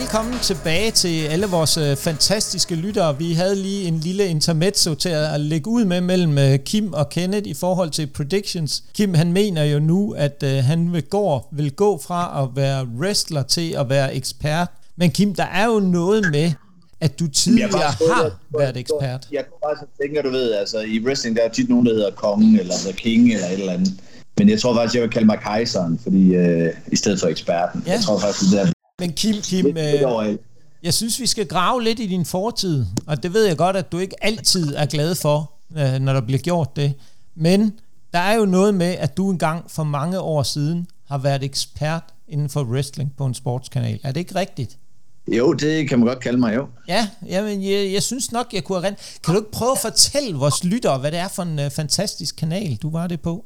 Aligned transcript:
Velkommen 0.00 0.38
tilbage 0.42 0.90
til 0.90 1.24
alle 1.26 1.46
vores 1.46 1.76
øh, 1.76 1.96
fantastiske 1.96 2.74
lyttere. 2.74 3.18
Vi 3.18 3.32
havde 3.32 3.56
lige 3.56 3.88
en 3.88 3.98
lille 3.98 4.26
intermezzo 4.26 4.94
til 4.94 5.08
at 5.08 5.40
lægge 5.40 5.70
ud 5.70 5.84
med 5.84 6.00
mellem 6.00 6.38
øh, 6.38 6.58
Kim 6.58 6.92
og 6.92 7.08
Kenneth 7.08 7.50
i 7.50 7.54
forhold 7.54 7.90
til 7.90 8.06
predictions. 8.06 8.84
Kim 8.94 9.14
han 9.14 9.32
mener 9.32 9.64
jo 9.64 9.78
nu, 9.78 10.14
at 10.18 10.42
uh, 10.42 10.48
han 10.48 10.92
vil 10.92 11.02
gå, 11.02 11.44
vil 11.52 11.72
gå 11.72 12.00
fra 12.06 12.42
at 12.42 12.48
være 12.56 12.88
wrestler 13.00 13.42
til 13.42 13.74
at 13.78 13.88
være 13.88 14.14
ekspert. 14.14 14.68
Men 14.96 15.10
Kim, 15.10 15.34
der 15.34 15.44
er 15.44 15.66
jo 15.66 15.80
noget 15.80 16.26
med, 16.30 16.52
at 17.00 17.18
du 17.18 17.26
tidligere 17.26 17.70
har 17.72 18.30
været 18.58 18.76
ekspert. 18.76 19.28
Jeg 19.32 19.44
kunne 19.48 19.70
faktisk 19.70 20.00
tænke, 20.02 20.22
du 20.22 20.30
ved, 20.30 20.52
altså 20.52 20.80
i 20.80 21.00
wrestling, 21.04 21.36
der 21.36 21.42
er 21.42 21.48
tit 21.48 21.68
nogen, 21.68 21.86
der 21.86 21.92
hedder 21.94 22.10
kongen, 22.10 22.58
eller 22.60 22.74
the 22.84 22.92
king, 22.92 23.32
eller 23.32 23.46
et 23.46 23.52
eller 23.52 23.72
andet. 23.72 23.92
Men 24.38 24.48
jeg 24.48 24.60
tror 24.60 24.74
faktisk, 24.74 24.94
jeg 24.94 25.02
vil 25.02 25.10
kalde 25.10 25.26
mig 25.26 25.38
kejseren, 25.38 26.00
fordi 26.02 26.34
øh, 26.34 26.72
i 26.92 26.96
stedet 26.96 27.20
for 27.20 27.26
eksperten. 27.26 27.82
Ja. 27.86 27.92
Jeg 27.92 28.00
tror 28.00 28.18
faktisk, 28.18 28.52
det 28.52 28.60
er 28.60 28.72
men 28.98 29.12
Kim, 29.12 29.34
Kim 29.42 29.66
øh, 29.66 30.36
jeg 30.82 30.94
synes, 30.94 31.20
vi 31.20 31.26
skal 31.26 31.46
grave 31.46 31.82
lidt 31.82 32.00
i 32.00 32.06
din 32.06 32.24
fortid, 32.24 32.86
og 33.06 33.22
det 33.22 33.32
ved 33.32 33.46
jeg 33.46 33.56
godt, 33.56 33.76
at 33.76 33.92
du 33.92 33.98
ikke 33.98 34.24
altid 34.24 34.74
er 34.74 34.86
glad 34.86 35.14
for, 35.14 35.52
øh, 35.76 35.98
når 36.00 36.12
der 36.12 36.20
bliver 36.20 36.38
gjort 36.38 36.76
det. 36.76 36.94
Men 37.34 37.72
der 38.12 38.18
er 38.18 38.34
jo 38.34 38.44
noget 38.44 38.74
med, 38.74 38.86
at 38.86 39.16
du 39.16 39.30
engang 39.30 39.70
for 39.70 39.84
mange 39.84 40.20
år 40.20 40.42
siden 40.42 40.86
har 41.08 41.18
været 41.18 41.42
ekspert 41.42 42.02
inden 42.28 42.48
for 42.48 42.64
wrestling 42.64 43.12
på 43.16 43.26
en 43.26 43.34
sportskanal. 43.34 44.00
Er 44.02 44.12
det 44.12 44.20
ikke 44.20 44.34
rigtigt? 44.34 44.78
Jo, 45.28 45.52
det 45.52 45.88
kan 45.88 45.98
man 45.98 46.08
godt 46.08 46.20
kalde 46.20 46.38
mig, 46.38 46.54
jo. 46.54 46.66
Ja, 46.88 47.08
jamen, 47.26 47.62
jeg, 47.62 47.92
jeg 47.92 48.02
synes 48.02 48.32
nok, 48.32 48.46
jeg 48.52 48.64
kunne 48.64 48.80
have 48.80 48.88
rent. 48.88 49.18
Kan 49.24 49.34
du 49.34 49.40
ikke 49.40 49.50
prøve 49.50 49.72
at 49.72 49.78
fortælle 49.78 50.36
vores 50.36 50.64
lyttere, 50.64 50.98
hvad 50.98 51.12
det 51.12 51.20
er 51.20 51.28
for 51.28 51.42
en 51.42 51.58
uh, 51.58 51.70
fantastisk 51.70 52.36
kanal, 52.36 52.76
du 52.76 52.90
var 52.90 53.06
det 53.06 53.20
på? 53.20 53.44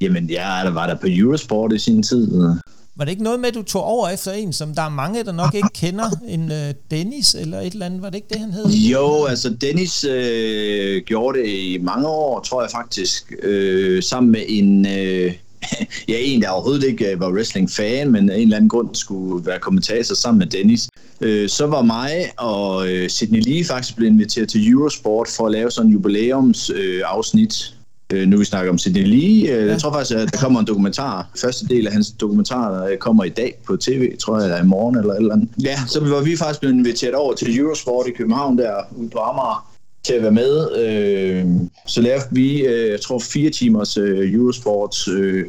Jamen, 0.00 0.30
jeg 0.30 0.62
der 0.64 0.70
var 0.70 0.86
der 0.86 0.94
på 0.94 1.06
Eurosport 1.10 1.72
i 1.72 1.78
sin 1.78 2.02
tid. 2.02 2.58
Var 2.98 3.04
det 3.04 3.10
ikke 3.10 3.22
noget 3.22 3.40
med, 3.40 3.48
at 3.48 3.54
du 3.54 3.62
tog 3.62 3.84
over 3.84 4.08
efter 4.08 4.32
en, 4.32 4.52
som 4.52 4.74
der 4.74 4.82
er 4.82 4.88
mange, 4.88 5.24
der 5.24 5.32
nok 5.32 5.54
ikke 5.54 5.68
kender, 5.74 6.10
en 6.28 6.52
øh, 6.52 6.74
Dennis 6.90 7.34
eller 7.34 7.60
et 7.60 7.72
eller 7.72 7.86
andet? 7.86 8.02
Var 8.02 8.10
det 8.10 8.16
ikke 8.16 8.28
det, 8.30 8.40
han 8.40 8.52
hed? 8.52 8.66
Jo, 8.66 9.24
altså 9.24 9.56
Dennis 9.60 10.04
øh, 10.04 11.02
gjorde 11.02 11.38
det 11.38 11.48
i 11.48 11.78
mange 11.82 12.08
år, 12.08 12.40
tror 12.40 12.62
jeg 12.62 12.70
faktisk, 12.70 13.32
øh, 13.42 14.02
sammen 14.02 14.32
med 14.32 14.42
en... 14.48 14.86
Øh, 14.86 15.34
ja, 16.08 16.14
en, 16.18 16.42
der 16.42 16.48
overhovedet 16.48 16.84
ikke 16.84 17.12
øh, 17.12 17.20
var 17.20 17.32
wrestling-fan, 17.32 18.12
men 18.12 18.30
af 18.30 18.36
en 18.36 18.42
eller 18.42 18.56
anden 18.56 18.68
grund 18.68 18.94
skulle 18.94 19.46
være 19.46 19.58
kommentator 19.58 20.14
sammen 20.14 20.38
med 20.38 20.46
Dennis. 20.46 20.88
Øh, 21.20 21.48
så 21.48 21.66
var 21.66 21.82
mig 21.82 22.30
og 22.36 22.88
øh, 22.88 23.10
Sidney 23.10 23.40
Lee 23.40 23.64
faktisk 23.64 23.96
blevet 23.96 24.12
inviteret 24.12 24.48
til 24.48 24.70
Eurosport 24.70 25.28
for 25.36 25.46
at 25.46 25.52
lave 25.52 25.70
sådan 25.70 25.86
en 25.86 25.92
jubilæumsafsnit 25.92 26.84
øh, 26.84 27.02
afsnit 27.06 27.77
Øh, 28.12 28.28
nu 28.28 28.38
vi 28.38 28.44
snakker 28.44 28.72
om 28.72 28.78
Sidney 28.78 29.04
Lee. 29.04 29.52
Øh, 29.52 29.66
ja. 29.66 29.72
Jeg 29.72 29.80
tror 29.80 29.92
faktisk, 29.92 30.18
at 30.18 30.32
der 30.32 30.38
kommer 30.38 30.60
en 30.60 30.66
dokumentar. 30.66 31.30
Første 31.40 31.66
del 31.66 31.86
af 31.86 31.92
hans 31.92 32.10
dokumentar 32.20 32.84
øh, 32.84 32.96
kommer 32.96 33.24
i 33.24 33.28
dag 33.28 33.54
på 33.66 33.76
tv, 33.76 34.16
tror 34.16 34.36
jeg, 34.36 34.44
eller 34.44 34.62
i 34.62 34.66
morgen 34.66 34.98
eller 34.98 35.14
eller 35.14 35.34
andet. 35.34 35.48
Ja, 35.64 35.78
så 35.86 36.04
var 36.04 36.20
vi 36.20 36.36
faktisk 36.36 36.60
blevet 36.60 36.74
inviteret 36.74 37.14
over 37.14 37.34
til 37.34 37.58
Eurosport 37.58 38.06
i 38.06 38.10
København 38.10 38.58
der 38.58 38.74
ude 38.96 39.10
på 39.10 39.18
Amager 39.18 39.70
til 40.04 40.14
at 40.14 40.22
være 40.22 40.32
med. 40.32 40.76
Øh, 40.78 41.46
så 41.86 42.00
lavede 42.00 42.24
vi, 42.30 42.66
øh, 42.66 42.90
jeg 42.90 43.00
tror, 43.00 43.18
fire 43.18 43.50
timers 43.50 43.96
øh, 43.96 44.34
Eurosport. 44.34 45.08
Øh, 45.08 45.46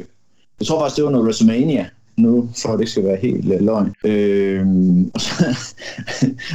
jeg 0.60 0.66
tror 0.66 0.80
faktisk, 0.80 0.96
det 0.96 1.04
var 1.04 1.10
noget 1.10 1.26
WrestleMania 1.26 1.86
nu, 2.22 2.48
for 2.62 2.68
at 2.68 2.78
det 2.78 2.80
ikke 2.80 2.90
skal 2.90 3.04
være 3.04 3.16
helt 3.16 3.44
uh, 3.44 3.60
løgn. 3.60 3.94
Øh, 4.04 4.66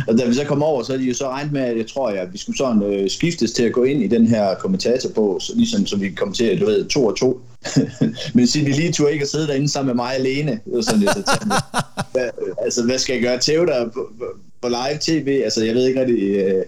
og 0.07 0.17
da 0.17 0.25
vi 0.27 0.33
så 0.33 0.43
kom 0.47 0.63
over, 0.63 0.83
så 0.83 0.91
havde 0.91 1.03
de 1.03 1.07
jo 1.07 1.13
så 1.13 1.29
regnet 1.29 1.51
med, 1.53 1.61
at 1.61 1.77
jeg 1.77 1.87
tror, 1.87 2.09
at 2.09 2.33
vi 2.33 2.37
skulle 2.37 2.57
sådan 2.57 2.83
uh, 2.83 3.07
skiftes 3.07 3.51
til 3.51 3.63
at 3.63 3.73
gå 3.73 3.83
ind 3.83 4.03
i 4.03 4.07
den 4.07 4.27
her 4.27 4.55
kommentatorbog, 4.55 5.41
så, 5.41 5.53
ligesom 5.55 5.85
så 5.85 5.97
vi 5.97 6.09
kom 6.09 6.33
til, 6.33 6.61
du 6.61 6.65
ved, 6.65 6.85
to 6.85 7.05
og 7.05 7.17
to. 7.17 7.41
Men 8.35 8.47
Cindy 8.47 8.69
lige 8.69 8.91
turde 8.91 9.13
ikke 9.13 9.23
at 9.23 9.29
sidde 9.29 9.47
derinde 9.47 9.69
sammen 9.69 9.87
med 9.87 10.03
mig 10.03 10.15
alene. 10.15 10.59
Det 10.65 10.85
sådan 10.85 10.99
lidt, 10.99 11.11
så 11.11 11.45
hvad, 12.13 12.29
altså, 12.61 12.83
hvad 12.85 12.97
skal 12.97 13.13
jeg 13.13 13.21
gøre? 13.21 13.37
Tæve 13.37 13.65
der 13.65 13.89
på, 13.89 14.09
på 14.61 14.67
live 14.67 14.97
tv? 15.01 15.41
Altså, 15.43 15.63
jeg 15.63 15.75
ved 15.75 15.87
ikke 15.87 16.01
rigtig... 16.01 16.45
Uh, 16.45 16.61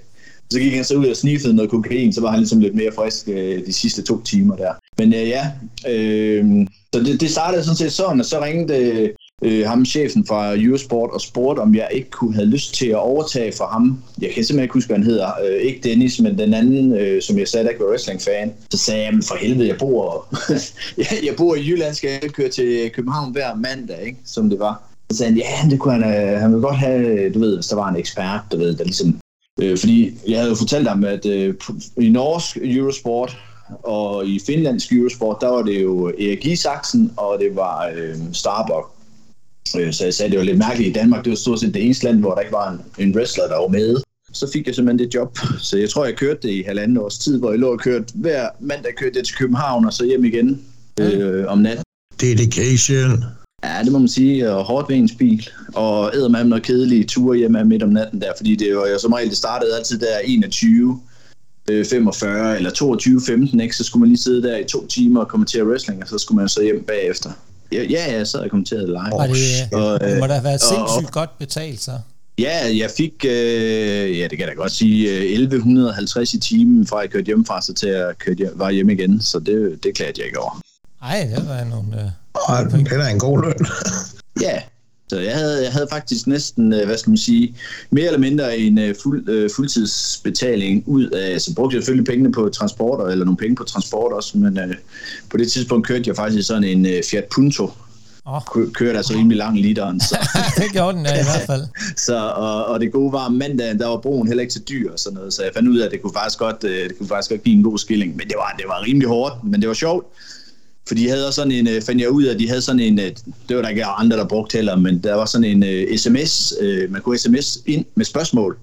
så 0.49 0.59
gik 0.59 0.73
han 0.73 0.83
så 0.83 0.95
ud 0.95 1.07
og 1.07 1.15
sniffede 1.15 1.55
noget 1.55 1.71
kokain, 1.71 2.13
så 2.13 2.21
var 2.21 2.29
han 2.29 2.39
ligesom 2.39 2.59
lidt 2.59 2.75
mere 2.75 2.91
frisk 2.91 3.27
øh, 3.27 3.65
de 3.65 3.73
sidste 3.73 4.01
to 4.01 4.21
timer 4.21 4.55
der. 4.55 4.73
Men 4.97 5.13
øh, 5.13 5.27
ja, 5.27 5.51
øh, 5.87 6.67
så 6.93 6.99
det, 6.99 7.21
det 7.21 7.29
startede 7.29 7.63
sådan 7.63 7.77
set 7.77 7.93
sådan, 7.93 8.19
og 8.19 8.25
så 8.25 8.41
ringede 8.41 9.11
øh, 9.43 9.67
ham 9.67 9.85
chefen 9.85 10.25
fra 10.25 10.55
Eurosport 10.55 11.09
og 11.09 11.21
spurgte, 11.21 11.59
om 11.59 11.75
jeg 11.75 11.87
ikke 11.91 12.09
kunne 12.09 12.35
have 12.35 12.47
lyst 12.47 12.73
til 12.73 12.87
at 12.87 12.95
overtage 12.95 13.51
for 13.57 13.65
ham. 13.65 14.03
Jeg 14.21 14.29
kan 14.29 14.43
simpelthen 14.43 14.63
ikke 14.63 14.73
huske, 14.73 14.87
hvad 14.87 14.97
han 14.97 15.05
hedder. 15.05 15.31
Øh, 15.45 15.61
ikke 15.61 15.89
Dennis, 15.89 16.19
men 16.19 16.37
den 16.37 16.53
anden, 16.53 16.93
øh, 16.93 17.21
som 17.21 17.39
jeg 17.39 17.47
sagde, 17.47 17.63
der 17.63 17.69
ikke 17.69 17.83
var 17.83 17.89
wrestling-fan. 17.89 18.53
Så 18.71 18.77
sagde 18.77 19.03
jeg, 19.03 19.13
for 19.23 19.35
helvede, 19.35 19.67
jeg 19.67 19.77
bor, 19.77 20.27
jeg 21.27 21.35
bor 21.37 21.55
i 21.55 21.69
Jylland, 21.69 21.95
skal 21.95 22.09
jeg 22.21 22.31
køre 22.31 22.49
til 22.49 22.91
København 22.91 23.31
hver 23.31 23.55
mandag, 23.55 24.05
ikke? 24.05 24.17
som 24.25 24.49
det 24.49 24.59
var. 24.59 24.83
Så 25.11 25.17
sagde 25.17 25.31
han, 25.31 25.41
ja, 25.41 25.69
det 25.69 25.79
kunne 25.79 25.93
han, 25.93 26.03
øh, 26.03 26.39
han 26.41 26.51
ville 26.51 26.67
godt 26.67 26.77
have, 26.77 27.29
du 27.33 27.39
ved, 27.39 27.55
hvis 27.55 27.67
der 27.67 27.75
var 27.75 27.89
en 27.89 27.95
ekspert, 27.95 28.41
du 28.51 28.57
ved, 28.57 28.75
der 28.75 28.83
ligesom 28.83 29.19
Øh, 29.61 29.77
fordi 29.77 30.13
jeg 30.27 30.37
havde 30.37 30.49
jo 30.49 30.55
fortalt 30.55 30.87
ham, 30.87 31.03
at 31.03 31.25
øh, 31.25 31.55
i 31.97 32.09
norsk 32.09 32.57
Eurosport 32.61 33.37
og 33.83 34.25
i 34.27 34.39
finlandsk 34.45 34.91
Eurosport, 34.91 35.37
der 35.41 35.47
var 35.47 35.61
det 35.61 35.83
jo 35.83 36.07
Erik 36.07 36.45
Isaksen, 36.45 37.13
og 37.17 37.37
det 37.39 37.55
var 37.55 37.91
øh, 37.95 38.15
Starbuck. 38.33 38.87
Øh, 39.77 39.93
så 39.93 40.03
jeg 40.03 40.13
sagde, 40.13 40.31
det 40.31 40.39
var 40.39 40.45
lidt 40.45 40.57
mærkeligt 40.57 40.89
i 40.89 40.93
Danmark. 40.93 41.23
Det 41.23 41.29
var 41.29 41.35
stort 41.35 41.59
set 41.59 41.73
det 41.73 41.85
eneste 41.85 42.05
land, 42.05 42.19
hvor 42.19 42.33
der 42.33 42.41
ikke 42.41 42.53
var 42.53 42.71
en, 42.71 43.05
en 43.07 43.15
wrestler, 43.15 43.47
der 43.47 43.59
var 43.59 43.67
med. 43.67 43.97
Så 44.33 44.49
fik 44.53 44.67
jeg 44.67 44.75
simpelthen 44.75 45.07
det 45.07 45.15
job. 45.15 45.37
Så 45.59 45.77
jeg 45.77 45.89
tror, 45.89 46.05
jeg 46.05 46.15
kørte 46.15 46.47
det 46.47 46.53
i 46.53 46.61
halvanden 46.61 46.97
års 46.97 47.17
tid, 47.17 47.39
hvor 47.39 47.49
jeg 47.49 47.59
lå 47.59 47.71
og 47.71 47.79
kørte 47.79 48.05
hver 48.15 48.49
mandag 48.59 48.95
kørte 48.95 49.17
jeg 49.17 49.25
til 49.25 49.35
København 49.35 49.85
og 49.85 49.93
så 49.93 50.05
hjem 50.05 50.23
igen 50.23 50.61
øh, 50.99 51.45
om 51.47 51.57
natten. 51.57 51.83
Dedication. 52.21 53.23
Ja, 53.63 53.81
det 53.83 53.91
må 53.91 53.99
man 53.99 54.07
sige, 54.07 54.51
og 54.51 54.63
hårdt 54.63 54.89
ved 54.89 54.95
ens 54.95 55.15
bil, 55.19 55.49
og 55.73 56.11
æder 56.15 56.29
med 56.29 56.43
noget 56.43 56.63
kedelige 56.63 57.03
ture 57.03 57.37
hjemme 57.37 57.65
midt 57.65 57.83
om 57.83 57.89
natten 57.89 58.21
der, 58.21 58.31
fordi 58.37 58.55
det 58.55 58.75
var 58.75 58.87
jo 58.87 58.99
som 58.99 59.13
regel, 59.13 59.29
det 59.29 59.37
startede 59.37 59.75
altid 59.77 59.99
der 59.99 60.17
21, 60.25 61.01
45 61.69 62.51
øh, 62.51 62.57
eller 62.57 62.69
22, 62.69 63.21
15, 63.27 63.59
ikke? 63.59 63.75
så 63.75 63.83
skulle 63.83 63.99
man 63.99 64.09
lige 64.09 64.21
sidde 64.21 64.47
der 64.47 64.57
i 64.57 64.63
to 64.63 64.87
timer 64.87 65.19
og 65.19 65.27
kommentere 65.27 65.67
wrestling, 65.67 66.03
og 66.03 66.09
så 66.09 66.17
skulle 66.17 66.35
man 66.35 66.49
så 66.49 66.63
hjem 66.63 66.83
bagefter. 66.83 67.31
Ja, 67.71 67.83
ja 67.83 68.17
jeg 68.17 68.27
sad 68.27 68.39
og 68.39 68.49
kommenterede 68.49 68.87
live. 68.87 69.13
Og 69.13 69.27
det, 69.27 69.73
og, 69.73 69.99
det 69.99 70.19
må 70.19 70.27
da 70.27 70.33
have 70.33 70.43
været 70.43 70.61
sindssygt 70.61 71.07
og, 71.07 71.11
godt 71.11 71.37
betalt 71.39 71.81
så. 71.81 71.91
Ja, 72.39 72.77
jeg 72.77 72.89
fik, 72.97 73.25
øh, 73.25 74.17
ja 74.17 74.23
det 74.23 74.29
kan 74.29 74.39
jeg 74.39 74.47
da 74.47 74.53
godt 74.53 74.71
sige, 74.71 75.09
1150 75.09 76.33
i 76.33 76.39
timen 76.39 76.87
fra 76.87 76.99
jeg 76.99 77.09
kørte 77.09 77.25
hjemmefra, 77.25 77.61
så 77.61 77.73
til 77.73 77.89
jeg 77.89 78.13
kørte 78.17 78.37
hjem, 78.37 78.51
var 78.55 78.71
hjemme 78.71 78.93
igen, 78.93 79.21
så 79.21 79.39
det, 79.39 79.83
det 79.83 79.95
klarte 79.95 80.13
jeg 80.17 80.25
ikke 80.25 80.39
over. 80.39 80.61
Nej, 81.01 81.19
det 81.35 81.47
var 81.47 81.63
nogle... 81.63 82.03
Øh 82.03 82.09
og 82.47 82.71
det 82.71 82.91
er 82.91 83.07
en 83.07 83.19
god 83.19 83.41
løn. 83.41 83.67
ja, 84.47 84.61
så 85.09 85.19
jeg 85.19 85.35
havde, 85.35 85.63
jeg 85.63 85.71
havde 85.71 85.87
faktisk 85.91 86.27
næsten, 86.27 86.73
øh, 86.73 86.85
hvad 86.85 86.97
skal 86.97 87.09
man 87.09 87.17
sige, 87.17 87.55
mere 87.89 88.05
eller 88.05 88.19
mindre 88.19 88.57
en 88.57 88.77
øh, 88.77 88.95
fuld, 89.03 89.29
uh, 89.29 89.49
fuldtidsbetaling 89.55 90.83
ud 90.85 91.09
af, 91.09 91.41
så 91.41 91.55
brugte 91.55 91.75
jeg 91.75 91.83
selvfølgelig 91.83 92.05
pengene 92.05 92.31
på 92.31 92.49
transporter, 92.49 93.05
eller 93.05 93.25
nogle 93.25 93.37
penge 93.37 93.55
på 93.55 93.63
transport 93.63 94.13
også, 94.13 94.37
men 94.37 94.59
på 95.29 95.37
det 95.37 95.51
tidspunkt 95.51 95.87
kørte 95.87 96.03
jeg 96.07 96.15
faktisk 96.15 96.47
sådan 96.47 96.63
en 96.63 96.85
Fiat 97.09 97.25
Punto, 97.25 97.71
Oh. 98.29 98.71
Kørte 98.73 98.97
altså 98.97 99.13
rimelig 99.13 99.37
lang 99.37 99.59
literen. 99.59 99.99
Så. 99.99 100.17
det 100.57 100.71
gjorde 100.71 100.97
den 100.97 101.05
ja, 101.05 101.11
i 101.11 101.23
hvert 101.23 101.45
fald. 101.47 101.63
så, 102.07 102.17
og, 102.35 102.65
og 102.65 102.79
det 102.79 102.91
gode 102.91 103.11
var, 103.11 103.29
mandag, 103.29 103.79
der 103.79 103.87
var 103.87 103.97
broen 103.97 104.27
heller 104.27 104.41
ikke 104.41 104.53
til 104.53 104.61
dyr 104.69 104.91
og 104.91 104.99
sådan 104.99 105.17
noget, 105.17 105.33
så 105.33 105.43
jeg 105.43 105.51
fandt 105.55 105.69
ud 105.69 105.77
af, 105.77 105.85
at 105.85 105.91
det 105.91 106.01
kunne 106.01 106.13
faktisk 106.13 106.39
godt, 106.39 106.61
det 106.61 106.97
kunne 106.97 107.07
faktisk 107.07 107.29
godt 107.29 107.43
give 107.43 107.55
en 107.55 107.63
god 107.63 107.77
skilling. 107.77 108.15
Men 108.15 108.27
det 108.27 108.35
var, 108.37 108.55
det 108.57 108.65
var 108.67 108.83
rimelig 108.87 109.07
hårdt, 109.07 109.33
men 109.43 109.61
det 109.61 109.67
var 109.67 109.73
sjovt. 109.73 110.05
For 110.87 110.95
de 110.95 111.09
havde 111.09 111.27
også 111.27 111.35
sådan 111.35 111.51
en, 111.51 111.67
øh, 111.67 111.81
fandt 111.81 112.01
jeg 112.01 112.09
ud 112.09 112.23
af, 112.23 112.33
at 112.33 112.39
de 112.39 112.47
havde 112.47 112.61
sådan 112.61 112.79
en, 112.79 112.99
øh, 112.99 113.11
det 113.49 113.55
var 113.55 113.61
der 113.61 113.69
ikke 113.69 113.85
andre, 113.85 114.17
der 114.17 114.27
brugte 114.27 114.55
heller, 114.55 114.75
men 114.75 114.99
der 114.99 115.13
var 115.13 115.25
sådan 115.25 115.63
en 115.63 115.63
uh, 115.63 115.97
sms, 115.97 116.53
uh, 116.61 116.91
man 116.91 117.01
kunne 117.01 117.17
sms 117.17 117.57
ind 117.65 117.85
med 117.95 118.05
spørgsmål. 118.05 118.57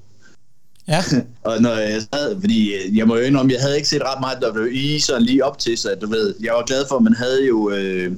Ja. 0.88 1.02
og 1.44 1.62
når 1.62 1.74
jeg 1.74 2.02
sad, 2.14 2.40
fordi 2.40 2.72
jeg 2.98 3.06
må 3.06 3.16
jo 3.16 3.22
indrømme, 3.22 3.52
jeg 3.52 3.60
havde 3.60 3.76
ikke 3.76 3.88
set 3.88 4.02
ret 4.02 4.20
meget 4.20 4.72
i 4.72 4.98
sådan 4.98 5.22
lige 5.22 5.44
op 5.44 5.58
til, 5.58 5.78
så 5.78 5.96
du 6.00 6.06
ved, 6.06 6.34
jeg 6.40 6.52
var 6.52 6.64
glad 6.66 6.84
for, 6.88 6.96
at 6.96 7.02
man 7.02 7.14
havde 7.14 7.46
jo 7.46 7.56
uh, 7.68 8.16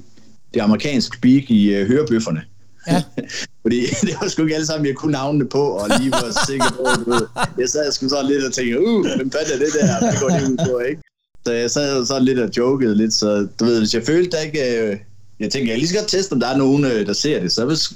det 0.54 0.60
amerikanske 0.60 1.16
speak 1.16 1.50
i 1.50 1.80
uh, 1.80 1.88
hørebøfferne. 1.88 2.42
Ja. 2.88 3.02
fordi 3.62 3.80
det 4.06 4.14
var 4.20 4.28
sgu 4.28 4.42
ikke 4.42 4.54
alle 4.54 4.66
sammen, 4.66 4.86
jeg 4.86 4.94
kunne 4.94 5.12
navnene 5.12 5.48
på, 5.48 5.62
og 5.62 5.88
lige 6.00 6.10
var 6.10 6.44
sikker 6.46 6.70
på, 6.70 6.84
du 7.04 7.10
ved. 7.10 7.26
Jeg 7.58 7.68
sad 7.68 7.92
sgu 7.92 8.08
sådan 8.08 8.26
lidt 8.26 8.44
og 8.44 8.52
tænkte, 8.52 8.86
uh, 8.86 9.06
hvem 9.16 9.30
fanden 9.30 9.52
er 9.54 9.58
det 9.64 9.72
der? 9.80 9.98
Hvad 10.00 10.20
går 10.20 10.28
det 10.28 10.48
ud 10.50 10.56
på, 10.70 10.78
ikke? 10.78 11.02
Så 11.46 11.52
jeg 11.52 11.70
sad 11.70 12.06
sådan 12.06 12.24
lidt 12.24 12.38
og 12.38 12.50
jokede 12.56 12.94
lidt, 12.94 13.14
så 13.14 13.48
du 13.60 13.64
ved, 13.64 13.78
hvis 13.78 13.94
jeg 13.94 14.02
følte, 14.02 14.30
der 14.30 14.42
ikke... 14.42 14.80
Øh, 14.82 14.96
jeg 15.40 15.50
tænker, 15.50 15.72
jeg 15.72 15.78
lige 15.78 15.88
skal 15.88 16.00
godt 16.00 16.10
teste, 16.10 16.32
om 16.32 16.40
der 16.40 16.46
er 16.46 16.56
nogen, 16.56 16.84
øh, 16.84 17.06
der 17.06 17.12
ser 17.12 17.40
det. 17.40 17.52
Så, 17.52 17.64
hvis, 17.64 17.92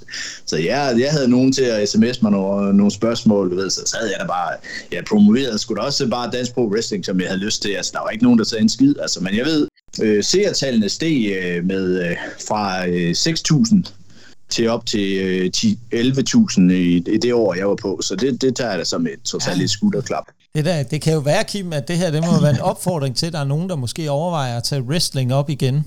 så 0.47 0.57
ja, 0.57 0.81
jeg 0.81 1.11
havde 1.11 1.29
nogen 1.29 1.53
til 1.53 1.63
at 1.63 1.89
sms 1.89 2.23
mig 2.23 2.33
nogle, 2.33 2.77
nogle 2.77 2.91
spørgsmål, 2.91 3.51
du 3.51 3.57
ved, 3.57 3.71
så 3.71 3.81
sad 3.87 4.07
jeg 4.09 4.17
der 4.21 4.27
bare, 4.27 4.53
jeg 4.93 5.05
promoverede 5.05 5.59
sgu 5.59 5.75
da 5.75 5.81
også 5.81 6.09
bare 6.09 6.31
Dance 6.31 6.53
Pro 6.53 6.69
Wrestling, 6.69 7.05
som 7.05 7.21
jeg 7.21 7.29
havde 7.29 7.41
lyst 7.41 7.63
til. 7.63 7.71
Altså, 7.71 7.93
der 7.95 8.01
var 8.01 8.09
ikke 8.09 8.25
nogen, 8.25 8.39
der 8.39 8.45
sagde 8.45 8.63
en 8.63 8.69
skid, 8.69 8.95
altså, 9.01 9.21
men 9.21 9.37
jeg 9.37 9.47
ved, 9.47 9.69
øh, 10.03 10.25
seertallene 10.25 10.89
steg 10.89 11.37
øh, 11.43 11.65
med 11.65 12.11
øh, 12.11 12.17
fra 12.49 12.89
øh, 12.89 13.11
6.000 13.11 13.93
til 14.51 14.69
op 14.69 14.87
til 14.87 15.19
øh, 15.19 15.51
11.000 15.95 16.73
i, 16.73 16.97
i 16.97 17.19
det 17.19 17.33
år, 17.33 17.55
jeg 17.55 17.69
var 17.69 17.77
på. 17.77 18.01
Så 18.03 18.17
det, 18.17 18.43
det 18.43 18.57
tager 18.57 18.71
jeg 18.71 18.79
da 18.79 18.85
som 18.85 19.07
et 19.07 19.23
totalt 19.25 19.61
ja. 19.61 19.67
skudderklap. 19.67 20.25
Det, 20.55 20.65
der, 20.65 20.83
det 20.83 21.03
kan 21.03 21.13
jo 21.13 21.19
være, 21.19 21.45
Kim, 21.45 21.73
at 21.73 21.89
det 21.89 21.99
her 21.99 22.11
det 22.11 22.21
må 22.21 22.41
være 22.41 22.51
en 22.51 22.61
opfordring 22.61 23.17
til, 23.17 23.27
at 23.27 23.33
der 23.33 23.39
er 23.39 23.45
nogen, 23.45 23.69
der 23.69 23.77
måske 23.77 24.11
overvejer 24.11 24.57
at 24.57 24.65
tage 24.65 24.83
wrestling 24.83 25.35
op 25.35 25.51
igen. 25.51 25.87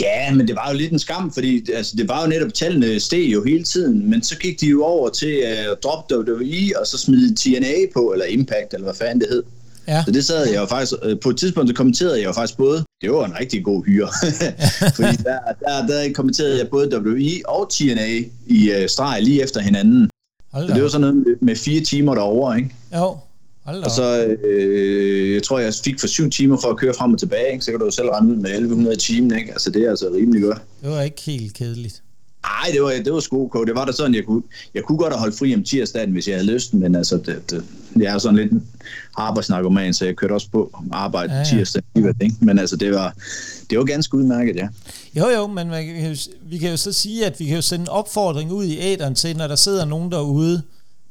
Ja, 0.00 0.34
men 0.34 0.48
det 0.48 0.56
var 0.56 0.70
jo 0.70 0.78
lidt 0.78 0.92
en 0.92 0.98
skam, 0.98 1.32
fordi 1.32 1.72
altså, 1.72 1.96
det 1.96 2.08
var 2.08 2.22
jo 2.22 2.28
netop, 2.28 2.54
tallene 2.54 3.00
steg 3.00 3.32
jo 3.32 3.44
hele 3.44 3.64
tiden, 3.64 4.10
men 4.10 4.22
så 4.22 4.38
gik 4.38 4.60
de 4.60 4.66
jo 4.66 4.84
over 4.84 5.08
til 5.08 5.42
at 5.46 5.70
uh, 5.70 5.76
droppe 5.82 6.18
WWE, 6.18 6.80
og 6.80 6.86
så 6.86 6.98
smide 6.98 7.34
TNA 7.34 7.74
på, 7.94 8.12
eller 8.12 8.24
Impact, 8.24 8.74
eller 8.74 8.84
hvad 8.84 8.94
fanden 8.94 9.20
det 9.20 9.28
hed. 9.30 9.42
Ja. 9.88 10.02
Så 10.04 10.10
det 10.10 10.24
sad 10.24 10.48
jeg 10.48 10.60
jo 10.60 10.66
faktisk, 10.66 10.92
øh, 11.02 11.20
på 11.20 11.30
et 11.30 11.36
tidspunkt 11.36 11.70
så 11.70 11.74
kommenterede 11.74 12.18
jeg 12.18 12.24
jo 12.24 12.32
faktisk 12.32 12.56
både, 12.56 12.84
det 13.02 13.10
var 13.12 13.24
en 13.24 13.38
rigtig 13.40 13.64
god 13.64 13.84
hyre, 13.84 14.08
fordi 14.96 15.16
der, 15.16 15.38
der, 15.60 15.86
der 15.86 16.12
kommenterede 16.12 16.58
jeg 16.58 16.68
både 16.68 16.98
WWE 16.98 17.40
og 17.44 17.70
TNA 17.70 18.08
i 18.46 18.70
uh, 18.70 18.86
streg 18.86 19.22
lige 19.22 19.42
efter 19.42 19.60
hinanden. 19.60 20.10
Hold 20.54 20.68
så 20.68 20.74
det 20.74 20.82
var 20.82 20.88
sådan 20.88 21.00
noget 21.00 21.16
med, 21.16 21.36
med 21.40 21.56
fire 21.56 21.80
timer 21.80 22.14
derovre, 22.14 22.56
ikke? 22.58 22.74
Jo. 22.94 23.16
Hold 23.64 23.84
og 23.84 23.90
så, 23.90 24.36
øh, 24.44 25.34
jeg 25.34 25.42
tror, 25.42 25.58
jeg 25.58 25.72
fik 25.84 26.00
for 26.00 26.06
syv 26.06 26.30
timer 26.30 26.56
for 26.62 26.68
at 26.68 26.76
køre 26.76 26.94
frem 26.94 27.12
og 27.12 27.18
tilbage, 27.18 27.52
ikke? 27.52 27.64
så 27.64 27.70
kan 27.70 27.80
du 27.80 27.84
jo 27.84 27.90
selv 27.90 28.08
regne 28.08 28.30
ud 28.30 28.36
med 28.36 28.50
1100 28.50 28.96
timer, 28.96 29.36
ikke? 29.36 29.52
Altså, 29.52 29.70
det 29.70 29.82
er 29.84 29.90
altså 29.90 30.10
rimelig 30.14 30.42
godt. 30.42 30.58
Det 30.82 30.90
var 30.90 31.02
ikke 31.02 31.22
helt 31.22 31.54
kedeligt. 31.54 32.02
Nej, 32.44 32.70
det 32.72 32.82
var, 32.82 32.90
det 33.04 33.12
var 33.12 33.20
sgu 33.20 33.44
okay. 33.44 33.66
Det 33.66 33.74
var 33.74 33.84
da 33.84 33.92
sådan, 33.92 34.14
jeg 34.14 34.24
kunne, 34.24 34.42
jeg 34.74 34.82
kunne 34.82 34.98
godt 34.98 35.12
have 35.12 35.20
holdt 35.20 35.38
fri 35.38 35.54
om 35.54 35.64
tirsdagen, 35.64 36.12
hvis 36.12 36.28
jeg 36.28 36.36
havde 36.36 36.52
lyst, 36.52 36.74
men 36.74 36.94
altså, 36.94 37.16
det, 37.16 37.50
det, 37.50 37.64
det 37.94 38.06
er 38.06 38.18
sådan 38.18 38.36
lidt 38.36 38.52
arbejdsnarkoman, 39.16 39.94
så 39.94 40.04
jeg 40.04 40.16
kørte 40.16 40.32
også 40.32 40.50
på 40.50 40.84
arbejde 40.92 41.32
ja, 41.32 41.38
ja. 41.38 41.44
tirsdag. 41.44 41.82
Ikke? 41.96 42.36
Men 42.40 42.58
altså, 42.58 42.76
det 42.76 42.92
var, 42.92 43.14
det 43.70 43.78
var 43.78 43.84
ganske 43.84 44.16
udmærket, 44.16 44.56
ja. 44.56 44.68
Jo, 45.16 45.28
jo, 45.28 45.46
men 45.46 45.68
man 45.68 45.86
kan 45.86 46.10
jo, 46.10 46.16
vi 46.42 46.58
kan 46.58 46.70
jo 46.70 46.76
så 46.76 46.92
sige, 46.92 47.26
at 47.26 47.40
vi 47.40 47.44
kan 47.44 47.54
jo 47.54 47.62
sende 47.62 47.82
en 47.82 47.88
opfordring 47.88 48.52
ud 48.52 48.64
i 48.64 48.78
æderen 48.80 49.14
til, 49.14 49.36
når 49.36 49.46
der 49.46 49.56
sidder 49.56 49.84
nogen 49.84 50.12
derude, 50.12 50.62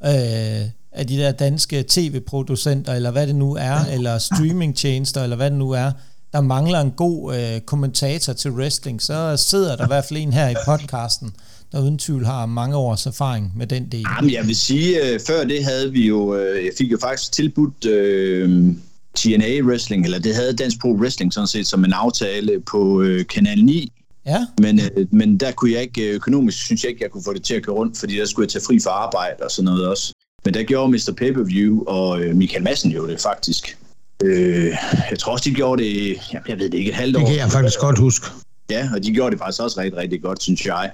øh, 0.06 0.70
af 0.96 1.08
de 1.08 1.18
der 1.18 1.32
danske 1.32 1.86
tv-producenter, 1.88 2.94
eller 2.94 3.12
hvad 3.12 3.28
det 3.28 3.36
nu 3.36 3.56
er, 3.56 3.86
eller 3.86 4.18
streamingtjenester, 4.18 5.24
eller 5.24 5.36
hvad 5.36 5.50
det 5.50 5.60
nu 5.60 5.72
er, 5.72 5.92
der 6.34 6.42
mangler 6.42 6.80
en 6.80 6.92
god 6.92 7.36
øh, 7.36 7.62
kommentator 7.62 8.34
til 8.34 8.52
wrestling, 8.52 9.02
så 9.02 9.38
sidder 9.38 9.76
der 9.76 9.84
i 9.84 9.88
hvert 9.88 10.06
fald 10.06 10.20
en 10.20 10.34
her 10.34 10.50
i 10.50 10.56
podcasten, 10.66 11.36
der 11.72 11.82
uden 11.82 11.98
tvivl 11.98 12.26
har 12.26 12.46
mange 12.46 12.76
års 12.76 13.06
erfaring 13.06 13.52
med 13.56 13.68
den 13.68 13.92
del. 13.92 14.06
Jamen, 14.18 14.34
jeg 14.34 14.48
vil 14.48 14.56
sige, 14.56 15.14
øh, 15.14 15.20
før 15.28 15.44
det 15.44 15.66
havde 15.66 15.92
vi 15.92 16.08
jo, 16.08 16.36
øh, 16.36 16.66
jeg 16.66 16.72
fik 16.78 16.92
jo 16.92 16.98
faktisk 17.02 17.32
tilbudt 17.32 17.86
øh, 17.86 18.74
TNA 19.16 19.62
Wrestling, 19.62 20.06
eller 20.06 20.20
det 20.20 20.36
havde 20.36 20.54
Dansk 20.54 20.82
Pro 20.82 20.90
Wrestling 20.90 21.34
sådan 21.34 21.48
set 21.48 21.68
som 21.68 21.86
en 21.86 21.94
aftale 21.94 22.60
på 22.60 23.02
øh, 23.02 23.26
Kanal 23.26 23.66
9, 23.66 23.92
Ja. 24.26 24.46
Men, 24.62 24.80
øh, 24.80 25.08
men 25.12 25.38
der 25.38 25.52
kunne 25.52 25.72
jeg 25.72 25.82
ikke, 25.82 26.10
øh, 26.10 26.16
økonomisk 26.16 26.66
synes 26.66 26.84
jeg 26.84 26.90
ikke, 26.90 27.04
jeg 27.04 27.12
kunne 27.12 27.24
få 27.24 27.34
det 27.34 27.44
til 27.44 27.54
at 27.54 27.64
køre 27.64 27.76
rundt, 27.76 27.98
fordi 27.98 28.18
der 28.18 28.26
skulle 28.26 28.44
jeg 28.46 28.52
tage 28.52 28.64
fri 28.68 28.80
for 28.80 28.90
arbejde 28.90 29.36
og 29.44 29.52
sådan 29.52 29.66
noget 29.66 29.88
også. 29.88 30.14
Men 30.46 30.54
der 30.54 30.64
gjorde 30.64 30.92
Mr. 30.92 31.14
Pay-Per-View 31.18 31.84
og 31.88 32.22
øh, 32.22 32.36
Michael 32.36 32.64
Madsen 32.64 32.92
jo 32.92 33.08
det 33.08 33.22
faktisk. 33.22 33.78
Øh, 34.24 34.72
jeg 35.10 35.20
tror 35.20 35.32
også, 35.32 35.50
de 35.50 35.56
gjorde 35.56 35.84
det, 35.84 36.18
jeg, 36.34 36.42
jeg 36.48 36.60
ved 36.60 36.70
det 36.70 36.78
ikke, 36.78 36.90
et 36.90 36.96
halvt 36.96 37.16
år. 37.16 37.20
Det 37.20 37.30
kan 37.30 37.38
jeg 37.38 37.52
faktisk 37.52 37.80
godt 37.80 38.00
huske. 38.00 38.28
Ja, 38.70 38.90
og 38.96 39.04
de 39.04 39.12
gjorde 39.12 39.32
det 39.32 39.40
faktisk 39.40 39.62
også 39.62 39.80
rigtig, 39.80 39.98
rigtig 39.98 40.22
godt, 40.22 40.44
synes 40.44 40.66
jeg. 40.66 40.92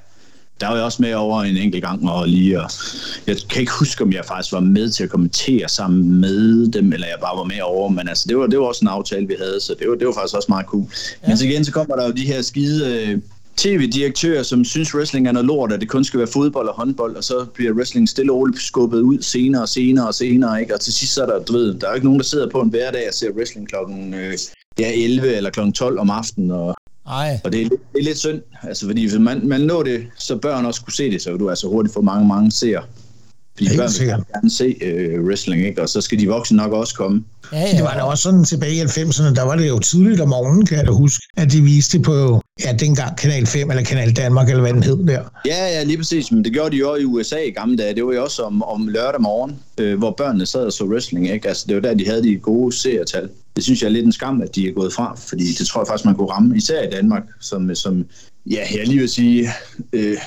Der 0.62 0.68
var 0.68 0.76
jeg 0.76 0.86
også 0.86 1.02
med 1.02 1.14
over 1.14 1.44
en 1.44 1.58
enkelt 1.58 1.84
gang, 1.84 2.10
og 2.10 2.28
lige, 2.28 2.62
og 2.62 2.70
jeg 3.28 3.38
kan 3.50 3.60
ikke 3.60 3.72
huske, 3.80 4.04
om 4.04 4.14
jeg 4.14 4.26
faktisk 4.26 4.54
var 4.54 4.60
med 4.60 4.90
til 4.90 5.04
at 5.04 5.10
kommentere 5.10 5.70
sammen 5.70 6.22
med 6.22 6.72
dem, 6.72 6.94
eller 6.94 7.08
jeg 7.08 7.18
bare 7.22 7.38
var 7.38 7.44
med 7.44 7.62
over, 7.62 7.90
men 7.90 8.10
altså, 8.10 8.26
det 8.30 8.38
var, 8.38 8.48
det 8.48 8.60
var 8.60 8.66
også 8.66 8.80
en 8.82 8.88
aftale, 8.88 9.28
vi 9.28 9.36
havde, 9.40 9.60
så 9.62 9.76
det 9.80 9.90
var, 9.90 9.96
det 9.96 10.08
var 10.08 10.14
faktisk 10.14 10.36
også 10.36 10.46
meget 10.50 10.66
cool. 10.66 10.86
Ja. 11.24 11.28
Men 11.28 11.38
så 11.38 11.46
igen, 11.46 11.66
så 11.66 11.72
kommer 11.72 11.96
der 11.96 12.06
jo 12.06 12.12
de 12.12 12.26
her 12.26 12.42
skide 12.42 13.08
øh, 13.08 13.22
tv-direktører, 13.60 14.44
som 14.44 14.66
synes, 14.66 14.96
wrestling 14.96 15.28
er 15.28 15.32
noget 15.32 15.46
lort, 15.46 15.72
at 15.72 15.80
det 15.82 15.90
kun 15.90 16.04
skal 16.04 16.18
være 16.18 16.28
fodbold 16.28 16.68
og 16.68 16.76
håndbold, 16.76 17.16
og 17.16 17.24
så 17.24 17.46
bliver 17.54 17.74
wrestling 17.74 18.10
stille 18.10 18.32
og 18.32 18.38
roligt 18.38 18.62
skubbet 18.62 19.02
ud 19.02 19.22
senere 19.22 19.62
og 19.62 19.70
senere 19.70 20.08
og 20.08 20.14
senere, 20.14 20.62
ikke? 20.62 20.74
Og 20.74 20.80
til 20.80 20.94
sidst 20.94 21.14
så 21.14 21.22
er 21.22 21.26
der, 21.26 21.44
du 21.44 21.54
ved, 21.54 21.74
der 21.74 21.88
er 21.88 21.92
jo 21.92 21.96
ikke 21.96 22.08
nogen, 22.08 22.20
der 22.20 22.26
sidder 22.26 22.50
på 22.50 22.62
en 22.62 22.70
hverdag 22.70 23.08
og 23.08 23.14
ser 23.14 23.32
wrestling 23.32 23.70
klokken 23.70 24.14
øh, 24.14 24.34
ja, 24.80 24.92
11 25.04 25.36
eller 25.36 25.50
klokken 25.50 25.74
12 25.74 26.00
om 26.00 26.10
aftenen, 26.10 26.52
og, 26.52 26.76
Ej. 27.08 27.40
og 27.44 27.52
det, 27.52 27.62
er 27.62 27.66
lidt, 27.66 27.82
det 27.94 28.00
er 28.00 28.04
lidt 28.04 28.18
synd, 28.18 28.42
altså 28.64 28.86
fordi 28.86 29.02
hvis 29.06 29.20
man, 29.20 29.48
man 29.48 29.62
når 29.62 29.84
det, 29.84 30.08
så 30.18 30.38
børn 30.38 30.66
også 30.66 30.82
kunne 30.82 30.94
se 30.94 31.12
det, 31.12 31.22
så 31.22 31.38
du 31.38 31.50
altså 31.50 31.68
hurtigt 31.68 31.94
få 31.94 32.02
mange, 32.02 32.28
mange 32.28 32.52
seere. 32.52 32.84
Fordi 33.60 33.78
børn 33.78 33.90
vil 34.00 34.26
gerne 34.34 34.52
se 34.52 34.76
øh, 34.82 35.24
wrestling, 35.24 35.66
ikke? 35.66 35.82
og 35.82 35.90
så 35.90 36.02
skal 36.02 36.20
de 36.20 36.28
voksne 36.28 36.58
nok 36.58 36.72
også 36.72 36.96
komme. 36.96 37.24
Ja, 37.52 37.60
ja. 37.60 37.72
Det 37.78 37.84
var 37.84 37.94
da 37.94 38.02
også 38.02 38.24
sådan 38.24 38.44
tilbage 38.44 38.74
i 38.74 38.82
90'erne, 38.82 39.36
der 39.36 39.44
var 39.44 39.56
det 39.56 39.68
jo 39.68 39.80
tidligt 39.80 40.22
om 40.22 40.30
morgenen, 40.30 40.66
kan 40.66 40.78
jeg 40.78 40.88
da 40.88 40.92
huske, 40.92 41.24
at 41.38 41.52
de 41.52 41.62
viste 41.62 42.00
på, 42.00 42.42
ja, 42.66 42.74
dengang 42.74 43.18
Kanal 43.18 43.46
5 43.46 43.70
eller 43.70 43.84
Kanal 43.84 44.12
Danmark, 44.12 44.50
eller 44.50 44.62
hvad 44.62 44.74
den 44.74 44.84
hed 44.84 44.98
der. 45.08 45.22
Ja, 45.46 45.66
ja, 45.68 45.84
lige 45.84 45.98
præcis. 45.98 46.32
Men 46.32 46.44
det 46.44 46.54
gjorde 46.54 46.72
de 46.72 46.78
jo 46.78 46.96
i 46.96 47.04
USA 47.04 47.38
i 47.38 47.52
gamle 47.52 47.78
dage. 47.78 47.96
Det 47.96 48.06
var 48.06 48.14
jo 48.14 48.24
også 48.24 48.42
om, 48.42 48.64
om 48.64 48.88
lørdag 48.88 49.22
morgen, 49.22 49.56
øh, 49.78 49.98
hvor 49.98 50.12
børnene 50.12 50.46
sad 50.46 50.66
og 50.66 50.74
så 50.74 50.84
wrestling. 50.84 51.30
Ikke? 51.30 51.48
Altså, 51.48 51.66
det 51.68 51.76
var 51.76 51.82
der, 51.82 51.94
de 51.94 52.06
havde 52.08 52.24
de 52.24 52.38
gode 52.38 52.76
seertal. 52.76 53.30
Det 53.56 53.64
synes 53.64 53.82
jeg 53.82 53.88
er 53.88 53.92
lidt 53.92 54.06
en 54.06 54.12
skam, 54.12 54.42
at 54.42 54.56
de 54.56 54.68
er 54.68 54.74
gået 54.74 54.94
fra, 54.94 55.18
fordi 55.28 55.54
det 55.54 55.68
tror 55.68 55.82
jeg 55.82 55.88
faktisk, 55.88 56.06
man 56.06 56.16
kunne 56.16 56.32
ramme, 56.32 56.58
især 56.58 56.84
i 56.84 56.90
Danmark, 56.90 57.24
som, 57.42 57.76
som 57.76 58.06
ja, 58.50 58.66
jeg 58.78 58.88
lige 58.88 59.00
vil 59.00 59.10
sige, 59.10 59.50
øh, 59.94 60.18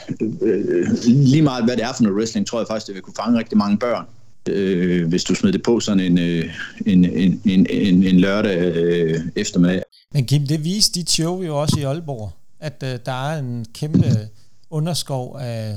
øh, 0.42 0.88
lige 1.04 1.42
meget 1.42 1.64
hvad 1.64 1.76
det 1.76 1.84
er 1.84 1.92
for 1.92 2.02
noget 2.02 2.18
wrestling, 2.18 2.46
tror 2.46 2.58
jeg 2.60 2.66
faktisk, 2.66 2.86
det 2.86 2.94
vil 2.94 3.02
kunne 3.02 3.14
fange 3.16 3.38
rigtig 3.38 3.58
mange 3.58 3.78
børn 3.78 4.04
øh, 4.48 5.08
hvis 5.08 5.24
du 5.24 5.34
smider 5.34 5.52
det 5.52 5.62
på 5.62 5.80
sådan 5.80 6.00
en, 6.00 6.18
øh, 6.18 6.44
en, 6.86 7.04
en, 7.04 7.42
en, 7.44 7.66
en, 7.70 8.02
en 8.02 8.20
lørdag 8.20 8.58
øh, 8.58 9.20
eftermiddag. 9.36 9.82
Men 10.14 10.26
Kim, 10.26 10.46
det 10.46 10.64
viste 10.64 11.00
dit 11.00 11.10
show 11.10 11.42
jo 11.42 11.60
også 11.60 11.76
i 11.80 11.82
Aalborg, 11.82 12.30
at 12.60 12.82
øh, 12.84 12.98
der 13.06 13.30
er 13.30 13.38
en 13.38 13.66
kæmpe 13.74 14.28
underskov 14.70 15.36
af, 15.40 15.76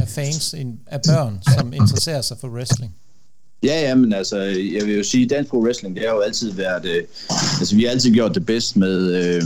af 0.00 0.08
fans, 0.08 0.54
af 0.86 1.00
børn, 1.06 1.40
som 1.58 1.72
interesserer 1.72 2.22
sig 2.22 2.36
for 2.40 2.48
wrestling. 2.48 2.94
Ja, 3.62 3.80
ja, 3.80 3.94
men 3.94 4.12
altså, 4.12 4.38
jeg 4.38 4.86
vil 4.86 4.96
jo 4.96 5.02
sige, 5.02 5.26
dansk 5.26 5.50
pro 5.50 5.58
wrestling, 5.58 5.96
det 5.96 6.04
har 6.06 6.14
jo 6.14 6.20
altid 6.20 6.52
været, 6.52 6.84
øh, 6.84 7.04
altså 7.60 7.76
vi 7.76 7.84
har 7.84 7.90
altid 7.90 8.12
gjort 8.12 8.34
det 8.34 8.46
bedst 8.46 8.76
med, 8.76 9.14
øh, 9.14 9.42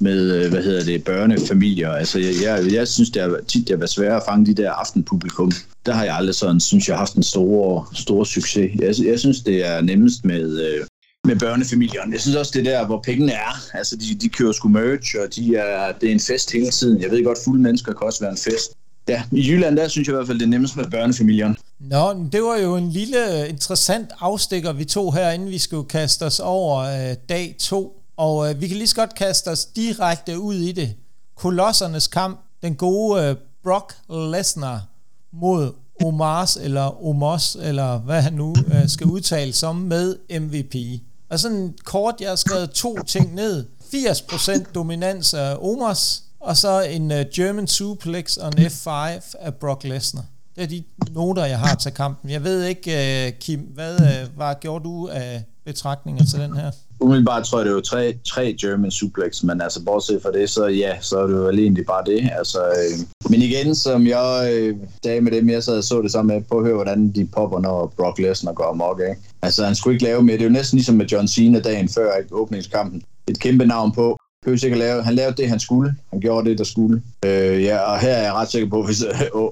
med, 0.00 0.44
øh, 0.44 0.50
hvad 0.50 0.62
hedder 0.62 0.84
det, 0.84 1.04
børnefamilier. 1.04 1.90
Altså, 1.90 2.18
jeg, 2.18 2.34
jeg, 2.42 2.72
jeg 2.72 2.88
synes, 2.88 3.10
det 3.10 3.22
har 3.22 3.40
tit 3.48 3.68
det 3.68 3.70
har 3.70 3.76
været 3.76 3.90
svært 3.90 4.16
at 4.16 4.22
fange 4.28 4.46
de 4.46 4.62
der 4.62 4.70
aftenpublikum. 4.70 5.52
Der 5.86 5.92
har 5.92 6.04
jeg 6.04 6.14
aldrig 6.14 6.34
sådan, 6.34 6.60
synes 6.60 6.88
jeg, 6.88 6.96
haft 6.96 7.14
en 7.14 7.22
stor, 7.22 7.90
stor 7.94 8.24
succes. 8.24 8.70
Jeg, 8.78 8.94
jeg 9.06 9.18
synes, 9.18 9.40
det 9.40 9.66
er 9.66 9.80
nemmest 9.80 10.24
med, 10.24 10.60
øh, 10.60 10.86
med 11.24 11.36
børnefamilierne. 11.36 12.12
Jeg 12.12 12.20
synes 12.20 12.36
også, 12.36 12.52
det 12.54 12.64
der, 12.64 12.86
hvor 12.86 13.00
pengene 13.02 13.32
er. 13.32 13.76
Altså, 13.76 13.96
de, 13.96 14.14
de 14.14 14.28
kører 14.28 14.52
sgu 14.52 14.68
merch, 14.68 15.16
og 15.22 15.34
de 15.36 15.56
er, 15.56 15.92
det 16.00 16.08
er 16.08 16.12
en 16.12 16.20
fest 16.20 16.52
hele 16.52 16.70
tiden. 16.70 17.02
Jeg 17.02 17.10
ved 17.10 17.24
godt, 17.24 17.38
fulde 17.44 17.62
mennesker 17.62 17.92
kan 17.92 18.06
også 18.06 18.20
være 18.20 18.30
en 18.30 18.38
fest. 18.38 18.72
Ja, 19.08 19.22
i 19.32 19.50
Jylland, 19.50 19.76
der 19.76 19.88
synes 19.88 20.08
jeg 20.08 20.12
i 20.12 20.16
hvert 20.16 20.26
fald, 20.26 20.38
det 20.38 20.44
er 20.44 20.48
nemmest 20.50 20.76
med 20.76 20.84
børnefamilierne. 20.90 21.56
Nå, 21.80 22.28
det 22.32 22.42
var 22.42 22.56
jo 22.56 22.76
en 22.76 22.90
lille 22.90 23.48
interessant 23.48 24.10
afstikker, 24.20 24.72
vi 24.72 24.84
tog 24.84 25.14
her, 25.14 25.30
inden 25.30 25.50
vi 25.50 25.58
skulle 25.58 25.88
kaste 25.88 26.22
os 26.22 26.40
over 26.40 26.78
øh, 26.78 27.16
dag 27.28 27.56
to 27.58 27.99
og 28.20 28.50
øh, 28.50 28.60
vi 28.60 28.68
kan 28.68 28.76
lige 28.76 28.86
så 28.86 28.94
godt 28.94 29.14
kaste 29.14 29.48
os 29.48 29.64
direkte 29.64 30.38
ud 30.38 30.54
i 30.54 30.72
det. 30.72 30.94
Kolossernes 31.34 32.06
kamp, 32.06 32.40
den 32.62 32.74
gode 32.76 33.24
øh, 33.24 33.36
Brock 33.62 33.94
Lesnar 34.08 34.86
mod 35.32 35.72
Omars 36.04 36.56
eller 36.56 37.06
Omos, 37.06 37.56
eller 37.60 37.98
hvad 37.98 38.22
han 38.22 38.32
nu 38.32 38.54
øh, 38.66 38.88
skal 38.88 39.06
udtale 39.06 39.52
som 39.52 39.76
med 39.76 40.16
MVP. 40.40 41.02
Og 41.30 41.40
sådan 41.40 41.74
kort, 41.84 42.14
jeg 42.20 42.28
har 42.28 42.36
skrevet 42.36 42.70
to 42.70 43.02
ting 43.02 43.34
ned. 43.34 43.66
80% 43.94 44.72
dominans 44.74 45.34
af 45.34 45.56
Omars, 45.56 46.22
og 46.40 46.56
så 46.56 46.80
en 46.80 47.10
uh, 47.10 47.18
German 47.34 47.66
suplex 47.66 48.36
og 48.36 48.48
en 48.48 48.66
F5 48.66 48.90
af 49.38 49.54
Brock 49.60 49.84
Lesnar. 49.84 50.24
Det 50.56 50.62
er 50.62 50.68
de 50.68 50.82
noter, 51.10 51.44
jeg 51.44 51.58
har 51.58 51.74
til 51.74 51.92
kampen. 51.92 52.30
Jeg 52.30 52.44
ved 52.44 52.64
ikke, 52.64 52.90
uh, 52.90 53.38
Kim, 53.38 53.60
hvad, 53.60 53.94
uh, 53.94 54.36
hvad 54.36 54.54
gjorde 54.60 54.84
du 54.84 55.08
af 55.08 55.44
betragtninger 55.64 56.24
til 56.24 56.40
den 56.40 56.56
her? 56.56 56.70
Umiddelbart 57.00 57.44
tror 57.44 57.58
jeg, 57.58 57.66
det 57.66 57.74
var 57.74 57.80
tre, 57.80 58.14
tre 58.28 58.56
German 58.60 58.90
suplex, 58.90 59.42
men 59.42 59.60
altså 59.60 59.84
bortset 59.84 60.22
fra 60.22 60.32
det, 60.32 60.50
så 60.50 60.66
ja, 60.66 61.00
så 61.00 61.18
er 61.18 61.26
det 61.26 61.34
jo 61.34 61.50
egentlig 61.50 61.86
bare 61.86 62.04
det. 62.06 62.30
Altså, 62.38 62.58
øh, 62.58 63.30
men 63.30 63.42
igen, 63.42 63.74
som 63.74 64.06
jeg 64.06 64.50
øh, 64.54 64.76
sagde 65.04 65.20
med 65.20 65.32
dem, 65.32 65.50
jeg 65.50 65.62
sad 65.62 65.78
og 65.78 65.84
så 65.84 66.02
det 66.02 66.12
sammen 66.12 66.36
med, 66.36 66.44
på 66.44 66.58
at 66.58 66.64
høre, 66.64 66.74
hvordan 66.74 67.12
de 67.12 67.26
popper, 67.26 67.60
når 67.60 67.92
Brock 67.96 68.18
Lesnar 68.18 68.52
går 68.52 68.64
amok, 68.64 69.00
ikke? 69.00 69.20
Altså, 69.42 69.64
han 69.64 69.74
skulle 69.74 69.94
ikke 69.94 70.04
lave 70.04 70.22
mere. 70.22 70.36
det 70.36 70.42
er 70.42 70.48
jo 70.48 70.52
næsten 70.52 70.76
ligesom 70.76 70.94
med 70.94 71.06
John 71.06 71.28
Cena 71.28 71.60
dagen 71.60 71.88
før 71.88 72.16
ikke, 72.16 72.34
åbningskampen. 72.34 73.02
Et 73.28 73.40
kæmpe 73.40 73.66
navn 73.66 73.92
på, 73.92 74.16
behøver 74.42 74.64
ikke 74.64 74.78
lave. 74.78 75.02
Han 75.02 75.14
lavede 75.14 75.36
det, 75.36 75.48
han 75.48 75.60
skulle. 75.60 75.94
Han 76.10 76.20
gjorde 76.20 76.50
det, 76.50 76.58
der 76.58 76.64
skulle. 76.64 77.02
Øh, 77.24 77.62
ja, 77.62 77.78
og 77.78 78.00
her 78.00 78.10
er 78.10 78.22
jeg 78.22 78.32
ret 78.32 78.50
sikker 78.50 78.68
på, 78.68 78.80
at 78.80 78.86
hvis 78.86 79.04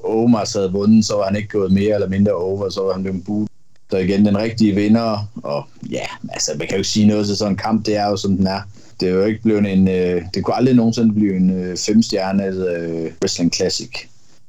Omar 0.04 0.58
havde 0.58 0.72
vundet, 0.72 1.06
så 1.06 1.14
var 1.16 1.24
han 1.24 1.36
ikke 1.36 1.48
gået 1.48 1.72
mere 1.72 1.94
eller 1.94 2.08
mindre 2.08 2.32
over, 2.32 2.70
så 2.70 2.82
var 2.82 2.92
han 2.92 3.02
blevet 3.02 3.24
budt 3.24 3.50
så 3.90 3.96
igen, 3.96 4.26
den 4.26 4.38
rigtige 4.38 4.74
vinder, 4.74 5.28
og 5.42 5.66
ja, 5.90 6.04
altså 6.28 6.50
man 6.58 6.66
kan 6.66 6.76
jo 6.76 6.78
ikke 6.78 6.88
sige 6.88 7.06
noget 7.06 7.26
til 7.26 7.36
sådan 7.36 7.52
en 7.52 7.56
kamp, 7.56 7.86
det 7.86 7.96
er 7.96 8.06
jo 8.06 8.16
som 8.16 8.36
den 8.36 8.46
er. 8.46 8.60
Det 9.00 9.08
er 9.08 9.12
jo 9.12 9.24
ikke 9.24 9.42
blevet 9.42 9.72
en, 9.72 9.88
øh, 9.88 10.22
det 10.34 10.44
kunne 10.44 10.56
aldrig 10.56 10.74
nogensinde 10.74 11.14
blive 11.14 11.36
en 11.36 11.50
øh, 11.50 11.76
femstjernet 11.76 12.68
øh, 12.68 13.12
wrestling 13.22 13.54
classic. 13.54 13.90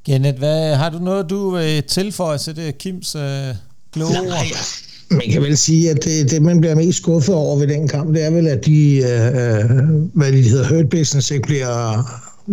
Kenneth, 0.06 0.38
hvad, 0.38 0.76
har 0.76 0.90
du 0.90 1.00
noget, 1.00 1.30
du 1.30 1.50
vil 1.50 1.84
tilføje 1.84 2.38
til 2.38 2.56
det, 2.56 2.78
Kims 2.78 3.16
øh, 3.16 3.22
kloge 3.92 4.20
ord? 4.20 4.89
Man 5.12 5.32
kan 5.32 5.42
vel 5.42 5.58
sige, 5.58 5.92
at 5.92 6.04
det, 6.04 6.32
det, 6.32 6.42
man 6.42 6.62
bliver 6.62 6.76
mest 6.76 6.98
skuffet 6.98 7.36
over 7.36 7.60
ved 7.60 7.68
den 7.68 7.88
kamp, 7.88 8.14
det 8.14 8.24
er 8.24 8.30
vel, 8.30 8.48
at 8.48 8.66
de, 8.66 8.96
øh, 8.98 9.80
hvad 10.14 10.32
de 10.32 10.42
hedder, 10.42 10.76
hurt 10.76 10.90
business, 10.90 11.32
ikke 11.32 11.48
bliver 11.48 12.04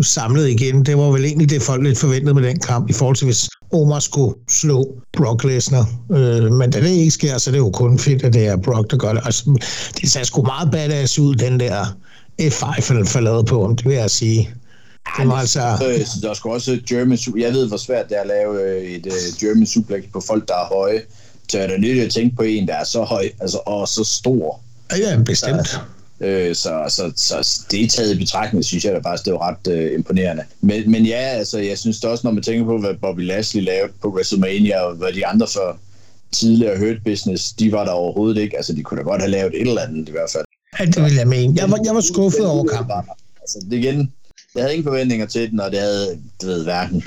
samlet 0.02 0.48
igen. 0.48 0.86
Det 0.86 0.98
var 0.98 1.10
vel 1.10 1.24
egentlig 1.24 1.50
det, 1.50 1.62
folk 1.62 1.82
lidt 1.82 1.98
forventede 1.98 2.34
med 2.34 2.42
den 2.42 2.58
kamp, 2.58 2.90
i 2.90 2.92
forhold 2.92 3.16
til 3.16 3.24
hvis 3.24 3.48
Omar 3.72 3.98
skulle 3.98 4.34
slå 4.50 4.94
Brock 5.12 5.44
Lesnar. 5.44 5.88
Øh, 6.12 6.52
men 6.52 6.70
da 6.70 6.80
det 6.80 6.88
ikke 6.88 7.10
sker, 7.10 7.38
så 7.38 7.50
er 7.50 7.52
det 7.52 7.58
jo 7.58 7.70
kun 7.70 7.98
fedt, 7.98 8.24
at 8.24 8.32
det 8.32 8.46
er 8.46 8.56
Brock, 8.56 8.90
der 8.90 8.96
gør 8.96 9.12
det. 9.12 9.22
Altså, 9.24 9.58
det 10.00 10.10
ser 10.10 10.22
sgu 10.22 10.42
meget 10.42 10.70
badass 10.70 11.18
ud, 11.18 11.34
den 11.34 11.60
der 11.60 11.96
F5 12.42 13.04
forladet 13.04 13.46
på 13.46 13.62
ham, 13.62 13.76
det 13.76 13.86
vil 13.86 13.94
jeg 13.94 14.10
sige. 14.10 14.50
Det 15.18 15.28
var 15.28 15.34
altså... 15.34 15.60
Der 16.22 16.34
skal 16.34 16.50
også 16.50 16.78
German 16.88 17.18
Jeg 17.36 17.52
ved, 17.52 17.68
hvor 17.68 17.76
svært 17.76 18.08
det 18.08 18.16
er 18.16 18.20
at 18.20 18.26
lave 18.26 18.84
et 18.96 19.06
uh, 19.06 19.40
German 19.40 19.66
suplex 19.66 20.04
på 20.12 20.22
folk, 20.26 20.48
der 20.48 20.54
er 20.54 20.74
høje. 20.74 21.02
Så 21.48 21.58
er 21.58 21.66
det 21.66 21.80
nyt 21.80 21.98
at 21.98 22.12
tænke 22.12 22.36
på 22.36 22.42
en, 22.42 22.68
der 22.68 22.74
er 22.74 22.84
så 22.84 23.02
høj 23.02 23.28
altså, 23.40 23.58
og 23.66 23.88
så 23.88 24.04
stor. 24.04 24.60
Ja, 24.98 25.18
bestemt. 25.26 25.68
Så, 25.68 25.78
øh, 26.20 26.54
så, 26.54 26.84
så, 26.88 27.12
så 27.16 27.66
det 27.70 27.90
taget 27.90 28.14
i 28.14 28.18
betragtning, 28.18 28.64
synes 28.64 28.84
jeg 28.84 28.92
da 28.92 28.98
faktisk, 28.98 29.24
det 29.24 29.32
var 29.32 29.50
ret 29.50 29.72
øh, 29.72 29.94
imponerende. 29.94 30.44
Men, 30.60 30.90
men 30.90 31.06
ja, 31.06 31.18
altså, 31.18 31.58
jeg 31.58 31.78
synes 31.78 32.00
det 32.00 32.10
også, 32.10 32.26
når 32.26 32.30
man 32.30 32.42
tænker 32.42 32.64
på, 32.64 32.78
hvad 32.78 32.94
Bobby 32.94 33.26
Lashley 33.26 33.64
lavede 33.64 33.92
på 34.02 34.08
WrestleMania, 34.08 34.80
og 34.80 34.94
hvad 34.94 35.12
de 35.12 35.26
andre 35.26 35.46
for 35.52 35.78
tidligere 36.32 36.78
Hurt 36.78 37.04
Business, 37.04 37.52
de 37.52 37.72
var 37.72 37.84
der 37.84 37.92
overhovedet 37.92 38.40
ikke. 38.42 38.56
Altså, 38.56 38.72
de 38.72 38.82
kunne 38.82 38.98
da 38.98 39.02
godt 39.02 39.20
have 39.20 39.30
lavet 39.30 39.54
et 39.54 39.68
eller 39.68 39.82
andet 39.82 40.08
i 40.08 40.12
hvert 40.12 40.30
fald. 40.32 40.44
Ja, 40.80 40.84
det 40.84 41.02
vil 41.02 41.14
jeg 41.14 41.28
mene. 41.28 41.54
Jeg 41.56 41.70
var, 41.70 41.80
jeg 41.84 41.94
var 41.94 42.00
skuffet 42.00 42.46
over 42.46 42.64
kampen. 42.64 42.94
Altså, 43.40 43.58
det 43.70 43.76
igen, 43.76 44.12
jeg 44.54 44.62
havde 44.62 44.74
ingen 44.74 44.84
forventninger 44.84 45.26
til 45.26 45.50
den, 45.50 45.60
og 45.60 45.70
det 45.70 45.80
havde, 45.80 46.18
du 46.42 46.46
ved, 46.46 46.64
hverken. 46.64 47.02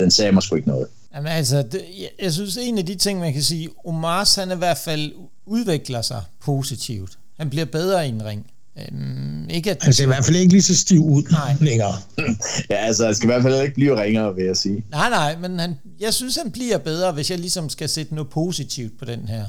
Den 0.00 0.10
sagde 0.10 0.32
mig 0.32 0.42
sgu 0.42 0.56
ikke 0.56 0.68
noget. 0.68 0.86
Jamen 1.16 1.32
altså, 1.32 1.62
det, 1.62 1.84
jeg, 2.00 2.08
jeg 2.22 2.32
synes, 2.32 2.56
en 2.56 2.78
af 2.78 2.86
de 2.86 2.94
ting, 2.94 3.20
man 3.20 3.32
kan 3.32 3.42
sige, 3.42 3.68
Omars, 3.84 4.34
han 4.34 4.50
i 4.50 4.54
hvert 4.54 4.76
fald 4.76 5.12
udvikler 5.46 6.02
sig 6.02 6.22
positivt. 6.40 7.18
Han 7.38 7.50
bliver 7.50 7.64
bedre 7.64 8.06
i 8.06 8.08
en 8.08 8.24
ring. 8.24 8.46
Øhm, 8.78 9.48
ikke 9.50 9.70
at... 9.70 9.82
Han 9.82 9.92
ser 9.92 10.04
i 10.04 10.06
hvert 10.06 10.24
fald 10.24 10.36
ikke 10.36 10.52
lige 10.52 10.62
så 10.62 10.76
stiv 10.76 11.04
ud 11.04 11.22
nej. 11.30 11.56
længere. 11.60 11.94
ja, 12.70 12.74
altså, 12.74 13.04
han 13.04 13.14
skal 13.14 13.26
i 13.26 13.32
hvert 13.32 13.42
fald 13.42 13.62
ikke 13.62 13.74
blive 13.74 14.02
ringere, 14.02 14.34
vil 14.34 14.44
jeg 14.44 14.56
sige. 14.56 14.84
Nej, 14.90 15.10
nej, 15.10 15.36
men 15.36 15.58
han, 15.58 15.74
jeg 16.00 16.14
synes, 16.14 16.36
han 16.36 16.50
bliver 16.50 16.78
bedre, 16.78 17.12
hvis 17.12 17.30
jeg 17.30 17.38
ligesom 17.38 17.68
skal 17.68 17.88
sætte 17.88 18.14
noget 18.14 18.30
positivt 18.30 18.98
på 18.98 19.04
den 19.04 19.28
her. 19.28 19.44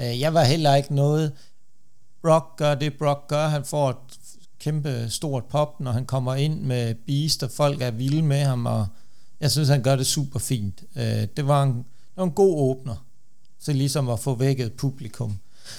Øh, 0.00 0.20
jeg 0.20 0.34
var 0.34 0.44
heller 0.44 0.74
ikke 0.74 0.94
noget... 0.94 1.32
Brock 2.22 2.56
gør 2.56 2.74
det, 2.74 2.94
Brock 2.98 3.28
gør. 3.28 3.48
Han 3.48 3.64
får 3.64 3.90
et 3.90 3.96
kæmpe 4.60 5.06
stort 5.08 5.44
pop, 5.44 5.80
når 5.80 5.92
han 5.92 6.04
kommer 6.04 6.34
ind 6.34 6.60
med 6.60 6.94
Beast, 7.06 7.42
og 7.42 7.50
folk 7.50 7.82
er 7.82 7.90
vilde 7.90 8.22
med 8.22 8.42
ham, 8.42 8.66
og 8.66 8.86
jeg 9.40 9.50
synes, 9.50 9.68
han 9.68 9.82
gør 9.82 9.96
det 9.96 10.06
super 10.06 10.38
fint. 10.38 10.82
Øh, 10.96 11.26
det, 11.36 11.46
var 11.46 11.62
en, 11.62 11.72
det 11.74 12.16
var 12.16 12.24
en 12.24 12.30
god 12.30 12.70
åbner, 12.70 13.04
til 13.64 13.76
ligesom 13.76 14.08
at 14.08 14.20
få 14.20 14.34
vækket 14.34 14.72
publikum. 14.72 15.38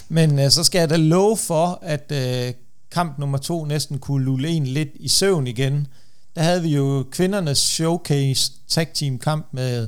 Men 0.10 0.40
øh, 0.40 0.50
så 0.50 0.64
skal 0.64 0.80
jeg 0.80 0.90
da 0.90 0.96
love 0.96 1.38
for, 1.38 1.80
at 1.82 2.12
øh, 2.12 2.54
kamp 2.92 3.20
nummer 3.20 3.38
to 3.38 3.66
næsten 3.66 4.00
kunne 4.00 4.26
lulle 4.26 4.50
en 4.50 4.68
lidt 4.68 4.90
i 4.96 5.08
søvn 5.08 5.48
igen. 5.48 5.88
Der 6.36 6.42
havde 6.42 6.62
vi 6.62 6.76
jo 6.76 7.06
kvindernes 7.12 7.58
showcase 7.58 8.52
tag 8.68 8.88
team 8.94 9.20
kamp 9.20 9.48
med 9.52 9.88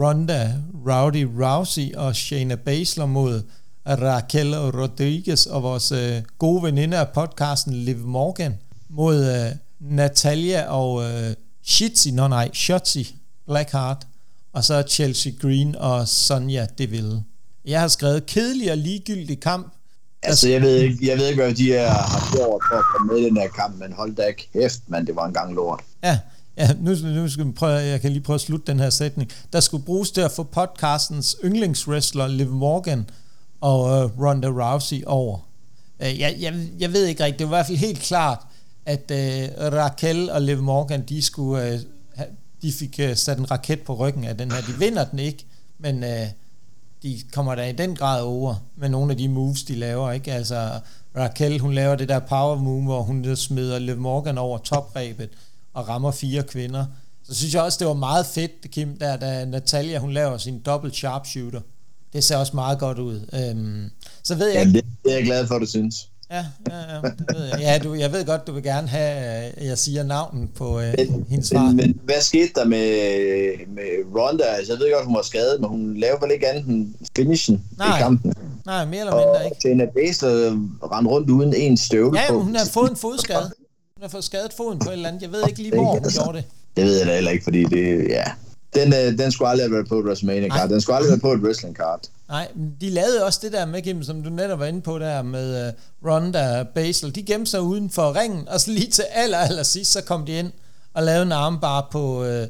Ronda 0.00 0.54
Rowdy 0.86 1.26
Rousey 1.42 1.94
og 1.94 2.16
Shayna 2.16 2.54
Baszler 2.54 3.06
mod 3.06 3.42
Raquel 3.86 4.54
Rodriguez 4.54 5.46
og 5.46 5.62
vores 5.62 5.92
øh, 5.92 6.22
gode 6.38 6.62
veninde 6.62 6.98
af 6.98 7.08
podcasten 7.08 7.74
Liv 7.74 7.98
Morgan 7.98 8.58
mod 8.88 9.26
øh, 9.26 9.56
Natalia 9.80 10.66
og 10.70 11.02
øh, 11.02 11.34
Shitzy, 11.66 12.08
no 12.08 12.28
nej, 12.28 12.50
Shotzi 12.54 13.16
Blackheart 13.46 14.06
og 14.52 14.64
så 14.64 14.82
Chelsea 14.88 15.32
Green 15.40 15.76
og 15.76 16.08
Sonja 16.08 16.66
Deville. 16.78 17.24
Jeg 17.64 17.80
har 17.80 17.88
skrevet 17.88 18.26
kedelig 18.26 18.70
og 18.70 18.78
ligegyldig 18.78 19.40
kamp. 19.40 19.74
Altså, 20.22 20.48
jeg 20.48 20.62
ved 20.62 20.76
ikke, 20.76 21.08
jeg 21.08 21.18
ved 21.18 21.28
ikke 21.28 21.42
hvad 21.42 21.54
de 21.54 21.74
er, 21.74 21.90
har 21.90 22.36
gjort 22.36 22.62
for 22.70 22.78
at 22.78 22.84
komme 22.84 23.12
med 23.12 23.20
i 23.20 23.24
den 23.24 23.36
her 23.36 23.48
kamp, 23.48 23.78
men 23.78 23.92
hold 23.92 24.14
da 24.14 24.32
kæft, 24.52 24.80
man, 24.86 25.06
det 25.06 25.16
var 25.16 25.26
en 25.26 25.34
gang 25.34 25.54
lort. 25.54 25.80
Ja, 26.02 26.18
ja 26.56 26.68
nu, 26.80 26.94
nu 26.94 27.28
skal 27.28 27.46
vi 27.46 27.52
prøve, 27.52 27.72
jeg 27.72 28.00
kan 28.00 28.12
lige 28.12 28.22
prøve 28.22 28.34
at 28.34 28.40
slutte 28.40 28.66
den 28.66 28.80
her 28.80 28.90
sætning. 28.90 29.30
Der 29.52 29.60
skulle 29.60 29.84
bruges 29.84 30.10
til 30.10 30.20
at 30.20 30.32
få 30.32 30.42
podcastens 30.42 31.36
yndlingswrestler 31.44 32.26
Liv 32.26 32.50
Morgan 32.50 33.10
og 33.60 33.80
uh, 33.80 34.24
Ronda 34.24 34.48
Rousey 34.48 35.04
over. 35.06 35.38
Uh, 36.00 36.20
jeg, 36.20 36.36
jeg, 36.40 36.68
jeg 36.78 36.92
ved 36.92 37.06
ikke 37.06 37.24
rigtigt, 37.24 37.38
det 37.38 37.50
var 37.50 37.56
i 37.56 37.56
hvert 37.56 37.66
fald 37.66 37.78
helt 37.78 38.00
klart, 38.00 38.38
at 38.86 39.10
uh, 39.10 39.72
Raquel 39.72 40.30
og 40.30 40.42
Liv 40.42 40.62
Morgan, 40.62 41.02
de 41.02 41.22
skulle, 41.22 41.80
uh, 42.16 42.22
de 42.62 42.72
fik 42.72 43.00
uh, 43.02 43.14
sat 43.14 43.38
en 43.38 43.50
raket 43.50 43.80
på 43.80 43.94
ryggen 43.94 44.24
af 44.24 44.36
den 44.36 44.50
her. 44.52 44.60
De 44.60 44.78
vinder 44.78 45.04
den 45.04 45.18
ikke, 45.18 45.44
men 45.78 46.02
uh, 46.02 46.28
de 47.02 47.20
kommer 47.32 47.54
da 47.54 47.68
i 47.68 47.72
den 47.72 47.96
grad 47.96 48.22
over 48.22 48.54
med 48.76 48.88
nogle 48.88 49.12
af 49.12 49.18
de 49.18 49.28
moves, 49.28 49.62
de 49.62 49.74
laver. 49.74 50.12
Ikke? 50.12 50.32
Altså, 50.32 50.80
Raquel, 51.16 51.58
hun 51.58 51.74
laver 51.74 51.96
det 51.96 52.08
der 52.08 52.18
power 52.18 52.56
move, 52.56 52.82
hvor 52.82 53.02
hun 53.02 53.36
smider 53.36 53.78
Liv 53.78 53.96
Morgan 53.96 54.38
over 54.38 54.58
toprebet 54.58 55.28
og 55.74 55.88
rammer 55.88 56.10
fire 56.10 56.42
kvinder. 56.42 56.86
Så 57.24 57.34
synes 57.34 57.54
jeg 57.54 57.62
også, 57.62 57.78
det 57.78 57.86
var 57.86 57.94
meget 57.94 58.26
fedt, 58.26 58.70
Kim, 58.70 58.98
der, 58.98 59.16
da 59.16 59.44
Natalia, 59.44 59.98
hun 59.98 60.12
laver 60.12 60.38
sin 60.38 60.58
double 60.58 60.94
sharpshooter. 60.94 61.60
Det 62.12 62.24
ser 62.24 62.36
også 62.36 62.52
meget 62.54 62.78
godt 62.78 62.98
ud. 62.98 63.20
Øhm, 63.32 63.90
så 64.22 64.34
ved 64.34 64.48
jeg 64.48 64.66
ja, 64.66 64.72
det, 64.72 64.84
det 65.04 65.12
er 65.12 65.16
jeg 65.16 65.24
glad 65.24 65.46
for, 65.46 65.58
du 65.58 65.66
synes. 65.66 66.08
Ja, 66.34 66.44
ja, 66.70 66.94
ja, 66.94 67.10
det 67.18 67.36
ved 67.36 67.44
jeg. 67.44 67.60
Ja, 67.60 67.78
du, 67.78 67.94
jeg 67.94 68.12
ved 68.12 68.26
godt, 68.26 68.46
du 68.46 68.52
vil 68.52 68.62
gerne 68.62 68.88
have, 68.88 69.14
at 69.56 69.66
jeg 69.66 69.78
siger 69.78 70.02
navnet 70.02 70.48
på 70.54 70.80
øh, 70.80 70.94
men, 70.98 71.26
hendes 71.28 71.50
far. 71.54 71.66
Men, 71.66 71.76
men 71.76 72.00
hvad 72.04 72.20
skete 72.20 72.50
der 72.54 72.64
med, 72.64 72.86
med 73.68 73.88
Ronda? 74.16 74.44
Altså, 74.44 74.72
jeg 74.72 74.80
ved 74.80 74.92
godt, 74.94 75.06
hun 75.06 75.14
var 75.14 75.22
skadet, 75.22 75.60
men 75.60 75.70
hun 75.70 75.96
lavede 75.96 76.18
vel 76.22 76.30
ikke 76.30 76.48
andet 76.48 76.66
end 76.66 76.94
finishen 77.16 77.64
nej, 77.78 77.98
i 77.98 78.00
kampen? 78.00 78.34
Nej, 78.66 78.84
mere 78.84 79.00
eller 79.00 79.16
mindre 79.16 79.30
og 79.30 79.44
ikke. 79.44 79.56
Tina 79.60 79.84
Baszler 79.84 80.30
rendte 80.92 81.10
rundt 81.10 81.30
uden 81.30 81.54
en 81.54 81.76
støvle 81.76 82.20
ja, 82.20 82.26
på. 82.28 82.34
Ja, 82.34 82.40
hun 82.40 82.54
har 82.56 82.66
fået 82.72 82.90
en 82.90 82.96
fodskade. 82.96 83.50
Hun 83.96 84.02
har 84.02 84.08
fået 84.08 84.24
skadet 84.24 84.52
foden 84.56 84.78
på 84.78 84.88
et 84.88 84.92
eller 84.92 85.08
andet. 85.08 85.22
Jeg 85.22 85.32
ved 85.32 85.42
ikke 85.48 85.62
lige, 85.62 85.74
hvor 85.74 85.84
hun 85.84 86.00
gjorde 86.00 86.38
det. 86.38 86.44
Det 86.76 86.84
ved 86.84 86.98
jeg 86.98 87.06
da 87.06 87.14
heller 87.14 87.30
ikke, 87.30 87.44
fordi 87.44 87.64
det, 87.64 88.08
ja, 88.08 88.24
den, 88.74 88.94
øh, 88.94 89.18
den 89.18 89.32
skulle 89.32 89.48
aldrig 89.48 89.64
have 89.64 89.72
været 89.72 89.88
på 89.88 89.98
et 89.98 90.04
WrestleMania-card. 90.04 90.68
Den 90.68 90.80
skulle 90.80 90.96
aldrig 90.96 91.12
have 91.12 91.22
været 91.22 91.40
på 91.40 91.46
et 91.46 91.50
wrestling-card. 91.50 92.10
Nej, 92.28 92.48
de 92.80 92.90
lavede 92.90 93.24
også 93.24 93.40
det 93.42 93.52
der 93.52 93.66
med, 93.66 93.82
Kim, 93.82 94.02
som 94.02 94.22
du 94.22 94.30
netop 94.30 94.58
var 94.58 94.66
inde 94.66 94.80
på 94.80 94.98
der 94.98 95.22
med 95.22 95.68
uh, 95.68 95.74
Ronda 96.10 96.62
Basel. 96.74 97.14
De 97.14 97.22
gemte 97.22 97.50
sig 97.50 97.62
uden 97.62 97.90
for 97.90 98.20
ringen, 98.20 98.48
og 98.48 98.60
så 98.60 98.70
lige 98.70 98.90
til 98.90 99.04
aller, 99.10 99.38
aller 99.38 99.62
sidst, 99.62 99.92
så 99.92 100.02
kom 100.02 100.26
de 100.26 100.32
ind 100.32 100.52
og 100.94 101.02
lavede 101.02 101.22
en 101.22 101.32
armbar 101.32 101.88
på, 101.92 102.26
uh, 102.26 102.46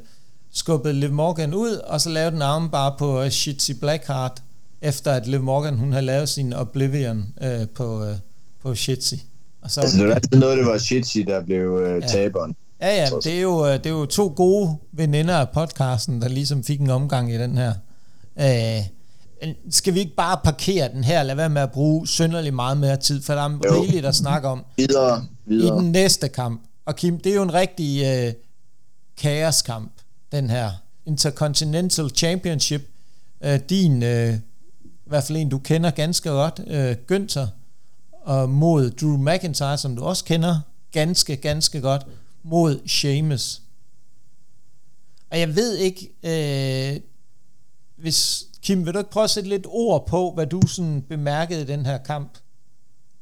skubbede 0.53 0.95
Liv 0.95 1.13
Morgan 1.13 1.55
ud, 1.55 1.71
og 1.71 2.01
så 2.01 2.11
lavede 2.11 2.37
en 2.37 2.43
armbar 2.43 2.97
på 2.99 3.23
uh, 3.23 3.29
Shitzy 3.29 3.73
Blackheart, 3.73 4.43
efter 4.83 5.13
at 5.13 5.27
Liv 5.27 5.43
Morgan, 5.43 5.79
hun 5.79 5.93
havde 5.93 6.07
lavet 6.07 6.29
sin 6.29 6.53
Oblivion 6.53 7.27
uh, 7.41 7.69
på, 7.75 8.03
uh, 8.03 8.17
på 8.63 8.75
Shitzy. 8.75 9.15
Og 9.63 9.71
så, 9.71 9.81
altså, 9.81 9.99
det 9.99 10.09
var 10.09 10.15
altid 10.15 10.39
noget, 10.39 10.59
det 10.59 10.67
var 10.67 10.79
Shitzy, 10.79 11.19
der 11.19 11.45
blev 11.45 11.73
uh, 11.73 11.81
ja. 11.83 12.01
taberen. 12.01 12.57
Ja, 12.81 12.97
ja, 12.97 13.09
det 13.25 13.35
er, 13.35 13.41
jo, 13.41 13.73
det 13.73 13.87
er 13.87 13.91
jo 13.91 14.07
to 14.07 14.33
gode 14.37 14.77
veninder 14.93 15.35
af 15.35 15.49
podcasten, 15.51 16.23
der 16.23 16.29
ligesom 16.29 16.65
fik 16.65 16.81
en 16.81 16.91
omgang 16.91 17.33
i 17.33 17.39
den 17.39 17.59
her. 17.59 17.73
Uh, 18.37 18.87
skal 19.71 19.95
vi 19.95 19.99
ikke 19.99 20.15
bare 20.15 20.41
parkere 20.45 20.89
den 20.89 21.05
her, 21.05 21.23
lad 21.23 21.35
være 21.35 21.51
med 21.51 21.63
at 21.63 21.73
bruge 21.73 22.07
synderligt 22.07 22.55
meget 22.55 22.77
mere 22.77 22.97
tid, 22.97 23.23
for 23.23 23.35
der 23.35 23.43
er 23.43 23.59
jo. 23.65 23.83
rigeligt 23.83 24.07
at 24.07 24.15
snakke 24.15 24.49
om 24.49 24.65
videre, 24.77 25.27
videre. 25.47 25.77
i 25.77 25.81
den 25.81 25.93
næste 25.93 26.29
kamp. 26.29 26.63
Og 26.85 26.97
Kim, 26.97 27.19
det 27.19 27.33
er 27.33 27.37
jo 27.37 27.43
en 27.43 27.55
rigtig 27.55 28.27
uh, 28.27 28.33
kaoskamp, 29.17 29.93
den 30.33 30.51
her 30.51 30.71
Intercontinental 31.07 32.11
Championship. 32.11 32.83
Uh, 33.47 33.55
din, 33.55 34.03
uh, 34.03 34.35
i 34.35 34.41
hvert 35.07 35.25
fald 35.25 35.39
en, 35.39 35.49
du 35.49 35.59
kender 35.59 35.91
ganske 35.91 36.29
godt, 36.31 36.59
uh, 36.59 37.17
Günther, 37.17 37.47
og 38.23 38.51
mod 38.51 38.91
Drew 38.91 39.17
McIntyre, 39.17 39.79
som 39.79 39.97
du 39.97 40.03
også 40.03 40.25
kender 40.25 40.61
ganske, 40.93 41.37
ganske 41.37 41.81
godt, 41.81 42.07
mod 42.43 42.89
Sheamus. 42.89 43.61
Og 45.31 45.41
jeg 45.41 45.57
ved 45.57 45.77
ikke, 45.77 46.11
uh, 46.23 47.01
hvis 47.97 48.45
Kim, 48.65 48.87
vil 48.87 48.95
du 48.95 48.99
ikke 48.99 49.11
prøve 49.11 49.25
at 49.25 49.31
sætte 49.31 49.49
lidt 49.49 49.67
ord 49.69 50.07
på, 50.07 50.33
hvad 50.35 50.47
du 50.47 50.61
sådan 50.67 51.05
bemærkede 51.09 51.63
i 51.63 51.65
den 51.65 51.87
her 51.87 51.99
kamp? 51.99 52.39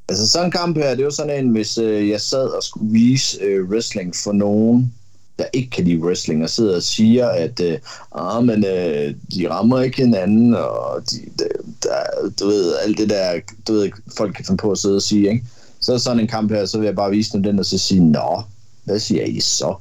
Altså 0.08 0.28
sådan 0.28 0.46
en 0.46 0.50
kamp 0.52 0.76
her, 0.76 0.90
det 0.90 1.00
er 1.00 1.04
jo 1.04 1.10
sådan 1.10 1.44
en, 1.44 1.50
hvis 1.50 1.78
øh, 1.78 2.08
jeg 2.08 2.20
sad 2.20 2.46
og 2.46 2.62
skulle 2.62 2.92
vise 2.92 3.40
øh, 3.40 3.70
wrestling 3.70 4.16
for 4.16 4.32
nogen, 4.32 4.94
der 5.38 5.44
ikke 5.52 5.70
kan 5.70 5.84
lide 5.84 5.98
wrestling, 5.98 6.42
og 6.42 6.50
sidder 6.50 6.76
og 6.76 6.82
siger, 6.82 7.28
at 7.28 7.60
øh, 7.60 7.78
ah, 8.14 8.44
men, 8.44 8.64
øh, 8.64 9.14
de 9.34 9.50
rammer 9.50 9.80
ikke 9.80 9.96
hinanden, 9.96 10.54
og 10.54 11.02
de, 11.10 11.16
de, 11.38 11.44
der, 11.82 12.30
du 12.40 12.46
ved, 12.46 12.74
alt 12.84 12.98
det 12.98 13.10
der, 13.10 13.40
du 13.68 13.72
ved, 13.72 13.90
folk 14.16 14.34
kan 14.34 14.44
finde 14.44 14.60
på 14.60 14.70
at 14.70 14.78
sidde 14.78 14.96
og 14.96 15.02
sige, 15.02 15.30
ikke? 15.30 15.44
Så 15.80 15.94
er 15.94 15.98
sådan 15.98 16.20
en 16.20 16.28
kamp 16.28 16.50
her, 16.50 16.66
så 16.66 16.78
vil 16.78 16.86
jeg 16.86 16.96
bare 16.96 17.10
vise 17.10 17.32
dem 17.32 17.42
den, 17.42 17.58
og 17.58 17.64
så 17.64 17.78
sige, 17.78 18.00
nå, 18.00 18.42
hvad 18.84 18.98
siger 18.98 19.24
I 19.24 19.40
så? 19.40 19.74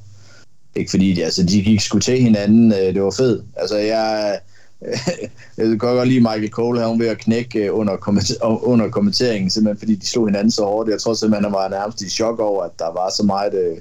Ikke 0.76 0.92
fordi, 0.92 1.14
de, 1.14 1.26
altså, 1.26 1.44
de 1.44 1.64
gik 1.64 1.82
sgu 1.82 2.00
til 2.00 2.22
hinanden, 2.22 2.72
øh, 2.72 2.94
det 2.94 3.04
var 3.04 3.12
fedt. 3.12 3.44
Altså, 3.56 3.78
jeg, 3.78 4.40
jeg 5.58 5.68
kan 5.68 5.78
godt 5.78 6.08
lide 6.08 6.20
Michael 6.20 6.50
Cole, 6.50 6.82
han 6.82 7.00
ved 7.00 7.08
at 7.08 7.18
knække 7.18 7.66
øh, 7.66 7.78
under, 7.78 7.98
kommenter- 7.98 8.64
under 8.64 8.90
kommenteringen, 8.90 9.50
simpelthen 9.50 9.80
fordi 9.80 9.96
de 9.96 10.06
slog 10.06 10.28
hinanden 10.28 10.52
så 10.52 10.64
hårdt. 10.64 10.90
Jeg 10.90 11.02
tror 11.02 11.14
simpelthen, 11.14 11.44
han 11.44 11.54
var 11.54 11.70
nærmest 11.70 12.02
i 12.02 12.10
chok 12.10 12.40
over, 12.40 12.64
at 12.64 12.72
der 12.80 12.94
var 12.94 13.10
så 13.18 13.24
meget 13.24 13.54
øh, 13.54 13.78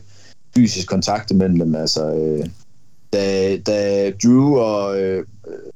fysisk 0.54 0.88
kontakt 0.88 1.36
mellem 1.36 1.58
dem. 1.58 1.74
Altså, 1.74 2.14
øh, 2.14 2.46
da, 3.12 3.56
da 3.56 4.10
Drew 4.10 4.56
og, 4.56 5.00
øh, 5.02 5.24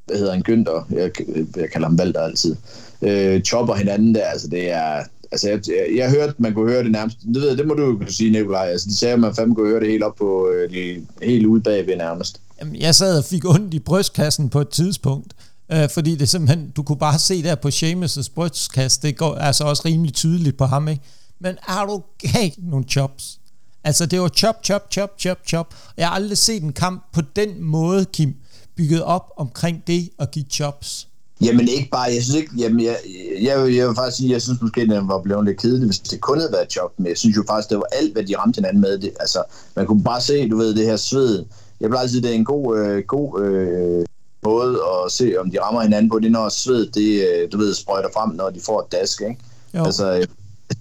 hvad 0.07 0.16
hedder 0.19 0.33
han, 0.33 0.43
Günther, 0.49 0.95
jeg, 0.95 1.11
jeg 1.57 1.71
kalder 1.71 1.88
ham 1.88 1.99
Valter 1.99 2.21
altid, 2.21 2.57
øh, 3.02 3.43
chopper 3.43 3.75
hinanden 3.75 4.14
der, 4.14 4.25
altså 4.25 4.49
det 4.49 4.71
er, 4.71 5.04
altså 5.33 5.49
jeg, 5.49 5.61
jeg, 5.69 5.97
jeg 5.97 6.11
hørte, 6.11 6.35
man 6.38 6.54
kunne 6.54 6.71
høre 6.71 6.83
det 6.83 6.93
nærmest, 6.93 7.19
det, 7.35 7.43
ved, 7.43 7.57
det 7.57 7.66
må 7.66 7.75
du 7.75 7.83
jo 7.83 7.97
kunne 7.97 8.12
sige, 8.12 8.31
Nikolaj, 8.31 8.66
altså 8.66 8.88
de 8.88 8.97
sagde, 8.97 9.14
at 9.14 9.21
man 9.21 9.35
fandme 9.35 9.54
kunne 9.54 9.69
høre 9.69 9.81
det 9.81 9.90
helt 9.90 10.02
op 10.02 10.14
på, 10.14 10.49
øh, 10.49 10.71
de, 10.71 11.07
helt 11.23 11.47
ude 11.47 11.61
bagved 11.61 11.97
nærmest. 11.97 12.40
Jamen, 12.61 12.77
jeg 12.77 12.95
sad 12.95 13.19
og 13.19 13.25
fik 13.25 13.45
ondt 13.45 13.75
i 13.75 13.79
brystkassen 13.79 14.49
på 14.49 14.61
et 14.61 14.69
tidspunkt, 14.69 15.35
øh, 15.73 15.89
fordi 15.91 16.17
det 16.17 16.29
simpelthen, 16.29 16.71
du 16.71 16.83
kunne 16.83 16.99
bare 16.99 17.19
se 17.19 17.43
der 17.43 17.55
på 17.55 17.69
Seamus' 17.69 18.33
brystkasse, 18.35 19.01
det 19.03 19.17
går 19.17 19.35
altså 19.35 19.65
også 19.65 19.83
rimelig 19.85 20.15
tydeligt 20.15 20.59
på 20.59 20.65
ham, 20.65 20.89
ikke? 20.89 21.03
Men 21.41 21.57
er 21.69 21.85
du 21.87 22.03
galt 22.33 22.71
nogle 22.71 22.85
chops? 22.89 23.39
Altså, 23.85 24.07
det 24.07 24.21
var 24.21 24.29
chop, 24.29 24.65
chop, 24.65 24.93
chop, 24.93 25.11
chop, 25.21 25.39
chop. 25.47 25.75
Jeg 25.97 26.09
har 26.09 26.15
aldrig 26.15 26.39
set 26.39 26.63
en 26.63 26.73
kamp 26.73 27.05
på 27.13 27.21
den 27.37 27.63
måde, 27.63 28.05
Kim, 28.05 28.35
bygget 28.77 29.03
op 29.03 29.33
omkring 29.37 29.83
det 29.87 30.11
at 30.19 30.31
give 30.31 30.45
chops. 30.51 31.09
Jamen 31.41 31.69
ikke 31.69 31.89
bare, 31.91 32.03
jeg 32.03 32.23
synes 32.23 32.37
ikke, 32.37 32.51
jamen 32.59 32.85
jeg, 32.85 32.97
jeg, 33.43 33.43
jeg, 33.43 33.77
jeg 33.77 33.89
vil 33.89 33.97
faktisk 33.97 34.17
sige, 34.17 34.33
jeg 34.33 34.43
synes 34.43 34.61
måske, 34.63 34.81
at 34.81 34.89
den 34.89 35.09
var 35.09 35.23
blevet 35.23 35.45
lidt 35.45 35.61
kedelig, 35.61 35.87
hvis 35.87 35.99
det 35.99 36.21
kun 36.21 36.39
havde 36.39 36.53
været 36.53 36.73
chop, 36.73 36.91
men 36.99 37.07
jeg 37.07 37.19
synes 37.19 37.37
jo 37.37 37.45
faktisk, 37.49 37.71
det 37.71 37.79
var 37.79 37.89
alt, 37.93 38.13
hvad 38.13 38.25
de 38.25 38.37
ramte 38.39 38.57
hinanden 38.57 38.81
med. 38.81 38.99
Det, 38.99 39.13
altså, 39.21 39.43
man 39.77 39.87
kunne 39.87 40.05
bare 40.05 40.21
se, 40.21 40.49
du 40.49 40.57
ved, 40.57 40.75
det 40.75 40.87
her 40.87 40.97
sved. 40.97 41.45
Jeg 41.85 41.91
plejer 41.91 42.07
sige, 42.07 42.23
det 42.23 42.31
er 42.31 42.35
en 42.35 42.45
god, 42.45 42.79
øh, 42.79 43.03
god 43.03 43.41
øh, 43.43 44.05
måde 44.45 44.79
at 45.05 45.12
se, 45.12 45.35
om 45.38 45.50
de 45.50 45.61
rammer 45.61 45.83
hinanden 45.83 46.11
på, 46.11 46.19
det 46.19 46.33
når 46.33 46.49
sved, 46.49 46.87
det, 46.87 47.29
øh, 47.29 47.53
du 47.53 47.59
ved, 47.59 47.75
sprøjter 47.75 48.09
frem, 48.14 48.31
når 48.31 48.50
de 48.50 48.61
får 48.61 48.81
et 48.81 48.93
dask, 48.93 49.21
ikke? 49.21 49.37
Jo. 49.75 49.85
Altså, 49.85 50.26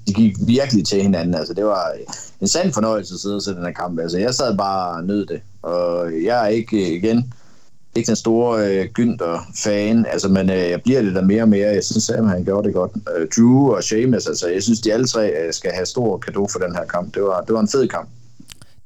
de 0.08 0.14
gik 0.14 0.36
virkelig 0.40 0.86
til 0.86 1.02
hinanden. 1.02 1.36
Altså, 1.36 1.54
det 1.54 1.66
var 1.66 1.92
en 2.42 2.48
sand 2.48 2.74
fornøjelse 2.74 3.14
at 3.14 3.20
sidde 3.20 3.36
og 3.36 3.42
se 3.42 3.56
den 3.56 3.66
her 3.66 3.72
kamp. 3.72 4.00
Altså, 4.00 4.18
jeg 4.18 4.34
sad 4.34 4.58
bare 4.58 4.98
og 4.98 5.04
nød 5.04 5.26
det. 5.26 5.42
Og 5.62 6.12
jeg 6.24 6.44
er 6.44 6.48
ikke, 6.48 6.96
igen, 6.96 7.34
ikke 7.96 8.08
den 8.08 8.16
store 8.16 8.68
øh, 8.68 8.88
Günther-fan, 9.00 10.12
altså, 10.12 10.30
men 10.30 10.50
øh, 10.50 10.70
jeg 10.70 10.82
bliver 10.82 11.02
det 11.02 11.16
der 11.16 11.22
mere 11.22 11.42
og 11.42 11.50
mere. 11.50 11.68
Jeg 11.68 11.84
synes, 11.84 12.10
at 12.10 12.30
han 12.30 12.44
gjorde 12.44 12.68
det 12.68 12.76
godt. 12.76 12.92
Øh, 13.18 13.28
Drew 13.38 13.72
og 13.72 13.84
Sheamus, 13.84 14.28
altså, 14.28 14.48
jeg 14.48 14.64
synes, 14.64 14.82
de 14.82 14.94
alle 14.94 15.08
tre 15.08 15.30
øh, 15.30 15.54
skal 15.54 15.72
have 15.72 15.86
stor 15.86 16.18
kado 16.18 16.48
for 16.48 16.60
den 16.60 16.76
her 16.76 16.86
kamp. 16.86 17.14
Det 17.14 17.24
var, 17.24 17.42
det 17.42 17.54
var 17.54 17.60
en 17.60 17.68
fed 17.68 17.88
kamp. 17.88 18.10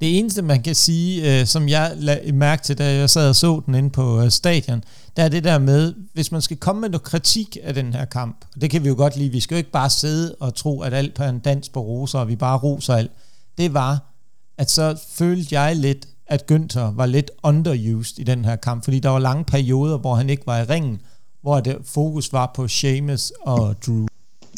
Det 0.02 0.20
eneste, 0.20 0.42
man 0.42 0.64
kan 0.64 0.76
sige, 0.76 1.40
øh, 1.40 1.46
som 1.46 1.70
jeg 1.70 1.94
lagde 1.96 2.32
mærke 2.32 2.64
til, 2.64 2.78
da 2.78 2.96
jeg 2.96 3.10
sad 3.10 3.30
og 3.30 3.36
så 3.36 3.62
den 3.66 3.76
inde 3.76 3.90
på 3.90 4.22
øh, 4.22 4.32
stadion, 4.32 4.84
der 5.18 5.24
er 5.24 5.30
det 5.30 5.44
der 5.44 5.60
med, 5.60 5.94
hvis 6.14 6.32
man 6.32 6.42
skal 6.42 6.58
komme 6.58 6.82
med 6.82 6.90
noget 6.90 7.04
kritik 7.04 7.58
af 7.64 7.74
den 7.74 7.94
her 7.94 8.06
kamp, 8.06 8.46
og 8.56 8.62
det 8.62 8.70
kan 8.70 8.84
vi 8.84 8.88
jo 8.88 8.96
godt 8.98 9.18
lide, 9.18 9.30
vi 9.30 9.40
skal 9.40 9.56
jo 9.56 9.58
ikke 9.58 9.72
bare 9.72 9.90
sidde 9.90 10.36
og 10.40 10.56
tro, 10.56 10.82
at 10.82 10.94
alt 10.94 11.20
er 11.20 11.30
en 11.30 11.40
dans 11.40 11.70
på 11.70 11.80
roser, 11.80 12.20
og 12.20 12.28
vi 12.28 12.36
bare 12.36 12.58
roser 12.58 12.94
alt. 12.94 13.12
Det 13.58 13.74
var, 13.74 14.14
at 14.58 14.72
så 14.72 15.00
følte 15.10 15.60
jeg 15.60 15.76
lidt, 15.76 16.08
at 16.28 16.52
Günther 16.52 16.80
var 16.96 17.06
lidt 17.06 17.32
underused 17.44 18.20
i 18.20 18.24
den 18.24 18.46
her 18.46 18.56
kamp, 18.56 18.84
fordi 18.84 19.00
der 19.00 19.10
var 19.10 19.20
lange 19.20 19.44
perioder, 19.44 19.98
hvor 19.98 20.16
han 20.16 20.30
ikke 20.30 20.48
var 20.48 20.60
i 20.60 20.64
ringen, 20.64 21.02
hvor 21.42 21.60
det 21.60 21.78
fokus 21.86 22.34
var 22.34 22.52
på 22.56 22.68
Seamus 22.68 23.32
og 23.42 23.76
Drew. 23.86 24.06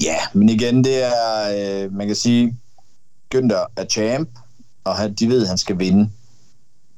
Ja, 0.03 0.17
men 0.33 0.49
igen, 0.49 0.83
det 0.83 1.03
er, 1.03 1.83
øh, 1.83 1.93
man 1.93 2.07
kan 2.07 2.15
sige, 2.15 2.57
Günther 3.35 3.73
er 3.75 3.85
champ, 3.89 4.29
og 4.89 4.95
han, 4.95 5.13
de 5.13 5.27
ved, 5.27 5.41
at 5.41 5.47
han 5.47 5.57
skal 5.57 5.79
vinde. 5.79 6.09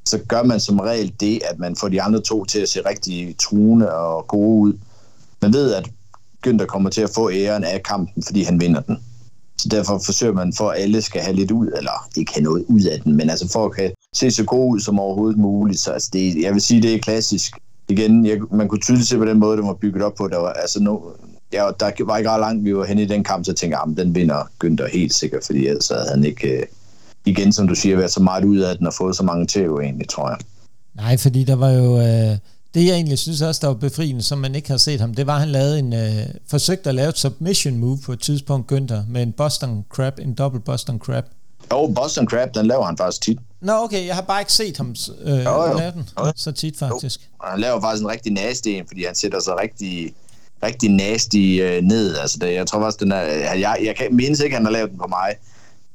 Så 0.06 0.20
gør 0.28 0.44
man 0.44 0.60
som 0.60 0.80
regel 0.80 1.14
det, 1.20 1.42
at 1.52 1.60
man 1.60 1.76
får 1.76 1.88
de 1.88 2.02
andre 2.02 2.22
to 2.22 2.46
til 2.46 2.60
at 2.60 2.70
se 2.70 2.82
rigtig 2.86 3.36
truende 3.40 3.94
og 3.94 4.28
gode 4.28 4.62
ud. 4.62 4.74
Man 5.42 5.54
ved, 5.54 5.74
at 5.74 5.90
Günther 6.48 6.66
kommer 6.66 6.90
til 6.90 7.02
at 7.02 7.10
få 7.16 7.32
æren 7.32 7.64
af 7.64 7.84
kampen, 7.84 8.24
fordi 8.24 8.44
han 8.44 8.60
vinder 8.60 8.82
den. 8.82 8.98
Så 9.58 9.70
derfor 9.70 10.02
forsøger 10.06 10.34
man 10.34 10.54
for, 10.54 10.70
at 10.70 10.82
alle 10.82 11.02
skal 11.02 11.22
have 11.22 11.36
lidt 11.36 11.52
ud, 11.52 11.68
eller 11.68 12.10
ikke 12.16 12.34
have 12.34 12.44
noget 12.44 12.66
ud 12.68 12.82
af 12.84 13.02
den, 13.02 13.16
men 13.16 13.30
altså 13.30 13.50
for 13.50 13.66
at 13.66 13.76
kan 13.76 13.92
se 14.16 14.32
så 14.32 14.44
god 14.44 14.74
ud 14.74 14.80
som 14.80 15.00
overhovedet 15.00 15.40
muligt. 15.40 15.80
Så 15.80 15.92
altså 15.92 16.10
det, 16.14 16.42
jeg 16.42 16.54
vil 16.54 16.62
sige, 16.62 16.82
det 16.82 16.96
er 16.96 17.00
klassisk. 17.00 17.58
Igen, 17.90 18.26
jeg, 18.26 18.38
man 18.52 18.68
kunne 18.68 18.82
tydeligt 18.82 19.08
se 19.08 19.18
på 19.18 19.26
den 19.26 19.40
måde, 19.40 19.58
det 19.58 19.66
var 19.66 19.74
bygget 19.74 20.04
op 20.04 20.16
på. 20.16 20.28
Der 20.28 20.38
var, 20.38 20.54
altså 20.54 20.84
no, 20.84 21.00
ja, 21.54 21.70
der 21.80 22.06
var 22.06 22.18
ikke 22.18 22.30
ret 22.30 22.40
langt, 22.40 22.66
vi 22.66 22.76
var 22.76 22.86
henne 22.86 23.02
i 23.02 23.06
den 23.06 23.24
kamp, 23.24 23.46
så 23.46 23.54
tænkte 23.54 23.78
jeg, 23.78 23.86
ah, 23.88 23.98
den 23.98 24.16
vinder 24.16 24.50
Günther 24.64 24.92
helt 24.94 25.14
sikkert, 25.14 25.46
fordi 25.46 25.68
ellers 25.68 25.88
havde 25.88 26.10
han 26.10 26.24
ikke, 26.24 26.48
øh, 26.48 26.64
igen 27.26 27.54
som 27.54 27.68
du 27.68 27.76
siger, 27.76 27.98
været 27.98 28.12
så 28.12 28.20
meget 28.20 28.46
ud 28.46 28.58
af 28.58 28.78
den 28.78 28.88
og 28.88 28.94
fået 28.94 29.16
så 29.16 29.24
mange 29.24 29.60
jo 29.60 29.80
egentlig, 29.80 30.10
tror 30.10 30.30
jeg. 30.30 30.38
Nej, 30.96 31.18
fordi 31.18 31.44
der 31.44 31.56
var 31.56 31.70
jo... 31.70 32.00
Øh, 32.00 32.38
det 32.74 32.86
jeg 32.86 32.94
egentlig 32.94 33.20
synes 33.20 33.42
også, 33.42 33.60
der 33.62 33.68
var 33.68 33.74
befriende, 33.74 34.22
som 34.22 34.38
man 34.38 34.56
ikke 34.56 34.70
har 34.70 34.78
set 34.78 35.02
ham, 35.02 35.14
det 35.14 35.28
var, 35.28 35.34
at 35.34 35.40
han 35.40 35.50
lavede 35.50 35.80
en, 35.80 35.94
øh, 35.94 36.28
forsøgte 36.48 36.90
at 36.90 36.96
lave 36.96 37.10
et 37.10 37.18
submission 37.18 37.78
move 37.78 38.00
på 38.06 38.14
et 38.14 38.20
tidspunkt, 38.20 38.72
Günther, 38.72 39.02
med 39.10 39.24
en 39.24 39.32
Boston 39.32 39.86
Crab, 39.90 40.20
en 40.20 40.34
dobbelt 40.34 40.64
Boston 40.64 41.00
Crab. 41.00 41.24
Jo, 41.72 41.92
Boston 41.96 42.28
Crab, 42.28 42.50
den 42.54 42.66
laver 42.66 42.86
han 42.86 42.98
faktisk 42.98 43.22
tit. 43.22 43.38
Nå, 43.62 43.74
okay, 43.74 44.08
jeg 44.08 44.16
har 44.16 44.22
bare 44.22 44.42
ikke 44.42 44.54
set 44.54 44.78
ham 44.78 44.96
øh, 45.22 45.44
jo, 45.44 45.68
jo. 45.68 45.78
lave 45.78 45.92
den 45.92 46.10
jo. 46.20 46.32
så 46.36 46.52
tit, 46.52 46.78
faktisk. 46.78 47.20
Jo. 47.22 47.48
Han 47.48 47.60
laver 47.60 47.82
faktisk 47.82 48.04
en 48.04 48.10
rigtig 48.10 48.32
nasty 48.32 48.68
en, 48.68 48.84
fordi 48.88 49.06
han 49.06 49.16
sætter 49.16 49.40
sig 49.40 49.54
rigtig, 49.62 50.14
rigtig 50.64 50.90
nasty 50.90 51.60
øh, 51.62 51.82
ned. 51.82 52.18
Altså, 52.18 52.38
det, 52.42 52.54
jeg 52.54 52.68
tror 52.68 52.80
faktisk, 52.80 53.00
den 53.00 53.12
er... 53.12 53.22
Jeg, 53.54 53.78
jeg 53.86 53.96
kan 53.96 54.16
mindes 54.16 54.40
ikke, 54.40 54.54
at 54.56 54.58
han 54.58 54.66
har 54.66 54.72
lavet 54.72 54.90
den 54.90 54.98
på 54.98 55.08
mig. 55.08 55.36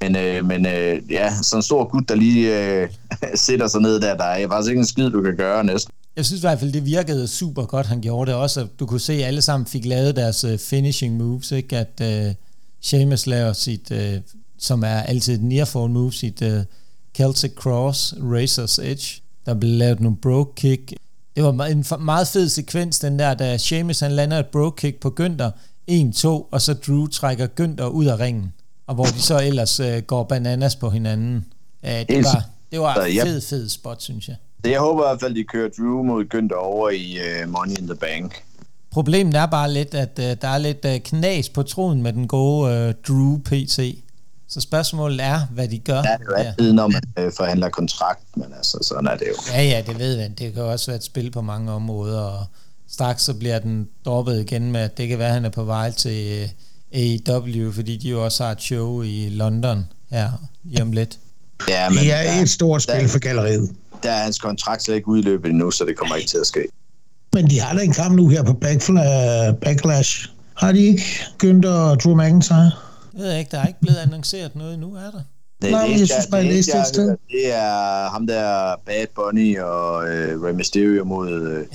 Men, 0.00 0.16
øh, 0.16 0.44
men 0.44 0.66
øh, 0.66 1.02
ja, 1.10 1.34
sådan 1.42 1.58
en 1.58 1.62
stor 1.62 1.88
gut, 1.88 2.08
der 2.08 2.14
lige 2.14 2.64
øh, 2.64 2.88
sætter 3.46 3.66
sig 3.66 3.80
ned 3.80 4.00
der, 4.00 4.16
der 4.16 4.24
er 4.24 4.48
faktisk 4.48 4.70
ikke 4.70 4.80
en 4.80 4.86
skid, 4.86 5.10
du 5.10 5.22
kan 5.22 5.36
gøre 5.36 5.64
næsten. 5.64 5.92
Jeg 6.16 6.26
synes 6.26 6.40
i 6.40 6.46
hvert 6.46 6.58
fald, 6.60 6.72
det 6.72 6.84
virkede 6.84 7.28
super 7.28 7.64
godt, 7.64 7.86
han 7.86 8.00
gjorde 8.00 8.30
det 8.30 8.38
også. 8.38 8.66
Du 8.80 8.86
kunne 8.86 9.00
se, 9.00 9.12
at 9.12 9.24
alle 9.24 9.42
sammen 9.42 9.66
fik 9.66 9.84
lavet 9.84 10.16
deres 10.16 10.44
øh, 10.44 10.58
finishing 10.58 11.16
moves, 11.16 11.52
ikke? 11.52 11.76
At 11.76 12.00
øh, 12.02 12.34
Seamus 12.80 13.26
laver 13.26 13.52
sit, 13.52 13.90
øh, 13.90 14.20
som 14.58 14.82
er 14.82 15.00
altid 15.02 15.34
et 15.34 15.42
near 15.42 15.86
move, 15.86 16.12
sit 16.12 16.42
øh, 16.42 16.60
Celtic 17.16 17.52
Cross, 17.54 18.12
Razor's 18.12 18.82
Edge. 18.82 19.22
Der 19.46 19.54
blev 19.54 19.72
lavet 19.72 20.00
nogle 20.00 20.16
broke 20.16 20.54
kick. 20.54 20.92
Det 21.36 21.44
var 21.44 21.64
en 21.64 21.84
meget 22.00 22.28
fed 22.28 22.48
sekvens, 22.48 22.98
den 22.98 23.18
der, 23.18 23.34
da 23.34 23.58
Seamus 23.58 24.00
han 24.00 24.12
lander 24.12 24.38
et 24.38 24.46
broke 24.46 24.76
kick 24.76 25.00
på 25.00 25.14
Günther, 25.20 25.50
1-2, 25.90 26.28
og 26.28 26.60
så 26.60 26.74
Drew 26.86 27.06
trækker 27.06 27.46
Günther 27.60 27.84
ud 27.84 28.04
af 28.04 28.20
ringen 28.20 28.52
og 28.86 28.94
hvor 28.94 29.04
de 29.04 29.22
så 29.22 29.40
ellers 29.40 29.80
øh, 29.80 30.02
går 30.02 30.24
bananas 30.24 30.76
på 30.76 30.90
hinanden. 30.90 31.46
Ja, 31.82 32.04
det, 32.08 32.24
var, 32.24 32.44
det 32.72 32.80
var 32.80 32.94
en 32.94 33.20
fed, 33.22 33.40
fed 33.40 33.68
spot, 33.68 34.02
synes 34.02 34.28
jeg. 34.28 34.36
Så 34.64 34.70
jeg 34.70 34.80
håber 34.80 35.04
i 35.04 35.06
hvert 35.08 35.20
fald, 35.20 35.34
de 35.34 35.44
kører 35.44 35.68
Drew 35.78 36.02
mod 36.02 36.24
Günther 36.34 36.58
over 36.58 36.90
i 36.90 37.18
uh, 37.18 37.50
Money 37.50 37.78
in 37.78 37.86
the 37.86 37.96
Bank. 37.96 38.42
Problemet 38.90 39.34
er 39.34 39.46
bare 39.46 39.72
lidt, 39.72 39.94
at 39.94 40.18
uh, 40.18 40.24
der 40.24 40.48
er 40.48 40.58
lidt 40.58 40.84
uh, 40.84 40.96
knas 41.04 41.48
på 41.48 41.62
troen 41.62 42.02
med 42.02 42.12
den 42.12 42.28
gode 42.28 42.88
uh, 42.88 42.94
Drew 43.08 43.38
PC. 43.38 44.02
Så 44.48 44.60
spørgsmålet 44.60 45.24
er, 45.24 45.40
hvad 45.50 45.68
de 45.68 45.78
gør. 45.78 45.94
Ja, 45.94 46.00
det 46.00 46.08
er 46.08 46.16
jo 46.28 46.34
altid, 46.34 46.72
når 46.72 46.88
man 46.88 47.02
uh, 47.26 47.32
forhandler 47.36 47.68
kontrakt, 47.68 48.36
men 48.36 48.46
altså, 48.56 48.78
sådan 48.82 49.06
er 49.06 49.16
det 49.16 49.26
jo. 49.28 49.34
Ja, 49.52 49.62
ja, 49.62 49.82
det 49.86 49.98
ved 49.98 50.16
man. 50.18 50.32
Det 50.32 50.54
kan 50.54 50.62
også 50.62 50.86
være 50.86 50.96
et 50.96 51.04
spil 51.04 51.30
på 51.30 51.42
mange 51.42 51.72
områder, 51.72 52.20
og 52.20 52.44
straks 52.88 53.22
så 53.22 53.34
bliver 53.34 53.58
den 53.58 53.88
droppet 54.04 54.40
igen 54.40 54.72
med, 54.72 54.80
at 54.80 54.98
det 54.98 55.08
kan 55.08 55.18
være, 55.18 55.28
at 55.28 55.34
han 55.34 55.44
er 55.44 55.50
på 55.50 55.64
vej 55.64 55.90
til... 55.90 56.42
Uh, 56.44 56.50
AEW, 56.94 57.72
fordi 57.72 57.96
de 57.96 58.08
jo 58.08 58.24
også 58.24 58.44
har 58.44 58.52
et 58.52 58.62
show 58.62 59.02
i 59.02 59.28
London 59.28 59.86
her 60.10 60.30
lige 60.64 60.82
om 60.82 60.92
lidt. 60.92 61.18
Ja, 61.68 61.88
men 61.88 61.98
det 61.98 62.12
er 62.12 62.22
der, 62.22 62.42
et 62.42 62.50
stort 62.50 62.82
spil 62.82 62.94
der, 62.94 63.08
for 63.08 63.18
galleriet. 63.18 63.70
Der 64.02 64.10
er 64.10 64.22
hans 64.22 64.38
kontrakt 64.38 64.82
slet 64.82 64.94
ikke 64.94 65.08
udløbet 65.08 65.50
endnu, 65.50 65.70
så 65.70 65.84
det 65.84 65.96
kommer 65.96 66.16
ikke 66.16 66.28
til 66.28 66.38
at 66.38 66.46
ske. 66.46 66.64
Men 67.32 67.50
de 67.50 67.60
har 67.60 67.76
da 67.76 67.82
en 67.82 67.92
kamp 67.92 68.16
nu 68.16 68.28
her 68.28 68.42
på 68.42 68.52
Backlash. 69.62 70.28
Har 70.56 70.72
de 70.72 70.78
ikke? 70.78 71.02
Günther 71.44 71.68
og 71.68 72.00
Drew 72.00 72.14
McIntyre? 72.14 72.70
Jeg 73.14 73.22
ved 73.22 73.36
ikke, 73.36 73.50
der 73.50 73.60
er 73.60 73.66
ikke 73.66 73.80
blevet 73.80 73.96
annonceret 73.96 74.56
noget 74.56 74.78
nu, 74.78 74.94
er 74.94 75.10
der? 75.10 75.20
Det, 75.62 75.70
Nej, 75.70 75.86
det, 75.86 76.00
jeg 76.00 76.08
synes 76.08 76.26
bare, 76.30 76.40
jeg 76.40 76.52
læste 76.52 76.78
et 76.78 76.86
sted. 76.86 77.08
Det 77.08 77.54
er 77.54 78.10
ham 78.10 78.26
der 78.26 78.74
Bad 78.86 79.06
Bunny 79.14 79.58
og 79.58 79.94
uh, 79.94 80.44
Rey 80.44 80.52
Mysterio 80.52 81.04
mod 81.04 81.58
uh, 81.58 81.66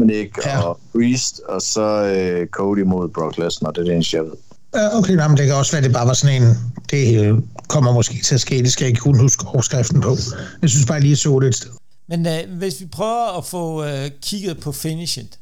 Dominic 0.00 0.30
ja. 0.46 0.62
og 0.62 0.80
Priest, 0.92 1.40
og 1.48 1.62
så 1.62 2.04
øh, 2.04 2.46
Cody 2.46 2.82
mod 2.82 3.08
Brock 3.08 3.38
Lesnar. 3.38 3.70
Det 3.70 3.80
er 3.80 3.84
det 3.84 3.94
eneste, 3.94 4.16
jeg 4.16 4.24
ved. 4.24 4.32
Ja, 4.74 4.98
okay, 4.98 5.14
nej, 5.14 5.28
men 5.28 5.36
det 5.36 5.46
kan 5.46 5.54
også 5.54 5.72
være, 5.72 5.78
at 5.78 5.84
det 5.84 5.92
bare 5.92 6.06
var 6.06 6.12
sådan 6.12 6.42
en... 6.42 6.48
Det 6.90 7.24
øh, 7.24 7.38
kommer 7.68 7.92
måske 7.92 8.22
til 8.22 8.34
at 8.34 8.40
ske, 8.40 8.58
det 8.58 8.72
skal 8.72 8.84
jeg 8.84 8.88
ikke 8.88 9.00
kun 9.00 9.20
huske 9.20 9.46
overskriften 9.46 10.00
på. 10.00 10.16
Jeg 10.62 10.70
synes 10.70 10.86
bare 10.86 11.00
lige, 11.00 11.10
jeg 11.10 11.18
så 11.18 11.40
det 11.40 11.48
et 11.48 11.54
sted. 11.54 11.70
Men 12.08 12.26
øh, 12.26 12.58
hvis 12.58 12.80
vi 12.80 12.86
prøver 12.86 13.38
at 13.38 13.44
få 13.44 13.84
øh, 13.84 14.10
kigget 14.22 14.60
på 14.60 14.72
finishet 14.72 15.38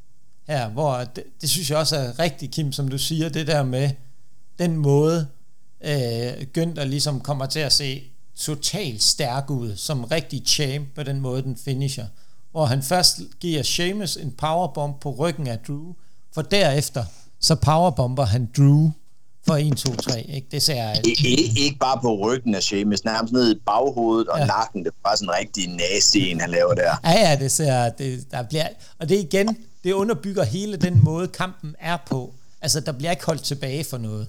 her, 0.49 0.69
hvor 0.69 0.97
det, 1.17 1.25
det 1.41 1.51
synes 1.51 1.71
jeg 1.71 1.79
også 1.79 1.97
er 1.97 2.19
rigtigt, 2.19 2.53
Kim, 2.53 2.73
som 2.73 2.89
du 2.89 2.99
siger, 2.99 3.29
det 3.29 3.47
der 3.47 3.63
med 3.63 3.91
den 4.59 4.77
måde, 4.77 5.27
øh, 5.85 6.33
Günther 6.59 6.85
ligesom 6.85 7.21
kommer 7.21 7.47
til 7.47 7.61
at 7.61 7.73
se 7.73 8.03
totalt 8.37 9.03
stærk 9.03 9.51
ud, 9.51 9.77
som 9.77 10.05
rigtig 10.05 10.43
champ 10.47 10.89
på 10.95 11.03
den 11.03 11.21
måde, 11.21 11.43
den 11.43 11.57
finisher 11.65 12.05
hvor 12.51 12.65
han 12.65 12.83
først 12.83 13.21
giver 13.41 13.63
Sheamus 13.63 14.17
en 14.17 14.31
powerbomb 14.31 15.01
på 15.01 15.11
ryggen 15.11 15.47
af 15.47 15.59
Drew, 15.59 15.93
for 16.35 16.43
derefter 16.43 17.05
så 17.41 17.55
powerbomber 17.55 18.25
han 18.25 18.49
Drew 18.57 18.91
for 19.47 19.57
1, 19.57 19.77
2, 19.77 19.95
3. 19.95 20.23
Ikke? 20.23 20.49
Det 20.51 20.63
ser 20.63 20.75
jeg... 20.75 21.03
Ikke, 21.05 21.61
ikke 21.61 21.79
bare 21.81 21.99
på 22.03 22.19
ryggen 22.19 22.55
af 22.55 22.63
Sheamus, 22.63 23.05
nærmest 23.05 23.33
ned 23.33 23.57
i 23.57 23.59
baghovedet 23.67 24.29
og 24.29 24.39
ja. 24.39 24.47
nakken. 24.47 24.85
Det 24.85 24.89
er 24.89 24.95
bare 25.05 25.17
sådan 25.17 25.29
en 25.29 25.35
rigtig 25.41 25.69
nasty 25.69 26.17
en, 26.17 26.41
han 26.41 26.51
laver 26.51 26.75
der. 26.75 26.97
Ja, 27.05 27.13
ja, 27.13 27.37
det 27.37 27.53
ser... 27.53 27.89
Det, 27.89 28.31
der 28.31 28.43
bliver, 28.43 28.69
og 28.99 29.09
det 29.09 29.19
igen, 29.19 29.57
det 29.85 29.93
underbygger 29.93 30.45
hele 30.45 30.77
den 30.77 31.05
måde, 31.05 31.29
kampen 31.29 31.75
er 31.79 31.97
på. 32.07 32.35
Altså, 32.61 32.81
der 32.81 32.93
bliver 32.93 33.11
ikke 33.11 33.27
holdt 33.27 33.43
tilbage 33.43 33.85
for 33.85 33.99
noget. 33.99 34.27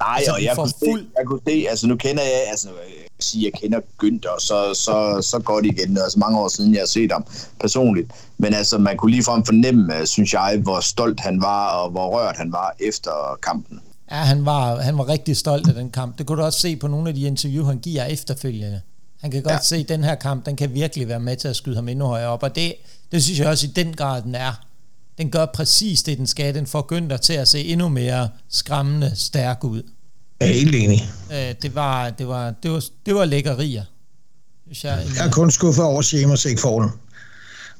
Nej, 0.00 0.16
altså, 0.16 0.32
og 0.32 0.42
jeg 0.42 0.56
kunne, 0.56 0.72
fuld... 0.84 1.00
se, 1.00 1.06
jeg 1.18 1.26
kunne 1.26 1.40
se, 1.48 1.66
altså 1.70 1.86
nu 1.86 1.96
kender 1.96 2.22
jeg, 2.22 2.44
altså 2.50 2.68
jeg 2.68 3.06
sige, 3.20 3.44
jeg 3.44 3.60
kender 3.60 3.80
Günther, 4.02 4.40
så, 4.40 4.74
så, 4.74 5.28
så 5.30 5.38
godt 5.38 5.66
igen, 5.66 5.98
altså 5.98 6.18
mange 6.18 6.40
år 6.40 6.48
siden, 6.48 6.72
jeg 6.72 6.80
har 6.80 6.86
set 6.86 7.12
ham 7.12 7.24
personligt. 7.60 8.10
Men 8.38 8.54
altså, 8.54 8.78
man 8.78 8.96
kunne 8.96 9.10
ligefrem 9.10 9.44
fornemme, 9.44 10.06
synes 10.06 10.32
jeg, 10.32 10.60
hvor 10.62 10.80
stolt 10.80 11.20
han 11.20 11.40
var, 11.40 11.68
og 11.68 11.90
hvor 11.90 12.18
rørt 12.18 12.36
han 12.36 12.52
var 12.52 12.74
efter 12.80 13.38
kampen. 13.42 13.80
Ja, 14.10 14.16
han 14.16 14.46
var, 14.46 14.80
han 14.80 14.98
var 14.98 15.08
rigtig 15.08 15.36
stolt 15.36 15.68
af 15.68 15.74
den 15.74 15.90
kamp. 15.90 16.18
Det 16.18 16.26
kunne 16.26 16.38
du 16.38 16.44
også 16.44 16.60
se 16.60 16.76
på 16.76 16.88
nogle 16.88 17.08
af 17.08 17.14
de 17.14 17.26
interview, 17.26 17.64
han 17.64 17.78
giver 17.78 18.04
efterfølgende. 18.04 18.80
Han 19.20 19.30
kan 19.30 19.42
godt 19.42 19.52
ja. 19.52 19.58
se, 19.62 19.76
at 19.76 19.88
den 19.88 20.04
her 20.04 20.14
kamp, 20.14 20.46
den 20.46 20.56
kan 20.56 20.74
virkelig 20.74 21.08
være 21.08 21.20
med 21.20 21.36
til 21.36 21.48
at 21.48 21.56
skyde 21.56 21.76
ham 21.76 21.88
endnu 21.88 22.06
højere 22.06 22.28
op, 22.28 22.42
og 22.42 22.56
det, 22.56 22.74
det 23.12 23.22
synes 23.22 23.38
jeg 23.38 23.48
også 23.48 23.66
i 23.66 23.70
den 23.70 23.96
grad, 23.96 24.22
den 24.22 24.34
er. 24.34 24.52
Den 25.18 25.30
gør 25.30 25.46
præcis 25.46 26.02
det, 26.02 26.18
den 26.18 26.26
skal. 26.26 26.54
Den 26.54 26.66
får 26.66 26.92
Günther 26.92 27.16
til 27.16 27.32
at 27.32 27.48
se 27.48 27.64
endnu 27.64 27.88
mere 27.88 28.28
skræmmende 28.48 29.12
stærk 29.14 29.64
ud. 29.64 29.82
Jeg 30.40 30.48
er 30.48 30.52
helt 30.52 30.74
enig. 30.74 31.10
Øh, 31.32 31.54
det, 31.62 31.74
var, 31.74 32.10
det, 32.10 32.28
var, 32.28 32.54
det, 32.62 32.70
var, 32.70 32.84
det 33.06 33.14
var 33.14 33.24
lækkerier. 33.24 33.84
Hvis 34.66 34.84
jeg, 34.84 35.06
jeg 35.16 35.26
er 35.26 35.30
kun 35.30 35.50
skuffet 35.50 35.84
over, 35.84 35.98
at 35.98 36.04
Sheamus 36.04 36.44
ikke 36.44 36.60
får 36.60 36.80
den. 36.80 36.90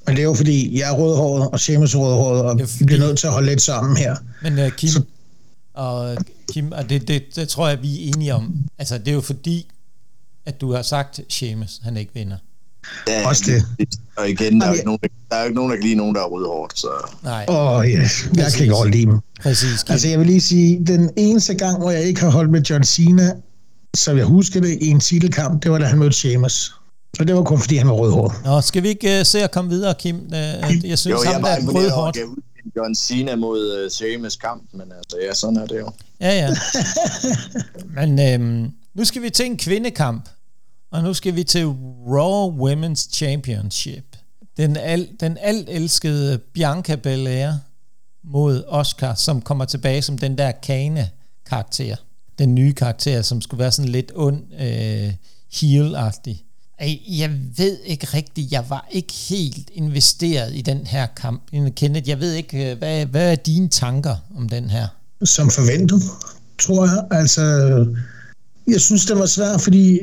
Men 0.06 0.16
det 0.16 0.22
er 0.22 0.24
jo 0.24 0.34
fordi, 0.34 0.78
jeg 0.78 0.90
er 0.90 0.94
rødhåret, 0.94 1.50
og 1.50 1.60
Sheamus 1.60 1.94
er 1.94 1.98
rødhåret, 1.98 2.42
og 2.42 2.58
vi 2.78 2.84
bliver 2.84 3.00
nødt 3.00 3.18
til 3.18 3.26
at 3.26 3.32
holde 3.32 3.48
lidt 3.48 3.62
sammen 3.62 3.96
her. 3.96 4.16
Men 4.42 4.58
uh, 4.58 4.70
Kim, 4.70 4.88
Så... 4.88 5.02
og 5.74 6.16
Kim, 6.52 6.72
og 6.72 6.88
det, 6.90 7.08
det, 7.08 7.22
det 7.36 7.48
tror 7.48 7.68
jeg, 7.68 7.82
vi 7.82 8.04
er 8.04 8.08
enige 8.08 8.34
om. 8.34 8.54
Altså, 8.78 8.98
det 8.98 9.08
er 9.08 9.12
jo 9.12 9.20
fordi, 9.20 9.68
at 10.46 10.60
du 10.60 10.72
har 10.72 10.82
sagt, 10.82 11.20
Sheamus, 11.28 11.80
han 11.82 11.96
ikke 11.96 12.14
vinder. 12.14 12.36
Ja, 13.08 13.28
Også 13.28 13.42
det. 13.46 13.88
Og 14.16 14.30
igen, 14.30 14.60
der 14.60 14.66
er, 14.66 14.72
ikke 14.72 14.84
nogen, 14.84 14.98
der 15.30 15.36
er 15.36 15.44
ikke 15.44 15.54
nogen, 15.54 15.70
der 15.70 15.76
kan 15.76 15.84
lide 15.84 15.94
nogen, 15.94 16.14
der 16.14 16.20
er 16.20 16.26
rødhårdt. 16.26 16.78
Så. 16.78 16.88
Nej. 17.22 17.44
Åh, 17.48 17.72
oh, 17.72 17.86
yes. 17.86 18.28
Jeg 18.36 18.44
Præcis. 18.44 18.60
kan 18.60 18.68
godt 18.68 18.90
lide 18.90 19.06
dem. 19.06 19.20
Præcis. 19.42 19.84
Altså, 19.88 20.08
jeg 20.08 20.18
vil 20.18 20.26
lige 20.26 20.40
sige, 20.40 20.86
den 20.86 21.10
eneste 21.16 21.54
gang, 21.54 21.78
hvor 21.78 21.90
jeg 21.90 22.02
ikke 22.02 22.20
har 22.20 22.30
holdt 22.30 22.50
med 22.50 22.62
John 22.62 22.84
Cena, 22.84 23.32
så 23.94 24.12
jeg 24.12 24.24
husker 24.24 24.60
det 24.60 24.78
i 24.80 24.86
en 24.86 25.00
titelkamp, 25.00 25.62
det 25.62 25.70
var 25.70 25.78
da 25.78 25.84
han 25.84 25.98
mødte 25.98 26.16
Sheamus. 26.16 26.74
Så 27.16 27.24
det 27.24 27.34
var 27.34 27.42
kun 27.42 27.60
fordi, 27.60 27.76
han 27.76 27.88
var 27.88 27.94
rødhåret. 27.94 28.44
Nå, 28.44 28.60
skal 28.60 28.82
vi 28.82 28.88
ikke 28.88 29.20
uh, 29.20 29.26
se 29.26 29.42
at 29.42 29.50
komme 29.50 29.70
videre, 29.70 29.94
Kim? 29.98 30.16
Uh, 30.16 30.32
jeg 30.32 30.98
synes, 30.98 31.06
jo, 31.06 31.22
jeg 31.24 31.32
ham 31.32 31.42
der 31.42 31.50
er 31.50 31.60
rødhåret. 31.66 32.16
John 32.76 32.94
Cena 32.94 33.36
mod 33.36 33.84
uh, 33.84 33.90
Sheamus 33.90 34.36
kamp, 34.36 34.62
men 34.72 34.92
altså, 34.98 35.16
ja, 35.28 35.34
sådan 35.34 35.56
er 35.56 35.66
det 35.66 35.78
jo. 35.78 35.90
Ja, 36.20 36.34
ja. 36.34 36.50
men 37.96 38.20
øhm, 38.20 38.70
nu 38.94 39.04
skal 39.04 39.22
vi 39.22 39.30
til 39.30 39.46
en 39.46 39.56
kvindekamp, 39.56 40.28
og 40.90 41.02
nu 41.02 41.14
skal 41.14 41.36
vi 41.36 41.44
til 41.44 41.66
Raw 42.06 42.66
Women's 42.66 43.10
Championship. 43.12 44.16
Den, 44.56 44.76
al, 44.76 45.08
den 45.20 45.38
alt 45.40 45.68
elskede 45.70 46.38
Bianca 46.38 46.96
Belair 46.96 47.52
mod 48.24 48.64
Oscar, 48.68 49.14
som 49.14 49.40
kommer 49.40 49.64
tilbage 49.64 50.02
som 50.02 50.18
den 50.18 50.38
der 50.38 50.52
Kane-karakter. 50.52 51.96
Den 52.38 52.54
nye 52.54 52.72
karakter, 52.72 53.22
som 53.22 53.40
skulle 53.40 53.58
være 53.58 53.72
sådan 53.72 53.90
lidt 53.90 54.12
ond, 54.14 54.42
øh, 54.60 55.12
heel-agtig. 55.52 56.42
Jeg 57.08 57.30
ved 57.56 57.78
ikke 57.84 58.06
rigtigt, 58.14 58.52
jeg 58.52 58.64
var 58.68 58.88
ikke 58.90 59.12
helt 59.12 59.70
investeret 59.72 60.54
i 60.54 60.62
den 60.62 60.86
her 60.86 61.06
kamp. 61.06 61.42
Kenneth, 61.76 62.08
jeg 62.08 62.20
ved 62.20 62.32
ikke, 62.32 62.70
øh, 62.70 62.78
hvad, 62.78 63.06
hvad 63.06 63.32
er 63.32 63.36
dine 63.36 63.68
tanker 63.68 64.16
om 64.36 64.48
den 64.48 64.70
her? 64.70 64.86
Som 65.24 65.50
forventet, 65.50 66.02
tror 66.58 66.86
jeg. 66.86 67.06
Altså, 67.10 67.42
jeg 68.66 68.80
synes, 68.80 69.06
det 69.06 69.18
var 69.18 69.26
svært, 69.26 69.60
fordi 69.60 70.00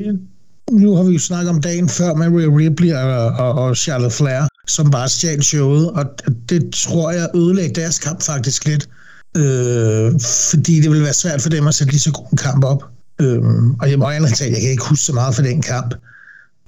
nu 0.72 0.96
har 0.96 1.02
vi 1.02 1.12
jo 1.12 1.18
snakket 1.18 1.50
om 1.50 1.60
dagen 1.60 1.88
før 1.88 2.14
med 2.14 2.26
Rhea 2.26 2.56
Ripley 2.56 2.92
og, 2.92 3.26
og, 3.26 3.52
og 3.52 3.76
Charlotte 3.76 4.16
Flair, 4.16 4.48
som 4.66 4.90
bare 4.90 5.08
stjal 5.08 5.42
showet, 5.42 5.90
og 5.90 6.04
det 6.48 6.74
tror 6.74 7.10
jeg 7.10 7.28
ødelagde 7.34 7.80
deres 7.80 7.98
kamp 7.98 8.22
faktisk 8.22 8.64
lidt. 8.64 8.88
Øh, 9.36 10.12
fordi 10.50 10.80
det 10.80 10.90
ville 10.90 11.04
være 11.04 11.14
svært 11.14 11.42
for 11.42 11.50
dem 11.50 11.66
at 11.66 11.74
sætte 11.74 11.92
lige 11.92 12.00
så 12.00 12.12
god 12.12 12.26
en 12.32 12.36
kamp 12.36 12.64
op. 12.64 12.84
Øh, 13.20 13.42
og 13.80 13.90
jeg 13.90 13.98
må 13.98 14.10
ærligt 14.10 14.40
jeg 14.40 14.60
kan 14.60 14.70
ikke 14.70 14.88
huske 14.88 15.04
så 15.04 15.12
meget 15.12 15.34
for 15.34 15.42
den 15.42 15.62
kamp 15.62 15.94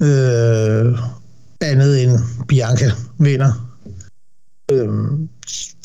øh, 0.03 0.99
andet 1.61 2.03
end 2.03 2.19
Bianca 2.49 2.91
vinder. 3.19 3.77
Øh, 4.73 4.89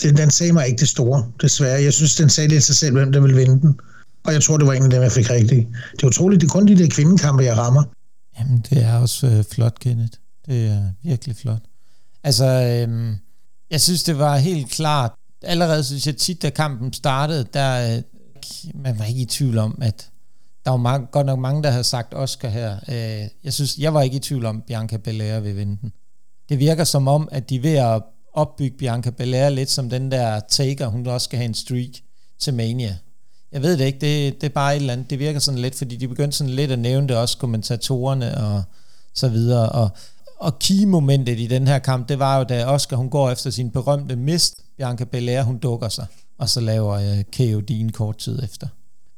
den, 0.03 0.17
den 0.17 0.31
sagde 0.31 0.53
mig 0.53 0.67
ikke 0.67 0.79
det 0.79 0.89
store, 0.89 1.25
desværre. 1.41 1.83
Jeg 1.83 1.93
synes, 1.93 2.15
den 2.15 2.29
sagde 2.29 2.49
lidt 2.49 2.63
sig 2.63 2.75
selv, 2.75 2.93
hvem 2.93 3.11
der 3.11 3.19
vil 3.19 3.35
vinde 3.35 3.61
den. 3.61 3.79
Og 4.23 4.33
jeg 4.33 4.43
tror, 4.43 4.57
det 4.57 4.67
var 4.67 4.73
en 4.73 4.83
af 4.83 4.89
dem, 4.89 5.01
jeg 5.01 5.11
fik 5.11 5.29
rigtigt. 5.29 5.67
Det 5.91 6.03
er 6.03 6.07
utroligt, 6.07 6.41
det 6.41 6.47
er 6.47 6.51
kun 6.51 6.67
de 6.67 6.77
der 6.77 6.87
kvindekampe, 6.89 7.43
jeg 7.43 7.57
rammer. 7.57 7.83
Jamen, 8.39 8.65
det 8.69 8.83
er 8.83 8.97
også 8.97 9.27
øh, 9.27 9.43
flot, 9.43 9.79
Kenneth. 9.79 10.13
Det 10.45 10.67
er 10.67 10.91
virkelig 11.03 11.35
flot. 11.35 11.61
Altså, 12.23 12.45
øhm, 12.45 13.17
jeg 13.71 13.81
synes, 13.81 14.03
det 14.03 14.17
var 14.17 14.37
helt 14.37 14.69
klart. 14.71 15.11
Allerede 15.41 15.83
synes 15.83 16.07
jeg 16.07 16.17
tit, 16.17 16.41
da 16.41 16.49
kampen 16.49 16.93
startede, 16.93 17.47
der 17.53 17.95
øh, 17.95 18.03
man 18.75 18.99
var 18.99 19.05
ikke 19.05 19.21
i 19.21 19.25
tvivl 19.25 19.57
om, 19.57 19.79
at 19.81 20.09
der 20.65 20.71
var 20.71 20.77
mange, 20.77 21.07
godt 21.11 21.25
nok 21.25 21.39
mange, 21.39 21.63
der 21.63 21.69
havde 21.69 21.83
sagt 21.83 22.13
Oscar 22.13 22.49
her. 22.49 22.79
Øh, 22.87 23.27
jeg 23.43 23.53
synes, 23.53 23.77
jeg 23.77 23.93
var 23.93 24.01
ikke 24.01 24.17
i 24.17 24.19
tvivl 24.19 24.45
om, 24.45 24.57
at 24.57 24.63
Bianca 24.63 24.97
Belair 24.97 25.39
vil 25.39 25.57
vinde 25.57 25.77
den. 25.81 25.91
Det 26.49 26.59
virker 26.59 26.83
som 26.83 27.07
om, 27.07 27.29
at 27.31 27.49
de 27.49 27.55
er 27.55 27.61
ved 27.61 27.75
at 27.75 28.03
opbygge 28.33 28.77
Bianca 28.77 29.09
Belair 29.09 29.49
lidt 29.49 29.69
som 29.69 29.89
den 29.89 30.11
der 30.11 30.39
taker, 30.39 30.87
hun 30.87 31.07
også 31.07 31.25
skal 31.25 31.37
have 31.37 31.45
en 31.45 31.53
streak 31.53 31.89
til 32.39 32.53
Mania. 32.53 32.97
Jeg 33.51 33.61
ved 33.61 33.77
det 33.77 33.85
ikke, 33.85 33.99
det, 34.01 34.41
det 34.41 34.47
er 34.47 34.53
bare 34.53 34.75
et 34.75 34.79
eller 34.79 34.93
andet, 34.93 35.09
det 35.09 35.19
virker 35.19 35.39
sådan 35.39 35.59
lidt, 35.59 35.75
fordi 35.75 35.95
de 35.95 36.07
begyndte 36.07 36.37
sådan 36.37 36.53
lidt 36.53 36.71
at 36.71 36.79
nævne 36.79 37.07
det 37.07 37.17
også, 37.17 37.37
kommentatorerne 37.37 38.37
og 38.37 38.63
så 39.13 39.29
videre, 39.29 39.69
og, 39.69 39.89
og 40.37 40.59
key-momentet 40.59 41.39
i 41.39 41.47
den 41.47 41.67
her 41.67 41.79
kamp, 41.79 42.09
det 42.09 42.19
var 42.19 42.37
jo, 42.37 42.43
da 42.43 42.65
Oscar 42.65 42.97
hun 42.97 43.09
går 43.09 43.31
efter 43.31 43.49
sin 43.49 43.71
berømte 43.71 44.15
mist, 44.15 44.55
Bianca 44.77 45.03
Belair, 45.03 45.43
hun 45.43 45.57
dukker 45.57 45.89
sig, 45.89 46.05
og 46.37 46.49
så 46.49 46.61
laver 46.61 46.93
øh, 46.93 47.17
uh, 47.17 47.23
KO 47.37 47.59
din 47.59 47.91
kort 47.91 48.17
tid 48.17 48.43
efter. 48.43 48.67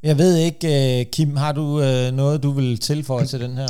Jeg 0.04 0.18
ved 0.18 0.38
ikke, 0.38 1.00
øh, 1.00 1.06
Kim, 1.06 1.36
har 1.36 1.52
du 1.52 1.82
øh, 1.82 2.12
noget, 2.12 2.44
du 2.44 2.52
vil 2.52 2.80
tilføje 2.80 3.26
til 3.26 3.40
den 3.40 3.58
her? 3.58 3.68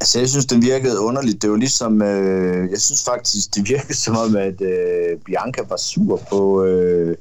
Altså, 0.00 0.18
jeg 0.18 0.28
synes, 0.28 0.46
den 0.46 0.62
virkede 0.62 1.00
underligt. 1.00 1.42
Det 1.42 1.50
var 1.50 1.56
ligesom, 1.56 2.02
øh, 2.02 2.70
jeg 2.70 2.80
synes 2.80 3.04
faktisk, 3.04 3.54
det 3.54 3.68
virkede 3.68 3.94
som 3.94 4.16
om, 4.16 4.36
at 4.36 4.60
øh, 4.60 5.18
Bianca 5.26 5.62
var 5.68 5.76
sur 5.76 6.20
på 6.30 6.64
øh, 6.64 7.16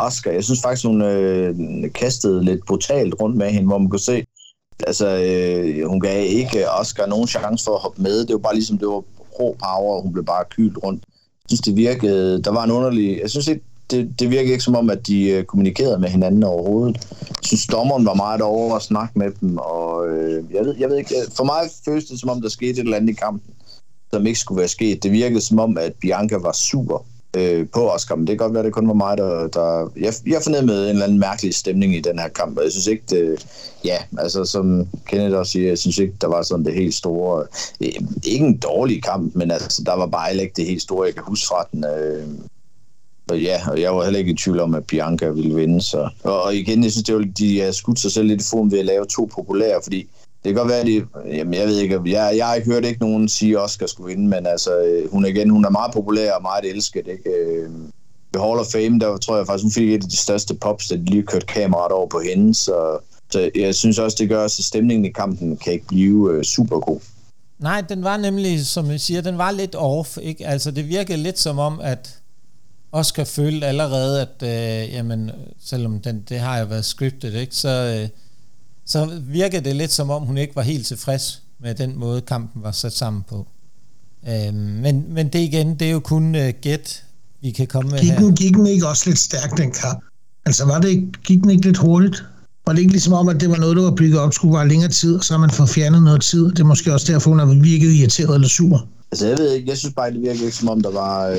Oscar. 0.00 0.30
Jeg 0.30 0.44
synes 0.44 0.62
faktisk, 0.62 0.86
hun 0.86 1.02
øh, 1.02 1.54
kastede 1.94 2.44
lidt 2.44 2.66
brutalt 2.66 3.14
rundt 3.20 3.36
med 3.36 3.50
hende, 3.50 3.66
hvor 3.66 3.78
man 3.78 3.90
kunne 3.90 4.00
se, 4.00 4.24
altså, 4.86 5.08
øh, 5.08 5.88
hun 5.88 6.00
gav 6.00 6.24
ikke 6.28 6.70
Oscar 6.70 7.06
nogen 7.06 7.28
chance 7.28 7.64
for 7.64 7.74
at 7.74 7.80
hoppe 7.80 8.02
med. 8.02 8.24
Det 8.24 8.32
var 8.32 8.38
bare 8.38 8.54
ligesom, 8.54 8.78
det 8.78 8.88
var 8.88 9.04
rå 9.40 9.56
power, 9.58 9.96
og 9.96 10.02
hun 10.02 10.12
blev 10.12 10.24
bare 10.24 10.44
kylt 10.50 10.78
rundt. 10.84 11.04
Jeg 11.42 11.48
synes, 11.48 11.60
det 11.60 11.76
virkede, 11.76 12.42
der 12.42 12.50
var 12.50 12.64
en 12.64 12.70
underlig, 12.70 13.20
jeg 13.22 13.30
synes 13.30 13.48
ikke, 13.48 13.62
det, 13.90 14.20
det 14.20 14.30
virkede 14.30 14.52
ikke 14.52 14.64
som 14.64 14.76
om, 14.76 14.90
at 14.90 15.06
de 15.06 15.28
øh, 15.28 15.44
kommunikerede 15.44 15.98
med 15.98 16.08
hinanden 16.08 16.42
overhovedet. 16.42 16.96
Jeg 17.20 17.44
synes, 17.44 17.66
dommeren 17.66 18.06
var 18.06 18.14
meget 18.14 18.42
over 18.42 18.76
at 18.76 18.82
snakke 18.82 19.18
med 19.18 19.30
dem, 19.40 19.58
og 19.58 20.08
øh, 20.08 20.44
jeg, 20.54 20.64
ved, 20.64 20.74
jeg 20.78 20.88
ved 20.88 20.96
ikke, 20.96 21.14
for 21.36 21.44
mig 21.44 21.60
føles 21.84 22.04
det 22.04 22.20
som 22.20 22.30
om, 22.30 22.42
der 22.42 22.48
skete 22.48 22.70
et 22.70 22.78
eller 22.78 22.96
andet 22.96 23.10
i 23.10 23.12
kampen, 23.12 23.54
som 24.12 24.26
ikke 24.26 24.38
skulle 24.38 24.58
være 24.58 24.68
sket. 24.68 25.02
Det 25.02 25.12
virkede 25.12 25.40
som 25.40 25.58
om, 25.58 25.78
at 25.78 25.92
Bianca 26.00 26.36
var 26.36 26.52
super 26.52 27.06
øh, 27.36 27.66
på 27.72 27.90
Oscar, 27.90 28.14
men 28.14 28.26
det 28.26 28.38
kan 28.38 28.44
godt 28.44 28.52
være, 28.54 28.60
at 28.60 28.64
det 28.64 28.74
kun 28.74 28.88
var 28.88 28.94
mig, 28.94 29.18
der... 29.18 29.48
der 29.48 29.92
jeg, 29.96 30.14
jeg 30.26 30.40
fornemmede 30.42 30.84
en 30.84 30.90
eller 30.90 31.04
anden 31.04 31.18
mærkelig 31.18 31.54
stemning 31.54 31.96
i 31.96 32.00
den 32.00 32.18
her 32.18 32.28
kamp, 32.28 32.58
og 32.58 32.64
jeg 32.64 32.72
synes 32.72 32.86
ikke, 32.86 33.04
det... 33.10 33.46
Ja, 33.84 33.96
altså 34.18 34.44
som 34.44 34.88
Kenneth 35.06 35.36
også 35.36 35.52
siger, 35.52 35.68
jeg 35.68 35.78
synes 35.78 35.98
ikke, 35.98 36.14
der 36.20 36.26
var 36.26 36.42
sådan 36.42 36.64
det 36.64 36.74
helt 36.74 36.94
store... 36.94 37.46
Øh, 37.80 37.88
ikke 38.26 38.46
en 38.46 38.56
dårlig 38.56 39.02
kamp, 39.02 39.34
men 39.34 39.50
altså, 39.50 39.82
der 39.86 39.96
var 39.96 40.06
bare 40.06 40.36
ikke 40.36 40.54
det 40.56 40.66
helt 40.66 40.82
store, 40.82 41.06
jeg 41.06 41.14
kan 41.14 41.24
huske 41.26 41.46
fra 41.46 41.66
den. 41.72 41.84
Øh, 41.84 42.28
og 43.30 43.40
ja, 43.40 43.60
og 43.70 43.80
jeg 43.80 43.96
var 43.96 44.04
heller 44.04 44.18
ikke 44.18 44.30
i 44.30 44.36
tvivl 44.36 44.60
om, 44.60 44.74
at 44.74 44.86
Bianca 44.86 45.28
ville 45.28 45.54
vinde. 45.54 45.82
Så. 45.82 46.08
Og, 46.24 46.42
og 46.42 46.54
igen, 46.54 46.84
jeg 46.84 46.92
synes, 46.92 47.04
det 47.04 47.14
var, 47.14 47.24
de 47.38 47.60
har 47.60 47.72
skudt 47.72 48.00
sig 48.00 48.12
selv 48.12 48.26
lidt 48.26 48.42
i 48.42 48.44
form 48.50 48.72
ved 48.72 48.78
at 48.78 48.84
lave 48.84 49.04
to 49.04 49.30
populære, 49.34 49.80
fordi 49.82 50.08
det 50.44 50.48
kan 50.48 50.54
godt 50.54 50.68
være, 50.68 50.80
at 50.80 50.86
de, 50.86 51.06
jamen, 51.36 51.54
jeg 51.54 51.66
ved 51.66 51.78
ikke, 51.78 52.00
jeg, 52.06 52.36
jeg 52.36 52.46
har 52.46 52.54
ikke 52.54 52.70
hørt 52.70 52.84
ikke 52.84 53.00
nogen 53.00 53.28
sige, 53.28 53.52
at 53.52 53.64
Oscar 53.64 53.86
skulle 53.86 54.08
vinde, 54.08 54.28
men 54.28 54.46
altså, 54.46 54.78
øh, 54.78 55.10
hun, 55.10 55.26
igen, 55.26 55.50
hun 55.50 55.64
er 55.64 55.70
meget 55.70 55.92
populær 55.92 56.32
og 56.32 56.42
meget 56.42 56.64
elsket. 56.64 57.06
Ikke? 57.06 57.30
Øh, 57.30 57.70
ved 58.32 58.40
Hall 58.40 58.58
of 58.58 58.66
Fame, 58.72 59.00
der 59.00 59.16
tror 59.16 59.36
jeg 59.36 59.46
faktisk, 59.46 59.64
hun 59.64 59.72
fik 59.72 59.90
et 59.90 60.02
af 60.04 60.10
de 60.10 60.16
største 60.16 60.54
pops, 60.54 60.88
da 60.88 60.96
de 60.96 61.04
lige 61.04 61.22
kørte 61.22 61.46
kameraet 61.46 61.92
over 61.92 62.06
på 62.06 62.20
hende, 62.20 62.54
så, 62.54 62.98
så 63.30 63.50
jeg 63.54 63.74
synes 63.74 63.98
også, 63.98 64.16
det 64.20 64.28
gør, 64.28 64.44
at 64.44 64.50
stemningen 64.50 65.04
i 65.04 65.10
kampen 65.10 65.56
kan 65.56 65.72
ikke 65.72 65.86
blive 65.86 66.32
øh, 66.32 66.44
super 66.44 66.80
god. 66.80 67.00
Nej, 67.58 67.80
den 67.80 68.04
var 68.04 68.16
nemlig, 68.16 68.66
som 68.66 68.90
jeg 68.90 69.00
siger, 69.00 69.20
den 69.20 69.38
var 69.38 69.50
lidt 69.50 69.74
off, 69.74 70.18
ikke? 70.22 70.46
Altså, 70.46 70.70
det 70.70 70.88
virkede 70.88 71.18
lidt 71.18 71.38
som 71.38 71.58
om, 71.58 71.80
at 71.82 72.18
Oscar 72.92 73.24
følte 73.24 73.66
allerede, 73.66 74.20
at 74.20 74.42
øh, 74.42 74.94
jamen, 74.94 75.30
selvom 75.64 76.00
den, 76.00 76.24
det 76.28 76.38
har 76.38 76.58
jo 76.58 76.64
været 76.64 76.84
scriptet, 76.84 77.34
ikke, 77.34 77.54
så, 77.54 77.68
øh, 77.68 78.08
så 78.90 79.08
virkede 79.22 79.64
det 79.64 79.76
lidt 79.76 79.92
som 79.92 80.10
om, 80.10 80.22
hun 80.22 80.38
ikke 80.38 80.56
var 80.56 80.62
helt 80.62 80.86
tilfreds 80.86 81.42
med 81.60 81.74
den 81.74 81.98
måde, 81.98 82.20
kampen 82.20 82.62
var 82.62 82.72
sat 82.72 82.92
sammen 82.92 83.22
på. 83.28 83.46
Øh, 84.28 84.54
men, 84.54 85.04
men 85.08 85.28
det 85.28 85.38
igen, 85.38 85.74
det 85.74 85.86
er 85.86 85.92
jo 85.92 86.00
kun 86.00 86.34
uh, 86.34 86.48
gæt, 86.60 87.04
vi 87.40 87.50
kan 87.50 87.66
komme 87.66 87.90
med 87.90 88.00
gik 88.00 88.10
den, 88.10 88.24
her. 88.24 88.36
Gik 88.36 88.54
den 88.54 88.66
ikke 88.66 88.88
også 88.88 89.02
lidt 89.06 89.18
stærkt, 89.18 89.58
den 89.58 89.72
kamp? 89.72 90.04
Altså, 90.46 90.64
var 90.64 90.80
det 90.80 90.88
ikke, 90.88 91.06
gik 91.24 91.42
den 91.42 91.50
ikke 91.50 91.64
lidt 91.64 91.76
hurtigt? 91.76 92.24
Var 92.66 92.72
det 92.72 92.80
ikke 92.80 92.92
ligesom 92.92 93.12
om, 93.12 93.28
at 93.28 93.40
det 93.40 93.50
var 93.50 93.56
noget, 93.56 93.76
der 93.76 93.82
var 93.82 93.94
bygget 93.94 94.20
op, 94.20 94.32
skulle 94.32 94.54
være 94.54 94.68
længere 94.68 94.90
tid, 94.90 95.16
og 95.16 95.24
så 95.24 95.32
har 95.32 95.40
man 95.40 95.50
fået 95.50 95.68
fjernet 95.68 96.02
noget 96.02 96.22
tid? 96.22 96.50
Det 96.50 96.60
er 96.60 96.64
måske 96.64 96.92
også 96.92 97.12
derfor, 97.12 97.30
hun 97.30 97.38
har 97.38 97.46
virket 97.46 97.92
irriteret 97.92 98.34
eller 98.34 98.48
sur. 98.48 98.86
Altså, 99.12 99.26
jeg 99.26 99.38
ved 99.38 99.52
ikke, 99.52 99.68
jeg 99.68 99.78
synes 99.78 99.94
bare, 99.94 100.10
det 100.10 100.20
virkede 100.20 100.44
ikke 100.44 100.56
som 100.56 100.68
om, 100.68 100.80
der 100.80 100.90
var, 100.90 101.26
øh, 101.26 101.38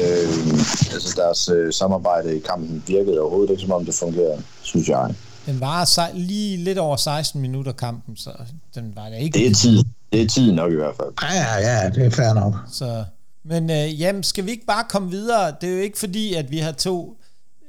altså 0.94 1.14
deres 1.16 1.50
øh, 1.50 1.74
samarbejde 1.74 2.38
i 2.38 2.40
kampen 2.40 2.84
virkede 2.88 3.20
overhovedet 3.20 3.52
ikke 3.52 3.62
som 3.62 3.72
om, 3.72 3.86
det 3.86 3.94
fungerede, 3.94 4.42
synes 4.62 4.90
jeg. 4.90 5.16
Den 5.52 5.62
var 5.62 6.12
lige 6.14 6.58
lidt 6.58 6.78
over 6.78 6.96
16 6.96 7.42
minutter 7.42 7.72
kampen, 7.72 8.18
så 8.18 8.32
den 8.76 8.92
var 8.96 9.10
det 9.10 9.18
ikke... 9.20 9.40
Det 9.40 9.48
er 9.48 9.54
tid. 9.54 9.84
Det 10.14 10.22
er 10.22 10.28
tid 10.28 10.52
nok 10.52 10.72
i 10.72 10.76
hvert 10.76 10.96
fald. 10.96 11.10
Ja, 11.22 11.60
ja, 11.60 11.82
ja 11.84 11.90
det 11.90 12.06
er 12.06 12.10
fair 12.10 12.34
nok. 12.34 12.54
Så, 12.72 13.04
men 13.44 13.70
øh, 13.70 14.02
jamen, 14.02 14.24
skal 14.24 14.46
vi 14.46 14.52
ikke 14.52 14.66
bare 14.66 14.84
komme 14.90 15.10
videre? 15.10 15.56
Det 15.62 15.70
er 15.70 15.74
jo 15.74 15.80
ikke 15.80 16.00
fordi, 16.00 16.34
at 16.34 16.52
vi 16.52 16.58
har 16.58 16.72
to... 16.72 17.18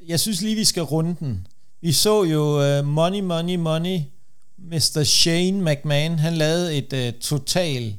Jeg 0.08 0.20
synes 0.20 0.42
lige, 0.42 0.56
vi 0.56 0.64
skal 0.64 0.82
runde 0.82 1.16
den. 1.20 1.46
Vi 1.80 1.92
så 1.92 2.24
jo 2.24 2.78
uh, 2.78 2.86
Money, 2.86 3.20
Money, 3.20 3.56
Money. 3.56 4.00
Mr. 4.58 5.02
Shane 5.04 5.72
McMahon, 5.72 6.18
han 6.18 6.34
lavede 6.34 6.74
et 6.74 6.92
uh, 6.92 7.20
total 7.20 7.94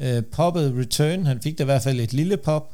øh, 0.00 0.24
poppet 0.24 0.74
return. 0.78 1.26
Han 1.26 1.40
fik 1.42 1.58
da 1.58 1.62
i 1.62 1.64
hvert 1.64 1.82
fald 1.82 2.00
et 2.00 2.12
lille 2.12 2.36
pop. 2.36 2.72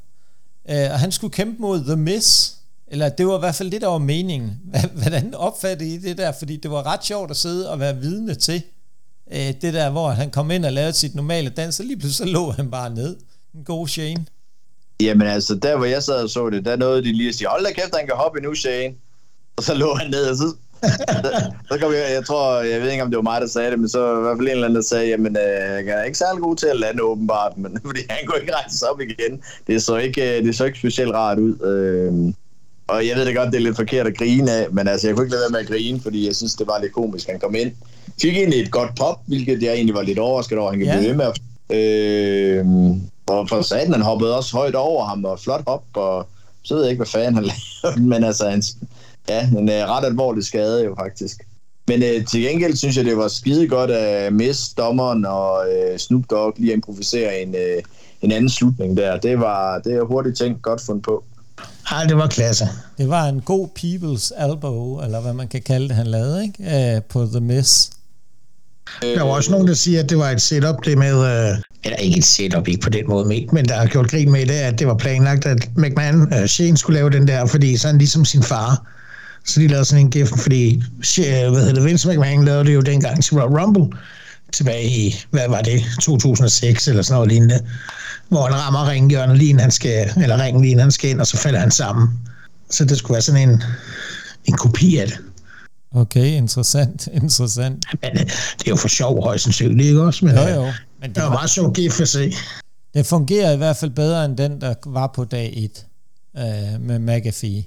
Øh, 0.71 0.91
og 0.91 1.01
han 1.01 1.13
skulle 1.13 1.33
kæmpe 1.33 1.63
mod 1.63 1.85
The 1.85 1.97
Miz. 1.97 2.56
Eller 2.89 3.09
det 3.09 3.27
var 3.27 3.37
i 3.37 3.39
hvert 3.39 3.55
fald 3.55 3.71
det, 3.71 3.81
der 3.81 3.89
var 3.89 3.99
meningen. 3.99 4.61
Hvordan 5.03 5.35
opfattede 5.35 5.91
I 5.95 5.99
det 5.99 6.19
der? 6.19 6.33
Fordi 6.33 6.57
det 6.57 6.71
var 6.71 6.87
ret 6.87 7.05
sjovt 7.05 7.31
at 7.31 7.37
sidde 7.37 7.71
og 7.71 7.81
være 7.81 7.97
vidne 7.97 8.35
til 8.35 8.63
øh, 9.33 9.55
det 9.63 9.75
der, 9.75 9.91
hvor 9.91 10.11
han 10.11 10.31
kom 10.31 10.51
ind 10.51 10.65
og 10.65 10.73
lavede 10.73 10.93
sit 10.93 11.15
normale 11.15 11.51
dans, 11.51 11.81
og 11.81 11.87
lige 11.87 11.99
pludselig 11.99 12.29
så 12.29 12.33
lå 12.39 12.51
han 12.51 12.71
bare 12.71 12.95
ned. 12.95 13.17
En 13.55 13.65
god 13.65 13.89
Shane. 13.89 14.27
Jamen 15.01 15.27
altså, 15.27 15.55
der 15.55 15.77
hvor 15.77 15.87
jeg 15.87 16.03
sad 16.03 16.23
og 16.23 16.31
så 16.31 16.51
det, 16.51 16.65
der 16.65 16.77
nåede 16.77 17.03
de 17.03 17.13
lige 17.13 17.29
at 17.29 17.35
sige, 17.35 17.49
hold 17.49 17.65
da 17.65 17.73
kæft, 17.73 17.97
han 17.97 18.07
kan 18.07 18.17
hoppe 18.17 18.41
nu, 18.41 18.55
Shane. 18.55 18.95
Og 19.57 19.63
så 19.63 19.75
lå 19.75 19.95
han 19.95 20.11
ned, 20.11 20.31
og 20.31 20.37
så, 20.37 20.55
så 21.69 21.79
kom 21.81 21.93
jeg, 21.93 22.07
jeg 22.13 22.27
tror, 22.27 22.61
jeg 22.61 22.83
ved 22.83 22.91
ikke, 22.91 23.03
om 23.03 23.11
det 23.11 23.17
var 23.17 23.23
mig, 23.23 23.41
der 23.41 23.47
sagde 23.47 23.71
det, 23.71 23.79
men 23.79 23.89
så 23.89 24.01
var 24.01 24.19
i 24.19 24.23
hvert 24.23 24.39
fald 24.39 24.49
en 24.49 24.53
eller 24.53 24.65
anden, 24.65 24.77
der 24.77 24.83
sagde, 24.83 25.09
jamen, 25.09 25.37
øh, 25.37 25.87
jeg 25.87 26.01
er 26.01 26.05
ikke 26.05 26.19
særlig 26.19 26.43
god 26.43 26.57
til 26.57 26.67
at 26.67 26.81
lande 26.81 27.03
åbenbart, 27.03 27.59
men 27.59 27.79
fordi 27.85 28.01
han 28.11 28.27
kunne 28.27 28.41
ikke 28.41 28.55
rejse 28.55 28.79
sig 28.79 28.91
op 28.91 29.01
igen. 29.01 29.43
Det 29.67 29.83
så 29.83 29.97
ikke, 29.97 30.39
øh, 30.39 30.45
det 30.45 30.57
så 30.57 30.65
ikke 30.65 30.79
specielt 30.79 31.15
rart 31.15 31.39
ud. 31.39 31.61
Øh, 31.61 32.35
og 32.87 33.07
jeg 33.07 33.17
ved 33.17 33.25
da 33.25 33.33
godt, 33.33 33.53
det 33.53 33.57
er 33.57 33.63
lidt 33.63 33.77
forkert 33.77 34.07
at 34.07 34.19
grine 34.19 34.53
af, 34.53 34.67
men 34.71 34.89
altså, 34.89 35.07
jeg 35.07 35.17
kunne 35.17 35.25
ikke 35.25 35.35
lade 35.35 35.43
være 35.43 35.51
med 35.51 35.61
at 35.61 35.67
grine, 35.67 36.01
fordi 36.01 36.27
jeg 36.27 36.37
synes, 36.37 36.55
det 36.55 36.67
var 36.67 36.81
lidt 36.81 36.93
komisk. 36.93 37.29
Han 37.29 37.41
kom 37.41 37.55
ind, 37.55 37.73
fik 38.21 38.37
egentlig 38.37 38.61
et 38.61 38.71
godt 38.71 38.91
pop, 38.97 39.21
hvilket 39.27 39.63
jeg 39.63 39.75
egentlig 39.75 39.95
var 39.95 40.03
lidt 40.03 40.19
overrasket 40.19 40.59
over, 40.59 40.71
han 40.71 40.79
kan 40.79 40.89
ja. 40.89 40.97
blive 40.99 41.09
ved 41.09 41.17
med. 41.17 41.33
Øh, 41.71 42.67
og 43.27 43.49
for 43.49 43.63
satan, 43.63 43.93
han 43.93 44.03
hoppede 44.03 44.37
også 44.37 44.57
højt 44.57 44.75
over 44.75 45.05
ham, 45.05 45.25
og 45.25 45.41
flot 45.41 45.63
hop, 45.67 45.85
og 45.95 46.27
så 46.63 46.75
ved 46.75 46.83
jeg 46.83 46.91
ikke, 46.91 46.99
hvad 46.99 47.07
fanden 47.07 47.35
han 47.35 47.45
lavede, 47.83 48.01
men 48.01 48.25
altså, 48.25 48.49
han, 48.49 48.63
ja, 49.29 49.49
en 49.49 49.69
uh, 49.69 49.75
ret 49.75 50.05
alvorlig 50.05 50.45
skade 50.45 50.85
jo 50.85 50.95
faktisk. 50.95 51.47
Men 51.89 52.03
uh, 52.03 52.25
til 52.25 52.43
gengæld 52.43 52.77
synes 52.77 52.97
jeg, 52.97 53.05
det 53.05 53.17
var 53.17 53.29
skide 53.29 53.69
godt 53.69 53.91
at 53.91 54.33
miste 54.33 54.83
dommeren 54.83 55.25
og 55.25 55.67
uh, 55.69 55.97
Snoop 55.97 56.25
Dogg 56.31 56.55
lige 56.59 56.73
at 56.73 56.77
improvisere 56.77 57.43
en, 57.43 57.49
uh, 57.49 57.83
en 58.23 58.33
anden 58.33 58.51
slutning 58.51 58.97
der. 58.97 59.17
Det 59.17 59.41
var 59.41 59.79
det 59.79 59.95
er 59.95 60.03
hurtigt 60.03 60.39
tænkt 60.39 60.63
godt 60.63 60.81
fundet 60.81 61.05
på. 61.05 61.25
Ej, 61.91 62.05
det 62.05 62.17
var 62.17 62.27
klasse. 62.27 62.69
Det 62.99 63.09
var 63.09 63.25
en 63.25 63.41
god 63.41 63.69
people's 63.79 64.45
elbow, 64.45 65.01
eller 65.05 65.21
hvad 65.21 65.33
man 65.33 65.49
kan 65.49 65.63
kalde 65.63 65.89
det, 65.89 65.97
han 65.97 66.07
lavede, 66.07 66.43
ikke? 66.45 66.97
Uh, 66.97 67.03
på 67.03 67.29
The 67.33 67.41
Miss. 67.41 67.91
Der 69.03 69.23
var 69.23 69.31
også 69.31 69.51
nogen, 69.51 69.69
der 69.69 69.75
siger, 69.75 70.03
at 70.03 70.11
det 70.11 70.19
var 70.19 70.31
et 70.31 70.43
setup, 70.43 70.85
det 70.85 70.99
med, 70.99 71.15
uh, 71.15 71.59
eller 71.85 71.97
ikke 71.97 72.19
et 72.19 72.25
setup, 72.25 72.69
ikke 72.69 72.81
på 72.81 72.91
den 72.91 73.05
måde, 73.09 73.29
med, 73.29 73.43
men 73.53 73.65
der 73.65 73.75
har 73.75 73.87
gjort 73.87 74.11
grin 74.11 74.33
med 74.33 74.47
det, 74.47 74.55
at 74.55 74.79
det 74.79 74.87
var 74.87 74.95
planlagt, 74.95 75.47
at 75.47 75.69
McMahon, 75.77 76.23
uh, 76.23 76.47
Shane 76.47 76.77
skulle 76.77 76.99
lave 76.99 77.11
den 77.11 77.29
der, 77.29 77.47
fordi 77.47 77.77
sådan 77.77 77.99
ligesom 77.99 78.25
sin 78.25 78.43
far, 78.43 78.87
så 79.45 79.61
de 79.61 79.67
lavede 79.67 79.85
sådan 79.85 80.05
en 80.05 80.11
gift, 80.11 80.41
fordi 80.41 80.83
hvad 81.17 81.61
hedder 81.61 81.75
det, 81.75 81.85
Vince 81.85 82.09
McMahon 82.09 82.45
lavede 82.45 82.65
det 82.65 82.75
jo 82.75 82.81
dengang 82.81 83.25
til 83.25 83.35
Royal 83.35 83.65
Rumble, 83.65 83.99
tilbage 84.53 84.85
i, 84.85 85.25
hvad 85.31 85.49
var 85.49 85.61
det, 85.61 85.85
2006 86.03 86.89
eller 86.89 87.03
sådan 87.03 87.15
noget 87.15 87.29
lignende, 87.29 87.61
hvor 88.29 88.47
han 88.47 88.55
rammer 88.55 88.91
ringhjørnet 88.91 89.39
lige 89.39 89.61
han 89.61 89.71
skal, 89.71 90.11
eller 90.23 90.43
ringen 90.43 90.63
lige 90.63 90.79
han 90.79 90.91
skal 90.91 91.11
ind, 91.11 91.21
og 91.21 91.27
så 91.27 91.37
falder 91.37 91.59
han 91.59 91.71
sammen. 91.71 92.09
Så 92.71 92.85
det 92.85 92.99
skulle 92.99 93.13
være 93.13 93.23
sådan 93.23 93.49
en, 93.49 93.63
en 94.45 94.57
kopi 94.57 94.97
af 94.97 95.07
det. 95.07 95.19
Okay, 95.95 96.27
interessant, 96.27 97.09
interessant. 97.23 97.85
Men 98.03 98.11
øh, 98.13 98.21
det 98.59 98.67
er 98.67 98.71
jo 98.71 98.77
for 98.77 98.89
sjov 98.89 99.23
højst 99.23 99.45
sandsynligt, 99.45 99.89
ikke 99.89 100.03
også? 100.03 100.25
Men, 100.25 100.35
jo, 100.35 100.43
jo. 100.43 100.63
Men 100.63 101.09
det, 101.09 101.15
det 101.17 101.23
var 101.23 101.31
meget 101.31 101.51
sjov 101.51 101.75
gift 101.75 102.01
at 102.01 102.09
se. 102.09 102.33
Det 102.95 103.07
fungerer 103.07 103.53
i 103.53 103.57
hvert 103.57 103.77
fald 103.77 103.91
bedre 103.91 104.25
end 104.25 104.37
den, 104.37 104.61
der 104.61 104.75
var 104.87 105.07
på 105.15 105.25
dag 105.25 105.53
1 105.57 105.87
øh, 106.37 106.81
med 106.81 106.99
McAfee. 106.99 107.65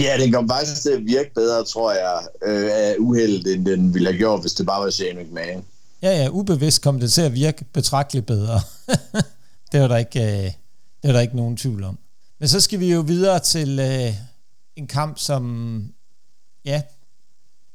Ja, 0.00 0.16
den 0.20 0.32
kom 0.32 0.48
faktisk 0.48 0.82
til 0.82 0.90
at 0.90 1.06
virke 1.06 1.30
bedre, 1.34 1.64
tror 1.64 1.92
jeg, 1.92 2.20
øh, 2.46 2.70
af 2.72 2.94
uheld, 2.98 3.46
end 3.46 3.66
den 3.66 3.94
ville 3.94 4.08
have 4.08 4.18
gjort, 4.18 4.40
hvis 4.40 4.52
det 4.52 4.66
bare 4.66 4.84
var 4.84 4.90
Shane 4.90 5.20
McMahon. 5.22 5.64
Ja, 6.02 6.22
ja, 6.22 6.28
ubevidst 6.28 6.82
kom 6.82 7.00
det 7.00 7.12
til 7.12 7.22
at 7.22 7.34
virke 7.34 7.64
betragteligt 7.72 8.26
bedre. 8.26 8.60
det, 9.72 9.80
var 9.80 9.88
der 9.88 9.96
ikke, 9.96 10.22
øh, 10.22 10.52
det 11.02 11.08
var 11.08 11.12
der 11.12 11.20
ikke 11.20 11.36
nogen 11.36 11.56
tvivl 11.56 11.84
om. 11.84 11.98
Men 12.38 12.48
så 12.48 12.60
skal 12.60 12.80
vi 12.80 12.92
jo 12.92 13.00
videre 13.00 13.38
til 13.38 13.78
øh, 13.78 14.14
en 14.76 14.86
kamp, 14.86 15.18
som 15.18 15.84
ja, 16.64 16.82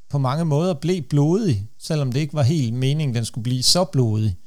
på 0.09 0.17
mange 0.17 0.45
måder 0.45 0.73
blev 0.73 1.01
blodig, 1.01 1.67
selvom 1.79 2.11
det 2.11 2.19
ikke 2.19 2.33
var 2.33 2.43
helt 2.43 2.73
meningen, 2.73 3.15
den 3.15 3.25
skulle 3.25 3.43
blive 3.43 3.63
så 3.63 3.83
blodig. 3.83 4.37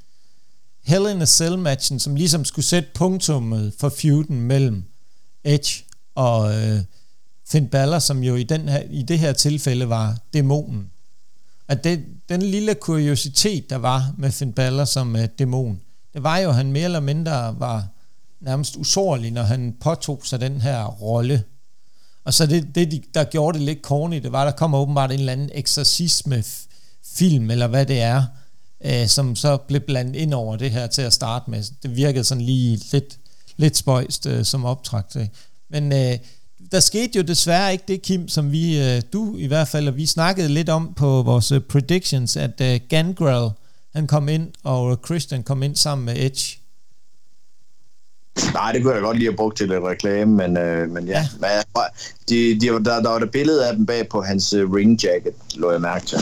Hell 0.83 1.11
in 1.11 1.23
a 1.23 1.27
Cell-matchen, 1.27 1.99
som 1.99 2.15
ligesom 2.17 2.45
skulle 2.45 2.65
sætte 2.65 2.89
punktummet 2.95 3.75
for 3.79 3.89
feuden 3.89 4.41
mellem 4.41 4.85
Edge 5.45 5.85
og 6.15 6.55
øh, 6.55 6.81
Finn 7.49 7.69
Balor, 7.69 7.99
som 7.99 8.23
jo 8.23 8.35
i, 8.35 8.43
den 8.43 8.69
her, 8.69 8.83
i 8.91 9.03
det 9.03 9.19
her 9.19 9.33
tilfælde 9.33 9.89
var 9.89 10.19
dæmonen. 10.33 10.91
At 11.69 11.85
det, 11.85 12.05
den 12.29 12.43
lille 12.43 12.75
kuriositet, 12.75 13.71
der 13.71 13.77
var 13.77 14.15
med 14.19 14.33
Finn 14.33 14.53
Balor 14.53 14.85
som 14.85 15.17
øh, 15.17 15.29
dæmon, 15.39 15.81
det 16.15 16.23
var 16.23 16.39
jo, 16.39 16.49
at 16.49 16.55
han 16.55 16.73
mere 16.73 16.85
eller 16.85 17.01
mindre 17.01 17.61
var 17.61 17.87
nærmest 18.41 18.77
usårlig, 18.77 19.31
når 19.31 19.43
han 19.43 19.75
påtog 19.81 20.21
sig 20.25 20.41
den 20.41 20.61
her 20.61 20.85
rolle. 20.85 21.43
Og 22.25 22.35
så 22.35 22.47
det, 22.47 22.75
det 22.75 23.05
der 23.15 23.25
gjorde 23.25 23.59
det 23.59 23.67
lidt 23.67 23.83
corny, 23.83 24.17
det 24.17 24.33
var, 24.33 24.45
der 24.45 24.53
kommer 24.53 24.79
åbenbart 24.79 25.13
en 25.13 25.19
eller 25.19 25.33
anden 25.33 25.51
eksorcisme 25.55 26.45
film, 27.05 27.51
eller 27.51 27.67
hvad 27.67 27.87
det 27.87 28.01
er, 28.01 28.25
øh, 28.85 29.09
som 29.09 29.37
så 29.37 29.57
blev 29.57 29.81
blandet 29.81 30.17
ind 30.17 30.35
over 30.35 30.57
det 30.57 30.71
her 30.71 30.87
til 30.87 31.03
at 31.03 31.13
starte 31.13 31.51
med. 31.51 31.65
Det 31.83 31.97
virkede 31.97 32.25
sådan 32.25 32.45
lige 32.45 32.81
lidt, 32.93 33.19
lidt 33.57 33.77
spøjst 33.77 34.27
øh, 34.27 34.45
som 34.45 34.65
optræk. 34.65 35.05
Øh. 35.17 35.27
Men 35.71 35.93
øh, 35.93 36.19
der 36.73 36.81
skete 36.81 37.17
jo 37.17 37.23
desværre 37.23 37.73
ikke 37.73 37.85
det, 37.89 38.03
Kim, 38.03 38.29
som 38.29 38.53
vi, 38.53 38.79
øh, 38.83 39.03
du 39.13 39.37
i 39.37 39.47
hvert 39.47 39.69
fald, 39.69 39.89
og 39.89 39.97
vi 39.97 40.07
snakkede 40.07 40.49
lidt 40.49 40.69
om 40.69 40.95
på 40.97 41.23
vores 41.23 41.53
øh, 41.53 41.61
predictions, 41.61 42.37
at 42.37 42.61
øh, 42.61 42.81
Gangrel, 42.89 43.51
han 43.95 44.07
kom 44.07 44.29
ind, 44.29 44.49
og 44.65 44.99
Christian 45.05 45.43
kom 45.43 45.63
ind 45.63 45.77
sammen 45.77 46.05
med 46.05 46.17
Edge. 46.17 46.59
Nej, 48.53 48.73
det 48.73 48.83
kunne 48.83 48.95
jeg 48.95 49.03
godt 49.03 49.19
lige 49.19 49.31
have 49.31 49.37
brugt 49.37 49.57
til 49.57 49.69
lidt 49.69 49.83
reklame, 49.83 50.33
men, 50.37 50.57
øh, 50.57 50.91
men 50.91 51.07
ja. 51.09 51.13
ja. 51.13 51.27
Men, 51.41 51.85
de, 52.29 52.61
de, 52.61 52.67
der, 52.67 53.01
der 53.01 53.09
var 53.09 53.19
der 53.19 53.27
billede 53.27 53.69
af 53.69 53.77
dem 53.77 53.87
bag 53.87 54.09
på 54.09 54.23
hans 54.23 54.55
uh, 54.55 54.75
ring 54.75 55.03
jacket, 55.03 55.35
lå 55.55 55.71
jeg 55.71 55.81
mærke 55.81 56.07
til. 56.07 56.19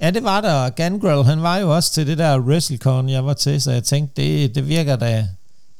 Ja, 0.00 0.10
det 0.10 0.24
var 0.24 0.40
der. 0.40 0.70
Gangrel, 0.70 1.24
han 1.24 1.42
var 1.42 1.56
jo 1.56 1.74
også 1.74 1.92
til 1.92 2.06
det 2.06 2.18
der 2.18 2.38
WrestleCon, 2.38 3.08
jeg 3.08 3.26
var 3.26 3.34
til, 3.34 3.62
så 3.62 3.70
jeg 3.70 3.84
tænkte, 3.84 4.22
det, 4.22 4.54
det 4.54 4.68
virker 4.68 4.96
da 4.96 5.28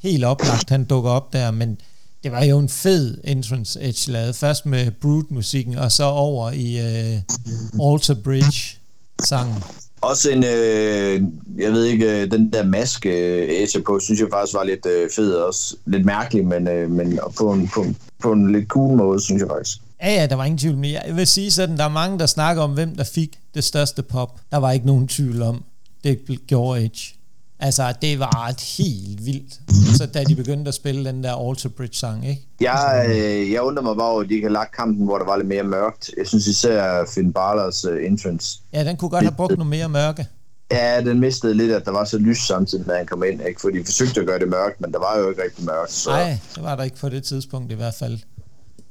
helt 0.01 0.23
oplagt, 0.23 0.69
han 0.69 0.83
dukker 0.85 1.11
op 1.11 1.33
der, 1.33 1.51
men 1.51 1.77
det 2.23 2.31
var 2.31 2.43
jo 2.43 2.59
en 2.59 2.69
fed 2.69 3.17
entrance 3.23 3.79
Edge 3.81 4.11
lavet. 4.11 4.35
Først 4.35 4.65
med 4.65 4.91
Brute-musikken, 4.91 5.77
og 5.77 5.91
så 5.91 6.03
over 6.03 6.51
i 6.51 6.79
uh, 6.79 7.91
Alter 7.93 8.15
Bridge-sangen. 8.23 9.63
Også 10.01 10.31
en, 10.31 10.43
øh, 10.43 11.21
jeg 11.57 11.71
ved 11.71 11.85
ikke, 11.85 12.21
øh, 12.21 12.31
den 12.31 12.53
der 12.53 12.63
maske 12.63 13.09
øh, 13.09 13.63
Asia 13.63 13.81
på, 13.81 13.99
synes 13.99 14.19
jeg 14.19 14.27
faktisk 14.33 14.55
var 14.55 14.63
lidt 14.63 14.85
øh, 14.85 15.09
fed 15.15 15.33
også. 15.33 15.75
Lidt 15.85 16.05
mærkelig, 16.05 16.45
men, 16.45 16.67
øh, 16.67 16.91
men 16.91 17.19
på, 17.37 17.53
en, 17.53 17.67
på, 17.67 17.85
på 18.19 18.31
en 18.31 18.51
lidt 18.51 18.67
cool 18.67 18.97
måde, 18.97 19.21
synes 19.21 19.39
jeg 19.39 19.49
faktisk. 19.49 19.77
Ja, 20.01 20.13
ja, 20.13 20.27
der 20.27 20.35
var 20.35 20.45
ingen 20.45 20.57
tvivl. 20.57 20.77
Men 20.77 20.91
jeg 20.91 21.15
vil 21.15 21.27
sige 21.27 21.51
sådan, 21.51 21.77
der 21.77 21.83
er 21.83 21.89
mange, 21.89 22.19
der 22.19 22.25
snakker 22.25 22.63
om, 22.63 22.71
hvem 22.71 22.95
der 22.95 23.03
fik 23.03 23.39
det 23.55 23.63
største 23.63 24.01
pop. 24.03 24.39
Der 24.51 24.57
var 24.57 24.71
ikke 24.71 24.85
nogen 24.85 25.07
tvivl 25.07 25.41
om, 25.41 25.63
det 26.03 26.39
gjorde 26.47 26.85
Edge. 26.85 27.15
Altså, 27.63 27.93
det 28.01 28.19
var 28.19 28.53
helt 28.77 29.25
vildt, 29.25 29.53
så 29.97 30.05
da 30.05 30.23
de 30.23 30.35
begyndte 30.35 30.69
at 30.69 30.73
spille 30.73 31.05
den 31.05 31.23
der 31.23 31.49
Alter 31.49 31.69
Bridge-sang, 31.69 32.27
ikke? 32.29 32.47
Jeg, 32.61 33.05
øh, 33.09 33.51
jeg 33.51 33.61
undrer 33.61 33.83
mig 33.83 33.95
bare 33.97 34.07
over, 34.07 34.21
at 34.21 34.29
de 34.29 34.33
ikke 34.33 34.47
har 34.47 34.53
lagt 34.53 34.75
kampen, 34.75 35.05
hvor 35.05 35.17
der 35.17 35.25
var 35.25 35.37
lidt 35.37 35.47
mere 35.47 35.63
mørkt. 35.63 36.11
Jeg 36.17 36.27
synes 36.27 36.47
især 36.47 37.05
Finn 37.15 37.33
Balors 37.33 37.85
uh, 37.85 38.05
entrance. 38.05 38.59
Ja, 38.73 38.83
den 38.83 38.97
kunne 38.97 39.09
godt 39.09 39.23
have 39.23 39.35
brugt 39.35 39.57
noget 39.57 39.69
mere 39.69 39.89
mørke. 39.89 40.27
Ja, 40.71 41.01
den 41.01 41.19
mistede 41.19 41.53
lidt, 41.53 41.71
at 41.71 41.85
der 41.85 41.91
var 41.91 42.05
så 42.05 42.17
lys 42.17 42.37
samtidig, 42.37 42.85
da 42.85 42.97
han 42.97 43.05
kom 43.05 43.23
ind. 43.23 43.41
Ikke? 43.47 43.61
Fordi 43.61 43.79
de 43.79 43.85
forsøgte 43.85 44.21
at 44.21 44.27
gøre 44.27 44.39
det 44.39 44.47
mørkt, 44.47 44.81
men 44.81 44.91
der 44.91 44.99
var 44.99 45.19
jo 45.19 45.29
ikke 45.29 45.43
rigtig 45.43 45.65
mørkt. 45.65 45.91
Så. 45.91 46.09
Nej, 46.09 46.37
det 46.55 46.63
var 46.63 46.75
der 46.75 46.83
ikke 46.83 46.97
på 46.97 47.09
det 47.09 47.23
tidspunkt 47.23 47.71
i 47.71 47.75
hvert 47.75 47.93
fald. 47.93 48.19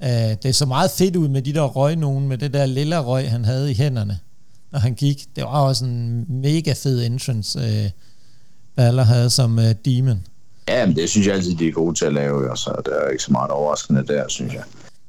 Uh, 0.01 0.09
det 0.43 0.55
så 0.55 0.67
meget 0.67 0.91
fedt 0.91 1.17
ud 1.17 1.29
med 1.29 1.43
de 1.43 1.55
der 1.55 1.63
røg 1.63 1.97
nogen, 1.97 2.29
med 2.29 2.39
det 2.39 2.55
der 2.55 2.67
lille 2.67 2.99
røg, 2.99 3.31
han 3.31 3.45
havde 3.45 3.71
i 3.71 3.75
hænderne, 3.75 4.19
når 4.73 4.79
han 4.79 4.95
gik. 4.95 5.25
Det 5.37 5.45
var 5.45 5.61
også 5.61 5.85
en 5.85 6.27
mega 6.29 6.73
fed 6.73 7.07
entrance. 7.07 7.59
Uh, 7.59 7.91
Baller 8.81 9.05
havde 9.05 9.31
som 9.31 9.59
uh, 9.59 9.65
Demon. 9.85 10.27
Ja, 10.69 10.87
men 10.87 10.97
det 10.97 11.11
synes 11.11 11.27
jeg 11.27 11.35
altid, 11.35 11.55
de 11.55 11.69
er 11.69 11.73
gode 11.73 11.95
til 11.95 12.05
at 12.05 12.13
lave, 12.13 12.51
og 12.51 12.59
så 12.59 12.83
der 12.87 12.93
er 12.93 13.11
ikke 13.11 13.23
så 13.23 13.33
meget 13.33 13.51
overraskende 13.51 14.07
der, 14.07 14.29
synes 14.29 14.55
jeg. 14.55 14.63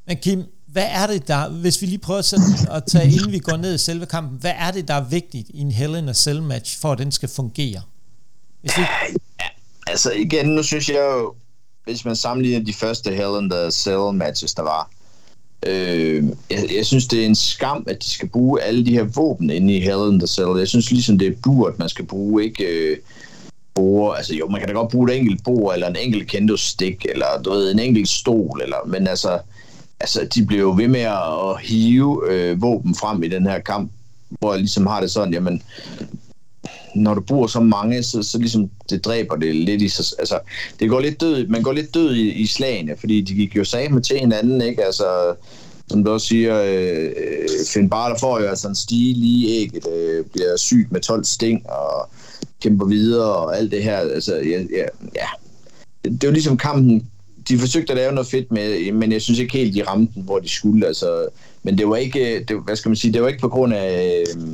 Men 0.07 0.17
Kim, 0.17 0.43
hvad 0.67 0.88
er 0.91 1.07
det 1.07 1.27
der, 1.27 1.49
hvis 1.49 1.81
vi 1.81 1.88
lige 1.88 1.99
prøver 1.99 2.21
sådan 2.21 2.45
at 2.71 2.84
tage, 2.88 3.12
inden 3.12 3.31
vi 3.31 3.39
går 3.39 3.57
ned 3.57 3.75
i 3.75 3.77
selve 3.77 4.05
kampen, 4.05 4.38
hvad 4.41 4.53
er 4.57 4.71
det, 4.71 4.88
der 4.88 4.93
er 4.93 5.03
vigtigt 5.03 5.49
i 5.53 5.60
en 5.60 5.71
Hell 5.71 5.95
in 5.95 6.10
a 6.10 6.13
Cell 6.13 6.41
match, 6.41 6.81
for 6.81 6.91
at 6.91 6.97
den 6.97 7.12
skal 7.12 7.29
fungere? 7.29 7.81
Hvis 8.62 8.77
vi... 8.77 8.81
ja, 8.81 9.45
altså 9.88 10.12
igen, 10.12 10.45
nu 10.45 10.63
synes 10.63 10.89
jeg 10.89 11.07
jo, 11.19 11.34
hvis 11.86 12.05
man 12.05 12.15
sammenligner 12.15 12.65
de 12.65 12.73
første 12.73 13.12
Hell 13.12 13.43
in 13.43 13.49
the 13.49 13.71
Cell 13.71 14.13
matches, 14.13 14.53
der 14.53 14.63
var, 14.63 14.89
øh, 15.65 16.23
jeg, 16.49 16.69
jeg 16.75 16.86
synes, 16.86 17.07
det 17.07 17.21
er 17.21 17.25
en 17.25 17.36
skam, 17.36 17.84
at 17.88 18.03
de 18.03 18.10
skal 18.10 18.29
bruge 18.29 18.62
alle 18.62 18.86
de 18.86 18.93
her 18.93 19.03
våben 19.03 19.49
inde 19.49 19.75
i 19.75 19.79
Hell 19.79 20.13
in 20.13 20.19
the 20.19 20.27
Cell. 20.27 20.57
Jeg 20.57 20.67
synes 20.67 20.91
ligesom, 20.91 21.17
det 21.17 21.27
er 21.27 21.36
burt, 21.43 21.79
man 21.79 21.89
skal 21.89 22.05
bruge, 22.05 22.43
ikke... 22.43 22.63
Øh, 22.63 22.97
bord. 23.75 24.17
Altså 24.17 24.36
jo, 24.36 24.47
man 24.47 24.60
kan 24.60 24.67
da 24.67 24.73
godt 24.73 24.91
bruge 24.91 25.12
et 25.12 25.17
enkelt 25.17 25.43
bord, 25.43 25.73
eller 25.73 25.88
en 25.88 25.95
enkelt 25.95 26.27
kendo-stik, 26.27 27.05
eller 27.10 27.25
du 27.45 27.49
ved, 27.49 27.71
en 27.71 27.79
enkelt 27.79 28.10
stol, 28.10 28.62
eller, 28.63 28.77
men 28.88 29.07
altså, 29.07 29.39
altså, 29.99 30.27
de 30.36 30.45
bliver 30.45 30.62
jo 30.62 30.73
ved 30.77 30.88
med 30.88 31.01
at 31.01 31.62
hive 31.62 32.31
øh, 32.31 32.62
våben 32.62 32.95
frem 32.95 33.23
i 33.23 33.27
den 33.27 33.45
her 33.45 33.60
kamp, 33.60 33.91
hvor 34.29 34.53
jeg 34.53 34.60
ligesom 34.60 34.88
har 34.88 35.01
det 35.01 35.12
sådan, 35.12 35.34
jamen, 35.34 35.62
når 36.95 37.13
du 37.13 37.21
bruger 37.21 37.47
så 37.47 37.60
mange, 37.60 38.03
så, 38.03 38.23
så 38.23 38.38
ligesom 38.38 38.69
det 38.89 39.05
dræber 39.05 39.36
det 39.36 39.55
lidt 39.55 39.81
i 39.81 39.89
sig. 39.89 40.05
Altså, 40.19 40.39
det 40.79 40.89
går 40.89 40.99
lidt 40.99 41.21
død, 41.21 41.47
man 41.47 41.63
går 41.63 41.71
lidt 41.71 41.93
død 41.93 42.15
i, 42.15 42.31
i 42.31 42.47
slagene, 42.47 42.95
fordi 42.99 43.21
de 43.21 43.34
gik 43.34 43.55
jo 43.55 43.63
sammen 43.63 44.03
til 44.03 44.19
hinanden, 44.19 44.62
ikke? 44.62 44.86
Altså, 44.86 45.36
som 45.91 46.03
du 46.03 46.12
også 46.12 46.27
siger, 46.27 46.62
øh, 46.62 47.05
øh 47.05 47.49
Finn 47.73 47.89
Barter 47.89 48.19
får 48.19 48.39
jo 48.39 48.47
altså 48.47 48.67
en 48.67 48.75
stige 48.75 49.13
lige 49.13 49.62
ægget, 49.62 49.88
øh, 49.88 50.25
bliver 50.25 50.57
sygt 50.57 50.91
med 50.91 51.01
12 51.01 51.25
sting 51.25 51.69
og 51.69 52.10
kæmper 52.62 52.86
videre 52.86 53.36
og 53.36 53.58
alt 53.58 53.71
det 53.71 53.84
her. 53.84 53.97
Altså, 53.97 54.36
ja, 54.36 54.62
ja, 54.62 54.86
ja. 55.15 55.28
Det, 56.04 56.24
var 56.28 56.32
ligesom 56.32 56.58
kampen, 56.58 57.08
de 57.47 57.58
forsøgte 57.58 57.93
at 57.93 57.97
lave 57.97 58.12
noget 58.12 58.28
fedt 58.28 58.52
med, 58.52 58.91
men 58.91 59.12
jeg 59.12 59.21
synes 59.21 59.39
ikke 59.39 59.58
helt, 59.58 59.76
de 59.76 59.84
ramte 59.84 60.13
den, 60.15 60.24
hvor 60.24 60.39
de 60.39 60.50
skulle. 60.50 60.88
Altså, 60.88 61.28
men 61.63 61.78
det 61.78 61.89
var 61.89 61.95
ikke, 61.95 62.36
øh, 62.36 62.47
det, 62.47 62.58
hvad 62.65 62.76
skal 62.76 62.89
man 62.89 62.95
sige, 62.95 63.13
det 63.13 63.21
var 63.21 63.28
ikke 63.28 63.39
på 63.39 63.50
grund 63.50 63.74
af, 63.74 64.24
øh, 64.28 64.52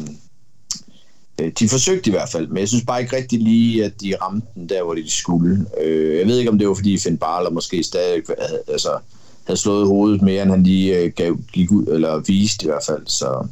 øh, 1.42 1.52
de 1.60 1.70
forsøgte 1.70 2.10
i 2.10 2.12
hvert 2.12 2.30
fald, 2.30 2.48
men 2.48 2.58
jeg 2.58 2.68
synes 2.68 2.86
bare 2.86 3.02
ikke 3.02 3.16
rigtig 3.16 3.40
lige, 3.40 3.86
at 3.86 4.02
de 4.02 4.14
ramte 4.22 4.48
den 4.56 4.70
der, 4.70 4.84
hvor 4.84 4.94
de 4.94 5.12
skulle. 5.12 5.66
Øh, 5.82 6.18
jeg 6.18 6.28
ved 6.28 6.38
ikke, 6.38 6.52
om 6.52 6.58
det 6.58 6.68
var, 6.68 6.74
fordi 6.74 6.98
Finn 6.98 7.18
Barler 7.18 7.50
måske 7.50 7.84
stadig 7.84 8.24
havde, 8.40 8.62
altså, 8.68 8.98
havde 9.44 9.60
slået 9.60 9.88
hovedet 9.88 10.22
mere, 10.22 10.42
end 10.42 10.52
han 10.52 10.64
lige 10.64 10.98
øh, 10.98 11.12
gav, 11.16 11.38
gik 11.54 11.72
ud, 11.72 11.86
eller 11.88 12.18
viste 12.18 12.66
i 12.66 12.70
hvert 12.70 12.84
fald. 12.88 13.08
Så. 13.08 13.48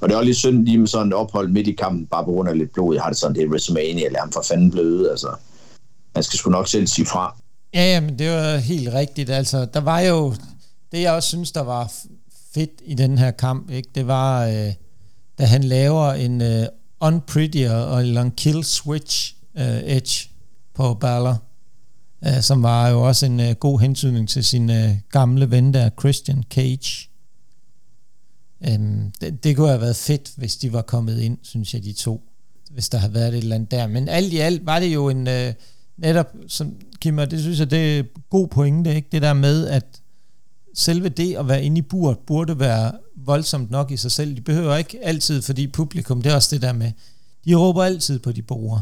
Og 0.00 0.08
det 0.08 0.14
er 0.14 0.18
også 0.18 0.24
lidt 0.26 0.36
synd 0.36 0.64
lige 0.64 0.78
med 0.78 0.86
sådan 0.86 1.06
et 1.06 1.14
ophold 1.14 1.48
midt 1.48 1.66
i 1.66 1.72
kampen, 1.72 2.06
bare 2.06 2.24
på 2.24 2.30
grund 2.30 2.48
af 2.48 2.58
lidt 2.58 2.72
blod. 2.72 2.94
Jeg 2.94 3.02
har 3.02 3.10
det 3.10 3.18
sådan, 3.18 3.36
det 3.36 3.42
er 3.42 3.48
WrestleMania, 3.48 4.06
eller 4.06 4.20
ham 4.20 4.32
for 4.32 4.42
fanden 4.48 4.70
bløde, 4.70 5.10
altså. 5.10 5.28
Man 6.14 6.22
skal 6.22 6.38
sgu 6.38 6.50
nok 6.50 6.68
selv 6.68 6.86
sige 6.86 7.06
fra. 7.06 7.36
Ja, 7.74 7.92
ja, 7.92 8.00
men 8.00 8.18
det 8.18 8.30
var 8.30 8.56
helt 8.56 8.94
rigtigt. 8.94 9.30
Altså, 9.30 9.66
der 9.74 9.80
var 9.80 10.00
jo, 10.00 10.34
det 10.92 11.00
jeg 11.02 11.12
også 11.12 11.28
synes, 11.28 11.52
der 11.52 11.60
var 11.60 11.92
fedt 12.54 12.70
i 12.84 12.94
den 12.94 13.18
her 13.18 13.30
kamp, 13.30 13.70
ikke? 13.70 13.88
det 13.94 14.06
var, 14.06 14.46
øh, 14.46 14.72
da 15.38 15.44
han 15.44 15.64
laver 15.64 16.12
en 16.12 16.42
øh, 16.42 16.66
unprettier 17.00 17.74
og 17.74 18.02
en 18.02 18.30
kill 18.30 18.64
switch 18.64 19.34
øh, 19.58 19.80
edge 19.84 20.30
på 20.74 20.94
Balor, 20.94 21.42
øh, 22.26 22.40
som 22.40 22.62
var 22.62 22.88
jo 22.88 23.02
også 23.02 23.26
en 23.26 23.40
øh, 23.40 23.54
god 23.54 23.80
hensynning 23.80 24.28
til 24.28 24.44
sin 24.44 24.70
øh, 24.70 24.90
gamle 25.10 25.50
ven 25.50 25.74
der, 25.74 25.90
Christian 26.00 26.44
Cage. 26.50 27.09
Øhm, 28.68 29.12
det, 29.20 29.44
det 29.44 29.56
kunne 29.56 29.68
have 29.68 29.80
været 29.80 29.96
fedt, 29.96 30.32
hvis 30.36 30.56
de 30.56 30.72
var 30.72 30.82
kommet 30.82 31.20
ind, 31.20 31.38
synes 31.42 31.74
jeg, 31.74 31.84
de 31.84 31.92
to. 31.92 32.22
Hvis 32.70 32.88
der 32.88 32.98
havde 32.98 33.14
været 33.14 33.28
et 33.28 33.38
eller 33.38 33.54
andet 33.54 33.70
der. 33.70 33.86
Men 33.86 34.08
alt 34.08 34.32
i 34.32 34.38
alt 34.38 34.66
var 34.66 34.80
det 34.80 34.94
jo 34.94 35.08
en... 35.08 35.28
Øh, 35.28 35.52
netop, 35.96 36.26
som 36.48 36.74
Kim, 37.00 37.16
det 37.16 37.40
synes 37.40 37.58
jeg, 37.58 37.70
det 37.70 37.98
er 37.98 38.02
god 38.30 38.48
pointe, 38.48 38.94
ikke? 38.94 39.08
Det 39.12 39.22
der 39.22 39.32
med, 39.32 39.66
at 39.66 40.00
selve 40.74 41.08
det 41.08 41.36
at 41.36 41.48
være 41.48 41.64
inde 41.64 41.78
i 41.78 41.82
buret, 41.82 42.18
burde 42.18 42.58
være 42.58 42.92
voldsomt 43.16 43.70
nok 43.70 43.90
i 43.90 43.96
sig 43.96 44.12
selv. 44.12 44.36
De 44.36 44.40
behøver 44.40 44.76
ikke 44.76 45.04
altid, 45.04 45.42
fordi 45.42 45.66
publikum, 45.66 46.22
det 46.22 46.32
er 46.32 46.36
også 46.36 46.54
det 46.54 46.62
der 46.62 46.72
med, 46.72 46.92
de 47.44 47.54
råber 47.54 47.82
altid 47.82 48.18
på 48.18 48.32
de 48.32 48.42
borger. 48.42 48.80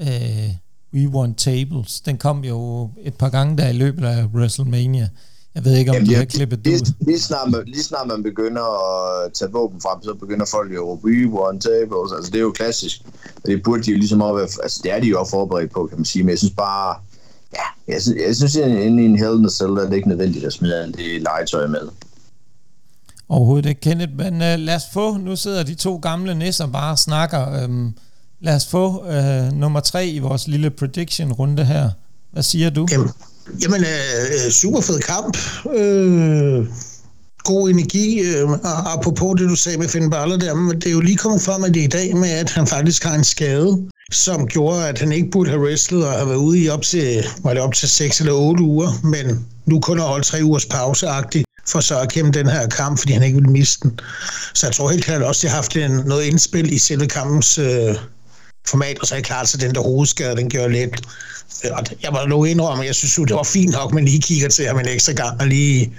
Øh, 0.00 0.54
we 0.94 1.08
want 1.08 1.38
tables. 1.38 2.00
Den 2.00 2.18
kom 2.18 2.44
jo 2.44 2.90
et 3.02 3.14
par 3.14 3.28
gange 3.28 3.56
der 3.56 3.68
i 3.68 3.72
løbet 3.72 4.04
af 4.04 4.24
WrestleMania. 4.24 5.08
Jeg 5.54 5.64
ved 5.64 5.76
ikke, 5.76 5.90
om 5.90 5.94
Jamen, 5.94 6.08
de 6.08 6.14
har 6.14 6.24
klippet 6.24 6.64
det 6.64 6.74
ud. 6.74 6.92
Lige 7.06 7.20
snart, 7.20 7.50
man, 7.50 7.62
lige 7.66 7.82
snart 7.82 8.06
man 8.06 8.22
begynder 8.22 8.64
at 9.24 9.32
tage 9.32 9.52
våben 9.52 9.80
frem, 9.80 10.02
så 10.02 10.14
begynder 10.14 10.46
folk 10.46 10.74
jo 10.74 10.92
at 10.92 10.98
we 11.04 11.28
want 11.28 11.62
tables. 11.62 12.12
Altså, 12.16 12.30
det 12.30 12.38
er 12.38 12.42
jo 12.42 12.52
klassisk. 12.52 13.02
Det 13.46 13.62
burde 13.62 13.82
de 13.82 13.90
jo 13.90 13.96
ligesom 13.96 14.20
også 14.20 14.34
være, 14.34 14.48
altså, 14.62 14.80
det 14.82 14.92
er 14.92 15.00
de 15.00 15.06
jo 15.06 15.20
også 15.20 15.30
forberedt 15.30 15.72
på, 15.72 15.86
kan 15.86 15.98
man 15.98 16.04
sige. 16.04 16.22
Men 16.22 16.30
jeg 16.30 16.38
synes 16.38 16.54
bare, 16.56 16.96
ja, 17.54 17.92
jeg 17.92 18.02
synes, 18.02 18.18
jeg 18.26 18.36
synes 18.36 18.56
at 18.56 18.70
inde 18.70 19.02
i 19.02 19.06
en 19.06 19.18
Hell 19.18 19.38
in 19.38 19.50
Cell, 19.50 19.70
er 19.70 19.84
det 19.88 19.96
ikke 19.96 20.08
nødvendigt 20.08 20.44
at 20.44 20.52
smide 20.52 20.76
alt 20.82 20.96
det 20.96 21.22
legetøj 21.22 21.66
med. 21.66 21.88
Overhovedet 23.28 23.68
ikke, 23.68 23.80
Kenneth, 23.80 24.12
men 24.16 24.34
uh, 24.34 24.40
lad 24.40 24.76
os 24.76 24.82
få, 24.92 25.16
nu 25.16 25.36
sidder 25.36 25.62
de 25.62 25.74
to 25.74 25.96
gamle 25.96 26.34
nisser 26.34 26.66
bare 26.66 26.92
og 26.92 26.98
snakker. 26.98 27.64
Um, 27.64 27.94
lad 28.40 28.56
os 28.56 28.66
få 28.66 29.04
uh, 29.08 29.52
nummer 29.52 29.80
tre 29.80 30.06
i 30.06 30.18
vores 30.18 30.48
lille 30.48 30.70
prediction-runde 30.70 31.64
her. 31.64 31.90
Hvad 32.32 32.42
siger 32.42 32.70
du? 32.70 32.86
Jamen, 32.90 33.10
jamen 33.62 33.80
øh, 33.80 34.46
øh 34.46 34.50
super 34.50 34.80
fed 34.80 35.00
kamp. 35.00 35.36
Øh, 35.74 36.66
god 37.44 37.70
energi. 37.70 38.42
Uh, 38.42 38.58
apropos 38.94 39.40
det, 39.40 39.48
du 39.48 39.56
sagde 39.56 39.78
med 39.78 39.88
Finn 39.88 40.10
Balor 40.10 40.36
der, 40.36 40.54
men 40.54 40.76
det 40.76 40.86
er 40.86 40.92
jo 40.92 41.00
lige 41.00 41.16
kommet 41.16 41.42
frem 41.42 41.64
at 41.64 41.74
det 41.74 41.80
i 41.80 41.86
dag 41.86 42.16
med, 42.16 42.30
at 42.30 42.50
han 42.50 42.66
faktisk 42.66 43.04
har 43.04 43.14
en 43.14 43.24
skade 43.24 43.88
som 44.12 44.46
gjorde, 44.46 44.88
at 44.88 44.98
han 44.98 45.12
ikke 45.12 45.30
burde 45.30 45.50
have 45.50 45.62
wrestlet 45.62 46.06
og 46.06 46.12
have 46.12 46.28
været 46.28 46.38
ude 46.38 46.58
i 46.58 46.68
op 46.68 46.82
til, 46.82 47.26
var 47.42 47.54
det 47.54 47.62
op 47.62 47.74
til 47.74 47.88
6 47.88 48.20
eller 48.20 48.32
8 48.32 48.62
uger, 48.62 49.00
men 49.02 49.46
nu 49.66 49.80
kun 49.80 49.98
har 49.98 50.06
holdt 50.06 50.26
3 50.26 50.44
ugers 50.44 50.66
pauseagtigt 50.66 51.44
for 51.66 51.80
så 51.80 52.00
at 52.00 52.12
kæmpe 52.12 52.38
den 52.38 52.48
her 52.48 52.68
kamp, 52.68 52.98
fordi 52.98 53.12
han 53.12 53.22
ikke 53.22 53.34
ville 53.34 53.50
miste 53.50 53.88
den. 53.88 54.00
Så 54.54 54.66
jeg 54.66 54.74
tror 54.74 54.90
helt 54.90 55.04
klart 55.04 55.22
også, 55.22 55.38
at 55.38 55.44
jeg 55.44 55.50
har 55.50 55.56
haft 55.56 55.76
en, 55.76 55.90
noget 55.90 56.24
indspil 56.24 56.72
i 56.72 56.78
selve 56.78 57.06
kampens 57.06 57.58
øh, 57.58 57.94
format, 58.66 58.98
og 58.98 59.06
så 59.06 59.14
er 59.14 59.18
det 59.18 59.26
klart, 59.26 59.54
at 59.54 59.60
den 59.60 59.74
der 59.74 59.80
hovedskade, 59.80 60.36
den 60.36 60.50
gør 60.50 60.68
lidt. 60.68 61.00
Øh, 61.64 61.70
og 61.72 61.84
Jeg 62.02 62.12
var 62.12 62.26
lov 62.26 62.46
indrømme, 62.46 62.84
jeg 62.84 62.94
synes 62.94 63.18
jo, 63.18 63.24
det 63.24 63.36
var 63.36 63.42
fint 63.42 63.72
nok, 63.72 63.90
at 63.90 63.94
man 63.94 64.04
lige 64.04 64.20
kigger 64.20 64.48
til 64.48 64.66
ham 64.66 64.78
en 64.78 64.88
ekstra 64.88 65.12
gang, 65.12 65.40
og 65.40 65.46
lige 65.46 65.92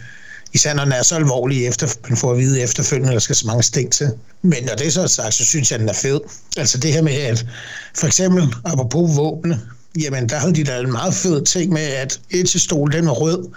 især 0.53 0.73
når 0.73 0.83
den 0.83 0.93
er 0.93 1.03
så 1.03 1.15
alvorlig, 1.15 1.67
efter, 1.67 1.87
man 2.09 2.17
får 2.17 2.31
at 2.31 2.37
vide 2.37 2.61
efterfølgende, 2.61 3.09
at 3.09 3.13
der 3.13 3.19
skal 3.19 3.35
så 3.35 3.47
mange 3.47 3.63
sting 3.63 3.91
til. 3.91 4.11
Men 4.41 4.63
når 4.63 4.75
det 4.75 4.87
er 4.87 4.91
så 4.91 5.07
sagt, 5.07 5.33
så 5.33 5.45
synes 5.45 5.71
jeg, 5.71 5.75
at 5.75 5.79
den 5.79 5.89
er 5.89 5.93
fed. 5.93 6.19
Altså 6.57 6.77
det 6.77 6.93
her 6.93 7.01
med, 7.01 7.13
at 7.13 7.45
for 7.97 8.07
eksempel, 8.07 8.55
apropos 8.65 9.17
våbne, 9.17 9.61
jamen 9.99 10.29
der 10.29 10.35
havde 10.35 10.53
de 10.53 10.63
da 10.63 10.79
en 10.79 10.91
meget 10.91 11.13
fed 11.13 11.45
ting 11.45 11.73
med, 11.73 11.81
at 11.81 12.19
Edge-stol, 12.31 12.91
den 12.91 13.05
var 13.05 13.11
rød, 13.11 13.47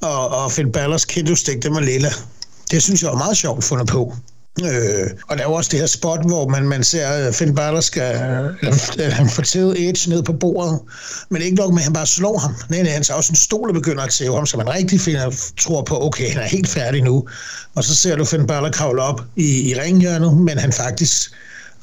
og, 0.00 0.28
og 0.28 0.52
Finn 0.52 0.72
Ballers 0.72 1.04
kendo-stik, 1.04 1.62
den 1.62 1.74
var 1.74 1.80
lilla. 1.80 2.12
Det 2.70 2.82
synes 2.82 3.02
jeg 3.02 3.10
var 3.10 3.18
meget 3.18 3.36
sjovt 3.36 3.64
fundet 3.64 3.86
på. 3.86 4.14
Øh, 4.60 5.10
og 5.28 5.36
der 5.36 5.42
er 5.42 5.46
også 5.46 5.68
det 5.72 5.80
her 5.80 5.86
spot, 5.86 6.26
hvor 6.26 6.48
man, 6.48 6.68
man 6.68 6.84
ser, 6.84 7.32
Finn 7.32 7.54
Balor 7.54 7.80
skal, 7.80 8.02
at 8.98 9.12
han 9.12 9.28
får 9.28 9.42
tævet 9.42 9.88
Edge 9.88 10.10
ned 10.10 10.22
på 10.22 10.32
bordet, 10.32 10.80
men 11.28 11.42
ikke 11.42 11.56
nok 11.56 11.70
med, 11.70 11.78
at 11.78 11.84
han 11.84 11.92
bare 11.92 12.06
slår 12.06 12.38
ham. 12.38 12.54
Nej, 12.68 12.82
nej, 12.82 12.92
han 12.92 13.02
tager 13.02 13.18
også 13.18 13.32
en 13.32 13.36
stol 13.36 13.68
og 13.68 13.74
begynder 13.74 14.02
at 14.02 14.10
tæve 14.10 14.34
ham, 14.34 14.46
så 14.46 14.56
man 14.56 14.74
rigtig 14.74 15.00
finder, 15.00 15.50
tror 15.60 15.82
på, 15.82 16.06
okay, 16.06 16.32
han 16.32 16.42
er 16.42 16.46
helt 16.46 16.68
færdig 16.68 17.02
nu. 17.02 17.28
Og 17.74 17.84
så 17.84 17.96
ser 17.96 18.16
du 18.16 18.24
Finn 18.24 18.46
Balor 18.46 18.70
kravle 18.70 19.02
op 19.02 19.20
i, 19.36 19.70
i 19.70 19.74
ringhjørnet, 19.80 20.36
men 20.36 20.58
han 20.58 20.72
faktisk, 20.72 21.32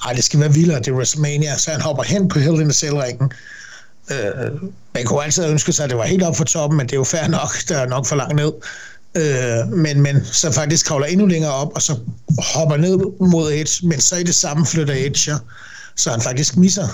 ej, 0.05 0.13
det 0.13 0.23
skal 0.23 0.39
være 0.39 0.53
vildere, 0.53 0.79
det 0.79 0.87
er 0.87 0.91
WrestleMania, 0.91 1.57
så 1.57 1.71
han 1.71 1.81
hopper 1.81 2.03
hen 2.03 2.27
på 2.27 2.39
Hell 2.39 2.61
in 2.61 2.69
the 2.69 2.73
Cell-ringen. 2.73 3.31
Øh, 4.11 4.51
man 4.93 5.05
kunne 5.05 5.23
altid 5.23 5.45
ønske 5.45 5.73
sig, 5.73 5.83
at 5.83 5.89
det 5.89 5.97
var 5.97 6.05
helt 6.05 6.23
op 6.23 6.37
for 6.37 6.43
toppen, 6.43 6.77
men 6.77 6.87
det 6.87 6.93
er 6.93 6.97
jo 6.97 7.03
fair 7.03 7.27
nok, 7.27 7.55
der 7.69 7.77
er 7.77 7.87
nok 7.87 8.05
for 8.05 8.15
langt 8.15 8.35
ned 8.35 8.51
øh, 9.15 9.67
men, 9.67 10.01
men 10.01 10.25
så 10.25 10.51
faktisk 10.51 10.85
kravler 10.85 11.07
endnu 11.07 11.25
længere 11.25 11.53
op, 11.53 11.71
og 11.75 11.81
så 11.81 11.99
hopper 12.53 12.77
ned 12.77 12.97
mod 13.19 13.51
Edge, 13.51 13.87
men 13.87 14.01
så 14.01 14.15
i 14.15 14.23
det 14.23 14.35
samme 14.35 14.65
flytter 14.65 14.93
Edge, 14.97 15.31
så 15.95 16.11
han 16.11 16.21
faktisk 16.21 16.57
misser 16.57 16.87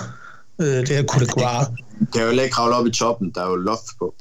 øh, 0.60 0.66
det 0.66 0.88
her 0.88 1.02
coup 1.02 1.20
de 1.20 1.26
Det 2.00 2.12
kan 2.12 2.22
jo 2.22 2.30
ikke 2.30 2.50
kravle 2.50 2.74
op 2.74 2.86
i 2.86 2.90
toppen, 2.90 3.30
der 3.34 3.42
er 3.42 3.48
jo 3.48 3.56
loft 3.56 3.86
på. 3.98 4.14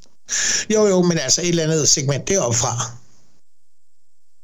Jo, 0.74 0.88
jo, 0.88 1.02
men 1.02 1.18
altså 1.18 1.42
et 1.42 1.50
eller 1.50 1.64
andet 1.64 1.90
segment 1.90 2.28
deroppe 2.28 2.58
fra. 2.58 2.74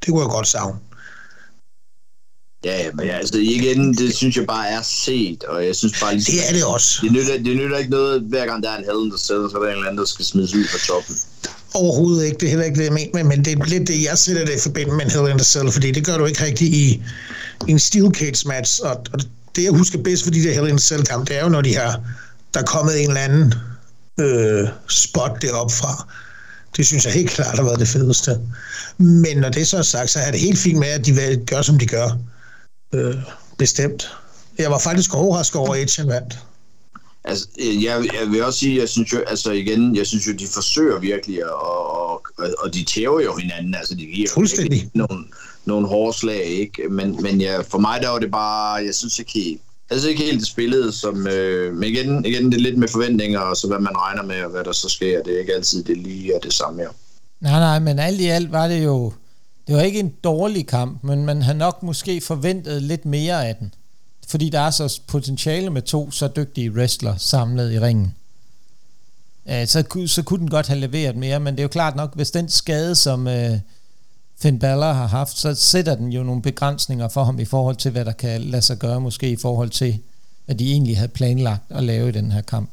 Det 0.05 0.09
kunne 0.09 0.21
jeg 0.21 0.29
godt 0.29 0.47
savne. 0.47 0.79
Ja, 2.65 2.91
men 2.93 3.09
altså 3.09 3.37
igen, 3.37 3.93
det 3.93 4.15
synes 4.15 4.37
jeg 4.37 4.45
bare 4.45 4.67
er 4.67 4.81
set, 4.81 5.43
og 5.43 5.65
jeg 5.65 5.75
synes 5.75 5.99
bare 5.99 6.13
ligesom... 6.13 6.33
Det 6.33 6.49
er 6.49 6.53
det 6.53 6.65
også. 6.65 6.99
Det 7.01 7.11
nytter, 7.11 7.33
det 7.33 7.57
nytter 7.57 7.77
ikke 7.77 7.91
noget, 7.91 8.21
hver 8.21 8.45
gang 8.45 8.63
der 8.63 8.69
er 8.69 8.77
en 8.77 8.83
held, 8.83 9.11
der 9.11 9.17
sætter, 9.17 9.49
så 9.49 9.57
er 9.57 9.61
der 9.61 9.69
en 9.69 9.73
eller 9.73 9.87
anden, 9.87 9.97
der 9.97 10.05
skal 10.05 10.25
smides 10.25 10.55
ud 10.55 10.65
fra 10.67 10.93
toppen. 10.93 11.15
Overhovedet 11.73 12.25
ikke. 12.25 12.37
Det 12.37 12.45
er 12.45 12.49
heller 12.49 12.65
ikke 12.65 12.77
det, 12.77 12.85
jeg 12.85 12.93
mener. 12.93 13.23
Men 13.23 13.45
det 13.45 13.59
er 13.59 13.65
lidt 13.65 13.87
det, 13.87 14.03
jeg 14.03 14.17
sætter 14.17 14.45
det 14.45 14.55
i 14.55 14.59
forbindelse 14.59 14.97
med 14.97 15.05
en 15.05 15.11
Hell 15.11 15.31
in 15.31 15.37
the 15.37 15.45
Cell, 15.45 15.71
fordi 15.71 15.91
det 15.91 16.05
gør 16.05 16.17
du 16.17 16.25
ikke 16.25 16.43
rigtigt 16.43 16.73
i, 16.73 17.03
i 17.67 17.71
en 17.71 17.79
Steel 17.79 18.11
Cage 18.13 18.47
match. 18.47 18.81
Og, 18.83 19.05
og 19.13 19.19
det, 19.55 19.63
jeg 19.63 19.71
husker 19.71 20.03
bedst 20.03 20.23
for 20.23 20.31
de 20.31 20.43
der 20.43 20.53
Hell 20.53 20.67
in 20.67 20.77
the 20.77 20.79
Cell 20.79 21.03
kamp, 21.03 21.27
det 21.27 21.37
er 21.37 21.43
jo, 21.43 21.49
når 21.49 21.61
de 21.61 21.75
har, 21.75 22.01
der 22.53 22.59
er 22.59 22.65
kommet 22.65 23.03
en 23.03 23.07
eller 23.07 23.21
anden 23.21 23.53
øh, 24.19 24.67
spot 24.87 25.41
deroppe 25.41 25.73
fra. 25.73 26.07
Det 26.77 26.85
synes 26.85 27.05
jeg 27.05 27.13
helt 27.13 27.29
klart 27.29 27.55
har 27.55 27.63
været 27.63 27.79
det 27.79 27.87
fedeste. 27.87 28.39
Men 28.97 29.37
når 29.37 29.49
det 29.49 29.67
så 29.67 29.77
er 29.77 29.81
sagt, 29.81 30.09
så 30.09 30.19
er 30.19 30.31
det 30.31 30.39
helt 30.39 30.59
fint 30.59 30.79
med, 30.79 30.87
at 30.87 31.05
de 31.05 31.37
gør, 31.45 31.61
som 31.61 31.79
de 31.79 31.85
gør. 31.85 32.17
Øh, 32.93 33.15
bestemt. 33.57 34.09
Jeg 34.57 34.71
var 34.71 34.79
faktisk 34.79 35.15
overrasket 35.15 35.55
over, 35.55 35.75
at 35.75 35.81
Edge 35.81 36.07
vandt. 36.07 36.39
Altså, 37.23 37.47
jeg, 37.57 38.05
jeg 38.21 38.31
vil 38.31 38.43
også 38.43 38.59
sige, 38.59 38.79
jeg 38.79 38.89
synes 38.89 39.13
jo, 39.13 39.17
altså 39.17 39.51
igen, 39.51 39.95
jeg 39.95 40.07
synes 40.07 40.27
jo, 40.27 40.33
de 40.33 40.47
forsøger 40.47 40.99
virkelig, 40.99 41.51
og, 41.53 41.95
og, 42.03 42.21
og 42.59 42.73
de 42.73 42.83
tæver 42.83 43.21
jo 43.21 43.35
hinanden, 43.35 43.75
altså 43.75 43.95
de 43.95 44.05
giver 44.05 44.29
Fuldstændig. 44.33 44.89
nogle, 44.93 45.25
nogle 45.65 45.87
hårde 45.87 46.17
slag, 46.17 46.43
ikke? 46.45 46.83
Men, 46.89 47.21
men 47.21 47.41
ja, 47.41 47.61
for 47.61 47.77
mig 47.77 48.01
der 48.01 48.09
var 48.09 48.19
det 48.19 48.31
bare, 48.31 48.73
jeg 48.85 48.95
synes 48.95 49.19
ikke 49.19 49.31
helt, 49.31 49.61
jeg 49.89 49.99
synes 49.99 50.11
ikke 50.11 50.23
helt 50.23 50.39
det 50.39 50.47
spillede, 50.47 50.91
som, 50.91 51.27
øh, 51.27 51.73
men 51.73 51.89
igen, 51.89 52.25
igen, 52.25 52.45
det 52.45 52.53
er 52.57 52.61
lidt 52.61 52.77
med 52.77 52.87
forventninger, 52.87 53.39
og 53.39 53.57
så 53.57 53.67
hvad 53.67 53.79
man 53.79 53.97
regner 53.97 54.23
med, 54.23 54.43
og 54.43 54.51
hvad 54.51 54.63
der 54.63 54.71
så 54.71 54.89
sker, 54.89 55.23
det 55.23 55.35
er 55.35 55.39
ikke 55.39 55.55
altid 55.55 55.83
det 55.83 55.97
lige 55.97 56.35
er 56.35 56.39
det 56.39 56.53
samme, 56.53 56.81
ja. 56.81 56.87
Nej, 57.41 57.59
nej, 57.59 57.79
men 57.79 57.99
alt 57.99 58.21
i 58.21 58.25
alt 58.25 58.51
var 58.51 58.67
det 58.67 58.83
jo, 58.83 59.13
det 59.67 59.75
var 59.75 59.81
ikke 59.81 59.99
en 59.99 60.13
dårlig 60.23 60.67
kamp, 60.67 61.03
men 61.03 61.25
man 61.25 61.41
havde 61.41 61.57
nok 61.57 61.83
måske 61.83 62.21
forventet 62.21 62.81
lidt 62.83 63.05
mere 63.05 63.47
af 63.47 63.55
den 63.55 63.73
fordi 64.31 64.49
der 64.49 64.59
er 64.59 64.69
så 64.69 64.99
potentiale 65.07 65.69
med 65.69 65.81
to 65.81 66.11
så 66.11 66.27
dygtige 66.27 66.71
wrestler 66.71 67.17
samlet 67.17 67.71
i 67.71 67.79
ringen. 67.79 68.15
Øh, 69.49 69.67
så, 69.67 70.03
så 70.07 70.23
kunne 70.23 70.39
den 70.39 70.49
godt 70.49 70.67
have 70.67 70.79
leveret 70.79 71.15
mere, 71.15 71.39
men 71.39 71.53
det 71.53 71.59
er 71.59 71.63
jo 71.63 71.67
klart 71.67 71.95
nok, 71.95 72.15
hvis 72.15 72.31
den 72.31 72.49
skade, 72.49 72.95
som 72.95 73.27
uh, 73.27 73.33
Finn 74.41 74.59
Balor 74.59 74.93
har 74.93 75.07
haft, 75.07 75.37
så 75.37 75.55
sætter 75.55 75.95
den 75.95 76.11
jo 76.11 76.23
nogle 76.23 76.41
begrænsninger 76.41 77.07
for 77.07 77.23
ham 77.23 77.39
i 77.39 77.45
forhold 77.45 77.75
til, 77.75 77.91
hvad 77.91 78.05
der 78.05 78.11
kan 78.11 78.41
lade 78.41 78.61
sig 78.61 78.77
gøre, 78.77 79.01
måske 79.01 79.29
i 79.29 79.35
forhold 79.35 79.69
til, 79.69 79.99
hvad 80.45 80.55
de 80.55 80.71
egentlig 80.71 80.97
havde 80.97 81.09
planlagt 81.09 81.63
at 81.69 81.83
lave 81.83 82.09
i 82.09 82.11
den 82.11 82.31
her 82.31 82.41
kamp. 82.41 82.69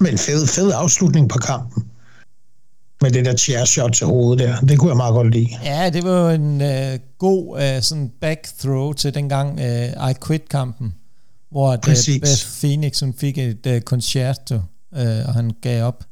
Men 0.00 0.18
fed, 0.18 0.46
fed 0.46 0.72
afslutning 0.74 1.28
på 1.28 1.38
kampen. 1.38 1.84
Med 3.06 3.12
det 3.12 3.24
der 3.24 3.36
chair 3.36 3.64
shot 3.64 3.92
til 3.92 4.06
hovedet 4.06 4.48
der. 4.48 4.60
Det 4.60 4.78
kunne 4.78 4.88
jeg 4.88 4.96
meget 4.96 5.12
godt 5.12 5.30
lide. 5.30 5.48
Ja, 5.64 5.90
det 5.90 6.04
var 6.04 6.20
jo 6.20 6.28
en 6.28 6.60
uh, 6.60 7.00
god 7.18 7.58
uh, 7.58 7.82
sådan 7.82 8.10
back 8.20 8.48
throw 8.58 8.92
til 8.92 9.14
dengang 9.14 9.60
uh, 9.60 10.10
I 10.10 10.14
Quit-kampen, 10.26 10.94
hvor 11.50 11.72
uh, 11.72 11.78
Beth 12.20 12.46
Phoenix 12.60 12.96
som 12.96 13.14
fik 13.14 13.38
et 13.38 13.66
uh, 13.66 13.80
concerto, 13.80 14.54
uh, 14.54 14.60
og 15.26 15.34
han 15.34 15.50
gav 15.62 15.84
op. 15.84 16.04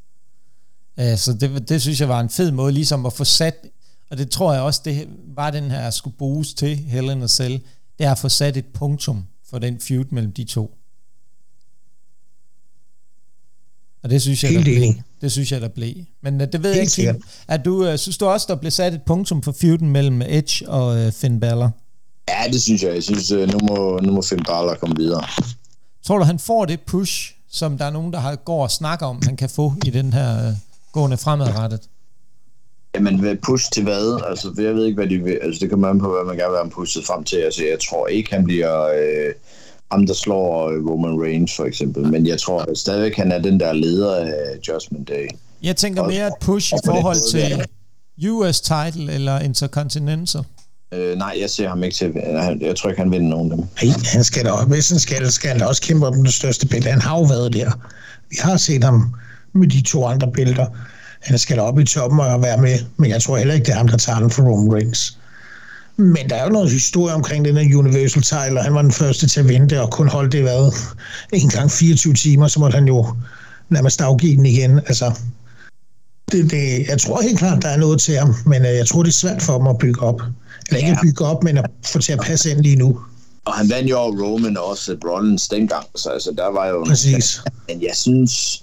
Uh, 1.01 1.17
så 1.17 1.33
det, 1.41 1.69
det 1.69 1.83
synes 1.83 2.01
jeg 2.01 2.09
var 2.09 2.21
en 2.21 2.31
fed 2.31 2.51
måde 2.51 2.73
ligesom 2.73 3.07
at 3.07 3.13
få 3.13 3.25
sat, 3.25 3.57
og 4.11 4.19
det 4.19 4.31
tror 4.31 4.53
jeg 4.53 4.63
også, 4.63 4.81
det 4.85 5.09
var 5.37 5.51
den 5.51 5.71
her 5.71 5.91
skulle 5.91 6.17
bruges 6.19 6.55
til, 6.55 6.77
Helen 6.77 7.23
og 7.23 7.31
Cell, 7.31 7.61
det 7.99 8.07
er 8.07 8.13
at 8.13 8.19
få 8.19 8.29
sat 8.29 8.57
et 8.57 8.67
punktum 8.75 9.25
for 9.51 9.59
den 9.59 9.81
feud 9.81 10.05
mellem 10.11 10.33
de 10.33 10.45
to. 10.45 10.79
Og 14.05 14.11
det 14.11 14.23
synes 14.23 14.45
jeg, 14.45 14.51
Helt 14.51 14.67
der 14.67 14.73
blev. 14.73 14.95
Det 15.21 15.33
synes 15.33 15.53
jeg, 15.53 15.61
der 15.61 15.69
blev. 15.69 15.95
Men 16.23 16.41
uh, 16.41 16.47
det 16.53 16.63
ved 16.63 16.75
Helt 16.75 16.99
jeg 16.99 17.09
ikke, 17.09 17.25
at 17.49 17.65
du, 17.65 17.91
uh, 17.91 17.97
synes 17.97 18.19
du 18.19 18.27
også, 18.27 18.47
der 18.49 18.55
blev 18.55 18.71
sat 18.71 18.95
et 18.95 19.03
punktum 19.07 19.43
for 19.43 19.53
feuden 19.53 19.91
mellem 19.91 20.23
Edge 20.23 20.69
og 20.69 21.07
uh, 21.07 21.13
Finn 21.13 21.41
Balor? 21.41 21.71
Ja, 22.29 22.53
det 22.53 22.63
synes 22.63 22.83
jeg. 22.83 22.95
Jeg 22.95 23.03
synes, 23.03 23.33
uh, 23.33 23.41
nu, 23.41 23.59
må, 23.63 23.99
nu 24.03 24.13
må 24.13 24.23
Finn 24.23 24.45
Balor 24.45 24.75
komme 24.75 24.97
videre. 24.97 25.25
Tror 26.07 26.19
du, 26.19 26.25
han 26.25 26.39
får 26.39 26.65
det 26.65 26.81
push, 26.81 27.35
som 27.51 27.79
der 27.79 27.85
er 27.85 27.91
nogen, 27.91 28.13
der 28.13 28.19
har, 28.19 28.37
går 28.37 28.63
og 28.63 28.71
snakker 28.71 29.07
om, 29.07 29.21
han 29.25 29.37
kan 29.37 29.49
få 29.49 29.73
i 29.87 29.91
den 29.91 30.13
her 30.13 30.49
uh, 30.49 30.55
gående 30.93 31.17
fremadrettet? 31.17 31.81
Jamen, 32.95 33.39
push 33.43 33.73
til 33.73 33.83
hvad? 33.83 34.21
Altså, 34.29 34.55
jeg 34.59 34.75
ved 34.75 34.85
ikke, 34.85 34.97
hvad 34.97 35.09
de 35.09 35.19
vil. 35.19 35.39
Altså, 35.43 35.61
det 35.61 35.71
kommer 35.71 35.89
an 35.89 35.99
på, 35.99 36.13
hvad 36.13 36.25
man 36.27 36.37
gerne 36.37 36.51
vil 36.51 36.59
have 36.59 36.71
pushet 36.71 37.07
frem 37.07 37.25
til. 37.25 37.37
Altså, 37.37 37.65
jeg 37.65 37.79
tror 37.89 38.07
ikke, 38.07 38.35
han 38.35 38.45
bliver... 38.45 38.83
Øh, 38.85 39.35
ham, 39.93 40.07
der 40.07 40.15
slår 40.15 40.71
øh, 40.71 40.87
Roman 40.87 41.23
Reigns 41.23 41.57
for 41.57 41.65
eksempel. 41.65 42.07
Men 42.07 42.27
jeg 42.27 42.41
tror 42.41 42.63
at 42.63 42.79
stadigvæk, 42.79 43.17
han 43.17 43.33
er 43.33 43.39
den 43.39 43.61
der 43.61 43.73
leder 43.73 44.17
af 44.17 44.59
Judgment 44.69 45.09
Day. 45.09 45.29
Jeg 45.63 45.77
tænker 45.77 46.03
mere 46.05 46.27
et 46.27 46.33
push 46.41 46.73
i 46.73 46.79
forhold 46.85 47.31
til 47.31 47.67
US 48.31 48.61
title 48.61 49.13
eller 49.13 49.41
Intercontinental. 49.41 50.41
Øh, 50.95 51.19
nej, 51.19 51.37
jeg 51.41 51.51
ser 51.51 51.69
ham 51.69 51.83
ikke 51.83 51.97
til. 51.97 52.13
Jeg, 52.15 52.57
jeg 52.61 52.77
tror 52.77 52.91
ikke, 52.91 53.03
han 53.03 53.11
vinder 53.11 53.29
nogen 53.29 53.53
af 53.53 53.57
dem. 53.57 53.67
Nej, 53.83 53.95
han 54.13 54.25
skal 54.25 54.45
da, 54.45 54.51
hvis 54.69 54.91
han 54.91 54.99
skal, 54.99 55.33
skal 55.33 55.51
han 55.51 55.59
da 55.59 55.67
også 55.67 55.83
kæmpe 55.83 56.07
om 56.07 56.15
den 56.15 56.31
største 56.31 56.69
bælte. 56.69 56.91
Han 56.91 57.01
har 57.01 57.19
jo 57.19 57.23
været 57.23 57.53
der. 57.53 57.71
Vi 58.31 58.37
har 58.41 58.57
set 58.57 58.85
ham 58.85 59.15
med 59.55 59.69
de 59.69 59.83
to 59.83 60.07
andre 60.07 60.33
bælter. 60.33 60.67
Han 61.21 61.39
skal 61.39 61.57
da 61.57 61.63
op 61.63 61.79
i 61.79 61.85
toppen 61.85 62.21
og 62.21 62.43
være 62.43 62.59
med, 62.59 62.79
men 62.97 63.11
jeg 63.11 63.23
tror 63.23 63.37
heller 63.37 63.55
ikke, 63.55 63.65
det 63.65 63.73
er 63.73 63.77
ham, 63.77 63.89
der 63.89 63.97
tager 63.97 64.19
den 64.19 64.31
for 64.31 64.43
Roman 64.43 64.75
Reigns. 64.75 65.19
Men 65.97 66.31
der 66.31 66.37
er 66.37 66.45
jo 66.45 66.51
noget 66.51 66.71
historie 66.71 67.15
omkring 67.15 67.45
den 67.45 67.57
her 67.57 67.77
Universal 67.77 68.59
og 68.59 68.65
han 68.65 68.75
var 68.75 68.83
den 68.83 68.93
første 68.93 69.27
til 69.27 69.41
at 69.41 69.49
vinde 69.49 69.69
det, 69.69 69.81
og 69.81 69.91
kun 69.91 70.09
holdt 70.09 70.33
det 70.33 70.43
hvad, 70.43 70.73
en 71.33 71.49
gang 71.49 71.71
24 71.71 72.15
timer, 72.15 72.49
så 72.49 72.61
måtte 72.61 72.75
han 72.75 72.87
jo 72.87 73.07
nærmest 73.69 74.01
afgive 74.01 74.37
den 74.37 74.47
igen. 74.47 74.79
Altså, 74.79 75.19
det, 76.33 76.51
det, 76.51 76.89
jeg 76.89 77.01
tror 77.01 77.21
helt 77.21 77.39
klart, 77.39 77.63
der 77.63 77.69
er 77.69 77.77
noget 77.77 78.01
til 78.01 78.17
ham, 78.17 78.35
men 78.47 78.65
jeg 78.65 78.87
tror, 78.87 79.03
det 79.03 79.11
er 79.11 79.13
svært 79.13 79.43
for 79.43 79.53
ham 79.53 79.67
at 79.67 79.79
bygge 79.79 80.03
op. 80.03 80.21
Eller 80.69 80.79
ikke 80.79 80.89
ja. 80.89 80.95
at 80.95 81.01
bygge 81.03 81.25
op, 81.25 81.43
men 81.45 81.59
at 81.59 81.71
få 81.87 81.99
til 81.99 82.13
at 82.13 82.21
passe 82.21 82.51
ind 82.51 82.61
lige 82.61 82.77
nu. 82.77 83.01
Og 83.45 83.53
han 83.53 83.71
vandt 83.71 83.91
jo 83.91 83.99
Roman 83.99 84.57
og 84.57 84.65
også 84.65 84.97
Rollins 85.05 85.49
dengang, 85.49 85.87
så 85.95 86.11
altså, 86.11 86.31
der 86.37 86.47
var 86.47 86.67
jo... 86.67 86.85
Præcis. 86.87 87.41
Men 87.69 87.83
jeg 87.83 87.95
synes, 87.95 88.63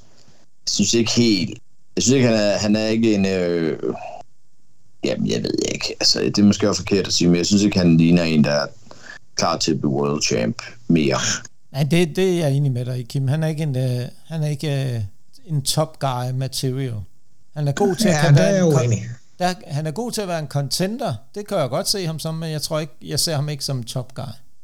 jeg 0.66 0.70
synes 0.70 0.94
ikke 0.94 1.12
helt... 1.12 1.60
Jeg 1.96 2.04
synes 2.04 2.16
ikke, 2.16 2.28
han 2.28 2.36
er, 2.36 2.58
han 2.58 2.76
er 2.76 2.88
ikke 2.88 3.16
en... 3.16 3.26
Øh, 3.26 3.80
Jamen, 5.04 5.30
jeg 5.30 5.44
ved 5.44 5.58
ikke. 5.74 5.96
Altså, 6.00 6.20
det 6.20 6.38
er 6.38 6.44
måske 6.44 6.70
også 6.70 6.82
forkert 6.82 7.08
at 7.08 7.14
sige, 7.14 7.28
men 7.28 7.38
jeg 7.38 7.46
synes 7.46 7.64
ikke, 7.64 7.80
han 7.80 7.98
ligner 7.98 8.24
en, 8.24 8.44
der 8.44 8.52
er 8.52 8.68
klar 9.36 9.58
til 9.58 9.72
at 9.72 9.80
blive 9.80 9.92
world 9.92 10.22
champ 10.22 10.62
mere. 10.88 11.18
Nej, 11.72 11.84
det, 11.84 12.16
det 12.16 12.30
er 12.30 12.38
jeg 12.38 12.52
enig 12.52 12.72
med 12.72 12.86
dig 12.86 13.00
i, 13.00 13.04
Kim. 13.04 13.28
Han 13.28 13.44
er 13.44 13.48
ikke 13.48 13.64
en, 13.64 13.76
uh, 13.76 14.08
han 14.28 14.44
er 14.44 14.48
ikke, 14.48 14.96
uh, 14.96 15.04
en 15.54 15.62
top 15.62 16.00
guy 16.00 16.32
material. 16.34 16.96
Han 17.56 17.68
er 17.68 17.72
god 17.72 17.96
til 17.96 18.08
ja, 18.08 18.28
at 18.28 18.36
være 18.36 18.50
er 18.50 18.64
en, 18.64 18.74
uenig. 18.74 19.10
Der, 19.40 19.54
han 19.68 19.88
er 19.88 19.92
god 19.92 20.12
til 20.12 20.22
at 20.22 20.28
være 20.28 20.40
en 20.40 20.48
contender. 20.48 21.14
Det 21.36 21.48
kan 21.48 21.58
jeg 21.58 21.70
godt 21.70 21.90
se 21.90 22.06
ham 22.06 22.20
som, 22.20 22.36
men 22.36 22.52
jeg 22.52 22.62
tror 22.62 22.80
ikke, 22.80 22.94
jeg 23.02 23.20
ser 23.20 23.36
ham 23.36 23.50
ikke 23.50 23.64
som 23.64 23.84
top 23.84 24.16
guy. 24.16 24.24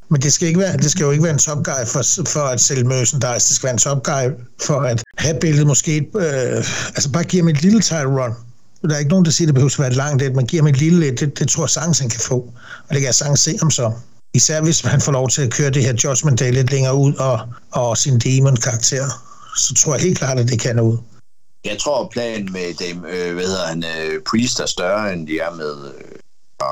Men 0.09 0.21
det 0.21 0.33
skal, 0.33 0.47
ikke 0.47 0.59
være, 0.59 0.77
det 0.77 0.91
skal 0.91 1.03
jo 1.03 1.11
ikke 1.11 1.23
være 1.23 1.33
en 1.33 1.39
top 1.39 1.63
guy 1.63 1.85
for, 1.87 2.27
for 2.27 2.39
at 2.39 2.61
sælge 2.61 2.83
merchandise. 2.83 3.47
Det 3.47 3.55
skal 3.55 3.67
være 3.67 3.73
en 3.73 3.79
top 3.79 4.03
guy 4.03 4.43
for 4.61 4.79
at 4.79 5.03
have 5.17 5.39
billedet 5.39 5.67
måske... 5.67 5.97
Øh, 5.97 6.57
altså 6.95 7.11
bare 7.11 7.23
give 7.23 7.41
ham 7.41 7.49
et 7.49 7.61
lille 7.61 7.81
title 7.81 8.23
run 8.23 8.33
der 8.89 8.95
er 8.95 8.99
ikke 8.99 9.09
nogen, 9.09 9.25
der 9.25 9.31
siger, 9.31 9.45
at 9.45 9.47
det 9.47 9.55
behøver 9.55 9.73
at 9.73 9.79
være 9.79 9.87
et 9.87 9.95
langt 9.95 10.23
et. 10.23 10.35
Man 10.35 10.45
giver 10.45 10.63
ham 10.63 10.67
et 10.67 10.77
lille 10.77 11.07
et. 11.07 11.19
Det, 11.19 11.39
det 11.39 11.47
tror 11.49 11.63
jeg 11.63 11.69
sagtens, 11.69 11.99
han 11.99 12.09
kan 12.09 12.19
få. 12.19 12.35
Og 12.87 12.89
det 12.89 12.97
kan 12.97 13.05
jeg 13.05 13.15
sagtens 13.15 13.39
se 13.39 13.57
ham 13.59 13.71
så. 13.71 13.91
Især 14.33 14.61
hvis 14.61 14.81
han 14.81 15.01
får 15.01 15.11
lov 15.11 15.29
til 15.29 15.41
at 15.41 15.51
køre 15.51 15.69
det 15.69 15.83
her 15.83 15.93
Judgment 16.03 16.39
Day 16.39 16.51
lidt 16.51 16.71
længere 16.71 16.95
ud 16.95 17.13
og, 17.13 17.39
og 17.71 17.97
sin 17.97 18.19
demon-karakter. 18.19 19.05
Så 19.57 19.73
tror 19.73 19.95
jeg 19.95 20.03
helt 20.03 20.17
klart, 20.17 20.39
at 20.39 20.47
det 20.47 20.59
kan 20.59 20.75
noget. 20.75 20.99
Jeg 21.65 21.77
tror, 21.79 22.09
planen 22.11 22.51
med 22.51 22.73
dem, 22.87 23.05
øh, 23.05 23.33
hvad 23.33 23.45
hedder 23.45 23.67
han, 23.67 23.83
øh, 23.83 24.21
Priest 24.29 24.59
er 24.59 24.65
større, 24.65 25.13
end 25.13 25.27
de 25.27 25.39
er 25.39 25.55
med 25.55 25.75
øh, 25.87 26.67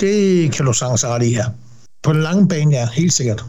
Det 0.00 0.52
kan 0.52 0.66
du 0.66 0.72
sagtens 0.72 1.04
ret 1.04 1.22
i, 1.22 1.30
ja. 1.30 1.44
På 2.02 2.12
den 2.12 2.22
lange 2.22 2.48
bane, 2.48 2.76
ja, 2.76 2.88
helt 2.92 3.12
sikkert. 3.12 3.44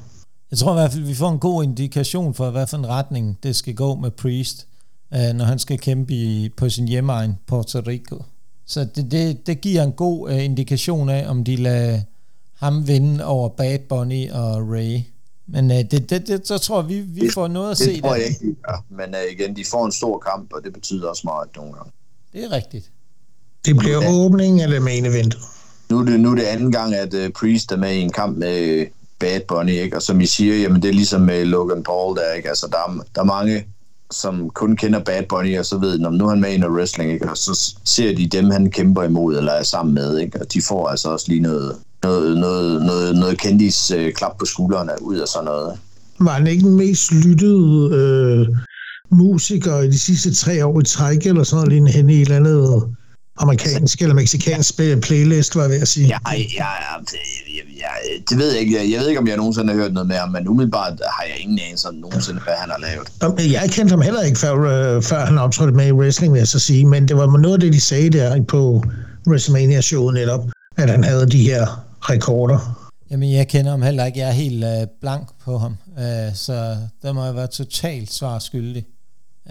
Jeg 0.52 0.60
tror 0.60 0.72
i 0.72 0.76
hvert 0.76 0.92
fald, 0.92 1.04
vi 1.04 1.16
får 1.16 1.32
en 1.32 1.40
god 1.40 1.64
indikation 1.64 2.34
for, 2.34 2.50
hvad 2.50 2.68
for 2.68 2.78
en 2.78 2.88
retning 2.88 3.38
det 3.44 3.56
skal 3.56 3.76
gå 3.76 3.96
med 3.96 4.12
Priest 4.12 4.68
øh, 5.14 5.34
når 5.34 5.45
han 5.45 5.60
skal 5.60 5.80
kæmpe 5.80 6.14
i, 6.14 6.49
på 6.57 6.70
sin 6.70 6.88
hjemmeegn, 6.88 7.38
Puerto 7.47 7.80
Rico. 7.88 8.24
Så 8.66 8.88
det, 8.95 9.12
det, 9.12 9.47
det 9.47 9.62
giver 9.62 9.84
en 9.84 9.91
god 9.91 10.32
øh, 10.32 10.45
indikation 10.45 11.10
af, 11.10 11.30
om 11.30 11.43
de 11.43 11.55
lader 11.55 12.01
ham 12.60 12.88
vinde 12.88 13.26
over 13.26 13.49
Bad 13.49 13.80
Bunny 13.80 14.32
og 14.32 14.70
Ray. 14.72 14.99
Men 15.47 15.72
øh, 15.72 15.78
det, 15.78 16.10
det, 16.10 16.28
det, 16.28 16.47
så 16.47 16.57
tror 16.57 16.82
jeg, 16.82 16.89
vi, 16.89 16.99
vi 16.99 17.30
får 17.34 17.47
noget 17.47 17.72
at 17.72 17.78
det 17.78 17.86
se 17.86 17.93
Det 17.93 18.03
tror 18.03 18.16
jeg 18.16 18.26
ikke, 18.26 18.55
ja. 18.70 18.76
Men 18.89 19.16
øh, 19.16 19.22
igen, 19.32 19.55
de 19.55 19.66
får 19.66 19.86
en 19.86 19.91
stor 19.91 20.20
kamp, 20.20 20.53
og 20.53 20.64
det 20.64 20.74
betyder 20.74 21.10
også 21.10 21.22
meget 21.26 21.49
nogle 21.55 21.74
gange. 21.74 21.91
Det 22.34 22.43
er 22.43 22.51
rigtigt. 22.51 22.91
Det 23.66 23.78
bliver 23.78 24.03
ja. 24.03 24.12
åbning 24.12 24.64
eller 24.64 24.80
main 24.80 25.05
event? 25.05 25.38
Nu 25.89 25.99
er 25.99 26.05
det, 26.05 26.20
nu 26.20 26.32
er 26.32 26.36
det 26.36 26.43
anden 26.43 26.72
gang, 26.72 26.95
at 26.95 27.14
uh, 27.14 27.30
Priest 27.30 27.72
er 27.72 27.78
med 27.78 27.93
i 27.93 27.99
en 27.99 28.12
kamp 28.12 28.38
med 28.38 28.86
Bad 29.20 29.41
Bunny, 29.47 29.72
ikke? 29.72 29.95
og 29.95 30.01
som 30.01 30.22
I 30.22 30.26
siger, 30.26 30.55
jamen 30.55 30.82
det 30.82 30.89
er 30.89 30.93
ligesom 30.93 31.22
med 31.22 31.45
Logan 31.45 31.84
Paul 31.84 32.16
der, 32.16 32.34
ikke? 32.34 32.49
Altså, 32.49 32.68
der, 32.72 32.78
er, 32.78 33.03
der 33.16 33.22
er 33.22 33.26
mange 33.26 33.66
som 34.12 34.49
kun 34.49 34.76
kender 34.76 34.99
Bad 34.99 35.24
Bunny, 35.30 35.60
og 35.60 35.66
så 35.66 35.78
ved, 35.78 35.97
når 35.99 36.10
nu 36.10 36.26
er 36.26 36.30
han 36.30 36.41
med 36.41 36.53
i 36.53 36.57
noget 36.57 36.76
wrestling, 36.76 37.12
ikke? 37.12 37.30
og 37.30 37.38
så 37.38 37.76
ser 37.86 38.16
de 38.16 38.28
dem, 38.28 38.49
han 38.49 38.72
kæmper 38.72 39.03
imod, 39.03 39.38
eller 39.38 39.51
er 39.51 39.64
sammen 39.64 39.95
med, 39.95 40.18
ikke? 40.18 40.41
og 40.41 40.53
de 40.53 40.62
får 40.62 40.88
altså 40.88 41.10
også 41.10 41.26
lige 41.28 41.41
noget, 41.41 41.76
noget, 42.03 42.38
noget, 42.38 42.82
noget, 42.82 43.16
noget 43.16 43.38
kendis 43.38 43.91
øh, 43.91 44.14
klap 44.14 44.38
på 44.39 44.45
skuldrene 44.45 44.91
ud 45.01 45.18
af 45.18 45.28
sådan 45.28 45.45
noget. 45.45 45.80
Var 46.20 46.32
han 46.32 46.47
ikke 46.47 46.64
den 46.64 46.76
mest 46.76 47.12
lyttede 47.12 47.89
øh, 47.93 48.47
musiker 49.12 49.82
i 49.82 49.88
de 49.88 49.99
sidste 49.99 50.34
tre 50.34 50.66
år 50.66 50.80
i 50.80 50.84
træk, 50.84 51.26
eller 51.26 51.43
sådan 51.43 51.68
noget, 51.68 51.84
lige 51.84 51.97
hen 51.97 52.10
i 52.10 52.14
et 52.14 52.22
eller 52.22 52.36
andet 52.36 52.95
amerikansk 53.38 54.01
eller 54.01 54.16
meksikansk 54.16 54.76
playlist, 55.01 55.55
var 55.55 55.62
jeg 55.62 55.72
ved 55.72 55.82
at 55.82 55.88
sige. 55.88 56.07
Ja, 56.07 56.18
ja, 56.34 56.39
ja, 56.57 56.97
det, 57.68 57.76
ja, 57.78 57.93
det 58.30 58.38
ved 58.38 58.51
jeg 58.51 58.62
ikke. 58.62 58.91
Jeg 58.93 58.99
ved 58.99 59.07
ikke, 59.07 59.20
om 59.20 59.28
jeg 59.28 59.38
nogensinde 59.38 59.74
har 59.74 59.82
hørt 59.82 59.93
noget 59.93 60.07
med 60.07 60.16
ham, 60.16 60.30
men 60.30 60.47
umiddelbart 60.47 61.01
har 61.18 61.24
jeg 61.24 61.38
ingen 61.39 61.60
anelse 61.68 61.88
om 61.88 61.95
nogensinde, 61.95 62.39
hvad 62.43 62.53
han 62.53 62.70
har 62.70 62.80
lavet. 62.80 63.51
Jeg 63.53 63.70
kendte 63.70 63.91
ham 63.91 64.01
heller 64.01 64.22
ikke, 64.22 64.39
før, 64.39 64.53
øh, 64.53 65.03
før 65.03 65.26
han 65.26 65.38
optrådte 65.38 65.74
med 65.74 65.88
i 65.88 65.91
wrestling, 65.91 66.34
vil 66.34 66.39
jeg 66.39 66.47
så 66.47 66.60
sige, 66.60 66.86
men 66.86 67.07
det 67.07 67.18
var 67.18 67.38
noget 67.38 67.53
af 67.53 67.60
det, 67.60 67.74
de 67.74 67.82
sagde 67.82 68.10
der 68.10 68.43
på 68.43 68.84
WrestleMania-showet 69.28 70.14
netop, 70.14 70.43
at 70.78 70.89
han 70.89 71.03
havde 71.03 71.26
de 71.26 71.41
her 71.41 71.86
rekorder. 71.99 72.89
Jamen, 73.12 73.32
jeg 73.32 73.47
kender 73.47 73.72
ham 73.72 73.82
heller 73.82 74.05
ikke. 74.05 74.20
Jeg 74.20 74.28
er 74.28 74.32
helt 74.32 74.64
øh, 74.64 74.88
blank 75.01 75.28
på 75.45 75.57
ham, 75.57 75.78
øh, 75.99 76.36
så 76.36 76.78
der 77.01 77.14
må 77.14 77.26
jeg 77.26 77.36
være 77.36 77.47
totalt 77.47 78.14
svar 78.14 78.39
skyldig. 78.39 78.86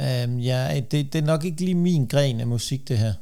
Øh, 0.01 0.47
ja, 0.47 0.81
det, 0.91 1.13
det 1.13 1.15
er 1.15 1.27
nok 1.27 1.45
ikke 1.45 1.61
lige 1.61 1.75
min 1.75 2.07
gren 2.07 2.41
af 2.41 2.47
musik, 2.47 2.89
det 2.89 2.99
her. 2.99 3.13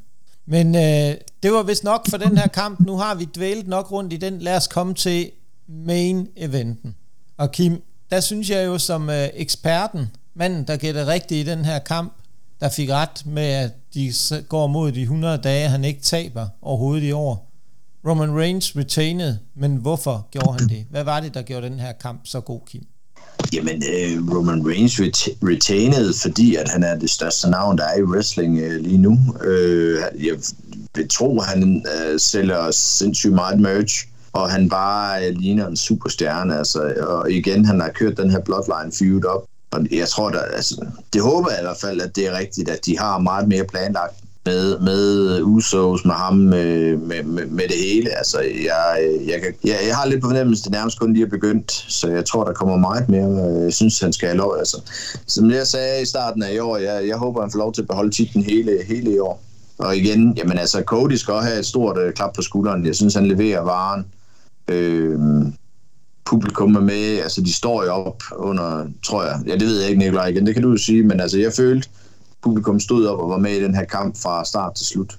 Men 0.47 0.75
øh, 0.75 1.15
det 1.43 1.53
var 1.53 1.63
vist 1.63 1.85
nok 1.85 2.11
for 2.11 2.17
den 2.17 2.39
her 2.39 2.47
kamp. 2.47 2.81
Nu 2.81 2.97
har 2.97 3.15
vi 3.15 3.25
dvælet 3.35 3.67
nok 3.67 3.93
rundt 3.93 4.13
i 4.13 4.17
den. 4.17 4.39
Lad 4.39 4.57
os 4.57 4.67
komme 4.67 4.95
til 4.95 5.31
main 5.69 6.29
eventen. 6.37 6.97
Og 7.37 7.53
Kim, 7.53 7.83
der 8.11 8.21
synes 8.21 8.51
jeg 8.51 8.67
jo 8.67 8.79
som 8.79 9.11
øh, 9.11 9.29
eksperten, 9.35 10.11
manden 10.35 10.65
der 10.67 10.77
gætter 10.77 11.07
rigtigt 11.07 11.49
i 11.49 11.51
den 11.51 11.65
her 11.65 11.79
kamp, 11.79 12.13
der 12.61 12.69
fik 12.69 12.91
ret 12.91 13.27
med, 13.27 13.43
at 13.43 13.71
de 13.95 14.13
går 14.49 14.67
mod 14.67 14.93
de 14.93 15.03
100 15.03 15.39
dage, 15.39 15.69
han 15.69 15.85
ikke 15.85 16.01
taber 16.01 16.49
overhovedet 16.63 17.05
i 17.09 17.13
år. 17.13 17.53
Roman 18.09 18.39
Reigns 18.39 18.77
retained, 18.77 19.37
men 19.55 19.77
hvorfor 19.77 20.29
gjorde 20.31 20.53
han 20.53 20.69
det? 20.69 20.87
Hvad 20.91 21.05
var 21.05 21.21
det, 21.21 21.35
der 21.35 21.43
gjorde 21.43 21.69
den 21.69 21.81
her 21.81 21.93
kamp 21.93 22.21
så 22.25 22.41
god, 22.41 22.61
Kim? 22.67 22.87
Jamen, 23.53 23.83
øh, 23.93 24.37
Roman 24.37 24.67
Reigns 24.67 25.01
ret- 25.01 25.37
retainede, 25.43 26.15
fordi 26.23 26.55
at 26.57 26.69
han 26.69 26.83
er 26.83 26.99
det 26.99 27.11
største 27.11 27.51
navn, 27.51 27.79
der 27.79 27.85
er 27.85 27.99
i 27.99 28.03
wrestling 28.03 28.59
øh, 28.59 28.81
lige 28.81 28.99
nu. 28.99 29.19
Øh, 29.45 30.01
jeg 30.25 30.35
vil 30.95 31.09
tro, 31.09 31.41
han 31.41 31.87
øh, 31.97 32.21
sælger 32.21 32.71
sindssygt 32.71 33.33
meget 33.33 33.61
merch, 33.61 34.07
og 34.33 34.51
han 34.51 34.69
bare 34.69 35.27
øh, 35.27 35.35
ligner 35.35 35.67
en 35.67 35.77
superstjerne. 35.77 36.59
Altså, 36.59 36.95
og 37.01 37.31
igen, 37.31 37.65
han 37.65 37.81
har 37.81 37.89
kørt 37.89 38.17
den 38.17 38.31
her 38.31 38.41
Bloodline 38.41 38.93
feud 38.99 39.25
op. 39.25 39.45
Og 39.71 39.87
jeg 39.93 40.09
tror 40.09 40.31
da, 40.31 40.39
altså, 40.39 40.87
det 41.13 41.23
håber 41.23 41.51
jeg 41.51 41.61
i 41.61 41.65
hvert 41.65 41.81
fald, 41.81 42.01
at 42.01 42.17
det 42.17 42.27
er 42.27 42.39
rigtigt, 42.39 42.69
at 42.71 42.87
de 42.87 42.99
har 42.99 43.19
meget 43.19 43.49
mere 43.49 43.65
planlagt 43.65 44.15
med, 44.47 44.79
med 44.79 45.37
øh, 45.37 45.49
Usos, 45.49 46.05
med 46.05 46.15
ham, 46.15 46.53
øh, 46.53 47.03
med, 47.03 47.23
med, 47.23 47.47
med 47.47 47.65
det 47.69 47.77
hele. 47.93 48.19
Altså, 48.19 48.41
jeg, 48.41 48.99
øh, 49.03 49.29
jeg, 49.29 49.41
kan, 49.41 49.55
jeg, 49.65 49.79
jeg 49.89 49.97
har 49.97 50.07
lidt 50.07 50.21
på 50.21 50.29
fornemmelse, 50.29 50.65
det 50.65 50.73
nærmest 50.73 50.99
kun 50.99 51.13
lige 51.13 51.25
er 51.25 51.31
begyndt, 51.31 51.73
så 51.89 52.09
jeg 52.09 52.25
tror, 52.25 52.45
der 52.45 52.53
kommer 52.53 52.77
meget 52.77 53.09
mere. 53.09 53.63
Jeg 53.65 53.73
synes, 53.73 54.01
han 54.01 54.13
skal 54.13 54.29
have 54.29 54.37
lov. 54.37 54.57
Altså, 54.59 54.77
som 55.27 55.51
jeg 55.51 55.67
sagde 55.67 56.03
i 56.03 56.07
starten 56.07 56.43
af 56.43 56.53
i 56.53 56.59
år, 56.59 56.77
jeg, 56.77 57.09
jeg 57.09 57.17
håber, 57.17 57.41
han 57.41 57.51
får 57.51 57.59
lov 57.59 57.73
til 57.73 57.83
at 57.83 57.89
beholde 57.89 58.11
titlen 58.11 58.45
hele, 58.45 58.79
hele 58.89 59.15
i 59.15 59.19
år. 59.19 59.43
Og 59.79 59.97
igen, 59.97 60.35
jamen 60.37 60.59
altså, 60.59 60.83
Cody 60.87 61.13
skal 61.13 61.35
også 61.35 61.49
have 61.49 61.59
et 61.59 61.67
stort 61.67 61.99
øh, 61.99 62.13
klap 62.13 62.35
på 62.35 62.43
skulderen. 62.43 62.87
Jeg 62.87 62.95
synes, 62.95 63.15
han 63.15 63.27
leverer 63.27 63.61
varen. 63.61 64.05
Øh, 64.69 65.19
publikum 66.27 66.77
er 66.77 66.81
med, 66.81 67.19
altså 67.23 67.41
de 67.41 67.53
står 67.53 67.85
jo 67.85 67.91
op 67.91 68.23
under, 68.37 68.87
tror 69.03 69.25
jeg, 69.25 69.41
ja 69.47 69.53
det 69.53 69.63
ved 69.63 69.81
jeg 69.81 69.89
ikke 69.91 69.99
Nikolaj 69.99 70.27
igen, 70.27 70.47
det 70.47 70.55
kan 70.55 70.63
du 70.63 70.71
jo 70.71 70.77
sige, 70.77 71.03
men 71.03 71.21
altså 71.21 71.39
jeg 71.39 71.53
følte, 71.53 71.89
publikum 72.47 72.81
stod 72.81 73.07
op 73.07 73.19
og 73.19 73.29
var 73.31 73.39
med 73.39 73.51
i 73.51 73.63
den 73.63 73.75
her 73.75 73.85
kamp 73.85 74.17
fra 74.23 74.45
start 74.45 74.75
til 74.75 74.87
slut. 74.87 75.19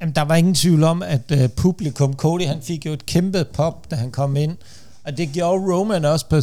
Jamen, 0.00 0.14
der 0.14 0.22
var 0.22 0.34
ingen 0.34 0.54
tvivl 0.54 0.84
om, 0.84 1.02
at 1.02 1.30
øh, 1.32 1.48
publikum, 1.48 2.14
Cody, 2.14 2.42
han 2.42 2.62
fik 2.62 2.86
jo 2.86 2.92
et 2.92 3.06
kæmpe 3.06 3.44
pop, 3.54 3.90
da 3.90 3.96
han 3.96 4.10
kom 4.10 4.36
ind. 4.36 4.56
Og 5.04 5.16
det 5.16 5.28
gjorde 5.32 5.74
Roman 5.74 6.04
også 6.04 6.26
på 6.28 6.36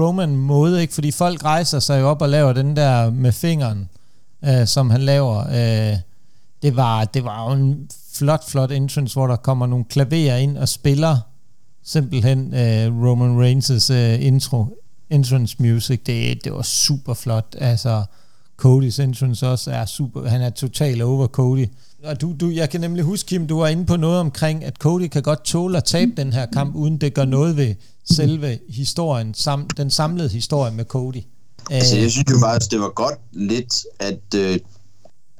Roman 0.00 0.36
måde, 0.36 0.82
ikke? 0.82 0.94
Fordi 0.94 1.10
folk 1.10 1.44
rejser 1.44 1.78
sig 1.78 2.04
op 2.04 2.22
og 2.22 2.28
laver 2.28 2.52
den 2.52 2.76
der 2.76 3.10
med 3.10 3.32
fingeren, 3.32 3.88
øh, 4.44 4.66
som 4.66 4.90
han 4.90 5.02
laver. 5.02 5.38
Øh, 5.38 5.96
det, 6.62 6.76
var, 6.76 7.04
det 7.04 7.24
var 7.24 7.48
jo 7.48 7.56
en 7.56 7.88
flot, 8.14 8.50
flot 8.50 8.72
entrance, 8.72 9.14
hvor 9.14 9.26
der 9.26 9.36
kommer 9.36 9.66
nogle 9.66 9.84
klaverer 9.84 10.36
ind 10.36 10.58
og 10.58 10.68
spiller 10.68 11.18
simpelthen 11.84 12.54
øh, 12.54 13.02
Roman 13.04 13.44
Reigns' 13.44 13.92
øh, 13.92 14.26
intro, 14.26 14.82
entrance 15.10 15.56
music. 15.58 16.00
Det, 16.06 16.44
det 16.44 16.52
var 16.52 16.62
super 16.62 17.14
flot. 17.14 17.56
Altså, 17.58 18.04
Codys 18.56 18.98
entrance 18.98 19.48
også 19.48 19.70
er 19.70 19.84
super. 19.84 20.28
Han 20.28 20.42
er 20.42 20.50
total 20.50 21.02
over 21.02 21.26
Cody. 21.26 21.66
Og 22.04 22.20
du, 22.20 22.34
du, 22.40 22.50
jeg 22.50 22.70
kan 22.70 22.80
nemlig 22.80 23.04
huske, 23.04 23.28
Kim, 23.28 23.46
du 23.46 23.58
var 23.58 23.68
inde 23.68 23.86
på 23.86 23.96
noget 23.96 24.20
omkring, 24.20 24.64
at 24.64 24.76
Cody 24.76 25.08
kan 25.08 25.22
godt 25.22 25.44
tåle 25.44 25.76
at 25.76 25.84
tabe 25.84 26.12
den 26.16 26.32
her 26.32 26.46
kamp, 26.46 26.74
uden 26.74 26.98
det 26.98 27.14
gør 27.14 27.24
noget 27.24 27.56
ved 27.56 27.74
selve 28.10 28.58
historien, 28.68 29.34
sam, 29.34 29.68
den 29.76 29.90
samlede 29.90 30.28
historie 30.28 30.72
med 30.72 30.84
Cody. 30.84 31.22
Altså, 31.70 31.96
jeg 31.96 32.10
synes 32.10 32.30
jo 32.30 32.38
faktisk, 32.38 32.70
det 32.70 32.80
var 32.80 32.88
godt 32.88 33.18
lidt, 33.32 33.84
at 33.98 34.34
øh, 34.36 34.58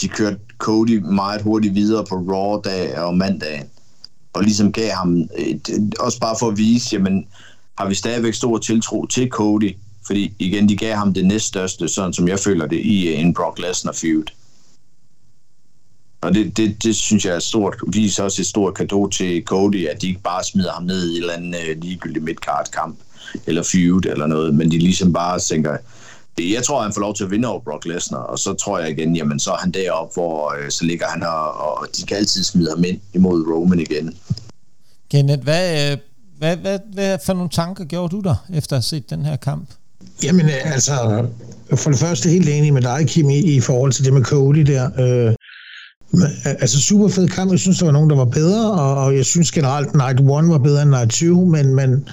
de 0.01 0.09
kørte 0.09 0.39
Cody 0.59 0.99
meget 0.99 1.43
hurtigt 1.43 1.75
videre 1.75 2.05
på 2.05 2.15
Raw 2.15 2.61
dag 2.61 2.99
og 2.99 3.17
mandag, 3.17 3.65
og 4.33 4.43
ligesom 4.43 4.73
gav 4.73 4.91
ham, 4.91 5.29
et, 5.37 5.95
også 6.01 6.21
bare 6.21 6.37
for 6.39 6.49
at 6.49 6.59
vise, 6.59 6.89
jamen, 6.93 7.27
har 7.79 7.89
vi 7.89 7.95
stadigvæk 7.95 8.35
stor 8.35 8.59
tiltro 8.59 9.07
til 9.07 9.29
Cody, 9.29 9.77
fordi 10.07 10.35
igen, 10.39 10.69
de 10.69 10.77
gav 10.77 10.97
ham 10.97 11.15
det 11.15 11.27
næststørste, 11.27 11.89
sådan 11.89 12.13
som 12.13 12.29
jeg 12.29 12.39
føler 12.39 12.67
det, 12.67 12.81
i 12.81 13.09
øh, 13.09 13.21
en 13.21 13.35
Brock 13.35 13.59
Lesnar 13.59 13.93
feud. 13.93 14.25
Og 16.21 16.35
det, 16.35 16.57
det, 16.57 16.83
det 16.83 16.97
synes 16.97 17.25
jeg 17.25 17.35
er 17.35 17.39
stort, 17.39 17.77
viser 17.93 18.25
også 18.25 18.43
et 18.43 18.47
stort 18.47 18.75
kado 18.75 19.09
til 19.09 19.43
Cody, 19.45 19.89
at 19.89 20.03
de 20.03 20.09
ikke 20.09 20.23
bare 20.23 20.45
smider 20.45 20.73
ham 20.73 20.83
ned 20.83 21.11
i 21.11 21.17
en 21.17 21.23
eller 21.23 21.35
anden 21.35 21.55
øh, 21.55 21.83
ligegyldig 21.83 22.23
midcard 22.23 22.67
kamp, 22.73 22.99
eller 23.47 23.63
feud 23.63 24.07
eller 24.07 24.27
noget, 24.27 24.55
men 24.55 24.71
de 24.71 24.79
ligesom 24.79 25.13
bare 25.13 25.39
tænker, 25.39 25.77
jeg 26.39 26.65
tror, 26.65 26.83
han 26.83 26.93
får 26.93 27.01
lov 27.01 27.15
til 27.15 27.25
at 27.25 27.31
vinde 27.31 27.49
over 27.49 27.61
Brock 27.61 27.85
Lesnar, 27.85 28.19
og 28.19 28.39
så 28.39 28.55
tror 28.55 28.79
jeg 28.79 28.91
igen, 28.91 29.17
jamen 29.17 29.41
så 29.41 29.51
er 29.53 29.57
han 29.57 29.71
deroppe, 29.71 30.15
hvor 30.15 30.55
øh, 30.59 30.71
så 30.71 30.85
ligger 30.85 31.07
han 31.07 31.23
her, 31.23 31.29
og 31.29 31.87
de 31.97 32.07
kan 32.07 32.17
altid 32.17 32.45
smide 32.45 32.71
ham 32.71 32.85
ind 32.85 33.01
imod 33.15 33.47
Roman 33.53 33.81
igen. 33.81 34.17
Kenneth, 35.11 35.43
hvad, 35.43 35.93
øh, 35.93 35.99
hvad, 36.39 36.57
hvad, 36.57 36.79
hvad 36.93 37.19
for 37.27 37.33
nogle 37.33 37.51
tanker 37.51 37.85
gjorde 37.85 38.17
du 38.17 38.21
der, 38.21 38.35
efter 38.55 38.77
at 38.77 38.79
have 38.79 38.83
set 38.83 39.11
den 39.11 39.25
her 39.25 39.37
kamp? 39.37 39.71
Jamen 40.23 40.47
øh, 40.47 40.73
altså, 40.73 41.27
for 41.75 41.91
det 41.91 41.99
første 41.99 42.29
helt 42.29 42.49
enig 42.49 42.73
med 42.73 42.83
dig, 42.83 43.07
Kim, 43.07 43.31
i, 43.31 43.39
i 43.39 43.61
forhold 43.61 43.93
til 43.93 44.05
det 44.05 44.13
med 44.13 44.23
Cody 44.23 44.61
der. 44.61 44.91
Øh, 44.99 45.35
altså 46.45 46.81
super 46.81 47.09
fed 47.09 47.29
kamp. 47.29 47.51
Jeg 47.51 47.59
synes, 47.59 47.79
der 47.79 47.85
var 47.85 47.93
nogen, 47.93 48.11
der 48.11 48.17
var 48.17 48.25
bedre, 48.25 48.73
og, 48.73 49.05
og 49.05 49.17
jeg 49.17 49.25
synes 49.25 49.53
generelt, 49.53 49.95
Night 49.95 50.21
1 50.21 50.27
var 50.27 50.59
bedre 50.59 50.83
end 50.83 50.91
Night 50.91 51.11
2, 51.11 51.45
men, 51.45 51.75
men 51.75 52.09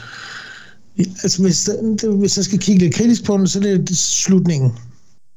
altså, 0.98 1.42
hvis, 1.42 1.70
det, 2.02 2.18
hvis 2.20 2.38
jeg 2.38 2.46
skal 2.46 2.60
kigge 2.60 2.82
lidt 2.84 2.96
kritisk 2.96 3.24
på 3.24 3.38
den, 3.38 3.48
så 3.48 3.60
er 3.60 3.64
det, 3.64 3.90
det 3.90 3.98
slutningen. 3.98 4.72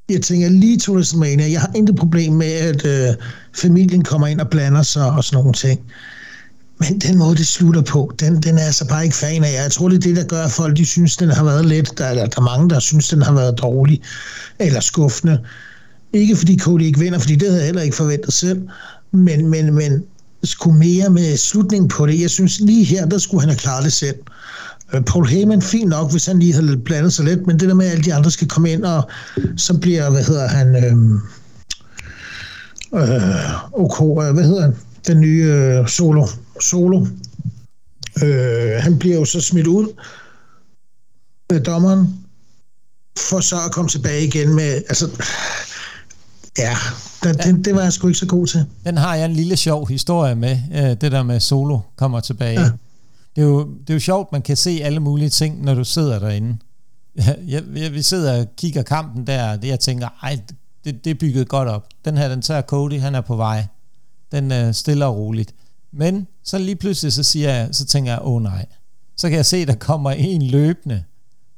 Jeg 0.08 0.22
tænker 0.22 0.48
lige 0.48 0.78
til 0.78 0.92
WrestleMania, 0.92 1.50
jeg 1.50 1.60
har 1.60 1.70
intet 1.74 1.96
problem 1.96 2.32
med, 2.32 2.52
at 2.52 2.86
øh, 2.86 3.14
familien 3.54 4.04
kommer 4.04 4.26
ind 4.26 4.40
og 4.40 4.50
blander 4.50 4.82
sig 4.82 5.10
og 5.10 5.24
sådan 5.24 5.36
nogle 5.36 5.52
ting. 5.52 5.80
Men 6.78 6.98
den 6.98 7.18
måde, 7.18 7.36
det 7.36 7.46
slutter 7.46 7.82
på, 7.82 8.12
den, 8.20 8.42
den 8.42 8.54
er 8.54 8.58
jeg 8.58 8.66
altså 8.66 8.88
bare 8.88 9.04
ikke 9.04 9.16
fan 9.16 9.44
af. 9.44 9.62
Jeg 9.62 9.72
tror, 9.72 9.88
det 9.88 9.96
er 9.96 10.00
det, 10.00 10.16
der 10.16 10.24
gør, 10.24 10.44
at 10.44 10.50
folk 10.50 10.76
de 10.76 10.86
synes, 10.86 11.16
den 11.16 11.30
har 11.30 11.44
været 11.44 11.66
lidt. 11.66 11.98
Der, 11.98 12.14
der 12.14 12.22
er 12.36 12.40
mange, 12.40 12.70
der 12.70 12.78
synes, 12.78 13.08
den 13.08 13.22
har 13.22 13.32
været 13.32 13.58
dårlig 13.62 14.02
eller 14.58 14.80
skuffende. 14.80 15.40
Ikke 16.12 16.36
fordi 16.36 16.58
Cody 16.58 16.82
ikke 16.82 16.98
vinder, 16.98 17.18
fordi 17.18 17.34
det 17.34 17.48
havde 17.48 17.60
jeg 17.60 17.66
heller 17.66 17.82
ikke 17.82 17.96
forventet 17.96 18.32
selv. 18.32 18.62
Men, 19.12 19.48
men, 19.48 19.74
men 19.74 20.04
skulle 20.44 20.78
mere 20.78 21.10
med 21.10 21.36
slutningen 21.36 21.88
på 21.88 22.06
det. 22.06 22.20
Jeg 22.20 22.30
synes 22.30 22.60
lige 22.60 22.84
her, 22.84 23.06
der 23.06 23.18
skulle 23.18 23.40
han 23.40 23.48
have 23.48 23.58
klaret 23.58 23.84
det 23.84 23.92
selv. 23.92 24.16
Øh, 24.94 25.02
Paul 25.02 25.26
Heyman, 25.26 25.62
fint 25.62 25.88
nok, 25.88 26.10
hvis 26.10 26.26
han 26.26 26.38
lige 26.38 26.52
havde 26.52 26.76
blandet 26.76 27.12
sig 27.12 27.24
lidt, 27.24 27.46
men 27.46 27.60
det 27.60 27.68
der 27.68 27.74
med, 27.74 27.86
at 27.86 27.92
alle 27.92 28.04
de 28.04 28.14
andre 28.14 28.30
skal 28.30 28.48
komme 28.48 28.70
ind, 28.70 28.84
og 28.84 29.10
så 29.56 29.78
bliver, 29.78 30.10
hvad 30.10 30.24
hedder 30.24 30.48
han, 30.48 30.76
øh, 30.76 30.92
øh, 33.02 33.80
OK, 33.80 34.26
øh, 34.26 34.34
hvad 34.34 34.44
hedder 34.44 34.62
han, 34.62 34.74
den 35.06 35.20
nye 35.20 35.44
øh, 35.44 35.88
solo, 35.88 36.26
solo, 36.60 37.06
øh, 38.22 38.82
han 38.82 38.98
bliver 38.98 39.16
jo 39.16 39.24
så 39.24 39.40
smidt 39.40 39.66
ud 39.66 40.02
med 41.50 41.60
dommeren, 41.60 42.26
for 43.18 43.40
så 43.40 43.56
at 43.66 43.72
komme 43.72 43.88
tilbage 43.88 44.26
igen 44.26 44.54
med, 44.54 44.74
altså, 44.74 45.10
ja, 46.58 46.76
den. 47.24 47.38
Den, 47.38 47.64
det 47.64 47.74
var 47.74 47.82
jeg 47.82 47.92
sgu 47.92 48.08
ikke 48.08 48.18
så 48.18 48.26
god 48.26 48.46
til. 48.46 48.64
Den 48.84 48.96
har 48.96 49.14
jeg 49.14 49.24
en 49.24 49.32
lille 49.32 49.56
sjov 49.56 49.88
historie 49.88 50.34
med, 50.34 50.58
øh, 50.74 50.82
det 50.82 51.12
der 51.12 51.22
med 51.22 51.40
solo 51.40 51.78
kommer 51.96 52.20
tilbage. 52.20 52.60
Ja. 52.60 52.70
Det, 53.36 53.42
er 53.42 53.46
jo, 53.46 53.60
det 53.60 53.90
er 53.90 53.94
jo 53.94 54.00
sjovt, 54.00 54.32
man 54.32 54.42
kan 54.42 54.56
se 54.56 54.80
alle 54.82 55.00
mulige 55.00 55.30
ting, 55.30 55.64
når 55.64 55.74
du 55.74 55.84
sidder 55.84 56.18
derinde. 56.18 56.58
Jeg, 57.46 57.62
jeg, 57.76 57.92
vi 57.92 58.02
sidder 58.02 58.40
og 58.40 58.46
kigger 58.56 58.82
kampen 58.82 59.26
der, 59.26 59.58
og 59.58 59.66
jeg 59.66 59.80
tænker, 59.80 60.08
ej, 60.22 60.38
det, 60.84 61.04
det 61.04 61.10
er 61.10 61.14
bygget 61.14 61.48
godt 61.48 61.68
op. 61.68 61.88
Den 62.04 62.16
her, 62.16 62.28
den 62.28 62.42
tager 62.42 62.62
Cody, 62.62 63.00
han 63.00 63.14
er 63.14 63.20
på 63.20 63.36
vej. 63.36 63.66
Den 64.32 64.50
er 64.50 64.72
stille 64.72 65.06
og 65.06 65.16
roligt. 65.16 65.54
Men 65.92 66.26
så 66.44 66.58
lige 66.58 66.76
pludselig, 66.76 67.12
så, 67.12 67.22
siger 67.22 67.54
jeg, 67.54 67.68
så 67.72 67.86
tænker 67.86 68.12
jeg, 68.12 68.20
åh 68.22 68.32
oh, 68.32 68.42
nej. 68.42 68.66
Så 69.16 69.28
kan 69.28 69.36
jeg 69.36 69.46
se, 69.46 69.66
der 69.66 69.74
kommer 69.74 70.10
en 70.10 70.42
løbende 70.42 71.04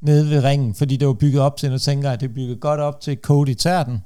nede 0.01 0.31
ved 0.31 0.45
ringen, 0.45 0.75
fordi 0.75 0.97
det 0.97 1.09
var 1.09 1.15
bygget 1.15 1.43
op 1.43 1.57
til, 1.57 1.71
nu 1.71 1.79
tænker 1.79 2.09
jeg, 2.09 2.15
at 2.15 2.21
det 2.21 2.29
er 2.29 2.35
bygget 2.35 2.61
godt 2.61 2.81
op 2.81 3.01
til 3.01 3.19
Cody 3.23 3.55
tager. 3.55 3.99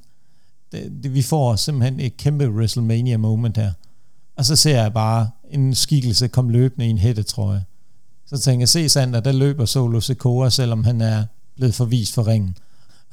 Det, 0.71 0.91
det, 1.03 1.13
vi 1.13 1.21
får 1.21 1.55
simpelthen 1.55 1.99
et 1.99 2.17
kæmpe 2.17 2.49
WrestleMania 2.49 3.17
moment 3.17 3.57
her. 3.57 3.71
Og 4.35 4.45
så 4.45 4.55
ser 4.55 4.81
jeg 4.81 4.93
bare 4.93 5.29
en 5.49 5.75
skikkelse 5.75 6.27
komme 6.27 6.51
løbende 6.51 6.87
i 6.87 6.89
en 6.89 6.97
hættetrøje. 6.97 7.65
Så 8.25 8.37
tænker 8.37 8.61
jeg, 8.61 8.69
se 8.69 8.89
Sander, 8.89 9.19
der 9.19 9.31
løber 9.31 9.65
Solo 9.65 9.99
Secora, 9.99 10.49
selvom 10.49 10.83
han 10.83 11.01
er 11.01 11.25
blevet 11.55 11.75
forvist 11.75 12.13
for 12.13 12.27
ringen. 12.27 12.57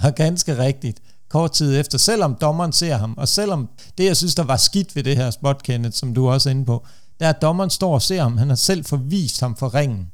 Og 0.02 0.14
ganske 0.14 0.58
rigtigt, 0.58 1.02
kort 1.30 1.52
tid 1.52 1.80
efter, 1.80 1.98
selvom 1.98 2.36
dommeren 2.40 2.72
ser 2.72 2.96
ham, 2.96 3.14
og 3.16 3.28
selvom 3.28 3.68
det, 3.98 4.04
jeg 4.04 4.16
synes, 4.16 4.34
der 4.34 4.42
var 4.42 4.56
skidt 4.56 4.96
ved 4.96 5.02
det 5.02 5.16
her 5.16 5.30
spot, 5.30 5.62
Kenneth, 5.62 5.96
som 5.96 6.14
du 6.14 6.28
også 6.28 6.48
er 6.48 6.50
inde 6.50 6.64
på, 6.64 6.86
det 7.18 7.26
er, 7.26 7.30
at 7.30 7.42
dommeren 7.42 7.70
står 7.70 7.94
og 7.94 8.02
ser 8.02 8.22
ham, 8.22 8.38
han 8.38 8.48
har 8.48 8.56
selv 8.56 8.84
forvist 8.84 9.40
ham 9.40 9.56
for 9.56 9.74
ringen. 9.74 10.12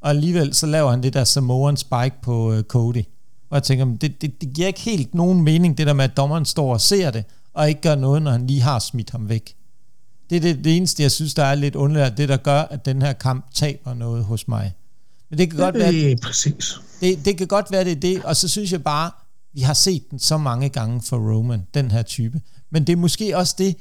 Og 0.00 0.10
alligevel 0.10 0.54
så 0.54 0.66
laver 0.66 0.90
han 0.90 1.02
det 1.02 1.14
der 1.14 1.24
Samoan 1.24 1.76
spike 1.76 2.16
på 2.22 2.52
uh, 2.52 2.60
Cody. 2.60 3.04
Og 3.50 3.54
jeg 3.54 3.62
tænker, 3.62 3.84
det, 3.84 4.22
det, 4.22 4.40
det 4.40 4.52
giver 4.54 4.66
ikke 4.66 4.80
helt 4.80 5.14
nogen 5.14 5.42
mening, 5.42 5.78
det 5.78 5.86
der 5.86 5.92
med, 5.92 6.04
at 6.04 6.16
dommeren 6.16 6.44
står 6.44 6.72
og 6.72 6.80
ser 6.80 7.10
det, 7.10 7.24
og 7.54 7.68
ikke 7.68 7.80
gør 7.80 7.94
noget, 7.94 8.22
når 8.22 8.30
han 8.30 8.46
lige 8.46 8.60
har 8.60 8.78
smidt 8.78 9.10
ham 9.10 9.28
væk. 9.28 9.54
Det 10.30 10.36
er 10.36 10.40
det, 10.40 10.64
det 10.64 10.76
eneste, 10.76 11.02
jeg 11.02 11.10
synes, 11.10 11.34
der 11.34 11.44
er 11.44 11.54
lidt 11.54 11.76
underligt, 11.76 12.16
det 12.16 12.28
der 12.28 12.36
gør, 12.36 12.60
at 12.60 12.84
den 12.84 13.02
her 13.02 13.12
kamp 13.12 13.54
taber 13.54 13.94
noget 13.94 14.24
hos 14.24 14.48
mig. 14.48 14.72
Men 15.30 15.38
det 15.38 15.50
kan 15.50 15.58
godt 15.58 15.74
være, 15.74 15.92
det, 15.92 16.20
præcis. 16.20 16.80
Det, 17.00 17.24
det 17.24 17.38
kan 17.38 17.46
godt 17.46 17.70
være, 17.70 17.84
det 17.84 17.92
er 17.92 18.00
det, 18.00 18.24
og 18.24 18.36
så 18.36 18.48
synes 18.48 18.72
jeg 18.72 18.82
bare, 18.82 19.10
vi 19.54 19.60
har 19.60 19.74
set 19.74 20.10
den 20.10 20.18
så 20.18 20.38
mange 20.38 20.68
gange 20.68 21.02
for 21.02 21.16
Roman, 21.16 21.62
den 21.74 21.90
her 21.90 22.02
type. 22.02 22.40
Men 22.70 22.86
det 22.86 22.92
er 22.92 22.96
måske 22.96 23.36
også 23.36 23.54
det, 23.58 23.76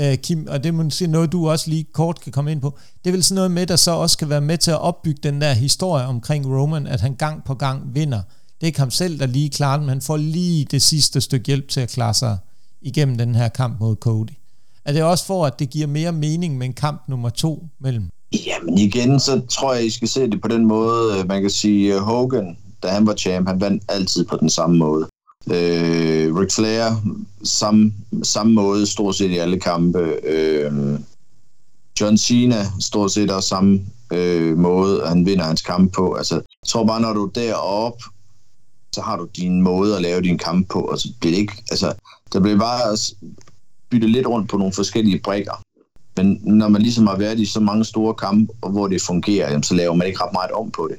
uh, 0.00 0.14
Kim, 0.14 0.46
og 0.48 0.62
det 0.62 0.68
er 0.68 0.72
måske 0.72 1.06
noget, 1.06 1.32
du 1.32 1.50
også 1.50 1.70
lige 1.70 1.84
kort 1.92 2.20
kan 2.20 2.32
komme 2.32 2.52
ind 2.52 2.60
på. 2.60 2.78
Det 3.04 3.10
er 3.10 3.12
vel 3.12 3.24
sådan 3.24 3.34
noget 3.34 3.50
med, 3.50 3.66
der 3.66 3.76
så 3.76 3.90
også 3.90 4.18
kan 4.18 4.28
være 4.28 4.40
med 4.40 4.58
til 4.58 4.70
at 4.70 4.80
opbygge 4.80 5.20
den 5.22 5.40
der 5.40 5.52
historie 5.52 6.06
omkring 6.06 6.46
Roman, 6.46 6.86
at 6.86 7.00
han 7.00 7.14
gang 7.14 7.44
på 7.44 7.54
gang 7.54 7.94
vinder. 7.94 8.22
Det 8.60 8.62
er 8.62 8.66
ikke 8.66 8.78
ham 8.78 8.90
selv, 8.90 9.18
der 9.18 9.26
lige 9.26 9.50
klarer 9.50 9.80
men 9.80 9.88
han 9.88 10.00
får 10.00 10.16
lige 10.16 10.64
det 10.64 10.82
sidste 10.82 11.20
stykke 11.20 11.46
hjælp 11.46 11.68
til 11.68 11.80
at 11.80 11.88
klare 11.88 12.14
sig 12.14 12.38
igennem 12.80 13.18
den 13.18 13.34
her 13.34 13.48
kamp 13.48 13.80
mod 13.80 13.96
Cody. 13.96 14.30
Er 14.84 14.92
det 14.92 15.02
også 15.02 15.26
for, 15.26 15.46
at 15.46 15.58
det 15.58 15.70
giver 15.70 15.86
mere 15.86 16.12
mening 16.12 16.58
med 16.58 16.66
en 16.66 16.72
kamp 16.72 17.02
nummer 17.08 17.28
to 17.30 17.66
mellem? 17.80 18.10
Jamen 18.46 18.78
igen, 18.78 19.20
så 19.20 19.40
tror 19.50 19.74
jeg, 19.74 19.84
I 19.84 19.90
skal 19.90 20.08
se 20.08 20.30
det 20.30 20.40
på 20.40 20.48
den 20.48 20.66
måde, 20.66 21.24
man 21.24 21.40
kan 21.40 21.50
sige, 21.50 21.94
øh, 21.94 22.00
Hogan, 22.00 22.56
da 22.82 22.88
han 22.88 23.06
var 23.06 23.14
champ, 23.14 23.48
han 23.48 23.60
vandt 23.60 23.82
altid 23.88 24.24
på 24.24 24.36
den 24.36 24.50
samme 24.50 24.76
måde. 24.78 25.08
Øh, 25.46 26.36
Ric 26.36 26.54
Flair, 26.54 27.02
samme, 27.44 27.92
samme 28.22 28.52
måde, 28.52 28.86
stort 28.86 29.16
set 29.16 29.30
i 29.30 29.38
alle 29.38 29.60
kampe. 29.60 29.98
Øh, 30.24 31.00
John 32.00 32.18
Cena, 32.18 32.66
stort 32.80 33.12
set 33.12 33.30
også 33.30 33.48
samme 33.48 33.80
øh, 34.12 34.58
måde, 34.58 35.06
han 35.06 35.26
vinder 35.26 35.44
hans 35.44 35.62
kamp 35.62 35.92
på. 35.92 36.14
Altså, 36.14 36.34
jeg 36.34 36.68
tror 36.68 36.86
bare, 36.86 37.00
når 37.00 37.12
du 37.12 37.26
er 37.26 37.30
deroppe, 37.30 38.04
så 38.92 39.00
har 39.00 39.16
du 39.16 39.28
din 39.36 39.62
måde 39.62 39.96
at 39.96 40.02
lave 40.02 40.22
din 40.22 40.38
kamp 40.38 40.68
på, 40.68 40.80
og 40.80 40.98
så 40.98 41.08
bliver 41.20 41.32
det 41.32 41.40
ikke, 41.40 41.62
altså, 41.70 41.92
der 42.32 42.40
bliver 42.40 42.58
bare 42.58 42.96
byttet 43.90 44.10
lidt 44.10 44.26
rundt 44.26 44.50
på 44.50 44.56
nogle 44.56 44.72
forskellige 44.72 45.20
brækker. 45.24 45.62
Men 46.16 46.40
når 46.42 46.68
man 46.68 46.82
ligesom 46.82 47.06
har 47.06 47.16
været 47.16 47.40
i 47.40 47.46
så 47.46 47.60
mange 47.60 47.84
store 47.84 48.14
kampe, 48.14 48.52
hvor 48.70 48.86
det 48.86 49.02
fungerer, 49.02 49.50
jamen, 49.50 49.62
så 49.62 49.74
laver 49.74 49.94
man 49.94 50.06
ikke 50.06 50.24
ret 50.24 50.32
meget 50.32 50.50
om 50.50 50.70
på 50.70 50.88
det. 50.90 50.96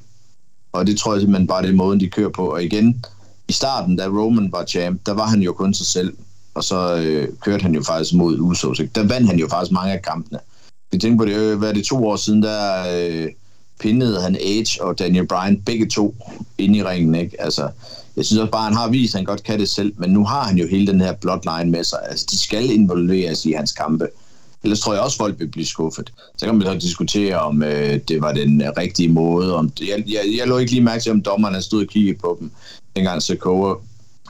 Og 0.71 0.87
det 0.87 0.97
tror 0.97 1.13
jeg 1.13 1.21
simpelthen 1.21 1.47
bare, 1.47 1.61
det 1.61 1.69
er 1.69 1.75
måden, 1.75 1.99
de 1.99 2.09
kører 2.09 2.29
på. 2.29 2.45
Og 2.51 2.63
igen, 2.63 3.05
i 3.47 3.53
starten, 3.53 3.95
da 3.95 4.07
Roman 4.07 4.51
var 4.51 4.65
champ, 4.65 5.05
der 5.05 5.11
var 5.11 5.25
han 5.25 5.41
jo 5.41 5.53
kun 5.53 5.73
sig 5.73 5.85
selv. 5.85 6.13
Og 6.53 6.63
så 6.63 6.95
øh, 6.95 7.27
kørte 7.41 7.61
han 7.61 7.75
jo 7.75 7.83
faktisk 7.83 8.13
mod 8.13 8.39
Usos. 8.39 8.79
Ikke? 8.79 8.91
Der 8.95 9.07
vandt 9.07 9.27
han 9.27 9.39
jo 9.39 9.47
faktisk 9.47 9.71
mange 9.71 9.93
af 9.93 10.01
kampene. 10.01 10.39
Vi 10.91 10.97
tænker 10.97 11.17
på 11.17 11.25
det, 11.25 11.35
øh, 11.35 11.57
hvad 11.57 11.69
er 11.69 11.73
det 11.73 11.85
to 11.85 12.07
år 12.07 12.15
siden, 12.15 12.43
der 12.43 12.83
øh, 12.97 13.27
pindede 13.79 14.21
han 14.21 14.35
Age 14.35 14.83
og 14.83 14.99
Daniel 14.99 15.27
Bryan 15.27 15.61
begge 15.61 15.87
to 15.87 16.15
ind 16.57 16.75
i 16.75 16.83
ringen. 16.83 17.15
Ikke? 17.15 17.41
Altså, 17.41 17.69
jeg 18.15 18.25
synes 18.25 18.39
også 18.39 18.51
bare, 18.51 18.63
han 18.63 18.73
har 18.73 18.89
vist, 18.89 19.15
at 19.15 19.19
han 19.19 19.25
godt 19.25 19.43
kan 19.43 19.59
det 19.59 19.69
selv, 19.69 19.93
men 19.97 20.09
nu 20.09 20.25
har 20.25 20.43
han 20.43 20.57
jo 20.57 20.67
hele 20.67 20.87
den 20.87 21.01
her 21.01 21.13
bloodline 21.13 21.71
med 21.71 21.83
sig. 21.83 21.99
Altså, 22.09 22.27
de 22.31 22.37
skal 22.37 22.71
involveres 22.71 23.45
i 23.45 23.51
hans 23.51 23.71
kampe. 23.71 24.07
Ellers 24.63 24.79
tror 24.79 24.93
jeg 24.93 25.01
også, 25.01 25.17
folk 25.17 25.39
vil 25.39 25.47
blive 25.47 25.65
skuffet. 25.65 26.11
Så 26.37 26.45
kan 26.45 26.55
man 26.55 26.67
så 26.67 26.73
diskutere, 26.73 27.39
om 27.39 27.63
øh, 27.63 27.99
det 28.07 28.21
var 28.21 28.33
den 28.33 28.63
rigtige 28.77 29.09
måde. 29.09 29.55
Om, 29.55 29.71
jeg, 29.79 30.03
jeg, 30.07 30.21
jeg 30.37 30.47
lå 30.47 30.57
ikke 30.57 30.71
lige 30.71 30.83
mærke 30.83 31.03
til, 31.03 31.11
om 31.11 31.21
dommerne 31.21 31.61
stod 31.61 31.81
og 31.81 31.87
kiggede 31.87 32.17
på 32.17 32.37
dem, 32.39 32.51
dengang 32.95 33.21
Sokoa 33.21 33.75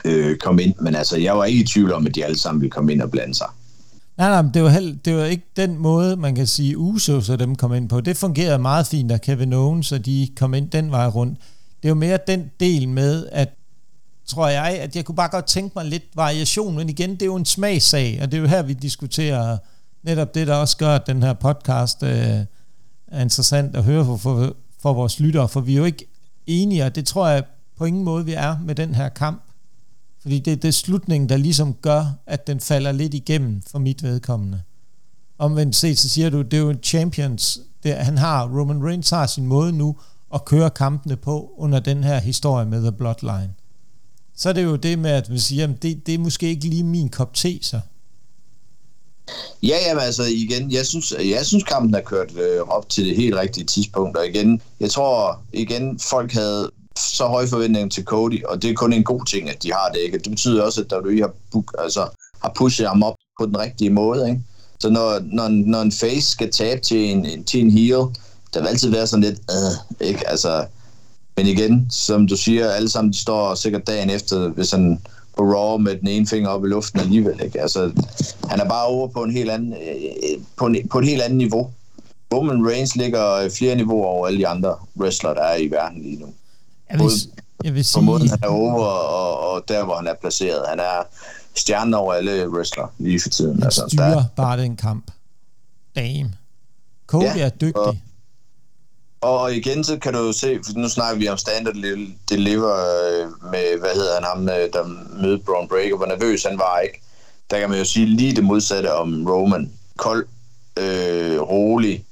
øh, 0.04 0.36
kom 0.36 0.58
ind. 0.58 0.74
Men 0.80 0.94
altså, 0.94 1.16
jeg 1.16 1.38
var 1.38 1.44
ikke 1.44 1.60
i 1.60 1.66
tvivl 1.66 1.92
om, 1.92 2.06
at 2.06 2.14
de 2.14 2.24
alle 2.24 2.38
sammen 2.38 2.60
ville 2.60 2.70
komme 2.70 2.92
ind 2.92 3.02
og 3.02 3.10
blande 3.10 3.34
sig. 3.34 3.46
Nej, 4.18 4.42
nej, 4.42 4.52
det 4.54 4.62
var, 4.62 4.68
held, 4.68 4.96
det 5.04 5.16
var 5.16 5.24
ikke 5.24 5.46
den 5.56 5.78
måde, 5.78 6.16
man 6.16 6.34
kan 6.34 6.46
sige, 6.46 6.78
Usos 6.78 7.28
og 7.28 7.38
dem 7.38 7.56
kom 7.56 7.74
ind 7.74 7.88
på. 7.88 8.00
Det 8.00 8.16
fungerede 8.16 8.58
meget 8.58 8.86
fint, 8.86 9.10
da 9.10 9.16
Kevin 9.16 9.52
Owens 9.52 9.92
og 9.92 10.06
de 10.06 10.28
kom 10.36 10.54
ind 10.54 10.70
den 10.70 10.90
vej 10.90 11.06
rundt. 11.06 11.38
Det 11.82 11.88
var 11.88 11.94
mere 11.94 12.18
den 12.26 12.50
del 12.60 12.88
med, 12.88 13.26
at 13.32 13.48
tror 14.26 14.48
jeg, 14.48 14.78
at 14.80 14.96
jeg 14.96 15.04
kunne 15.04 15.16
bare 15.16 15.28
godt 15.28 15.46
tænke 15.46 15.72
mig 15.76 15.84
lidt 15.84 16.04
variation, 16.14 16.76
men 16.76 16.88
igen, 16.88 17.10
det 17.10 17.22
er 17.22 17.26
jo 17.26 17.36
en 17.36 17.44
smagsag, 17.44 18.18
og 18.22 18.32
det 18.32 18.36
er 18.36 18.40
jo 18.40 18.48
her, 18.48 18.62
vi 18.62 18.72
diskuterer 18.72 19.58
netop 20.02 20.34
det, 20.34 20.46
der 20.46 20.54
også 20.54 20.76
gør, 20.76 20.94
at 20.94 21.06
den 21.06 21.22
her 21.22 21.32
podcast 21.32 22.02
øh, 22.02 22.44
er 23.06 23.20
interessant 23.20 23.76
at 23.76 23.84
høre 23.84 24.04
for, 24.04 24.16
for, 24.16 24.56
for 24.80 24.92
vores 24.92 25.20
lyttere, 25.20 25.48
for 25.48 25.60
vi 25.60 25.72
er 25.72 25.78
jo 25.78 25.84
ikke 25.84 26.06
enige, 26.46 26.84
og 26.84 26.94
det 26.94 27.06
tror 27.06 27.28
jeg 27.28 27.44
på 27.76 27.84
ingen 27.84 28.04
måde, 28.04 28.24
vi 28.24 28.32
er 28.32 28.56
med 28.64 28.74
den 28.74 28.94
her 28.94 29.08
kamp. 29.08 29.42
Fordi 30.22 30.38
det, 30.38 30.62
det 30.62 30.68
er 30.68 30.72
slutningen, 30.72 31.28
der 31.28 31.36
ligesom 31.36 31.74
gør, 31.74 32.04
at 32.26 32.46
den 32.46 32.60
falder 32.60 32.92
lidt 32.92 33.14
igennem 33.14 33.62
for 33.62 33.78
mit 33.78 34.02
vedkommende. 34.02 34.62
Omvendt 35.38 35.76
set, 35.76 35.98
så 35.98 36.08
siger 36.08 36.30
du, 36.30 36.42
det 36.42 36.54
er 36.54 36.58
jo 36.58 36.70
en 36.70 36.82
champions. 36.82 37.60
Det, 37.82 37.94
han 37.94 38.18
har, 38.18 38.58
Roman 38.58 38.84
Reigns 38.84 39.10
har 39.10 39.26
sin 39.26 39.46
måde 39.46 39.72
nu 39.72 39.96
at 40.34 40.44
køre 40.44 40.70
kampene 40.70 41.16
på 41.16 41.54
under 41.56 41.80
den 41.80 42.04
her 42.04 42.20
historie 42.20 42.66
med 42.66 42.80
The 42.80 42.92
Bloodline. 42.92 43.54
Så 44.36 44.48
er 44.48 44.52
det 44.52 44.64
jo 44.64 44.76
det 44.76 44.98
med, 44.98 45.10
at 45.10 45.28
man 45.28 45.38
siger, 45.38 45.62
jamen 45.62 45.76
det, 45.82 46.06
det 46.06 46.14
er 46.14 46.18
måske 46.18 46.48
ikke 46.48 46.68
lige 46.68 46.84
min 46.84 47.08
kop 47.08 47.34
te, 47.34 47.58
så. 47.62 47.80
Ja, 49.62 49.76
jamen 49.86 50.02
altså 50.02 50.22
igen, 50.22 50.72
jeg 50.72 50.86
synes, 50.86 51.14
jeg 51.18 51.46
synes 51.46 51.64
kampen 51.64 51.94
er 51.94 52.00
kørt 52.00 52.32
øh, 52.36 52.60
op 52.60 52.88
til 52.88 53.04
det 53.04 53.16
helt 53.16 53.36
rigtige 53.36 53.64
tidspunkt, 53.64 54.16
og 54.16 54.26
igen, 54.26 54.62
jeg 54.80 54.90
tror 54.90 55.38
igen, 55.52 55.98
folk 55.98 56.32
havde 56.32 56.70
så 56.98 57.26
høje 57.26 57.48
forventninger 57.48 57.88
til 57.88 58.04
Cody, 58.04 58.44
og 58.44 58.62
det 58.62 58.70
er 58.70 58.74
kun 58.74 58.92
en 58.92 59.04
god 59.04 59.24
ting, 59.26 59.50
at 59.50 59.62
de 59.62 59.72
har 59.72 59.88
det, 59.94 60.00
ikke? 60.00 60.18
Det 60.18 60.30
betyder 60.30 60.62
også, 60.62 60.80
at 60.80 61.04
WWE 61.04 61.20
har, 61.20 61.30
book, 61.52 61.74
altså, 61.78 62.08
har 62.42 62.52
pushet 62.56 62.88
ham 62.88 63.02
op 63.02 63.14
på 63.40 63.46
den 63.46 63.58
rigtige 63.58 63.90
måde, 63.90 64.28
ikke? 64.28 64.42
Så 64.80 64.90
når, 64.90 65.20
når, 65.24 65.48
når 65.48 65.82
en 65.82 65.92
face 65.92 66.30
skal 66.30 66.50
tabe 66.50 66.80
til 66.80 67.10
en, 67.10 67.44
til 67.44 67.60
en 67.60 67.70
heel, 67.70 68.04
der 68.54 68.60
vil 68.60 68.68
altid 68.68 68.90
være 68.90 69.06
sådan 69.06 69.24
lidt, 69.24 69.38
øh, 69.50 70.08
ikke? 70.08 70.28
Altså, 70.28 70.64
men 71.36 71.46
igen, 71.46 71.86
som 71.90 72.26
du 72.26 72.36
siger, 72.36 72.70
alle 72.70 72.88
sammen 72.88 73.12
de 73.12 73.18
står 73.18 73.54
sikkert 73.54 73.86
dagen 73.86 74.10
efter, 74.10 74.48
hvis 74.48 74.70
han 74.70 75.00
på 75.36 75.42
Raw 75.42 75.78
med 75.78 75.96
den 75.96 76.08
ene 76.08 76.26
finger 76.26 76.48
op 76.48 76.64
i 76.64 76.68
luften 76.68 77.00
alligevel. 77.00 77.40
Ikke? 77.44 77.60
Altså, 77.60 77.92
han 78.48 78.60
er 78.60 78.68
bare 78.68 78.86
over 78.86 79.08
på 79.08 79.22
en 79.22 79.32
helt 79.32 79.50
anden, 79.50 79.72
øh, 79.72 80.42
på, 80.56 80.66
en, 80.66 80.88
på 80.88 80.98
et 80.98 81.06
helt 81.06 81.22
andet 81.22 81.38
niveau. 81.38 81.70
Roman 82.34 82.66
Reigns 82.66 82.96
ligger 82.96 83.50
flere 83.56 83.76
niveauer 83.76 84.06
over 84.06 84.26
alle 84.26 84.38
de 84.38 84.48
andre 84.48 84.76
wrestlere, 84.96 85.34
der 85.34 85.42
er 85.42 85.56
i 85.56 85.66
verden 85.66 86.02
lige 86.02 86.16
nu. 86.16 86.26
Jeg 86.90 86.98
vil, 86.98 87.10
jeg 87.64 87.74
vil 87.74 87.84
sige... 87.84 88.00
På 88.00 88.04
måden, 88.04 88.28
han 88.28 88.38
er 88.42 88.48
over, 88.48 88.84
og, 88.84 89.52
og 89.52 89.68
der, 89.68 89.84
hvor 89.84 89.96
han 89.96 90.06
er 90.06 90.14
placeret. 90.20 90.64
Han 90.68 90.80
er 90.80 91.02
stjernen 91.54 91.94
over 91.94 92.14
alle 92.14 92.50
wrestlere 92.50 92.88
lige 92.98 93.20
for 93.20 93.28
tiden. 93.28 93.54
Han 93.54 93.64
altså, 93.64 93.84
styrer 93.88 94.14
der... 94.14 94.24
bare 94.36 94.62
den 94.62 94.76
kamp. 94.76 95.10
Damn. 95.96 96.34
Cody 97.06 97.22
ja, 97.22 97.38
er 97.38 97.48
dygtig. 97.48 97.76
Og, 97.76 97.96
og 99.22 99.54
igen, 99.54 99.84
så 99.84 99.98
kan 99.98 100.12
du 100.12 100.18
jo 100.18 100.32
se, 100.32 100.60
for 100.66 100.78
nu 100.78 100.88
snakker 100.88 101.18
vi 101.18 101.28
om 101.28 101.38
standard 101.38 101.74
deliver 102.28 102.74
øh, 102.74 103.50
med, 103.50 103.78
hvad 103.80 103.94
hedder 103.94 104.14
han, 104.14 104.24
ham, 104.24 104.48
øh, 104.48 104.72
der 104.72 104.84
mødte 105.22 105.44
Braun 105.44 105.68
Breaker, 105.68 105.96
hvor 105.96 106.06
nervøs 106.06 106.44
han 106.44 106.58
var, 106.58 106.78
ikke? 106.78 107.02
Der 107.50 107.60
kan 107.60 107.70
man 107.70 107.78
jo 107.78 107.84
sige 107.84 108.06
lige 108.06 108.36
det 108.36 108.44
modsatte 108.44 108.94
om 108.94 109.26
Roman. 109.26 109.72
Kold, 109.96 110.26
øh, 110.78 111.40
rolig. 111.40 112.04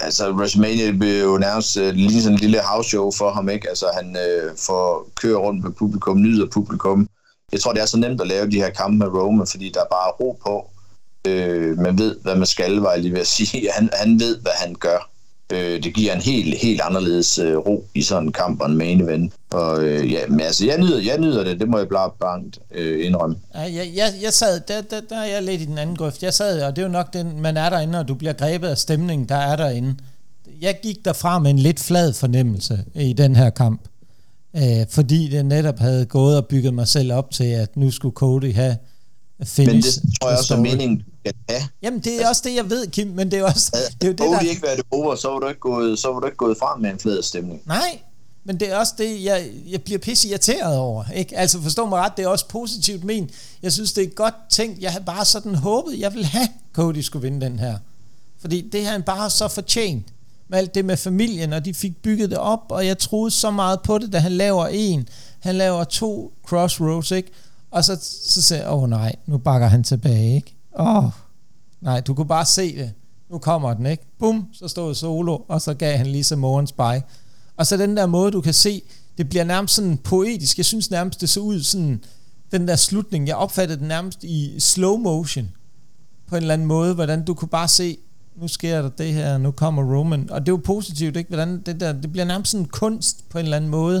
Altså, 0.00 0.30
WrestleMania 0.32 0.92
blev 0.92 1.22
jo 1.24 1.38
nærmest 1.38 1.76
øh, 1.76 1.94
lige 1.94 2.22
sådan 2.22 2.34
en 2.34 2.40
lille 2.40 2.60
house 2.62 2.88
show 2.88 3.10
for 3.10 3.30
ham, 3.30 3.48
ikke? 3.48 3.68
Altså, 3.68 3.86
han 3.94 4.16
øh, 4.16 4.56
får 4.56 5.08
kører 5.14 5.38
rundt 5.38 5.64
med 5.64 5.70
publikum, 5.70 6.22
nyder 6.22 6.46
publikum. 6.46 7.08
Jeg 7.52 7.60
tror, 7.60 7.72
det 7.72 7.82
er 7.82 7.86
så 7.86 7.96
nemt 7.96 8.20
at 8.20 8.26
lave 8.26 8.50
de 8.50 8.60
her 8.60 8.70
kampe 8.70 8.98
med 8.98 9.06
Roman, 9.06 9.46
fordi 9.46 9.70
der 9.74 9.80
er 9.80 9.88
bare 9.90 10.10
ro 10.10 10.38
på. 10.46 10.70
Øh, 11.26 11.78
man 11.78 11.98
ved, 11.98 12.16
hvad 12.22 12.36
man 12.36 12.46
skal, 12.46 12.76
var 12.76 12.92
jeg 12.92 13.00
lige 13.00 13.12
ved 13.12 13.20
at 13.20 13.26
sige. 13.26 13.70
Han, 13.76 13.90
han 13.92 14.20
ved, 14.20 14.40
hvad 14.40 14.52
han 14.56 14.74
gør. 14.74 15.09
Øh, 15.52 15.82
det 15.82 15.94
giver 15.94 16.14
en 16.14 16.20
helt, 16.20 16.58
helt 16.58 16.80
anderledes 16.80 17.38
øh, 17.38 17.56
ro 17.56 17.84
i 17.94 18.02
sådan 18.02 18.24
en 18.24 18.32
kamp 18.32 18.60
og 18.60 18.70
en 18.70 18.76
main 18.76 19.00
event. 19.00 19.32
Og 19.50 19.84
øh, 19.84 20.12
ja, 20.12 20.18
men 20.28 20.40
altså, 20.40 20.66
jeg 20.66 20.78
nyder, 20.78 21.00
jeg 21.00 21.18
nyder 21.18 21.44
det, 21.44 21.60
det 21.60 21.68
må 21.68 21.78
jeg 21.78 21.88
bare 21.88 22.10
bankt 22.20 22.58
øh, 22.74 23.06
indrømme. 23.06 23.36
Ja, 23.54 23.60
jeg, 23.60 23.90
jeg, 23.96 24.12
jeg 24.22 24.32
sad, 24.32 24.60
der, 24.68 24.80
der, 24.80 25.00
der 25.10 25.16
er 25.16 25.26
jeg 25.26 25.42
lidt 25.42 25.60
i 25.60 25.64
den 25.64 25.78
anden 25.78 25.96
grøft. 25.96 26.22
Jeg 26.22 26.34
sad, 26.34 26.62
og 26.62 26.76
det 26.76 26.82
er 26.82 26.86
jo 26.86 26.92
nok 26.92 27.12
den, 27.12 27.40
man 27.40 27.56
er 27.56 27.70
derinde, 27.70 27.98
og 27.98 28.08
du 28.08 28.14
bliver 28.14 28.32
grebet 28.32 28.68
af 28.68 28.78
stemningen, 28.78 29.28
der 29.28 29.36
er 29.36 29.56
derinde. 29.56 29.94
Jeg 30.60 30.78
gik 30.82 31.04
derfra 31.04 31.38
med 31.38 31.50
en 31.50 31.58
lidt 31.58 31.80
flad 31.80 32.12
fornemmelse 32.12 32.84
i 32.94 33.12
den 33.12 33.36
her 33.36 33.50
kamp. 33.50 33.80
Øh, 34.56 34.86
fordi 34.88 35.28
det 35.28 35.46
netop 35.46 35.78
havde 35.78 36.04
gået 36.04 36.36
og 36.36 36.46
bygget 36.46 36.74
mig 36.74 36.88
selv 36.88 37.12
op 37.12 37.30
til, 37.30 37.44
at 37.44 37.76
nu 37.76 37.90
skulle 37.90 38.14
Cody 38.14 38.54
have 38.54 38.76
finish. 39.44 40.02
Men 40.02 40.10
det 40.10 40.18
tror 40.20 40.28
jeg 40.28 40.38
også 40.38 40.54
er 40.54 40.60
meningen, 40.60 41.02
at 41.24 41.34
have. 41.48 41.62
Jamen, 41.82 42.00
det 42.00 42.22
er 42.22 42.28
også 42.28 42.42
det, 42.44 42.54
jeg 42.54 42.70
ved, 42.70 42.86
Kim, 42.86 43.06
men 43.06 43.30
det 43.30 43.38
er 43.38 43.44
også... 43.44 43.76
det 44.00 44.04
er 44.04 44.06
jo 44.06 44.12
det, 44.12 44.18
der... 44.18 44.40
ikke 44.40 44.62
været 44.62 44.76
det 44.76 44.86
over, 44.90 45.14
så 45.14 45.28
var, 45.28 45.38
du 45.38 45.48
ikke 45.48 45.60
gået, 45.60 45.98
så 45.98 46.12
var 46.12 46.20
du 46.20 46.26
ikke 46.26 46.36
gået 46.36 46.56
frem 46.58 46.80
med 46.80 46.90
en 46.90 46.98
flad 46.98 47.22
stemning. 47.22 47.62
Nej, 47.66 48.00
men 48.44 48.60
det 48.60 48.70
er 48.70 48.76
også 48.76 48.94
det, 48.98 49.24
jeg, 49.24 49.50
jeg 49.66 49.82
bliver 49.82 49.98
pisse 49.98 50.28
irriteret 50.28 50.76
over. 50.76 51.04
Ikke? 51.14 51.38
Altså 51.38 51.62
forstå 51.62 51.86
mig 51.86 51.98
ret, 51.98 52.16
det 52.16 52.24
er 52.24 52.28
også 52.28 52.48
positivt 52.48 53.04
men 53.04 53.30
Jeg 53.62 53.72
synes, 53.72 53.92
det 53.92 54.04
er 54.04 54.08
godt 54.08 54.34
tænkt. 54.50 54.80
Jeg 54.80 54.92
havde 54.92 55.04
bare 55.04 55.24
sådan 55.24 55.54
håbet, 55.54 55.98
jeg 55.98 56.14
vil 56.14 56.24
have 56.24 56.48
Cody 56.72 57.00
skulle 57.00 57.22
vinde 57.22 57.46
den 57.46 57.58
her. 57.58 57.78
Fordi 58.40 58.68
det 58.72 58.84
har 58.84 58.92
han 58.92 59.02
bare 59.02 59.30
så 59.30 59.48
fortjent. 59.48 60.06
Med 60.48 60.58
alt 60.58 60.74
det 60.74 60.84
med 60.84 60.96
familien, 60.96 61.52
og 61.52 61.64
de 61.64 61.74
fik 61.74 62.02
bygget 62.02 62.30
det 62.30 62.38
op, 62.38 62.64
og 62.68 62.86
jeg 62.86 62.98
troede 62.98 63.30
så 63.30 63.50
meget 63.50 63.80
på 63.80 63.98
det, 63.98 64.12
da 64.12 64.18
han 64.18 64.32
laver 64.32 64.66
en. 64.66 65.08
Han 65.40 65.54
laver 65.54 65.84
to 65.84 66.32
crossroads, 66.46 67.10
ikke? 67.10 67.30
Og 67.70 67.84
så, 67.84 67.98
så 68.26 68.42
siger 68.42 68.58
jeg, 68.58 68.72
åh 68.72 68.82
oh, 68.82 68.90
nej, 68.90 69.16
nu 69.26 69.38
bakker 69.38 69.68
han 69.68 69.84
tilbage, 69.84 70.34
ikke? 70.34 70.54
Åh, 70.78 70.96
oh, 70.96 71.10
nej, 71.80 72.00
du 72.00 72.14
kunne 72.14 72.28
bare 72.28 72.46
se 72.46 72.76
det. 72.76 72.92
Nu 73.30 73.38
kommer 73.38 73.74
den, 73.74 73.86
ikke? 73.86 74.04
Bum, 74.18 74.46
så 74.52 74.68
stod 74.68 74.94
solo, 74.94 75.38
og 75.48 75.60
så 75.60 75.74
gav 75.74 75.96
han 75.96 76.06
lige 76.06 76.24
Samoans 76.24 76.72
by. 76.72 77.00
Og 77.56 77.66
så 77.66 77.76
den 77.76 77.96
der 77.96 78.06
måde, 78.06 78.32
du 78.32 78.40
kan 78.40 78.54
se, 78.54 78.82
det 79.18 79.28
bliver 79.28 79.44
nærmest 79.44 79.74
sådan 79.74 79.98
poetisk. 79.98 80.56
Jeg 80.56 80.66
synes 80.66 80.90
nærmest, 80.90 81.20
det 81.20 81.28
så 81.28 81.40
ud 81.40 81.62
sådan, 81.62 82.04
den 82.52 82.68
der 82.68 82.76
slutning, 82.76 83.28
jeg 83.28 83.36
opfattede 83.36 83.80
den 83.80 83.88
nærmest 83.88 84.24
i 84.24 84.60
slow 84.60 84.96
motion, 84.96 85.48
på 86.26 86.36
en 86.36 86.42
eller 86.42 86.54
anden 86.54 86.68
måde, 86.68 86.94
hvordan 86.94 87.24
du 87.24 87.34
kunne 87.34 87.48
bare 87.48 87.68
se, 87.68 87.98
nu 88.36 88.48
sker 88.48 88.82
der 88.82 88.88
det 88.88 89.12
her, 89.12 89.38
nu 89.38 89.50
kommer 89.50 89.96
Roman, 89.96 90.30
og 90.30 90.46
det 90.46 90.52
var 90.52 90.58
positivt, 90.58 91.16
ikke? 91.16 91.28
Hvordan 91.28 91.62
det 91.66 91.80
der, 91.80 91.92
det 91.92 92.12
bliver 92.12 92.24
nærmest 92.24 92.50
sådan 92.50 92.66
kunst 92.66 93.28
på 93.28 93.38
en 93.38 93.44
eller 93.44 93.56
anden 93.56 93.70
måde, 93.70 93.98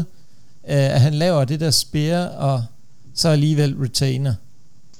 øh, 0.68 0.94
at 0.94 1.00
han 1.00 1.14
laver 1.14 1.44
det 1.44 1.60
der 1.60 1.70
spear, 1.70 2.26
og 2.26 2.64
så 3.14 3.28
alligevel 3.28 3.76
retainer. 3.76 4.34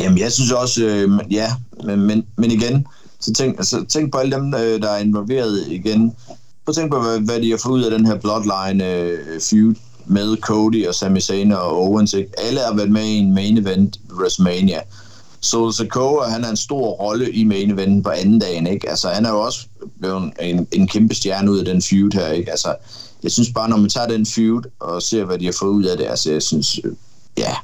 Jamen, 0.01 0.19
jeg 0.19 0.33
synes 0.33 0.53
også, 0.53 0.85
øh, 0.85 1.11
ja, 1.31 1.53
men, 1.85 2.01
men, 2.01 2.27
men 2.37 2.51
igen, 2.51 2.87
så 3.21 3.33
tænk, 3.33 3.59
altså, 3.59 3.85
tænk 3.89 4.13
på 4.13 4.19
alle 4.19 4.37
dem, 4.37 4.55
øh, 4.55 4.83
der 4.83 4.91
er 4.91 4.99
involveret 4.99 5.65
igen. 5.69 6.15
Prøv 6.65 6.69
at 6.69 6.75
tænk 6.75 6.91
på, 6.91 7.01
hvad, 7.01 7.21
hvad 7.21 7.41
de 7.41 7.51
har 7.51 7.59
fået 7.63 7.73
ud 7.73 7.83
af 7.83 7.91
den 7.91 8.07
her 8.07 8.17
Bloodline 8.17 8.95
øh, 8.95 9.41
feud 9.41 9.75
med 10.07 10.37
Cody 10.37 10.87
og 10.87 10.95
Sami 10.95 11.21
Zayn 11.21 11.53
og 11.53 11.83
Owens. 11.83 12.13
Ikke? 12.13 12.31
Alle 12.39 12.61
har 12.61 12.75
været 12.75 12.91
med 12.91 13.05
i 13.05 13.17
en 13.17 13.35
main 13.35 13.59
event 13.59 14.01
WrestleMania. 14.13 14.81
Så 15.41 15.73
Sokoa, 15.73 16.29
han 16.29 16.45
har 16.45 16.51
en 16.51 16.57
stor 16.57 16.91
rolle 16.91 17.33
i 17.33 17.45
main 17.45 17.71
eventen 17.71 18.03
på 18.03 18.09
anden 18.09 18.39
dagen. 18.39 18.67
Ikke? 18.67 18.91
Altså, 18.91 19.09
han 19.09 19.27
er 19.27 19.31
jo 19.31 19.41
også 19.41 19.67
blevet 20.01 20.33
en, 20.41 20.67
en 20.73 20.89
kæmpe 20.89 21.15
stjerne 21.15 21.51
ud 21.51 21.59
af 21.59 21.65
den 21.65 21.83
feud 21.83 22.11
her. 22.15 22.27
Ikke? 22.29 22.51
Altså, 22.51 22.75
jeg 23.23 23.31
synes 23.31 23.51
bare, 23.55 23.69
når 23.71 23.77
man 23.77 23.91
tager 23.91 24.07
den 24.07 24.27
feud 24.27 24.63
og 24.81 25.03
ser, 25.03 25.25
hvad 25.25 25.39
de 25.39 25.45
har 25.45 25.57
fået 25.59 25.71
ud 25.71 25.85
af 25.85 25.97
det, 25.97 26.07
altså, 26.07 26.33
jeg 26.33 26.43
synes, 26.43 26.81
øh, 26.85 26.93
ja, 27.39 27.55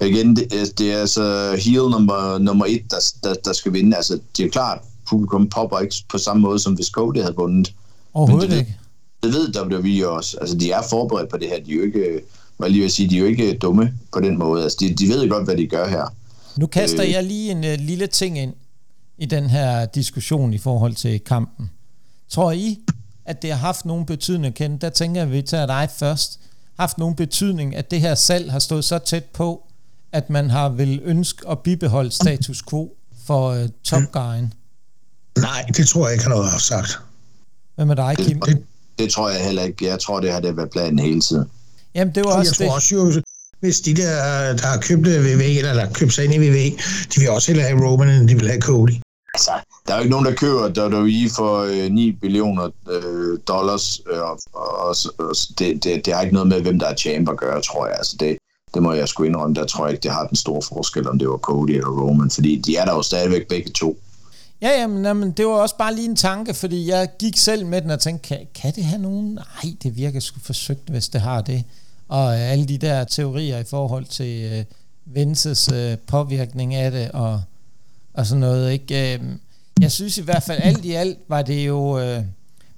igen, 0.00 0.36
det, 0.36 0.78
det 0.78 0.92
er 0.92 0.98
altså 0.98 1.56
heel 1.64 1.90
nummer, 1.90 2.38
nummer 2.38 2.66
et, 2.68 2.82
der, 2.90 3.12
der, 3.22 3.34
der 3.44 3.52
skal 3.52 3.72
vinde. 3.72 3.96
Altså, 3.96 4.18
det 4.36 4.44
er 4.44 4.50
klart, 4.50 4.78
publikum 5.08 5.48
popper 5.48 5.78
ikke 5.78 5.94
på 6.08 6.18
samme 6.18 6.42
måde, 6.42 6.58
som 6.58 6.72
hvis 6.72 6.86
Cody 6.86 7.20
havde 7.20 7.34
vundet. 7.36 7.74
Overhovedet 8.14 8.50
det, 8.50 8.58
ikke. 8.58 8.76
Det 9.22 9.32
ved 9.32 9.60
WWE 9.60 10.08
også. 10.08 10.36
Altså, 10.40 10.56
de 10.56 10.70
er 10.70 10.82
forberedt 10.90 11.30
på 11.30 11.36
det 11.36 11.48
her. 11.48 11.60
De 11.60 11.72
er 11.72 11.76
jo 11.76 11.82
ikke, 11.82 12.20
hvad 12.56 12.70
lige 12.70 12.82
vil 12.82 12.90
sige, 12.90 13.10
de 13.10 13.16
er 13.16 13.20
jo 13.20 13.26
ikke 13.26 13.58
dumme 13.58 13.94
på 14.12 14.20
den 14.20 14.38
måde. 14.38 14.62
Altså, 14.62 14.78
de, 14.80 14.94
de 14.94 15.08
ved 15.08 15.28
godt, 15.28 15.44
hvad 15.44 15.56
de 15.56 15.66
gør 15.66 15.88
her. 15.88 16.14
Nu 16.56 16.66
kaster 16.66 17.04
øh. 17.04 17.10
jeg 17.10 17.24
lige 17.24 17.50
en 17.50 17.58
uh, 17.58 17.86
lille 17.86 18.06
ting 18.06 18.38
ind 18.38 18.52
i 19.18 19.26
den 19.26 19.50
her 19.50 19.86
diskussion 19.86 20.54
i 20.54 20.58
forhold 20.58 20.94
til 20.94 21.20
kampen. 21.20 21.70
Tror 22.28 22.52
I, 22.52 22.78
at 23.24 23.42
det 23.42 23.50
har 23.50 23.58
haft 23.58 23.84
nogen 23.84 24.06
betydning, 24.06 24.54
Ken? 24.54 24.76
Der 24.78 24.90
tænker 24.90 25.20
jeg, 25.20 25.28
at 25.28 25.32
vi 25.32 25.42
tager 25.42 25.66
dig 25.66 25.88
først. 25.96 26.40
Haft 26.78 26.98
nogen 26.98 27.14
betydning, 27.14 27.76
at 27.76 27.90
det 27.90 28.00
her 28.00 28.14
salg 28.14 28.52
har 28.52 28.58
stået 28.58 28.84
så 28.84 28.98
tæt 28.98 29.24
på, 29.24 29.66
at 30.14 30.30
man 30.30 30.50
har 30.50 30.68
vil 30.68 31.00
ønske 31.04 31.48
at 31.48 31.58
bibeholde 31.58 32.10
status 32.10 32.62
quo 32.70 32.92
for 33.26 33.50
uh, 33.50 33.68
Top 33.84 34.02
Guy'en? 34.16 34.46
Nej, 35.38 35.64
det 35.76 35.88
tror 35.88 36.06
jeg 36.06 36.12
ikke, 36.14 36.24
han 36.24 36.32
har 36.32 36.58
sagt. 36.58 36.98
Hvad 37.74 37.86
med 37.86 37.96
dig, 37.96 38.16
Kim? 38.18 38.40
Det, 38.40 38.62
det 38.98 39.10
tror 39.10 39.30
jeg 39.30 39.44
heller 39.44 39.62
ikke. 39.62 39.86
Jeg 39.86 40.00
tror, 40.00 40.20
det 40.20 40.32
har 40.32 40.40
det 40.40 40.56
været 40.56 40.70
planen 40.70 40.98
hele 40.98 41.20
tiden. 41.20 41.44
Jamen, 41.94 42.14
det 42.14 42.24
var 42.24 42.32
også 42.32 42.50
jeg 42.50 42.58
det. 42.58 42.66
tror 42.66 42.74
også 42.74 42.94
jo, 42.94 43.22
hvis 43.60 43.80
de 43.80 43.94
der, 43.94 44.12
der 44.56 44.66
har 44.66 44.78
købt 44.78 45.06
VV, 45.06 45.42
eller 45.58 45.72
der 45.74 45.80
har 45.80 45.92
købt 45.92 46.12
sig 46.12 46.24
ind 46.24 46.34
i 46.34 46.38
VV, 46.38 46.78
de 47.14 47.20
vil 47.20 47.30
også 47.30 47.46
hellere 47.52 47.66
have 47.68 47.86
Roman, 47.86 48.08
end 48.08 48.28
de 48.28 48.34
vil 48.34 48.48
have 48.48 48.60
Cody. 48.60 48.96
Altså, 49.34 49.50
der 49.86 49.92
er 49.92 49.96
jo 49.96 50.02
ikke 50.02 50.10
nogen, 50.10 50.26
der 50.26 50.34
køber 50.34 50.62
WWE 50.62 51.30
for 51.36 51.52
øh, 51.62 51.90
9 51.90 52.12
billioner 52.12 52.70
øh, 52.90 53.38
dollars, 53.48 54.00
øh, 54.12 54.20
og, 54.20 54.38
og, 54.52 54.96
og 55.18 55.34
det, 55.58 55.84
det, 55.84 56.06
det 56.06 56.14
har 56.14 56.22
ikke 56.22 56.34
noget 56.34 56.48
med, 56.48 56.62
hvem 56.62 56.78
der 56.78 56.86
er 56.86 56.96
champ 56.96 57.28
at 57.28 57.36
gøre, 57.36 57.62
tror 57.62 57.86
jeg. 57.86 57.96
Altså, 57.98 58.16
det, 58.20 58.36
det 58.74 58.82
må 58.82 58.92
jeg 58.92 59.08
sgu 59.08 59.22
indrømme, 59.22 59.54
der 59.54 59.64
tror 59.64 59.84
jeg 59.86 59.92
ikke, 59.92 60.02
det 60.02 60.10
har 60.10 60.26
den 60.26 60.36
store 60.36 60.62
forskel, 60.62 61.08
om 61.08 61.18
det 61.18 61.28
var 61.28 61.36
Cody 61.36 61.70
eller 61.70 62.02
Roman, 62.02 62.30
fordi 62.30 62.56
de 62.56 62.76
er 62.76 62.84
der 62.84 62.92
jo 62.92 63.02
stadigvæk 63.02 63.48
begge 63.48 63.70
to. 63.70 63.98
Ja, 64.62 64.80
jamen, 64.80 65.04
jamen, 65.04 65.32
det 65.32 65.46
var 65.46 65.52
også 65.52 65.76
bare 65.76 65.94
lige 65.94 66.08
en 66.08 66.16
tanke, 66.16 66.54
fordi 66.54 66.88
jeg 66.88 67.08
gik 67.18 67.36
selv 67.36 67.66
med 67.66 67.82
den 67.82 67.90
og 67.90 68.00
tænkte, 68.00 68.28
kan, 68.28 68.46
kan 68.54 68.72
det 68.74 68.84
have 68.84 69.02
nogen? 69.02 69.34
Nej, 69.34 69.74
det 69.82 69.96
virker 69.96 70.20
sgu 70.20 70.40
forsøgt, 70.40 70.88
hvis 70.88 71.08
det 71.08 71.20
har 71.20 71.40
det. 71.40 71.64
Og 72.08 72.34
øh, 72.34 72.52
alle 72.52 72.64
de 72.64 72.78
der 72.78 73.04
teorier 73.04 73.58
i 73.58 73.64
forhold 73.64 74.04
til 74.04 74.52
øh, 74.52 74.64
Vinces 75.04 75.72
øh, 75.72 75.98
påvirkning 76.06 76.74
af 76.74 76.90
det, 76.90 77.10
og, 77.10 77.42
og 78.14 78.26
sådan 78.26 78.40
noget, 78.40 78.72
ikke? 78.72 79.14
Øh, 79.14 79.20
jeg 79.80 79.92
synes 79.92 80.18
i 80.18 80.22
hvert 80.22 80.42
fald, 80.42 80.60
alt 80.62 80.84
i 80.84 80.92
alt 80.92 81.18
var 81.28 81.42
det 81.42 81.66
jo... 81.66 81.98
Øh, 81.98 82.22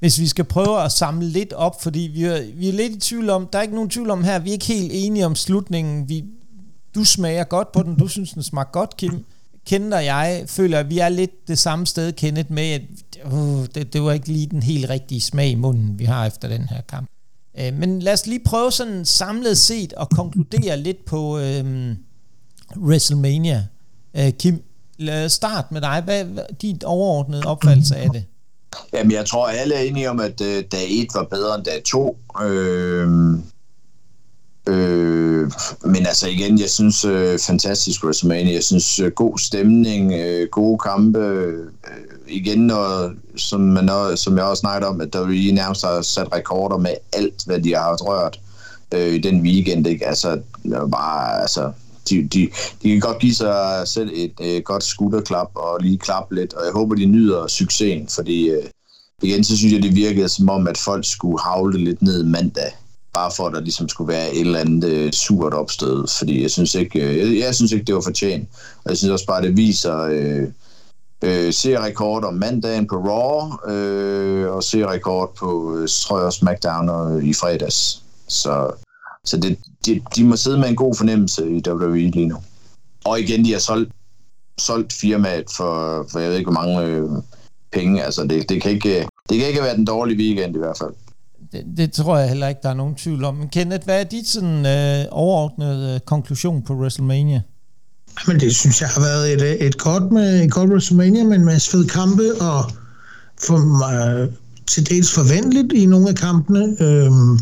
hvis 0.07 0.21
vi 0.21 0.27
skal 0.27 0.45
prøve 0.45 0.83
at 0.83 0.93
samle 0.93 1.29
lidt 1.29 1.53
op, 1.53 1.83
fordi 1.83 2.01
vi 2.01 2.25
er, 2.25 2.43
vi 2.55 2.69
er 2.69 2.73
lidt 2.73 2.93
i 2.93 3.01
tvivl 3.01 3.31
om, 3.31 3.49
der 3.53 3.59
er 3.59 3.63
ikke 3.63 3.75
nogen 3.75 3.91
tvivl 3.91 4.11
om 4.11 4.25
her, 4.25 4.39
vi 4.39 4.49
er 4.49 4.53
ikke 4.53 4.67
helt 4.67 4.91
enige 4.95 5.27
om 5.27 5.35
slutningen. 5.35 6.09
Vi, 6.09 6.25
du 6.95 7.05
smager 7.05 7.45
godt 7.45 7.73
på 7.73 7.83
den, 7.83 7.97
du 7.97 8.09
synes, 8.09 8.33
den 8.33 8.43
smager 8.43 8.71
godt, 8.73 8.97
Kim. 8.97 9.25
Kender 9.67 10.01
jeg 10.01 10.45
føler, 10.47 10.79
at 10.79 10.91
vi 10.91 10.99
er 10.99 11.09
lidt 11.09 11.49
det 11.49 11.59
samme 11.59 11.87
sted, 11.87 12.13
Kenneth, 12.13 12.53
med, 12.53 12.63
at 12.63 12.83
uh, 13.33 13.65
det, 13.75 13.93
det 13.93 14.03
var 14.03 14.13
ikke 14.13 14.29
lige 14.29 14.47
den 14.47 14.63
helt 14.63 14.91
rigtige 14.91 15.21
smag 15.21 15.51
i 15.51 15.55
munden, 15.55 15.99
vi 15.99 16.05
har 16.05 16.27
efter 16.27 16.49
den 16.49 16.69
her 16.69 16.81
kamp. 16.81 17.11
Uh, 17.55 17.79
men 17.79 18.03
lad 18.03 18.13
os 18.13 18.27
lige 18.27 18.41
prøve 18.45 18.73
sådan 18.73 19.05
samlet 19.05 19.59
set 19.59 19.95
at 20.01 20.11
konkludere 20.11 20.77
lidt 20.81 21.05
på 21.05 21.37
uh, 21.37 21.43
WrestleMania. 22.77 23.67
Uh, 24.19 24.29
Kim, 24.39 24.63
lad 24.99 25.25
os 25.25 25.33
starte 25.33 25.75
med 25.75 25.81
dig. 25.81 26.03
Hvad 26.05 26.21
er 26.21 26.47
dit 26.63 26.85
overordnede 26.85 27.43
opfattelse 27.43 27.97
af 27.97 28.11
det? 28.11 28.25
Jamen, 28.93 29.13
jeg 29.13 29.27
tror, 29.27 29.47
alle 29.47 29.75
er 29.75 29.81
enige 29.81 30.11
om, 30.11 30.21
at 30.21 30.41
øh, 30.41 30.65
dag 30.73 30.87
1 30.91 31.07
var 31.15 31.23
bedre 31.23 31.55
end 31.55 31.65
dag 31.65 31.83
2. 31.85 32.19
Øh, 32.43 33.09
Øh, 34.69 35.51
men 35.85 36.07
altså 36.07 36.29
igen, 36.29 36.61
jeg 36.61 36.71
synes 36.71 37.05
øh, 37.05 37.39
fantastisk 37.39 38.05
WrestleMania. 38.05 38.53
Jeg 38.53 38.65
synes 38.65 38.99
øh, 38.99 39.13
god 39.13 39.39
stemning, 39.39 40.13
øh, 40.13 40.49
gode 40.49 40.79
kampe. 40.79 41.19
Øh, 41.19 41.71
igen 42.29 42.59
når, 42.59 43.11
som, 43.37 43.61
man, 43.61 43.85
når, 43.85 44.15
som 44.15 44.37
jeg 44.37 44.45
også 44.45 44.61
snakkede 44.61 44.89
om, 44.89 45.01
at 45.01 45.13
der 45.13 45.29
lige 45.29 45.53
nærmest 45.53 45.85
har 45.85 46.03
sat 46.03 46.33
rekorder 46.33 46.77
med 46.77 46.95
alt, 47.13 47.45
hvad 47.47 47.61
de 47.61 47.75
har 47.75 47.97
rørt 47.97 48.41
øh, 48.95 49.15
i 49.15 49.19
den 49.19 49.41
weekend. 49.41 49.87
Ikke? 49.87 50.07
Altså, 50.07 50.41
bare, 50.91 51.41
altså, 51.43 51.73
de, 52.11 52.29
de, 52.29 52.49
de 52.83 52.91
kan 52.91 53.01
godt 53.01 53.19
give 53.19 53.35
sig 53.35 53.83
selv 53.89 54.11
et 54.15 54.33
øh, 54.41 54.63
godt 54.63 54.85
skulderklap 54.85 55.51
og 55.55 55.79
lige 55.81 55.99
klappe 55.99 56.35
lidt, 56.35 56.55
og 56.55 56.65
jeg 56.65 56.73
håber, 56.73 56.95
de 56.95 57.07
nyder 57.07 57.47
succesen, 57.47 58.09
fordi 58.09 58.49
øh, 58.49 58.65
igen, 59.23 59.45
så 59.45 59.57
synes 59.57 59.73
jeg, 59.73 59.83
det 59.83 59.97
virkede 59.97 60.29
som 60.29 60.49
om, 60.49 60.67
at 60.69 60.79
folk 60.79 61.05
skulle 61.05 61.41
havle 61.41 61.79
lidt 61.79 62.03
ned 62.03 62.25
mandag 62.25 62.73
bare 63.17 63.31
for 63.37 63.47
at 63.47 63.53
der 63.53 63.61
ligesom 63.61 63.89
skulle 63.89 64.13
være 64.13 64.35
et 64.35 64.41
eller 64.41 64.59
andet 64.59 64.85
øh, 64.85 65.13
surt 65.13 65.55
opstød, 65.55 66.07
fordi 66.19 66.43
jeg 66.43 66.51
synes 66.51 66.75
ikke, 66.75 67.01
øh, 67.01 67.19
jeg, 67.19 67.39
jeg 67.39 67.55
synes 67.55 67.73
ikke, 67.73 67.85
det 67.85 67.95
var 67.95 68.01
fortjent. 68.01 68.49
Og 68.85 68.91
jeg 68.91 68.97
synes 68.97 69.13
også 69.13 69.27
bare, 69.27 69.43
det 69.43 69.57
viser 69.57 69.99
øh, 70.01 70.49
øh, 71.25 71.53
serierekord 71.53 72.25
om 72.25 72.35
mandagen 72.35 72.87
på 72.87 72.97
Raw, 72.97 73.73
øh, 73.75 74.53
og 74.53 74.63
serierekord 74.63 75.35
på, 75.35 75.77
øh, 75.77 75.89
tror 75.89 76.23
jeg 76.23 76.33
SmackDown 76.33 76.89
og, 76.89 77.25
i 77.25 77.35
fredags. 77.35 78.03
Så, 78.29 78.73
så 79.27 79.37
det, 79.37 79.59
de, 79.87 80.01
de 80.17 80.25
må 80.25 80.37
sidde 80.37 80.59
med 80.59 80.69
en 80.69 80.77
god 80.77 80.95
fornemmelse 80.95 81.51
i 81.51 81.63
WWE 81.69 82.11
lige 82.11 82.27
nu. 82.27 82.37
Og 83.05 83.21
igen, 83.21 83.45
de 83.45 83.53
har 83.53 83.59
solgt, 83.59 83.93
solgt 84.59 84.93
firmaet 84.93 85.45
for, 85.57 86.07
for 86.11 86.19
jeg 86.19 86.31
ved 86.31 86.39
ikke, 86.39 86.51
hvor 86.51 86.61
mange 86.63 86.83
øh, 86.83 87.09
penge. 87.73 88.05
Altså, 88.05 88.23
det, 88.23 88.49
det, 88.49 88.63
kan 88.63 88.71
ikke, 88.71 89.09
det 89.29 89.39
kan 89.39 89.49
ikke 89.49 89.63
være 89.63 89.77
den 89.77 89.85
dårlige 89.85 90.19
weekend 90.19 90.57
i 90.57 90.59
hvert 90.59 90.79
fald 90.79 90.95
det, 91.53 91.65
det 91.77 91.93
tror 91.93 92.19
jeg 92.19 92.29
heller 92.29 92.49
ikke, 92.49 92.61
der 92.63 92.69
er 92.69 92.75
nogen 92.75 92.95
tvivl 92.95 93.25
om. 93.25 93.35
Men 93.35 93.49
Kenneth, 93.49 93.85
hvad 93.85 94.01
er 94.01 94.05
dit 94.05 94.29
sådan, 94.29 94.67
øh, 94.67 95.07
overordnede 95.11 95.95
øh, 95.95 96.01
konklusion 96.01 96.63
på 96.63 96.75
WrestleMania? 96.75 97.41
Men 98.27 98.41
det 98.41 98.57
synes 98.57 98.81
jeg 98.81 98.89
har 98.89 99.01
været 99.01 99.33
et, 99.33 99.67
et 99.67 99.79
godt 99.79 100.13
med 100.13 100.45
et 100.45 100.53
godt 100.53 100.71
WrestleMania 100.71 101.25
med 101.25 101.37
en 101.37 101.45
masse 101.45 101.71
fede 101.71 101.89
kampe, 101.89 102.23
og 102.41 102.71
for 103.47 103.59
mig 103.59 104.29
til 104.67 104.91
dels 104.91 105.15
forventeligt 105.15 105.73
i 105.73 105.87
nogle 105.87 106.09
af 106.09 106.15
kampene. 106.15 106.77
Øhm, 106.81 107.39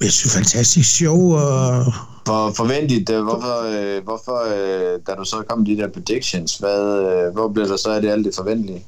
jeg 0.00 0.12
synes, 0.12 0.34
fantastisk 0.34 0.94
show. 0.94 1.32
Og... 1.32 1.92
For, 2.26 2.52
forventeligt, 2.56 3.10
hvorfor, 3.10 3.56
øh, 3.72 4.04
hvorfor 4.04 4.38
øh, 4.54 5.00
da 5.06 5.14
du 5.14 5.24
så 5.24 5.42
kom 5.48 5.64
de 5.64 5.76
der 5.76 5.88
predictions, 5.88 6.56
hvad, 6.56 6.82
øh, 6.82 7.32
hvor 7.32 7.48
blev 7.48 7.68
der 7.68 7.76
så 7.76 7.90
af 7.90 8.02
det 8.02 8.10
alt 8.10 8.24
det 8.24 8.34
forventelige? 8.34 8.86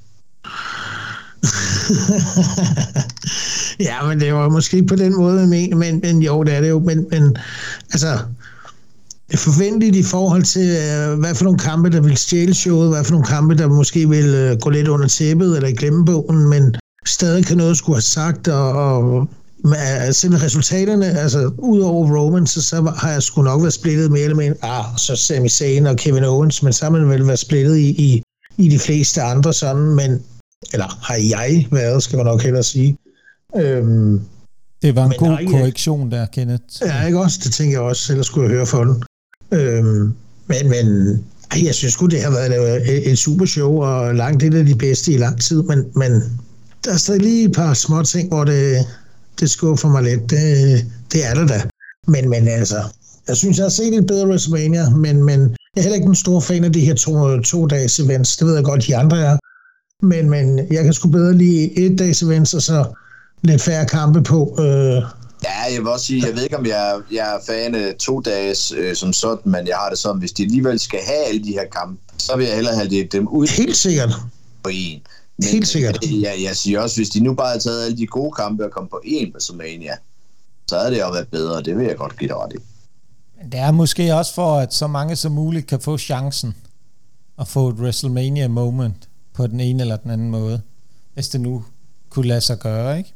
ja, 3.88 4.06
men 4.06 4.20
det 4.20 4.34
var 4.34 4.48
måske 4.48 4.82
på 4.82 4.96
den 4.96 5.16
måde, 5.16 5.46
men, 5.46 5.78
men, 5.78 6.00
men 6.02 6.22
jo, 6.22 6.42
det 6.42 6.54
er 6.54 6.60
det 6.60 6.68
jo. 6.68 6.78
Men, 6.78 7.06
men 7.10 7.36
altså, 7.92 8.18
det 9.30 9.38
forventeligt 9.38 9.96
i 9.96 10.02
forhold 10.02 10.42
til, 10.42 10.68
hvad 11.18 11.34
for 11.34 11.44
nogle 11.44 11.58
kampe, 11.58 11.90
der 11.90 12.00
vil 12.00 12.16
stjæle 12.16 12.54
showet, 12.54 12.88
hvad 12.88 13.04
for 13.04 13.12
nogle 13.12 13.26
kampe, 13.26 13.54
der 13.54 13.68
måske 13.68 14.08
vil 14.08 14.58
gå 14.60 14.70
lidt 14.70 14.88
under 14.88 15.08
tæppet 15.08 15.56
eller 15.56 15.68
i 15.68 15.74
glemmebogen, 15.74 16.48
men 16.48 16.74
stadig 17.06 17.46
kan 17.46 17.56
noget 17.56 17.78
skulle 17.78 17.96
have 17.96 18.02
sagt, 18.02 18.48
og, 18.48 18.72
og 18.72 19.28
med 19.68 20.12
selv 20.12 20.34
resultaterne, 20.34 21.06
altså 21.06 21.50
ud 21.58 21.80
over 21.80 22.16
Roman, 22.16 22.46
så, 22.46 22.62
så 22.62 22.92
har 22.96 23.10
jeg 23.10 23.22
sgu 23.22 23.42
nok 23.42 23.62
været 23.62 23.72
splittet 23.72 24.10
mere 24.10 24.22
eller 24.22 24.36
mindre, 24.36 24.56
ah, 24.62 24.84
så 24.96 25.16
Sami 25.16 25.48
Zayn 25.48 25.86
og 25.86 25.96
Kevin 25.96 26.24
Owens, 26.24 26.62
men 26.62 26.72
så 26.72 26.84
har 26.84 26.90
man 26.90 27.08
vel 27.08 27.26
været 27.26 27.38
splittet 27.38 27.76
i, 27.76 27.88
i, 27.88 28.22
i 28.56 28.68
de 28.68 28.78
fleste 28.78 29.22
andre 29.22 29.52
sådan, 29.52 29.82
men 29.82 30.22
eller 30.72 30.98
har 31.02 31.14
jeg 31.14 31.66
været, 31.70 32.02
skal 32.02 32.16
man 32.16 32.26
nok 32.26 32.42
hellere 32.42 32.62
sige. 32.62 32.98
Øhm, 33.56 34.20
det 34.82 34.96
var 34.96 35.04
en 35.04 35.12
god 35.18 35.28
nej, 35.28 35.44
korrektion 35.44 36.10
der, 36.10 36.26
Kenneth. 36.26 36.64
Ja, 36.80 37.06
ikke 37.06 37.20
også? 37.20 37.40
Det 37.44 37.52
tænker 37.52 37.74
jeg 37.74 37.80
også, 37.80 38.12
ellers 38.12 38.26
skulle 38.26 38.48
jeg 38.48 38.56
høre 38.56 38.66
for 38.66 38.84
den. 38.84 39.02
Øhm, 39.52 40.14
men, 40.46 40.68
men 40.68 40.86
ej, 41.50 41.64
jeg 41.64 41.74
synes 41.74 41.96
godt 41.96 42.10
det 42.10 42.22
har 42.22 42.30
været 42.30 42.88
et, 42.96 43.10
et 43.10 43.18
super 43.18 43.46
show, 43.46 43.82
og 43.82 44.14
langt 44.14 44.40
det 44.40 44.54
er 44.54 44.62
de 44.62 44.74
bedste 44.74 45.12
i 45.12 45.16
lang 45.16 45.40
tid, 45.40 45.62
men, 45.62 45.84
men 45.94 46.12
der 46.84 46.92
er 46.92 46.96
stadig 46.96 47.22
lige 47.22 47.48
et 47.48 47.52
par 47.52 47.74
små 47.74 48.02
ting, 48.02 48.28
hvor 48.28 48.44
det, 48.44 48.86
det 49.40 49.50
skuffer 49.50 49.88
mig 49.88 50.02
lidt. 50.02 50.30
Det, 50.30 50.86
det 51.12 51.26
er 51.26 51.34
det 51.34 51.48
da. 51.48 51.62
Men, 52.06 52.28
men 52.28 52.48
altså, 52.48 52.82
jeg 53.28 53.36
synes, 53.36 53.56
jeg 53.56 53.64
har 53.64 53.70
set 53.70 53.94
et 53.94 54.06
bedre 54.06 54.28
WrestleMania, 54.28 54.90
men, 54.90 55.24
men 55.24 55.40
jeg 55.40 55.80
er 55.80 55.82
heller 55.82 55.96
ikke 55.96 56.08
en 56.08 56.14
stor 56.14 56.40
fan 56.40 56.64
af 56.64 56.72
de 56.72 56.80
her 56.80 56.94
to, 56.94 57.40
to 57.40 57.66
dages 57.66 57.98
events. 57.98 58.36
Det 58.36 58.46
ved 58.46 58.54
jeg 58.54 58.64
godt, 58.64 58.86
de 58.86 58.96
andre 58.96 59.18
er. 59.18 59.38
Men, 60.02 60.30
men 60.30 60.58
jeg 60.72 60.84
kan 60.84 60.92
sgu 60.92 61.08
bedre 61.08 61.34
lige 61.34 61.78
et 61.78 61.98
dags 61.98 62.22
events, 62.22 62.54
og 62.54 62.62
så 62.62 62.84
lidt 63.42 63.62
færre 63.62 63.86
kampe 63.86 64.22
på. 64.22 64.56
Øh. 64.58 65.02
Ja, 65.44 65.74
jeg 65.74 65.78
vil 65.78 65.88
også 65.88 66.06
sige, 66.06 66.26
jeg 66.26 66.34
ved 66.34 66.42
ikke, 66.42 66.58
om 66.58 66.66
jeg, 66.66 67.00
jeg 67.12 67.34
er 67.34 67.38
fan 67.46 67.74
af 67.74 67.94
to 67.98 68.20
dages 68.20 68.72
øh, 68.76 68.96
som 68.96 69.12
sådan, 69.12 69.52
men 69.52 69.66
jeg 69.66 69.76
har 69.76 69.88
det 69.88 69.98
sådan, 69.98 70.18
hvis 70.18 70.32
de 70.32 70.42
alligevel 70.42 70.78
skal 70.78 71.00
have 71.06 71.24
alle 71.28 71.44
de 71.44 71.52
her 71.52 71.64
kampe, 71.72 72.00
så 72.18 72.36
vil 72.36 72.46
jeg 72.46 72.54
hellere 72.54 72.74
have 72.74 72.88
det, 72.88 73.12
dem 73.12 73.28
ud. 73.28 73.46
Helt 73.46 73.76
sikkert. 73.76 74.10
På 74.62 74.70
en. 74.72 75.00
Men, 75.38 75.48
Helt 75.48 75.68
sikkert. 75.68 75.98
Jeg, 76.02 76.34
jeg 76.42 76.56
siger 76.56 76.80
også, 76.80 76.96
hvis 76.96 77.08
de 77.08 77.20
nu 77.20 77.34
bare 77.34 77.48
havde 77.48 77.60
taget 77.60 77.84
alle 77.84 77.96
de 77.96 78.06
gode 78.06 78.32
kampe 78.32 78.64
og 78.64 78.70
kom 78.70 78.88
på 78.88 79.00
en 79.04 79.32
WrestleMania, 79.32 79.96
så 80.68 80.78
havde 80.78 80.90
det 80.90 80.98
jo 80.98 81.10
været 81.10 81.28
bedre, 81.28 81.62
det 81.62 81.76
vil 81.76 81.86
jeg 81.86 81.96
godt 81.96 82.18
give 82.18 82.28
dig 82.28 82.36
ret 82.36 82.52
i. 82.52 82.56
Det 83.52 83.60
er 83.60 83.70
måske 83.70 84.14
også 84.14 84.34
for, 84.34 84.58
at 84.58 84.74
så 84.74 84.86
mange 84.86 85.16
som 85.16 85.32
muligt 85.32 85.66
kan 85.66 85.80
få 85.80 85.98
chancen 85.98 86.54
at 87.38 87.48
få 87.48 87.68
et 87.68 87.74
WrestleMania 87.74 88.48
moment 88.48 89.08
på 89.34 89.46
den 89.46 89.60
ene 89.60 89.82
eller 89.82 89.96
den 89.96 90.10
anden 90.10 90.30
måde, 90.30 90.62
hvis 91.14 91.28
det 91.28 91.40
nu 91.40 91.64
kunne 92.10 92.28
lade 92.28 92.40
sig 92.40 92.58
gøre, 92.58 92.98
ikke? 92.98 93.14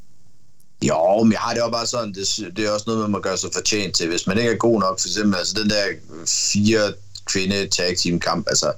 Jo, 0.82 1.22
men 1.22 1.32
jeg 1.32 1.40
har 1.40 1.54
det 1.54 1.60
jo 1.60 1.70
bare 1.70 1.86
sådan, 1.86 2.12
det, 2.14 2.56
det 2.56 2.66
er 2.66 2.70
også 2.70 2.84
noget, 2.86 3.00
man 3.00 3.10
må 3.10 3.18
gøre 3.18 3.36
sig 3.36 3.50
fortjent 3.52 3.96
til. 3.96 4.08
Hvis 4.08 4.26
man 4.26 4.38
ikke 4.38 4.50
er 4.50 4.56
god 4.56 4.80
nok, 4.80 5.00
for 5.00 5.08
eksempel, 5.08 5.38
altså 5.38 5.54
den 5.62 5.70
der 5.70 5.84
fire 6.26 6.92
kvinde 7.24 7.66
tag 7.66 7.96
team 7.98 8.20
kamp, 8.20 8.46
altså 8.48 8.72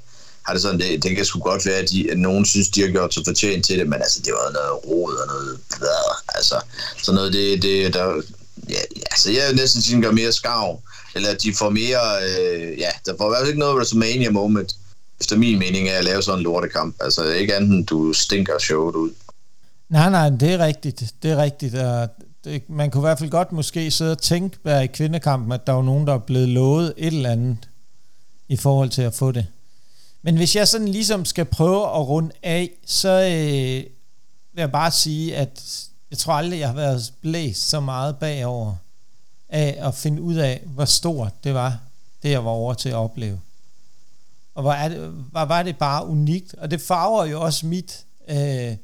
har 0.46 0.52
det 0.52 0.62
sådan, 0.62 0.80
det, 0.80 1.02
det 1.02 1.16
kan 1.16 1.24
sgu 1.24 1.38
godt 1.40 1.66
være, 1.66 1.76
at, 1.76 1.90
de, 1.90 2.10
at 2.10 2.18
nogen 2.18 2.44
synes, 2.44 2.68
de 2.68 2.80
har 2.80 2.88
gjort 2.88 3.14
sig 3.14 3.22
fortjent 3.26 3.66
til 3.66 3.78
det, 3.78 3.88
men 3.88 4.02
altså, 4.02 4.20
det 4.24 4.32
var 4.32 4.52
noget 4.52 4.84
rod 4.86 5.14
og 5.14 5.26
noget, 5.26 5.58
altså, 6.28 6.60
sådan 7.02 7.14
noget, 7.14 7.32
det, 7.32 7.62
det 7.62 7.94
der, 7.94 8.22
ja, 8.68 8.80
altså, 9.10 9.30
jeg 9.30 9.48
vil 9.48 9.56
næsten 9.56 9.82
sige, 9.82 10.02
gør 10.02 10.10
mere 10.10 10.32
skav, 10.32 10.80
eller 11.14 11.34
de 11.34 11.54
får 11.54 11.70
mere, 11.70 12.04
øh, 12.22 12.78
ja, 12.78 12.90
der 13.06 13.14
får 13.18 13.26
i 13.26 13.30
hvert 13.30 13.40
fald 13.40 13.48
ikke 13.48 13.60
noget 13.60 13.76
WrestleMania 13.76 14.30
moment, 14.30 14.76
efter 15.20 15.36
min 15.36 15.58
mening, 15.58 15.88
er 15.88 15.98
at 15.98 16.04
lave 16.04 16.22
sådan 16.22 16.38
en 16.38 16.44
lortekamp. 16.44 16.96
Altså 17.00 17.24
ikke 17.24 17.54
andet 17.54 17.90
du 17.90 18.12
stinker 18.12 18.58
showet 18.58 18.94
ud. 18.94 19.10
Nej, 19.88 20.10
nej, 20.10 20.30
det 20.30 20.52
er 20.52 20.58
rigtigt. 20.58 21.14
Det 21.22 21.30
er 21.30 21.36
rigtigt. 21.36 21.74
Og 21.74 22.08
det, 22.44 22.70
man 22.70 22.90
kunne 22.90 23.00
i 23.00 23.06
hvert 23.06 23.18
fald 23.18 23.30
godt 23.30 23.52
måske 23.52 23.90
sidde 23.90 24.12
og 24.12 24.22
tænke 24.22 24.58
der 24.64 24.80
i 24.80 24.86
kvindekampen, 24.86 25.52
at 25.52 25.66
der 25.66 25.72
var 25.72 25.82
nogen, 25.82 26.06
der 26.06 26.14
er 26.14 26.18
blevet 26.18 26.48
lovet 26.48 26.94
et 26.96 27.06
eller 27.06 27.30
andet 27.30 27.56
i 28.48 28.56
forhold 28.56 28.90
til 28.90 29.02
at 29.02 29.14
få 29.14 29.32
det. 29.32 29.46
Men 30.26 30.36
hvis 30.36 30.56
jeg 30.56 30.68
sådan 30.68 30.88
ligesom 30.88 31.24
skal 31.24 31.44
prøve 31.44 31.82
at 31.82 32.08
runde 32.08 32.30
af, 32.42 32.70
så 32.86 33.08
øh, 33.08 33.90
vil 34.52 34.60
jeg 34.60 34.72
bare 34.72 34.90
sige, 34.90 35.36
at 35.36 35.88
jeg 36.10 36.18
tror 36.18 36.32
aldrig, 36.32 36.60
jeg 36.60 36.68
har 36.68 36.74
været 36.74 37.12
blæst 37.20 37.68
så 37.68 37.80
meget 37.80 38.18
bagover 38.18 38.74
af 39.48 39.78
at 39.80 39.94
finde 39.94 40.22
ud 40.22 40.34
af, 40.34 40.62
hvor 40.66 40.84
stort 40.84 41.44
det 41.44 41.54
var, 41.54 41.78
det 42.22 42.30
jeg 42.30 42.44
var 42.44 42.50
over 42.50 42.74
til 42.74 42.88
at 42.88 42.94
opleve. 42.94 43.40
Og 44.54 44.62
hvor, 44.62 44.72
er 44.72 44.88
det, 44.88 44.98
hvor 45.30 45.44
var 45.44 45.62
det 45.62 45.78
bare 45.78 46.06
unikt, 46.06 46.54
og 46.54 46.70
det 46.70 46.80
farver 46.80 47.24
jo 47.24 47.40
også 47.40 47.66
mit, 47.66 48.04
øh, 48.28 48.76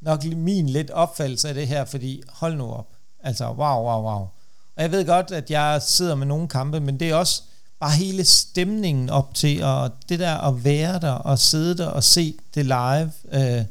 nok 0.00 0.24
min 0.24 0.68
lidt 0.68 0.90
opfattelse 0.90 1.48
af 1.48 1.54
det 1.54 1.68
her, 1.68 1.84
fordi 1.84 2.22
hold 2.28 2.56
nu 2.56 2.72
op, 2.72 2.88
altså 3.20 3.44
wow, 3.44 3.82
wow, 3.82 4.02
wow. 4.02 4.28
Og 4.76 4.82
jeg 4.82 4.92
ved 4.92 5.06
godt, 5.06 5.30
at 5.30 5.50
jeg 5.50 5.82
sidder 5.82 6.14
med 6.14 6.26
nogle 6.26 6.48
kampe, 6.48 6.80
men 6.80 7.00
det 7.00 7.10
er 7.10 7.14
også 7.14 7.42
bare 7.80 7.90
hele 7.90 8.24
stemningen 8.24 9.10
op 9.10 9.34
til, 9.34 9.62
og 9.62 9.90
det 10.08 10.18
der 10.18 10.48
at 10.48 10.64
være 10.64 11.00
der, 11.00 11.10
og 11.10 11.38
sidde 11.38 11.76
der 11.76 11.86
og 11.86 12.04
se 12.04 12.34
det 12.54 12.64
live, 12.66 13.12
øh, 13.32 13.64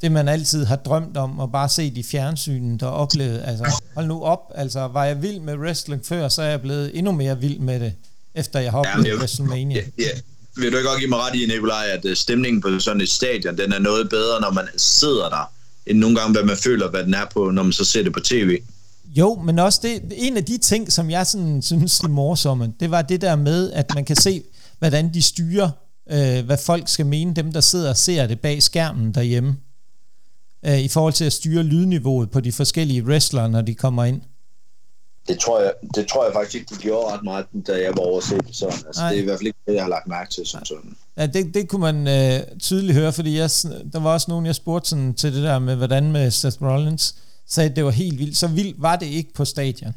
det 0.00 0.12
man 0.12 0.28
altid 0.28 0.64
har 0.64 0.76
drømt 0.76 1.16
om, 1.16 1.38
og 1.38 1.52
bare 1.52 1.68
set 1.68 1.96
i 1.96 2.02
fjernsynet 2.02 2.82
og 2.82 2.92
oplevet, 2.92 3.42
altså 3.44 3.82
hold 3.94 4.06
nu 4.06 4.22
op, 4.22 4.52
altså 4.54 4.80
var 4.80 5.04
jeg 5.04 5.22
vild 5.22 5.40
med 5.40 5.56
wrestling 5.56 6.06
før, 6.06 6.28
så 6.28 6.42
er 6.42 6.46
jeg 6.46 6.60
blevet 6.60 6.98
endnu 6.98 7.12
mere 7.12 7.40
vild 7.40 7.58
med 7.58 7.80
det, 7.80 7.92
efter 8.34 8.60
jeg 8.60 8.70
har 8.70 8.78
oplevet 8.78 9.16
ja, 9.16 9.20
WrestleMania. 9.20 9.76
Ja, 9.76 10.04
ja. 10.04 10.20
Vil 10.56 10.72
du 10.72 10.76
ikke 10.76 10.88
godt 10.88 10.98
give 10.98 11.10
mig 11.10 11.18
ret 11.18 11.34
i, 11.34 11.46
Nikolaj, 11.46 11.86
at 11.92 12.04
øh, 12.04 12.16
stemningen 12.16 12.62
på 12.62 12.80
sådan 12.80 13.00
et 13.00 13.08
stadion, 13.08 13.58
den 13.58 13.72
er 13.72 13.78
noget 13.78 14.08
bedre, 14.08 14.40
når 14.40 14.50
man 14.50 14.68
sidder 14.76 15.28
der, 15.28 15.52
end 15.86 15.98
nogle 15.98 16.16
gange, 16.16 16.32
hvad 16.32 16.42
man 16.42 16.56
føler, 16.56 16.90
hvad 16.90 17.04
den 17.04 17.14
er 17.14 17.24
på, 17.34 17.50
når 17.50 17.62
man 17.62 17.72
så 17.72 17.84
ser 17.84 18.02
det 18.02 18.12
på 18.12 18.20
tv? 18.20 18.58
Jo, 19.16 19.34
men 19.34 19.58
også 19.58 19.80
det, 19.82 20.02
en 20.16 20.36
af 20.36 20.44
de 20.44 20.58
ting, 20.58 20.92
som 20.92 21.10
jeg 21.10 21.26
sådan, 21.26 21.62
synes 21.62 22.00
er 22.00 22.08
morsomme, 22.08 22.72
det 22.80 22.90
var 22.90 23.02
det 23.02 23.20
der 23.20 23.36
med, 23.36 23.72
at 23.72 23.94
man 23.94 24.04
kan 24.04 24.16
se, 24.16 24.42
hvordan 24.78 25.14
de 25.14 25.22
styrer, 25.22 25.70
øh, 26.10 26.44
hvad 26.46 26.58
folk 26.66 26.88
skal 26.88 27.06
mene, 27.06 27.34
dem 27.34 27.52
der 27.52 27.60
sidder 27.60 27.90
og 27.90 27.96
ser 27.96 28.26
det 28.26 28.40
bag 28.40 28.62
skærmen 28.62 29.14
derhjemme 29.14 29.56
øh, 30.66 30.78
i 30.78 30.88
forhold 30.88 31.12
til 31.12 31.24
at 31.24 31.32
styre 31.32 31.62
lydniveauet 31.62 32.30
på 32.30 32.40
de 32.40 32.52
forskellige 32.52 33.04
wrestlere, 33.04 33.48
når 33.48 33.60
de 33.60 33.74
kommer 33.74 34.04
ind? 34.04 34.20
Det 35.28 35.38
tror 35.38 35.60
jeg, 35.60 35.72
det 35.94 36.06
tror 36.08 36.24
jeg 36.24 36.32
faktisk 36.32 36.54
ikke, 36.54 36.74
de 36.74 36.80
gjorde 36.80 37.12
ret 37.12 37.24
meget, 37.24 37.46
da 37.66 37.72
jeg 37.72 37.92
var 37.96 38.02
overset 38.02 38.40
sådan. 38.52 38.78
Altså, 38.86 39.02
det 39.10 39.16
er 39.16 39.20
i 39.20 39.24
hvert 39.24 39.38
fald 39.38 39.46
ikke 39.46 39.58
det, 39.66 39.74
jeg 39.74 39.82
har 39.82 39.88
lagt 39.88 40.06
mærke 40.06 40.30
til 40.30 40.46
som 40.46 40.64
sådan. 40.64 40.96
Ja, 41.16 41.26
det, 41.26 41.54
det 41.54 41.68
kunne 41.68 41.92
man 41.92 42.08
øh, 42.08 42.58
tydeligt 42.58 42.98
høre, 42.98 43.12
fordi 43.12 43.38
jeg, 43.38 43.50
der 43.92 43.98
var 44.00 44.12
også 44.12 44.26
nogen, 44.28 44.46
jeg 44.46 44.54
spurgte 44.54 44.88
sådan, 44.88 45.14
til 45.14 45.34
det 45.34 45.42
der 45.42 45.58
med, 45.58 45.76
hvordan 45.76 46.12
med 46.12 46.30
Seth 46.30 46.62
Rollins, 46.62 47.14
sagde, 47.48 47.70
at 47.70 47.76
det 47.76 47.84
var 47.84 47.90
helt 47.90 48.18
vildt. 48.18 48.36
Så 48.36 48.46
vildt 48.46 48.82
var 48.82 48.96
det 48.96 49.06
ikke 49.06 49.34
på 49.34 49.44
stadion. 49.44 49.94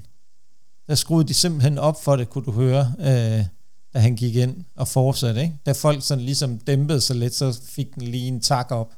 Der 0.87 0.95
skruede 0.95 1.27
de 1.27 1.33
simpelthen 1.33 1.77
op 1.77 2.03
for 2.03 2.15
det, 2.15 2.29
kunne 2.29 2.45
du 2.45 2.51
høre, 2.51 2.93
øh, 2.99 3.45
da 3.93 3.99
han 3.99 4.15
gik 4.15 4.35
ind 4.35 4.63
og 4.75 4.87
fortsatte. 4.87 5.41
Ikke? 5.41 5.55
Da 5.65 5.71
folk 5.71 6.03
sådan 6.03 6.23
ligesom 6.23 6.57
dæmpede 6.57 7.01
sig 7.01 7.15
lidt, 7.15 7.35
så 7.35 7.59
fik 7.63 7.95
den 7.95 8.03
lige 8.03 8.27
en 8.27 8.41
tak 8.41 8.71
op. 8.71 8.93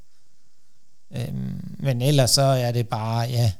Øh, 1.15 1.33
men 1.79 2.01
ellers 2.01 2.31
så 2.31 2.41
er 2.41 2.71
det 2.71 2.87
bare, 2.87 3.29
ja, 3.29 3.51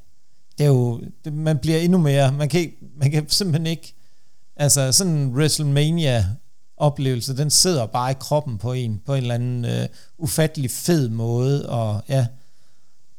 det 0.57 0.63
er 0.63 0.67
jo, 0.67 1.01
det, 1.25 1.33
man 1.33 1.57
bliver 1.57 1.77
endnu 1.77 1.97
mere, 1.97 2.31
man 2.31 2.49
kan, 2.49 2.71
man 2.97 3.11
kan 3.11 3.29
simpelthen 3.29 3.67
ikke, 3.67 3.93
altså 4.55 4.91
sådan 4.91 5.13
en 5.13 5.35
WrestleMania 5.35 6.25
oplevelse, 6.77 7.37
den 7.37 7.49
sidder 7.49 7.85
bare 7.85 8.11
i 8.11 8.15
kroppen 8.19 8.57
på 8.57 8.73
en, 8.73 9.01
på 9.05 9.13
en 9.13 9.21
eller 9.21 9.35
anden 9.35 9.65
øh, 9.65 9.87
ufattelig 10.17 10.71
fed 10.71 11.09
måde, 11.09 11.69
og 11.69 12.01
ja, 12.09 12.27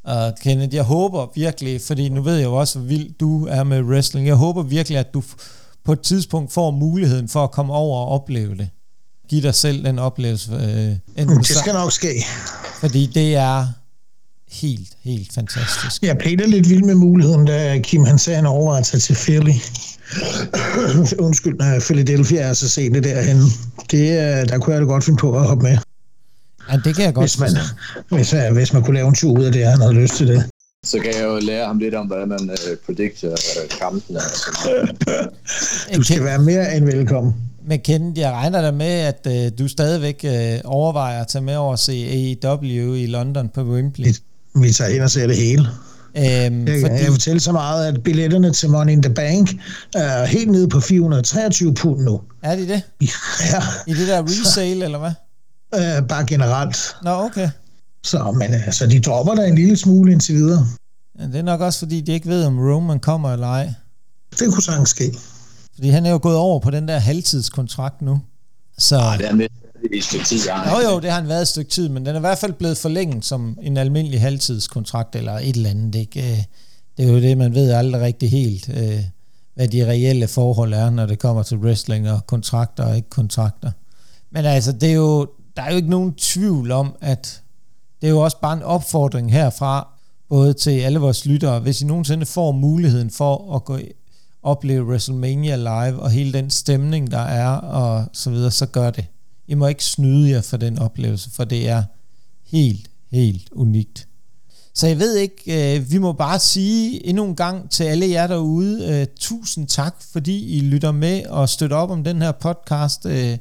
og 0.04 0.32
Kenneth, 0.42 0.74
jeg 0.74 0.82
håber 0.82 1.26
virkelig, 1.34 1.80
fordi 1.80 2.08
nu 2.08 2.22
ved 2.22 2.36
jeg 2.36 2.44
jo 2.44 2.54
også, 2.54 2.78
hvor 2.78 2.88
vild 2.88 3.12
du 3.20 3.46
er 3.46 3.64
med 3.64 3.82
wrestling, 3.82 4.26
jeg 4.26 4.34
håber 4.34 4.62
virkelig, 4.62 4.98
at 4.98 5.14
du 5.14 5.22
på 5.84 5.92
et 5.92 6.00
tidspunkt 6.00 6.52
får 6.52 6.70
muligheden 6.70 7.28
for 7.28 7.44
at 7.44 7.50
komme 7.50 7.72
over 7.72 7.98
og 7.98 8.08
opleve 8.08 8.56
det. 8.56 8.68
Giv 9.28 9.42
dig 9.42 9.54
selv 9.54 9.84
den 9.84 9.98
oplevelse. 9.98 10.52
Øh, 10.52 11.26
det 11.26 11.46
skal 11.46 11.72
nok 11.72 11.92
ske. 11.92 12.24
Fordi 12.80 13.06
det 13.14 13.34
er, 13.34 13.66
helt, 14.60 14.88
helt 15.02 15.32
fantastisk. 15.32 16.02
Jeg 16.02 16.18
blev 16.18 16.36
da 16.38 16.46
lidt 16.46 16.70
vild 16.70 16.82
med 16.82 16.94
muligheden, 16.94 17.44
da 17.46 17.78
Kim 17.78 18.04
han 18.04 18.18
sagde, 18.18 18.36
han 18.36 18.46
overvejede 18.46 18.84
sig 18.84 19.02
til 19.02 19.14
Philly. 19.14 19.52
Undskyld, 21.26 21.80
Philadelphia 21.80 22.40
er 22.40 22.52
så 22.52 22.68
sent 22.68 22.94
det 22.94 23.04
derhen. 23.04 23.38
Det, 23.90 24.48
der 24.48 24.58
kunne 24.58 24.72
jeg 24.74 24.80
da 24.80 24.86
godt 24.86 25.04
finde 25.04 25.16
på 25.16 25.38
at 25.38 25.48
hoppe 25.48 25.62
med. 25.62 25.78
Ja, 26.72 26.76
det 26.84 26.96
kan 26.96 27.04
jeg 27.04 27.14
godt 27.14 27.24
hvis 27.24 27.38
man, 27.38 27.50
hvis, 28.08 28.34
hvis 28.52 28.72
man 28.72 28.82
kunne 28.82 28.94
lave 28.94 29.08
en 29.08 29.14
tur 29.14 29.38
ud 29.38 29.44
af 29.44 29.52
det, 29.52 29.66
han 29.66 29.80
havde 29.80 29.94
lyst 29.94 30.14
til 30.14 30.28
det. 30.28 30.44
Så 30.84 30.98
kan 30.98 31.14
jeg 31.14 31.24
jo 31.24 31.38
lære 31.38 31.66
ham 31.66 31.78
lidt 31.78 31.94
om, 31.94 32.06
hvordan 32.06 32.28
man 32.28 32.50
uh, 32.50 32.78
predikter 32.86 33.30
uh, 33.30 33.78
kampen. 33.78 34.16
du 35.96 36.02
skal 36.02 36.24
være 36.24 36.38
mere 36.38 36.76
end 36.76 36.84
velkommen. 36.84 37.34
Men 37.66 37.80
Kenneth, 37.80 38.20
jeg 38.20 38.32
regner 38.32 38.62
da 38.62 38.70
med, 38.70 38.86
at 38.86 39.26
uh, 39.26 39.58
du 39.58 39.68
stadigvæk 39.68 40.24
uh, 40.24 40.30
overvejer 40.64 41.20
at 41.20 41.28
tage 41.28 41.44
med 41.44 41.56
over 41.56 41.72
at 41.72 41.78
se 41.78 41.92
AEW 42.42 42.94
i 42.94 43.06
London 43.06 43.48
på 43.48 43.62
Wembley. 43.62 44.06
Vi 44.54 44.70
tager 44.70 44.90
ind 44.90 45.02
og 45.02 45.10
ser 45.10 45.26
det 45.26 45.36
hele. 45.36 45.66
Øhm, 46.16 46.68
jeg, 46.68 46.80
fordi... 46.80 46.94
jeg 46.94 47.10
fortæller 47.10 47.40
så 47.40 47.52
meget, 47.52 47.86
at 47.86 48.02
billetterne 48.02 48.52
til 48.52 48.70
Money 48.70 48.92
in 48.92 49.02
the 49.02 49.14
Bank 49.14 49.50
er 49.94 50.24
helt 50.24 50.50
nede 50.50 50.68
på 50.68 50.80
423 50.80 51.74
pund 51.74 52.00
nu. 52.00 52.20
Er 52.42 52.56
de 52.56 52.68
det? 52.68 52.82
Ja. 53.00 53.62
I 53.86 53.94
det 53.94 54.08
der 54.08 54.22
resale, 54.22 54.84
eller 54.84 54.98
hvad? 54.98 55.10
Øh, 55.78 56.08
bare 56.08 56.26
generelt. 56.26 56.76
Nå, 57.02 57.10
okay. 57.10 57.48
Så, 58.04 58.32
men 58.38 58.54
altså, 58.54 58.86
de 58.86 59.00
dropper 59.00 59.34
der 59.34 59.44
en 59.44 59.54
lille 59.54 59.76
smule 59.76 60.12
indtil 60.12 60.34
videre. 60.34 60.66
Ja, 61.18 61.26
det 61.26 61.36
er 61.36 61.42
nok 61.42 61.60
også, 61.60 61.78
fordi 61.78 62.00
de 62.00 62.12
ikke 62.12 62.28
ved, 62.28 62.44
om 62.44 62.58
Roman 62.58 63.00
kommer 63.00 63.32
eller 63.32 63.46
ej. 63.46 63.72
Det 64.38 64.52
kunne 64.52 64.62
sagtens 64.62 64.88
ske. 64.88 65.14
Fordi 65.74 65.88
han 65.88 66.06
er 66.06 66.10
jo 66.10 66.18
gået 66.22 66.36
over 66.36 66.60
på 66.60 66.70
den 66.70 66.88
der 66.88 66.98
halvtidskontrakt 66.98 68.02
nu. 68.02 68.20
Så... 68.78 68.96
Ja, 68.96 69.16
det 69.18 69.28
er 69.28 69.34
med 69.34 69.46
i 69.92 69.98
et 69.98 70.04
stykke 70.04 70.24
tid. 70.24 70.40
Jo, 70.70 70.90
jo, 70.90 71.00
det 71.00 71.10
har 71.10 71.20
han 71.20 71.28
været 71.28 71.42
et 71.42 71.48
stykke 71.48 71.70
tid, 71.70 71.88
men 71.88 72.06
den 72.06 72.14
er 72.14 72.18
i 72.18 72.20
hvert 72.20 72.38
fald 72.38 72.52
blevet 72.52 72.78
forlænget 72.78 73.24
som 73.24 73.58
en 73.62 73.76
almindelig 73.76 74.20
halvtidskontrakt 74.20 75.16
eller 75.16 75.32
et 75.32 75.56
eller 75.56 75.70
andet. 75.70 75.94
Ikke? 75.94 76.48
Det 76.96 77.08
er 77.08 77.12
jo 77.12 77.20
det, 77.20 77.38
man 77.38 77.54
ved 77.54 77.70
aldrig 77.70 78.02
rigtig 78.02 78.30
helt, 78.30 78.68
øh, 78.68 79.00
hvad 79.54 79.68
de 79.68 79.86
reelle 79.86 80.28
forhold 80.28 80.72
er, 80.72 80.90
når 80.90 81.06
det 81.06 81.18
kommer 81.18 81.42
til 81.42 81.56
wrestling 81.56 82.10
og 82.10 82.26
kontrakter 82.26 82.84
og 82.84 82.96
ikke 82.96 83.10
kontrakter. 83.10 83.70
Men 84.32 84.44
altså, 84.44 84.72
det 84.72 84.88
er 84.88 84.94
jo, 84.94 85.28
der 85.56 85.62
er 85.62 85.70
jo 85.70 85.76
ikke 85.76 85.90
nogen 85.90 86.14
tvivl 86.14 86.70
om, 86.70 86.96
at 87.00 87.42
det 88.00 88.06
er 88.06 88.10
jo 88.10 88.20
også 88.20 88.40
bare 88.40 88.56
en 88.56 88.62
opfordring 88.62 89.32
herfra, 89.32 89.88
både 90.28 90.54
til 90.54 90.70
alle 90.70 90.98
vores 90.98 91.26
lyttere, 91.26 91.60
hvis 91.60 91.82
I 91.82 91.84
nogensinde 91.84 92.26
får 92.26 92.52
muligheden 92.52 93.10
for 93.10 93.56
at 93.56 93.64
gå 93.64 93.78
opleve 94.42 94.84
WrestleMania 94.84 95.56
live, 95.56 96.00
og 96.00 96.10
hele 96.10 96.32
den 96.32 96.50
stemning, 96.50 97.10
der 97.10 97.18
er, 97.18 97.48
og 97.56 98.04
så 98.12 98.30
videre, 98.30 98.50
så 98.50 98.66
gør 98.66 98.90
det. 98.90 99.06
I 99.48 99.54
må 99.54 99.66
ikke 99.66 99.84
snyde 99.84 100.30
jer 100.30 100.40
for 100.40 100.56
den 100.56 100.78
oplevelse, 100.78 101.30
for 101.30 101.44
det 101.44 101.68
er 101.68 101.82
helt, 102.46 102.90
helt 103.10 103.48
unikt. 103.52 104.08
Så 104.74 104.86
jeg 104.86 104.98
ved 104.98 105.16
ikke, 105.16 105.76
øh, 105.76 105.90
vi 105.90 105.98
må 105.98 106.12
bare 106.12 106.38
sige 106.38 107.06
endnu 107.06 107.24
en 107.24 107.36
gang 107.36 107.70
til 107.70 107.84
alle 107.84 108.10
jer 108.10 108.26
derude, 108.26 108.88
øh, 108.88 109.06
tusind 109.16 109.68
tak, 109.68 109.94
fordi 110.12 110.56
I 110.56 110.60
lytter 110.60 110.92
med 110.92 111.26
og 111.26 111.48
støtter 111.48 111.76
op 111.76 111.90
om 111.90 112.04
den 112.04 112.22
her 112.22 112.32
podcast 112.32 113.06
øh, 113.06 113.38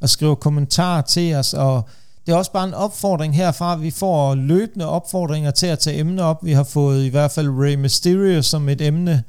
og 0.00 0.08
skriver 0.08 0.34
kommentarer 0.34 1.02
til 1.02 1.34
os. 1.34 1.54
Og 1.54 1.88
det 2.26 2.32
er 2.32 2.36
også 2.36 2.52
bare 2.52 2.68
en 2.68 2.74
opfordring 2.74 3.36
herfra. 3.36 3.76
Vi 3.76 3.90
får 3.90 4.34
løbende 4.34 4.86
opfordringer 4.86 5.50
til 5.50 5.66
at 5.66 5.78
tage 5.78 5.98
emner 5.98 6.22
op. 6.22 6.44
Vi 6.44 6.52
har 6.52 6.64
fået 6.64 7.04
i 7.04 7.08
hvert 7.08 7.30
fald 7.30 7.48
Ray 7.48 7.74
Mysterio 7.74 8.42
som 8.42 8.68
et 8.68 8.80
emne 8.80 9.22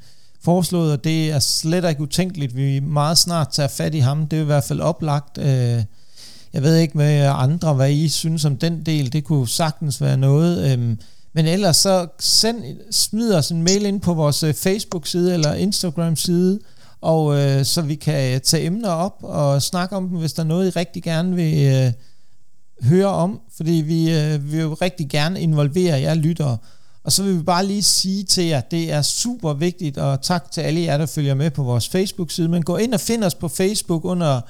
foreslået, 0.44 0.92
og 0.92 1.04
det 1.04 1.30
er 1.30 1.38
slet 1.38 1.88
ikke 1.88 2.02
utænkeligt. 2.02 2.56
Vi 2.56 2.80
meget 2.80 3.18
snart 3.18 3.48
tager 3.48 3.68
fat 3.68 3.94
i 3.94 3.98
ham. 3.98 4.26
Det 4.26 4.36
er 4.36 4.42
i 4.42 4.46
hvert 4.46 4.64
fald 4.64 4.80
oplagt. 4.80 5.38
Øh, 5.38 5.82
jeg 6.52 6.62
ved 6.62 6.76
ikke 6.76 6.98
med 6.98 7.30
andre, 7.34 7.74
hvad 7.74 7.90
I 7.90 8.08
synes 8.08 8.44
om 8.44 8.56
den 8.56 8.86
del. 8.86 9.12
Det 9.12 9.24
kunne 9.24 9.48
sagtens 9.48 10.00
være 10.00 10.16
noget. 10.16 10.72
Øh, 10.72 10.96
men 11.32 11.46
ellers 11.46 11.76
så 11.76 12.06
send, 12.18 12.64
smid 12.90 13.34
os 13.34 13.50
en 13.50 13.62
mail 13.62 13.86
ind 13.86 14.00
på 14.00 14.14
vores 14.14 14.42
øh, 14.42 14.54
Facebook-side 14.54 15.34
eller 15.34 15.54
Instagram-side, 15.54 16.58
og 17.06 17.38
øh, 17.38 17.64
så 17.64 17.82
vi 17.82 17.94
kan 17.94 18.34
øh, 18.34 18.40
tage 18.40 18.64
emner 18.64 18.90
op 18.90 19.16
og 19.22 19.62
snakke 19.62 19.96
om 19.96 20.08
dem, 20.08 20.18
hvis 20.18 20.32
der 20.32 20.42
er 20.42 20.46
noget, 20.46 20.66
I 20.66 20.70
rigtig 20.70 21.02
gerne 21.02 21.34
vil 21.34 21.66
øh, 21.66 21.92
høre 22.88 23.06
om. 23.06 23.40
Fordi 23.56 23.72
vi 23.72 24.12
øh, 24.14 24.52
vil 24.52 24.60
jo 24.60 24.74
rigtig 24.74 25.08
gerne 25.08 25.40
involvere 25.40 26.00
jer 26.00 26.14
lyttere. 26.14 26.56
Og 27.04 27.12
så 27.12 27.22
vil 27.22 27.38
vi 27.38 27.42
bare 27.42 27.66
lige 27.66 27.82
sige 27.82 28.24
til 28.24 28.44
jer, 28.44 28.60
det 28.60 28.92
er 28.92 29.02
super 29.02 29.52
vigtigt, 29.52 29.98
og 29.98 30.22
tak 30.22 30.50
til 30.50 30.60
alle 30.60 30.80
jer, 30.80 30.98
der 30.98 31.06
følger 31.06 31.34
med 31.34 31.50
på 31.50 31.62
vores 31.62 31.88
Facebook-side, 31.88 32.48
men 32.48 32.62
gå 32.62 32.76
ind 32.76 32.94
og 32.94 33.00
find 33.00 33.24
os 33.24 33.34
på 33.34 33.48
Facebook 33.48 34.04
under 34.04 34.40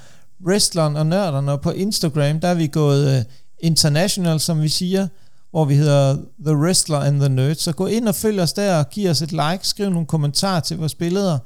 wrestleren 0.47 0.97
og 0.97 1.07
nørderne, 1.07 1.53
og 1.53 1.61
på 1.61 1.71
Instagram, 1.71 2.41
der 2.41 2.49
er 2.49 2.55
vi 2.55 2.67
gået 2.67 3.19
øh, 3.19 3.25
international, 3.61 4.41
som 4.41 4.63
vi 4.63 4.69
siger, 4.69 5.09
hvor 5.51 5.65
vi 5.65 5.75
hedder 5.75 6.17
The 6.47 6.57
Wrestler 6.57 6.99
and 6.99 7.21
the 7.21 7.29
Nerd. 7.29 7.57
Så 7.57 7.73
gå 7.73 7.87
ind 7.87 8.09
og 8.09 8.15
følg 8.15 8.41
os 8.41 8.53
der, 8.53 8.79
og 8.79 8.91
giv 8.91 9.11
os 9.11 9.23
et 9.23 9.33
like, 9.33 9.61
skriv 9.63 9.91
nogle 9.91 10.07
kommentarer 10.07 10.61
til 10.61 10.77
vores 10.77 10.95
billeder. 10.95 11.39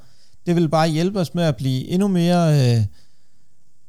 Det 0.45 0.55
vil 0.55 0.69
bare 0.69 0.89
hjælpe 0.89 1.19
os 1.19 1.33
med 1.33 1.43
at 1.43 1.55
blive 1.55 1.87
endnu 1.87 2.07
mere 2.07 2.75
øh, 2.77 2.85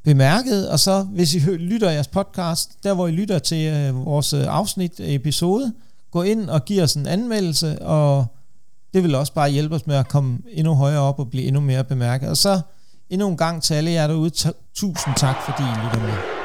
bemærket, 0.05 0.69
og 0.69 0.81
så 0.81 1.03
hvis 1.03 1.35
I 1.35 1.39
lytter 1.39 1.91
jeres 1.91 2.09
podcast, 2.09 2.71
der 2.83 2.95
hvor 2.95 3.07
I 3.07 3.11
lytter 3.11 3.39
til 3.39 3.67
øh, 3.67 4.07
vores 4.07 4.33
øh, 4.33 4.45
afsnit 4.49 4.93
episode, 4.99 5.73
gå 6.11 6.23
ind 6.23 6.49
og 6.49 6.65
giv 6.65 6.83
os 6.83 6.95
en 6.95 7.07
anmeldelse, 7.07 7.83
og 7.83 8.27
det 8.95 9.03
vil 9.03 9.15
også 9.15 9.33
bare 9.33 9.51
hjælpe 9.51 9.75
os 9.75 9.87
med 9.87 9.97
at 9.97 10.09
komme 10.09 10.39
endnu 10.51 10.75
højere 10.75 11.01
op 11.01 11.19
og 11.19 11.31
blive 11.31 11.45
endnu 11.45 11.61
mere 11.61 11.85
bemærket. 11.85 12.29
Og 12.29 12.37
så 12.37 12.61
endnu 13.11 13.29
en 13.29 13.37
gang 13.37 13.63
til 13.63 13.75
alle 13.75 13.91
jer 13.91 14.07
derude, 14.07 14.31
tusind 14.75 15.15
tak 15.17 15.37
fordi 15.45 15.63
I 15.63 15.87
lytter 15.87 16.01
med. 16.07 16.42